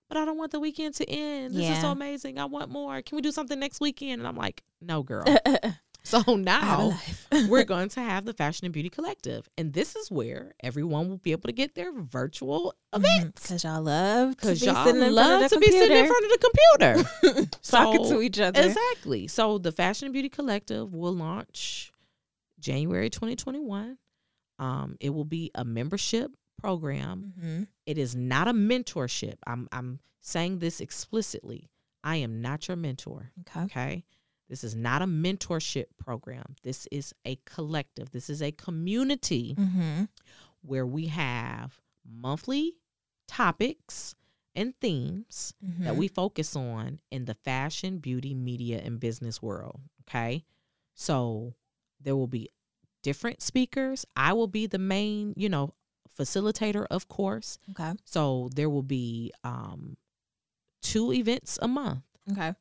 but 0.09 0.17
i 0.17 0.25
don't 0.25 0.39
want 0.39 0.53
the 0.53 0.61
weekend 0.61 0.95
to 0.95 1.05
end 1.11 1.53
this 1.53 1.69
is 1.75 1.81
so 1.81 1.91
amazing 1.91 2.39
i 2.39 2.45
want 2.45 2.71
more 2.71 3.03
can 3.03 3.17
we 3.17 3.23
do 3.23 3.33
something 3.33 3.59
next 3.59 3.81
weekend 3.81 4.21
and 4.21 4.29
i'm 4.29 4.37
like 4.37 4.63
no 4.81 5.03
girl 5.03 5.25
so 6.07 6.19
I 6.19 6.21
have 6.21 6.29
a 6.29 6.37
now 6.37 7.01
we're 7.49 7.65
going 7.65 7.89
to 7.91 8.01
have 8.01 8.25
the 8.25 8.33
fashion 8.33 8.65
and 8.65 8.73
beauty 8.73 8.89
collective 8.89 9.49
and 9.59 9.73
this 9.73 9.97
is 9.97 10.11
where 10.11 10.55
everyone 10.63 11.09
will 11.09 11.19
be 11.19 11.33
able 11.33 11.49
to 11.49 11.53
get 11.53 11.75
their 11.75 11.93
virtual 11.93 12.75
events 12.93 13.49
Because 13.49 13.65
y'all 13.65 13.83
love 13.83 14.37
to 14.39 14.49
be 14.49 14.57
sitting 14.57 15.03
in 15.03 15.13
front 15.13 15.13
love 15.13 15.43
of 15.43 15.51
the 15.51 15.57
to 15.57 15.61
be 15.61 15.71
sitting 15.73 15.97
in 15.97 16.07
computer, 16.07 16.07
front 16.07 16.25
of 16.25 16.31
the 16.31 17.33
computer 17.33 17.51
talking 17.63 18.09
to 18.09 18.23
each 18.23 18.41
other. 18.41 18.63
Exactly. 18.63 19.27
So 19.27 19.59
the 19.59 19.73
Fashion 19.73 20.07
and 20.07 20.13
Beauty 20.13 20.29
Collective 20.29 20.95
will 20.95 21.15
launch 21.15 21.93
January 22.61 23.11
2021. 23.11 23.99
Um, 24.59 24.97
it 25.01 25.11
will 25.11 25.25
be 25.25 25.51
a 25.55 25.65
membership 25.65 26.31
program. 26.59 27.35
Mm-hmm. 27.39 27.63
It 27.85 27.99
is 27.99 28.17
not 28.17 28.49
a 28.49 28.53
mentorship. 28.53 29.37
I'm 29.47 29.69
I'm 29.73 30.01
saying 30.21 30.61
this 30.61 30.81
explicitly. 30.81 31.71
I 32.03 32.17
am 32.17 32.41
not 32.41 32.69
your 32.69 32.77
mentor. 32.77 33.33
Okay. 33.41 33.65
Okay. 33.65 34.05
This 34.49 34.63
is 34.65 34.75
not 34.77 35.03
a 35.03 35.07
mentorship 35.07 35.87
program. 35.99 36.55
This 36.63 36.87
is 36.93 37.13
a 37.27 37.39
collective. 37.45 38.11
This 38.11 38.31
is 38.31 38.41
a 38.43 38.53
community 38.53 39.55
Mm-hmm. 39.59 40.05
where 40.63 40.87
we 40.87 41.07
have 41.07 41.81
monthly 42.09 42.75
topics 43.27 44.15
and 44.55 44.75
themes 44.81 45.53
Mm-hmm. 45.65 45.85
that 45.85 45.97
we 45.97 46.09
focus 46.09 46.55
on 46.57 47.01
in 47.11 47.25
the 47.25 47.35
fashion, 47.35 47.99
beauty, 47.99 48.35
media, 48.35 48.81
and 48.85 49.01
business 49.01 49.43
world. 49.43 49.81
Okay. 50.09 50.45
So 50.95 51.55
there 52.01 52.15
will 52.17 52.29
be 52.29 52.49
different 53.03 53.43
speakers. 53.43 54.07
I 54.17 54.33
will 54.33 54.47
be 54.47 54.67
the 54.67 54.79
main, 54.79 55.35
you 55.37 55.49
know, 55.49 55.75
facilitator, 56.19 56.87
of 56.91 57.09
course. 57.09 57.59
Okay. 57.73 57.93
So 58.05 58.49
there 58.55 58.71
will 58.71 58.83
be 58.85 59.33
um, 59.45 59.97
two 60.83 61.13
events 61.13 61.59
a 61.61 61.69
month. 61.69 62.01
Okay. 62.33 62.55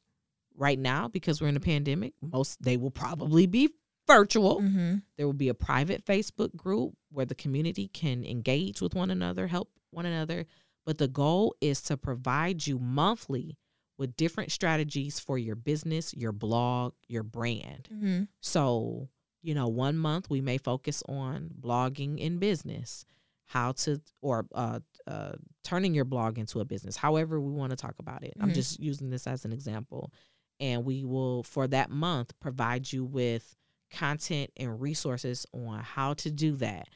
Right 0.58 0.80
now, 0.80 1.08
because 1.10 1.42
we're 1.42 1.50
in 1.50 1.58
a 1.58 1.62
pandemic, 1.62 2.14
most 2.22 2.62
they 2.62 2.78
will 2.78 2.92
probably 2.92 3.46
be 3.46 3.70
virtual. 4.08 4.62
Mm-hmm. 4.62 4.96
There 5.18 5.26
will 5.26 5.34
be 5.34 5.50
a 5.50 5.54
private 5.54 6.06
Facebook 6.06 6.56
group 6.56 6.94
where 7.12 7.26
the 7.26 7.36
community 7.36 7.88
can 7.90 8.24
engage 8.24 8.80
with 8.82 8.96
one 8.96 9.12
another, 9.12 9.48
help 9.48 9.70
one 9.92 10.06
another. 10.06 10.46
But 10.86 10.98
the 10.98 11.08
goal 11.08 11.56
is 11.60 11.82
to 11.84 11.98
provide 11.98 12.68
you 12.68 12.80
monthly 12.80 13.58
with 13.98 14.16
different 14.16 14.52
strategies 14.52 15.20
for 15.20 15.38
your 15.38 15.56
business, 15.56 16.14
your 16.14 16.32
blog, 16.32 16.94
your 17.08 17.24
brand. 17.24 17.90
Mm-hmm. 17.92 18.24
So, 18.42 19.10
you 19.42 19.56
know, 19.56 19.68
one 19.68 19.98
month 19.98 20.30
we 20.30 20.42
may 20.42 20.58
focus 20.58 21.02
on 21.10 21.50
blogging 21.60 22.18
in 22.20 22.38
business, 22.38 23.06
how 23.46 23.72
to, 23.74 24.02
or 24.22 24.46
uh, 24.54 24.80
uh, 25.08 25.34
turning 25.64 25.94
your 25.94 26.06
blog 26.06 26.38
into 26.38 26.60
a 26.60 26.66
business, 26.66 26.96
however 26.98 27.40
we 27.42 27.52
want 27.52 27.72
to 27.72 27.76
talk 27.76 27.96
about 28.00 28.24
it. 28.24 28.34
I'm 28.40 28.52
Mhm. 28.52 28.56
just 28.56 28.80
using 28.80 29.10
this 29.10 29.28
as 29.28 29.46
an 29.46 29.52
example. 29.54 30.14
And 30.60 30.86
we 30.86 31.04
will, 31.04 31.44
for 31.44 31.68
that 31.68 31.90
month, 31.90 32.32
provide 32.40 32.92
you 32.94 33.04
with 33.04 33.56
content 33.92 34.52
and 34.58 34.80
resources 34.82 35.46
on 35.54 35.80
how 35.80 36.14
to 36.16 36.32
do 36.32 36.56
that, 36.58 36.88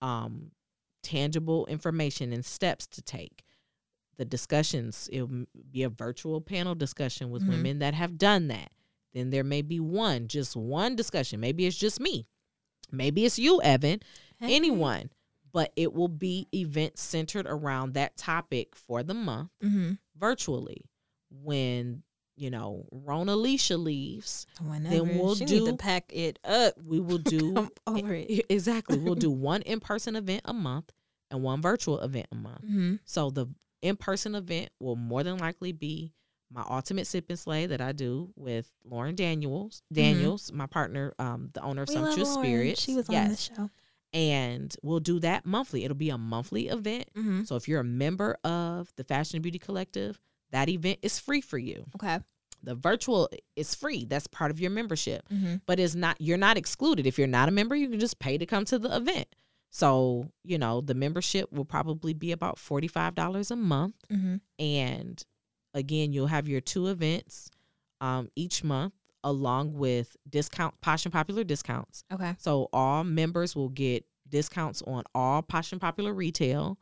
um, 0.00 0.52
tangible 1.02 1.66
information 1.66 2.32
and 2.32 2.44
steps 2.44 2.86
to 2.86 3.02
take. 3.02 3.44
The 4.16 4.24
discussions, 4.24 5.08
it'll 5.12 5.46
be 5.70 5.82
a 5.84 5.88
virtual 5.88 6.40
panel 6.40 6.74
discussion 6.74 7.30
with 7.30 7.42
Mhm. 7.42 7.48
women 7.48 7.78
that 7.80 7.94
have 7.94 8.18
done 8.18 8.48
that. 8.48 8.72
Then 9.14 9.30
there 9.30 9.44
may 9.44 9.62
be 9.62 9.78
one, 9.80 10.28
just 10.28 10.54
one 10.56 10.96
discussion. 10.96 11.40
Maybe 11.40 11.66
it's 11.66 11.76
just 11.78 12.00
me. 12.00 12.26
Maybe 12.90 13.24
it's 13.24 13.38
you, 13.38 13.60
Evan, 13.62 14.00
anyone. 14.40 15.10
But 15.52 15.72
it 15.76 15.92
will 15.94 16.08
be 16.08 16.46
events 16.54 17.02
centered 17.02 17.46
around 17.46 17.94
that 17.94 18.16
topic 18.16 18.76
for 18.76 19.02
the 19.02 19.14
month 19.14 19.50
Mm-hmm. 19.62 19.92
virtually. 20.16 20.84
When, 21.30 22.02
you 22.38 22.50
know, 22.50 22.86
Rona 22.92 23.34
Alicia 23.34 23.76
leaves, 23.76 24.46
Whenever 24.62 25.04
then 25.04 25.18
we'll 25.18 25.34
she 25.34 25.44
need 25.44 25.58
do- 25.58 25.66
to 25.72 25.76
pack 25.76 26.04
it 26.14 26.38
up. 26.44 26.74
we 26.86 27.00
will 27.00 27.18
do 27.18 27.68
over 27.86 28.14
it. 28.14 28.46
Exactly. 28.48 28.98
We'll 28.98 29.14
do 29.14 29.30
one 29.52 29.62
in 29.62 29.80
person 29.80 30.16
event 30.16 30.42
a 30.44 30.52
month 30.52 30.92
and 31.30 31.42
one 31.42 31.60
virtual 31.60 32.00
event 32.00 32.26
a 32.32 32.36
month. 32.36 32.62
Mm-hmm. 32.64 32.94
So 33.04 33.30
the 33.30 33.46
in 33.82 33.96
person 33.96 34.34
event 34.34 34.70
will 34.80 34.96
more 34.96 35.22
than 35.22 35.38
likely 35.38 35.72
be 35.72 36.12
my 36.50 36.64
ultimate 36.68 37.06
sip 37.06 37.26
and 37.28 37.38
slay 37.38 37.66
that 37.66 37.80
I 37.80 37.92
do 37.92 38.30
with 38.34 38.70
Lauren 38.84 39.14
Daniels. 39.14 39.82
Daniels, 39.92 40.50
my 40.50 40.66
partner, 40.66 41.12
um, 41.18 41.50
the 41.52 41.60
owner 41.62 41.82
of 41.82 41.88
Mm-hmm. 41.88 42.00
We 42.00 42.06
Sumptuous. 42.06 42.34
Spirits. 42.34 42.80
She 42.82 42.94
was 42.94 43.08
on 43.10 43.28
the 43.28 43.36
show. 43.36 43.70
And 44.14 44.74
we'll 44.82 45.00
do 45.00 45.20
that 45.20 45.44
monthly. 45.44 45.84
It'll 45.84 45.94
be 45.94 46.08
a 46.08 46.16
monthly 46.16 46.68
event. 46.68 47.04
Mm-hmm. 47.14 47.44
So 47.44 47.56
if 47.56 47.68
you're 47.68 47.80
a 47.80 47.84
member 47.84 48.38
of 48.42 48.90
the 48.96 49.04
Fashion 49.04 49.36
and 49.36 49.42
Beauty 49.42 49.58
Collective, 49.58 50.18
that 50.50 50.68
event 50.68 50.98
is 51.02 51.18
free 51.18 51.40
for 51.40 51.58
you. 51.58 51.84
Okay. 51.96 52.18
The 52.62 52.74
virtual 52.74 53.28
is 53.54 53.74
free. 53.74 54.04
That's 54.04 54.26
part 54.26 54.50
of 54.50 54.58
your 54.60 54.70
membership 54.70 55.22
Mm-hmm. 55.32 55.56
but 55.66 55.78
it's 55.78 55.94
not 55.94 56.16
you're 56.20 56.36
not 56.38 56.56
excluded 56.56 57.06
if 57.06 57.18
you're 57.18 57.26
not 57.28 57.48
a 57.48 57.52
member 57.52 57.76
you 57.76 57.88
can 57.88 58.00
just 58.00 58.18
pay 58.18 58.36
to 58.38 58.46
come 58.46 58.64
to 58.66 58.78
the 58.78 58.94
event 58.96 59.28
so 59.70 60.24
you 60.44 60.58
know 60.58 60.80
the 60.80 60.94
membership 60.94 61.52
will 61.52 61.64
probably 61.64 62.14
be 62.14 62.32
about 62.32 62.56
$45 62.56 63.50
a 63.50 63.56
month 63.56 63.94
Mm-hmm. 64.10 64.36
and 64.58 65.22
again 65.74 66.12
you'll 66.12 66.26
have 66.28 66.48
your 66.48 66.60
two 66.60 66.88
events 66.88 67.50
um, 68.00 68.28
each 68.34 68.64
month 68.64 68.94
along 69.24 69.74
with 69.74 70.16
discount 70.28 70.80
posh 70.80 71.04
and 71.04 71.12
popular 71.12 71.44
discounts 71.44 72.04
Okay. 72.12 72.34
so 72.38 72.68
all 72.72 73.04
members 73.04 73.54
will 73.54 73.68
get 73.68 74.04
discounts 74.28 74.82
on 74.86 75.02
all 75.14 75.42
posh 75.42 75.72
and 75.72 75.80
popular 75.80 76.12
retail 76.14 76.78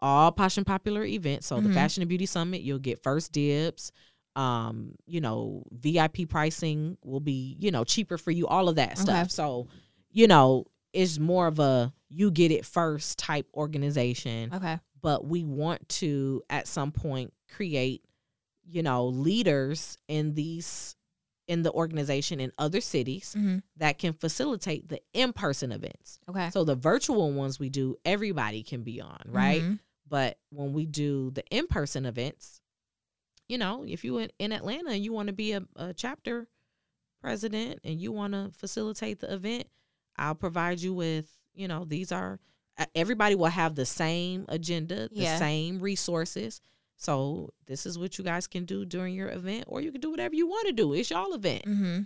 all 0.00 0.30
posh 0.32 0.56
and 0.56 0.66
popular 0.66 1.04
events 1.04 1.46
so 1.46 1.60
the 1.60 1.68
Mhm. 1.68 1.74
fashion 1.74 2.02
and 2.02 2.08
beauty 2.08 2.26
summit 2.26 2.60
you'll 2.62 2.78
get 2.78 3.02
first 3.02 3.32
dibs 3.32 3.90
um 4.36 4.94
you 5.06 5.20
know 5.20 5.64
vip 5.72 6.28
pricing 6.28 6.96
will 7.04 7.20
be 7.20 7.56
you 7.58 7.70
know 7.70 7.84
cheaper 7.84 8.16
for 8.18 8.30
you 8.30 8.46
all 8.46 8.68
of 8.68 8.76
that 8.76 8.96
stuff 8.98 9.22
Okay. 9.22 9.28
so 9.28 9.66
you 10.10 10.26
know 10.28 10.64
it's 10.92 11.18
more 11.18 11.46
of 11.46 11.58
a 11.58 11.92
you 12.08 12.30
get 12.30 12.50
it 12.50 12.64
first 12.64 13.18
type 13.18 13.46
organization 13.54 14.52
Okay. 14.54 14.78
but 15.02 15.26
we 15.26 15.44
want 15.44 15.88
to 15.88 16.42
at 16.48 16.66
some 16.68 16.92
point 16.92 17.32
create 17.52 18.04
you 18.64 18.82
know 18.82 19.06
leaders 19.06 19.98
in 20.08 20.34
these 20.34 20.94
in 21.46 21.62
the 21.62 21.72
organization 21.72 22.40
in 22.40 22.52
other 22.58 22.80
cities 22.80 23.34
Mm-hmm. 23.36 23.58
that 23.78 23.98
can 23.98 24.12
facilitate 24.12 24.88
the 24.90 25.00
in-person 25.14 25.72
events 25.72 26.18
Okay. 26.28 26.50
so 26.50 26.62
the 26.64 26.74
virtual 26.74 27.32
ones 27.32 27.58
we 27.58 27.70
do 27.70 27.96
everybody 28.04 28.62
can 28.62 28.82
be 28.82 29.00
on 29.00 29.18
right 29.26 29.62
Mhm. 29.64 29.78
But 30.08 30.38
when 30.50 30.72
we 30.72 30.86
do 30.86 31.30
the 31.32 31.44
in-person 31.50 32.06
events 32.06 32.60
you 33.48 33.58
know 33.58 33.84
if 33.86 34.04
you 34.04 34.18
in, 34.18 34.30
in 34.38 34.52
atlanta 34.52 34.90
and 34.90 35.04
you 35.04 35.12
want 35.12 35.26
to 35.28 35.32
be 35.32 35.52
a, 35.52 35.62
a 35.76 35.92
chapter 35.94 36.46
president 37.20 37.80
and 37.84 38.00
you 38.00 38.12
want 38.12 38.32
to 38.32 38.50
facilitate 38.56 39.20
the 39.20 39.32
event 39.32 39.64
i'll 40.16 40.34
provide 40.34 40.80
you 40.80 40.94
with 40.94 41.36
you 41.54 41.66
know 41.68 41.84
these 41.84 42.12
are 42.12 42.38
everybody 42.94 43.34
will 43.34 43.46
have 43.46 43.74
the 43.74 43.86
same 43.86 44.44
agenda 44.48 45.08
the 45.08 45.22
Yeah. 45.22 45.38
same 45.38 45.80
resources 45.80 46.60
so 46.96 47.50
this 47.66 47.86
is 47.86 47.98
what 47.98 48.18
you 48.18 48.24
guys 48.24 48.46
can 48.46 48.64
do 48.64 48.84
during 48.84 49.14
your 49.14 49.30
event 49.30 49.64
or 49.68 49.80
you 49.80 49.90
can 49.92 50.00
do 50.00 50.10
whatever 50.10 50.34
you 50.34 50.46
want 50.46 50.66
to 50.68 50.72
do 50.72 50.92
it's 50.92 51.10
y'all 51.10 51.32
event 51.34 51.64
Mm-hmm. 51.64 52.00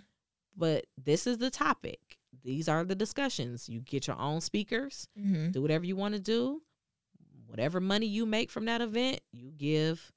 but 0.57 0.85
this 1.03 1.27
is 1.27 1.37
the 1.37 1.51
topic 1.51 2.17
these 2.43 2.67
are 2.67 2.83
the 2.83 2.95
discussions 2.95 3.69
you 3.69 3.79
get 3.81 4.07
your 4.07 4.19
own 4.19 4.41
speakers 4.41 5.07
Mm-hmm. 5.19 5.51
do 5.51 5.61
whatever 5.61 5.85
you 5.85 5.95
want 5.95 6.15
to 6.15 6.19
do. 6.19 6.61
Whatever 7.53 7.79
money 7.79 8.07
you 8.07 8.25
make 8.25 8.49
from 8.49 8.65
that 8.65 8.81
event, 8.81 9.19
you 9.31 9.51
give 9.51 10.11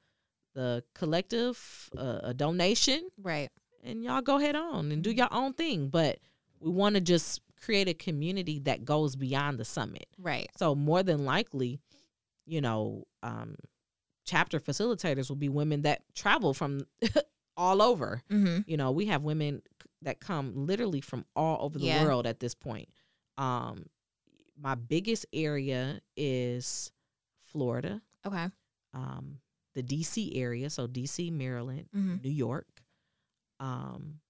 the 0.55 0.83
collective 0.95 1.91
uh, 1.97 2.21
a 2.23 2.33
donation, 2.33 3.11
Right. 3.23 3.51
and 3.85 4.03
y'all 4.03 4.23
go 4.23 4.39
head 4.39 4.57
on 4.57 4.91
and 4.91 5.03
do 5.05 5.11
your 5.11 5.29
own 5.31 5.53
thing. 5.53 5.89
But 5.91 6.19
we 6.61 6.71
want 6.71 6.95
to 6.95 7.03
just 7.03 7.43
create 7.61 7.89
a 7.89 7.93
community 7.95 8.59
that 8.61 8.87
goes 8.87 9.17
beyond 9.17 9.59
the 9.59 9.67
summit. 9.67 10.07
Right. 10.19 10.49
So 10.57 10.75
more 10.75 11.03
than 11.03 11.27
likely, 11.27 11.79
you 12.47 12.63
know, 12.63 13.05
um, 13.23 13.57
chapter 14.25 14.59
facilitators 14.59 15.29
will 15.29 15.37
be 15.37 15.51
women 15.51 15.83
that 15.83 16.01
travel 16.15 16.55
from 16.55 16.87
all 17.59 17.83
over. 17.83 18.23
Mm-hmm. 18.31 18.61
You 18.67 18.79
know, 18.79 18.93
we 18.93 19.07
have 19.07 19.25
women 19.25 19.61
that 20.01 20.21
come 20.21 20.53
literally 20.55 21.03
from 21.03 21.27
all 21.37 21.59
over 21.67 21.79
the 21.79 21.85
Yeah. 21.85 22.03
world 22.03 22.27
at 22.27 22.41
this 22.41 22.55
point. 22.55 22.89
Um, 23.37 23.85
my 24.59 24.75
biggest 24.75 25.27
area 25.35 26.01
is 26.17 26.93
Florida, 27.57 28.03
Okay. 28.27 28.49
um, 28.93 29.39
the 29.75 29.83
DC 29.83 30.33
area, 30.37 30.69
so 30.69 30.87
DC, 30.87 31.33
Maryland, 31.33 31.89
Mm-hmm. 31.97 32.17
New 32.23 32.31
York. 32.31 32.67
Um, 33.61 34.21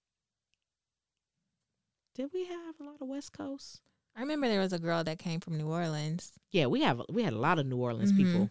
did 2.15 2.31
we 2.33 2.47
have 2.47 2.75
a 2.81 2.85
lot 2.85 2.97
of 3.01 3.09
West 3.09 3.33
Coast? 3.33 3.81
I 4.15 4.21
remember 4.21 4.49
there 4.49 4.61
was 4.61 4.73
a 4.73 4.79
girl 4.79 5.05
that 5.05 5.19
came 5.19 5.41
from 5.41 5.59
New 5.59 5.67
Orleans. 5.69 6.33
Yeah, 6.51 6.67
we 6.67 6.83
have 6.83 7.03
we 7.11 7.23
had 7.23 7.33
a 7.35 7.39
lot 7.39 7.59
of 7.59 7.67
New 7.67 7.77
Orleans 7.77 8.13
Mhm. 8.13 8.17
people. 8.17 8.51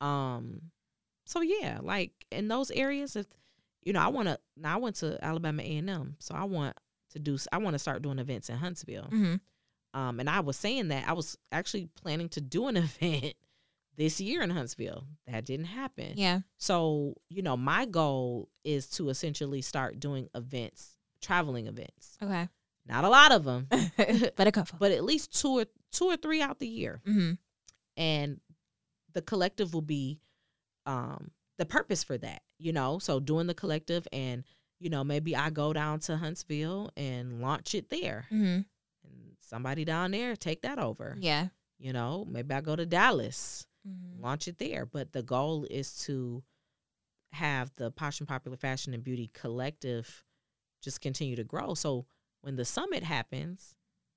Um, 0.00 0.70
so 1.26 1.40
yeah, 1.42 1.80
like 1.82 2.12
in 2.30 2.48
those 2.48 2.70
areas, 2.70 3.16
if 3.16 3.26
you 3.82 3.92
know, 3.92 4.00
I 4.00 4.08
want 4.08 4.28
to. 4.28 4.38
Now 4.56 4.74
I 4.74 4.78
went 4.78 4.96
to 4.96 5.22
Alabama 5.22 5.62
A 5.62 5.76
and 5.76 5.90
M, 5.90 6.16
so 6.20 6.34
I 6.34 6.44
want 6.44 6.76
to 7.10 7.18
do. 7.18 7.36
I 7.52 7.58
want 7.58 7.74
to 7.74 7.78
start 7.78 8.00
doing 8.02 8.18
events 8.18 8.48
in 8.48 8.56
Huntsville. 8.56 9.08
Mm-hmm. 9.12 9.34
Um, 10.00 10.20
and 10.20 10.30
I 10.30 10.40
was 10.40 10.56
saying 10.56 10.88
that 10.88 11.06
I 11.06 11.12
was 11.12 11.36
actually 11.52 11.88
planning 11.94 12.28
to 12.30 12.40
do 12.40 12.66
an 12.68 12.76
event 12.78 13.34
this 13.96 14.20
year 14.20 14.42
in 14.42 14.50
Huntsville. 14.50 15.04
That 15.26 15.44
didn't 15.44 15.66
happen. 15.66 16.12
Yeah. 16.16 16.40
So 16.56 17.14
you 17.28 17.42
know, 17.42 17.56
my 17.56 17.86
goal 17.86 18.48
is 18.64 18.88
to 18.90 19.08
essentially 19.08 19.62
start 19.62 20.00
doing 20.00 20.28
events, 20.34 20.96
traveling 21.20 21.66
events. 21.66 22.16
Okay. 22.22 22.48
Not 22.86 23.04
a 23.04 23.08
lot 23.08 23.32
of 23.32 23.44
them, 23.44 23.66
but 24.36 24.46
a 24.46 24.52
couple. 24.52 24.78
but 24.78 24.92
at 24.92 25.04
least 25.04 25.38
two 25.40 25.60
or 25.60 25.64
two 25.90 26.04
or 26.06 26.16
three 26.16 26.42
out 26.42 26.58
the 26.58 26.66
year 26.68 27.00
mm-hmm. 27.06 27.32
and 27.96 28.40
the 29.12 29.22
collective 29.22 29.72
will 29.72 29.80
be 29.80 30.18
um 30.86 31.30
the 31.56 31.64
purpose 31.64 32.02
for 32.02 32.18
that 32.18 32.42
you 32.58 32.72
know 32.72 32.98
so 32.98 33.20
doing 33.20 33.46
the 33.46 33.54
collective 33.54 34.08
and 34.12 34.42
you 34.80 34.90
know 34.90 35.04
maybe 35.04 35.36
i 35.36 35.50
go 35.50 35.72
down 35.72 36.00
to 36.00 36.16
huntsville 36.16 36.90
and 36.96 37.40
launch 37.40 37.76
it 37.76 37.90
there 37.90 38.26
Mm-hmm. 38.32 38.44
and 38.44 38.66
somebody 39.40 39.84
down 39.84 40.10
there 40.10 40.34
take 40.34 40.62
that 40.62 40.80
over 40.80 41.16
Yeah. 41.20 41.46
you 41.78 41.92
know 41.92 42.26
maybe 42.28 42.52
i 42.52 42.60
go 42.60 42.74
to 42.74 42.84
dallas 42.84 43.66
Mm-hmm. 43.86 44.22
launch 44.22 44.48
it 44.48 44.58
there 44.58 44.86
but 44.86 45.12
the 45.12 45.22
goal 45.22 45.66
is 45.70 45.94
to 46.06 46.42
have 47.32 47.70
the 47.76 47.90
posh 47.90 48.20
and 48.20 48.28
popular 48.28 48.56
fashion 48.56 48.94
and 48.94 49.02
beauty 49.04 49.30
collective 49.34 50.24
just 50.82 51.00
continue 51.00 51.36
to 51.36 51.44
grow 51.44 51.74
so 51.74 52.06
when 52.42 52.56
the 52.56 52.64
summit 52.64 53.02
happens 53.02 53.74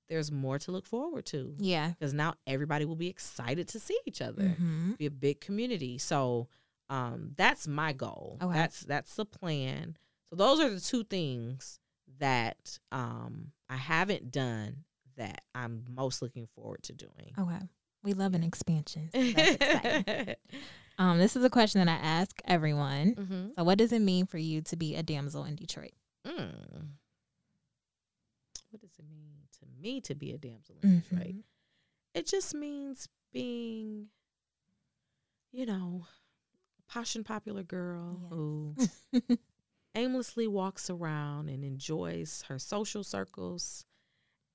there's 0.08 0.32
more 0.32 0.58
to 0.58 0.70
look 0.72 0.86
forward 0.86 1.26
to 1.26 1.54
Yeah. 1.58 1.90
because 1.90 2.14
now 2.14 2.34
everybody 2.46 2.84
will 2.86 2.96
be 2.96 3.08
excited 3.08 3.68
to 3.68 3.78
see 3.80 3.98
each 4.06 4.22
other 4.22 4.42
Mm-hmm. 4.42 4.92
be 4.92 5.06
a 5.06 5.10
big 5.10 5.40
community 5.40 5.98
so 5.98 6.48
um 6.88 7.32
that's 7.36 7.68
my 7.68 7.92
goal 7.92 8.38
Okay. 8.42 8.54
that's 8.54 8.80
that's 8.80 9.14
the 9.16 9.26
plan 9.26 9.96
so 10.30 10.36
those 10.36 10.60
are 10.60 10.70
the 10.70 10.80
two 10.80 11.04
things 11.04 11.78
that 12.18 12.78
um 12.92 13.52
I 13.68 13.76
haven't 13.76 14.30
done 14.30 14.84
that. 15.18 15.42
I'm 15.54 15.84
most 15.90 16.22
looking 16.22 16.46
forward 16.46 16.82
to 16.84 16.92
doing. 16.94 17.34
Okay. 17.38 17.58
We 18.08 18.14
love 18.14 18.32
an 18.34 18.42
expansion. 18.42 19.10
So 19.14 19.22
that's 19.32 19.54
exciting. 19.54 20.34
Um, 21.00 21.18
this 21.18 21.36
is 21.36 21.44
a 21.44 21.50
question 21.50 21.84
that 21.84 21.88
I 21.92 22.04
ask 22.04 22.40
everyone. 22.44 23.14
mm-hmm. 23.14 23.46
So, 23.56 23.62
what 23.62 23.78
does 23.78 23.92
it 23.92 24.00
mean 24.00 24.26
for 24.26 24.36
you 24.38 24.62
to 24.62 24.74
be 24.76 24.96
a 24.96 25.02
damsel 25.04 25.44
in 25.44 25.54
Detroit? 25.54 25.92
mm. 26.26 26.88
What 28.70 28.80
does 28.80 28.90
it 28.98 29.04
mean 29.08 29.42
to 29.60 29.66
me 29.80 30.00
to 30.00 30.14
be 30.16 30.32
a 30.32 30.38
damsel 30.38 30.76
in 30.82 31.00
Detroit? 31.00 31.20
Mhm. 31.36 31.42
It 32.14 32.26
just 32.26 32.52
means 32.54 33.08
being, 33.32 34.08
you 35.52 35.66
know, 35.66 36.06
a 36.80 36.92
posh 36.92 37.14
and 37.14 37.24
popular 37.24 37.62
girl 37.62 38.18
Yes. 38.76 38.90
who 39.12 39.38
aimlessly 39.94 40.48
walks 40.48 40.90
around 40.90 41.48
and 41.48 41.64
enjoys 41.64 42.42
her 42.48 42.58
social 42.58 43.04
circles 43.04 43.84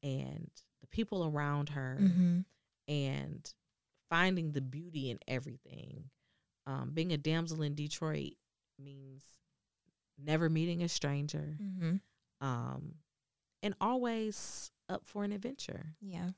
and 0.02 0.50
the 0.82 0.88
people 0.88 1.24
around 1.26 1.70
her 1.70 1.98
Mhm. 2.02 2.46
And 2.88 3.52
finding 4.10 4.52
the 4.52 4.62
beauty 4.62 5.10
in 5.10 5.20
everything. 5.28 6.06
Um, 6.68 6.92
being 6.94 7.12
a 7.12 7.18
damsel 7.18 7.62
in 7.62 7.76
Detroit 7.76 8.34
means 8.80 9.24
never 10.18 10.50
meeting 10.50 10.82
a 10.84 10.88
stranger 10.90 11.58
Mhm. 11.62 12.00
um, 12.42 12.96
and 13.62 13.74
always 13.82 14.72
up 14.90 15.06
for 15.06 15.24
an 15.24 15.32
adventure. 15.32 15.96
Yeah, 16.02 16.30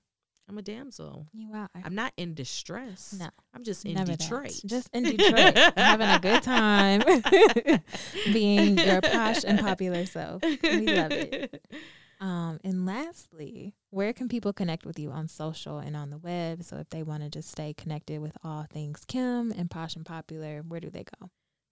I'm 0.47 0.57
a 0.57 0.61
damsel. 0.61 1.27
you 1.33 1.51
are. 1.53 1.69
I'm 1.75 1.95
not 1.95 2.13
in 2.17 2.33
distress. 2.35 3.13
No, 3.19 3.29
I'm 3.53 3.63
just 3.63 3.85
in 3.85 3.93
never 3.95 4.11
that. 4.11 4.19
Detroit. 4.19 4.59
Just 4.65 4.89
in 4.93 5.03
Detroit, 5.03 5.57
having 5.75 6.07
a 6.07 6.19
good 6.19 6.41
time, 6.43 7.01
being 8.33 8.77
your 8.77 9.01
posh 9.01 9.43
and 9.43 9.59
popular 9.59 10.05
self. 10.05 10.41
We 10.43 10.87
love 10.87 11.11
it. 11.11 11.63
Um, 12.21 12.59
and 12.63 12.85
lastly, 12.85 13.75
where 13.89 14.13
can 14.13 14.29
people 14.29 14.53
connect 14.53 14.85
with 14.85 14.97
you 14.97 15.11
on 15.11 15.27
social 15.27 15.79
and 15.79 15.95
on 15.97 16.09
the 16.09 16.17
web? 16.17 16.63
So 16.63 16.77
if 16.77 16.89
they 16.89 17.03
want 17.03 17.23
to 17.23 17.29
just 17.29 17.51
stay 17.51 17.73
connected 17.73 18.21
with 18.21 18.37
all 18.43 18.65
things 18.71 19.03
Kim 19.05 19.51
and 19.51 19.69
Posh 19.69 19.95
and 19.95 20.05
Popular, 20.05 20.63
where 20.67 20.79
do 20.79 20.89
they 20.89 21.03
go? 21.19 21.29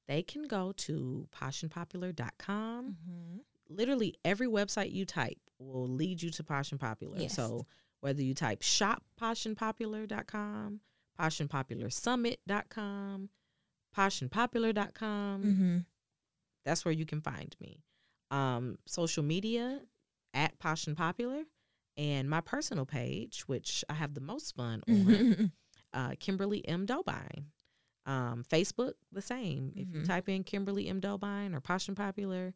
They 0.08 0.22
can 0.22 0.44
go 0.48 0.74
to 0.78 1.28
poshandpopular.com. 1.34 2.86
Mm-hmm. 2.86 3.38
Literally 3.70 4.16
every 4.26 4.48
website 4.48 4.92
you 4.92 5.06
type 5.06 5.38
will 5.60 5.88
lead 5.88 6.22
you 6.22 6.30
to 6.32 6.44
Posh 6.44 6.72
and 6.72 6.80
Popular. 6.80 7.18
Yes. 7.20 7.36
So 7.36 7.66
whether 8.02 8.22
you 8.22 8.34
type 8.34 8.62
shop 8.62 9.04
poshandpopular.com, 9.22 10.82
poshandpopularsummit.com, 11.20 13.30
poshandpopular.com, 13.98 15.44
Mm-hmm. 15.44 15.78
that's 16.66 16.86
where 16.86 16.94
you 16.94 17.06
can 17.06 17.22
find 17.22 17.56
me. 17.60 17.84
Um, 18.32 18.78
social 18.86 19.24
media 19.24 19.82
at 20.34 20.58
Posh 20.60 20.88
and 20.88 20.98
Popular, 20.98 21.44
and 21.98 22.30
my 22.30 22.42
personal 22.42 22.86
page, 22.86 23.42
which 23.48 23.84
I 23.90 23.94
have 23.94 24.14
the 24.14 24.22
most 24.22 24.56
fun 24.56 24.82
on, 24.90 24.94
Mm-hmm. 24.96 25.46
uh, 25.94 26.12
Kimberly 26.20 26.68
M. 26.68 26.86
Dobine. 26.86 27.46
Um, 28.06 28.44
Facebook, 28.50 28.94
the 29.12 29.22
same. 29.22 29.72
If 29.78 29.88
you 29.94 30.02
Mhm. 30.02 30.06
type 30.08 30.28
in 30.28 30.44
Kimberly 30.44 30.88
M. 30.90 31.00
Dobine 31.00 31.54
or 31.56 31.62
Posh 31.62 31.88
and 31.88 31.96
Popular, 31.96 32.54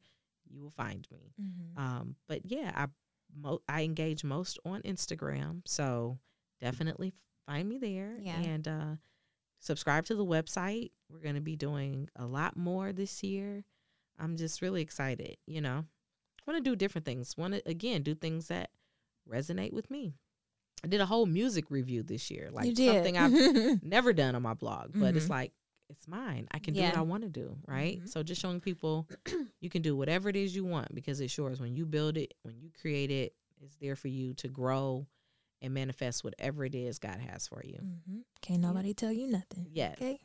you 0.50 0.62
will 0.62 0.72
find 0.72 1.08
me. 1.12 1.34
Mm-hmm. 1.42 1.80
Um, 1.82 2.16
but 2.28 2.42
yeah, 2.46 2.72
I 2.76 2.88
mo- 3.34 3.62
I 3.68 3.84
engage 3.84 4.24
most 4.26 4.60
on 4.66 4.82
Instagram, 4.82 5.62
so 5.66 6.20
definitely 6.60 7.14
find 7.46 7.70
me 7.70 7.78
there 7.78 8.18
Yeah. 8.22 8.40
and 8.42 8.68
uh, 8.68 8.96
subscribe 9.60 10.06
to 10.08 10.16
the 10.16 10.26
website. 10.26 10.92
We're 11.10 11.20
going 11.20 11.36
to 11.36 11.42
be 11.42 11.56
doing 11.56 12.10
a 12.16 12.26
lot 12.26 12.58
more 12.58 12.92
this 12.92 13.24
year. 13.24 13.64
I'm 14.20 14.36
just 14.36 14.62
really 14.62 14.82
excited. 14.82 15.38
You 15.46 15.62
know, 15.62 15.86
want 16.48 16.64
to 16.64 16.70
do 16.70 16.76
different 16.76 17.06
things. 17.06 17.36
Want 17.38 17.54
to 17.54 17.62
again 17.68 18.02
do 18.04 18.16
things 18.16 18.48
that 18.48 18.70
resonate 19.30 19.74
with 19.74 19.92
me. 19.92 20.14
I 20.84 20.88
did 20.88 21.02
a 21.02 21.06
whole 21.06 21.26
music 21.26 21.66
review 21.72 22.04
this 22.04 22.30
year, 22.32 22.50
like 22.52 22.68
you 22.68 22.74
did. 22.74 22.94
something 22.94 23.18
I've 23.18 23.82
never 23.84 24.14
done 24.14 24.36
on 24.36 24.42
my 24.44 24.54
blog, 24.54 24.92
but 24.94 25.16
it's 25.16 25.26
Mhm. 25.26 25.30
like 25.32 25.54
it's 25.90 26.08
mine. 26.08 26.48
I 26.52 26.60
can 26.60 26.74
do 26.74 26.82
what 26.82 26.96
I 26.98 27.02
want 27.02 27.24
to 27.24 27.30
do, 27.30 27.58
right? 27.66 28.00
Mhm. 28.02 28.10
So 28.10 28.22
just 28.22 28.42
showing 28.42 28.60
people 28.60 29.08
you 29.62 29.70
can 29.70 29.82
do 29.82 29.96
whatever 29.96 30.30
it 30.30 30.36
is 30.36 30.56
you 30.56 30.66
want 30.66 30.94
because 30.94 31.20
it's 31.22 31.36
yours. 31.38 31.60
When 31.62 31.76
you 31.76 31.86
build 31.86 32.18
it, 32.18 32.34
when 32.44 32.60
you 32.60 32.70
create 32.80 33.10
it, 33.10 33.34
it's 33.62 33.76
there 33.78 33.96
for 33.96 34.08
you 34.10 34.34
to 34.36 34.48
grow 34.50 35.08
and 35.62 35.74
manifest 35.74 36.24
whatever 36.24 36.66
it 36.66 36.76
is 36.76 37.00
God 37.00 37.20
has 37.20 37.48
for 37.48 37.62
you. 37.64 37.80
Mm-hmm. 37.84 38.20
Can't 38.42 38.62
nobody 38.62 38.94
tell 38.94 39.12
you 39.12 39.28
nothing. 39.28 39.68
Yes. 39.72 39.98
Okay. 39.98 40.20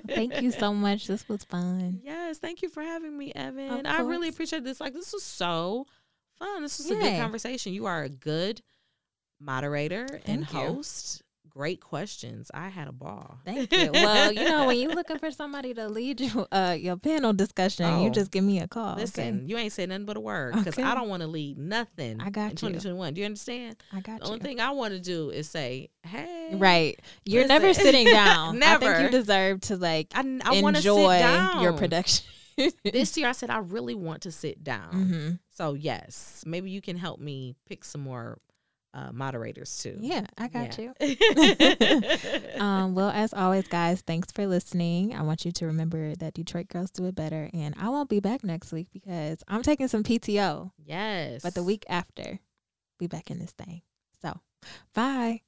Thank 0.08 0.42
you 0.42 0.50
so 0.50 0.74
much. 0.74 1.06
This 1.06 1.28
was 1.28 1.44
fun. 1.44 2.00
Yes, 2.02 2.38
thank 2.38 2.62
you 2.62 2.68
for 2.68 2.82
having 2.82 3.16
me, 3.16 3.32
Evan. 3.34 3.86
I 3.86 4.00
really 4.00 4.28
appreciate 4.28 4.64
this. 4.64 4.80
Like 4.80 4.94
this 4.94 5.12
was 5.12 5.22
so 5.22 5.86
fun. 6.38 6.62
This 6.62 6.78
was 6.78 6.90
a 6.90 6.94
good 6.94 7.20
conversation. 7.20 7.72
You 7.72 7.86
are 7.86 8.02
a 8.02 8.08
good 8.08 8.62
moderator 9.40 10.06
and 10.26 10.40
you. 10.40 10.46
host. 10.46 11.22
Great 11.54 11.80
questions. 11.82 12.50
I 12.54 12.68
had 12.70 12.88
a 12.88 12.92
ball. 12.92 13.38
Thank 13.44 13.70
you. 13.72 13.90
Well, 13.92 14.32
you 14.32 14.44
know, 14.44 14.66
when 14.66 14.78
you're 14.78 14.94
looking 14.94 15.18
for 15.18 15.30
somebody 15.30 15.74
to 15.74 15.86
lead 15.88 16.18
you 16.20 16.46
uh 16.50 16.74
your 16.80 16.96
panel 16.96 17.32
discussion, 17.34 17.84
you 18.02 18.08
Oh. 18.08 18.10
just 18.10 18.30
give 18.30 18.42
me 18.42 18.58
a 18.60 18.66
call. 18.66 18.96
Listen, 18.96 19.36
okay? 19.40 19.46
you 19.46 19.58
ain't 19.58 19.72
said 19.72 19.90
nothing 19.90 20.06
but 20.06 20.16
a 20.16 20.20
word 20.20 20.54
because 20.54 20.78
Okay. 20.78 20.82
I 20.82 20.94
don't 20.94 21.10
want 21.10 21.20
to 21.22 21.26
lead 21.26 21.58
nothing. 21.58 22.20
I 22.22 22.30
got 22.30 22.44
in 22.44 22.50
you. 22.52 22.56
2021. 22.56 23.14
Do 23.14 23.20
you 23.20 23.26
understand? 23.26 23.76
I 23.92 24.00
got 24.00 24.20
The 24.20 24.26
you. 24.26 24.32
only 24.32 24.42
thing 24.42 24.60
I 24.60 24.70
want 24.70 24.94
to 24.94 25.00
do 25.00 25.28
is 25.30 25.48
say, 25.50 25.90
"Hey, 26.04 26.54
Right. 26.54 26.98
You're 27.26 27.46
never 27.46 27.74
sitting 27.74 28.06
down. 28.10 28.62
I 28.62 28.78
think 28.78 28.82
Never. 28.82 29.02
you 29.02 29.08
deserve 29.10 29.60
to 29.62 29.76
like 29.76 30.08
I, 30.14 30.20
I 30.44 30.62
want 30.62 30.76
to 30.76 30.82
sit 30.82 30.88
enjoy 30.90 31.18
down." 31.18 31.62
your 31.62 31.74
production. 31.74 32.24
this 32.82 33.16
year, 33.18 33.28
I 33.28 33.32
said 33.32 33.50
I 33.50 33.58
really 33.58 33.94
want 33.94 34.22
to 34.22 34.32
sit 34.32 34.64
down. 34.64 34.90
hmm 34.92 35.30
So 35.50 35.74
yes, 35.74 36.44
maybe 36.46 36.70
you 36.70 36.80
can 36.80 36.96
help 36.96 37.20
me 37.20 37.56
pick 37.68 37.84
some 37.84 38.00
more 38.00 38.38
uh, 38.94 39.10
moderators 39.12 39.76
too. 39.78 39.96
Yeah, 40.00 40.26
I 40.38 40.48
got 40.48 40.78
you. 40.78 40.94
you. 41.00 41.16
Um, 42.62 42.94
well, 42.94 43.10
as 43.10 43.32
always, 43.34 43.66
guys, 43.66 44.02
thanks 44.02 44.30
for 44.30 44.46
listening. 44.46 45.14
I 45.14 45.22
want 45.22 45.44
you 45.44 45.52
to 45.52 45.66
remember 45.66 46.14
that 46.16 46.34
Detroit 46.34 46.68
girls 46.68 46.90
do 46.90 47.04
it 47.06 47.14
better, 47.14 47.50
and 47.52 47.74
I 47.78 47.88
won't 47.88 48.08
be 48.08 48.20
back 48.20 48.44
next 48.44 48.72
week 48.72 48.88
because 48.92 49.42
I'm 49.48 49.62
taking 49.62 49.88
some 49.88 50.04
PTO. 50.04 50.70
yes, 50.84 51.42
But 51.42 51.54
the 51.54 51.62
week 51.64 51.84
after, 51.88 52.38
be 52.98 53.06
back 53.08 53.30
in 53.30 53.38
this 53.38 53.52
thing. 53.52 53.82
So, 54.20 54.38
bye. 54.94 55.40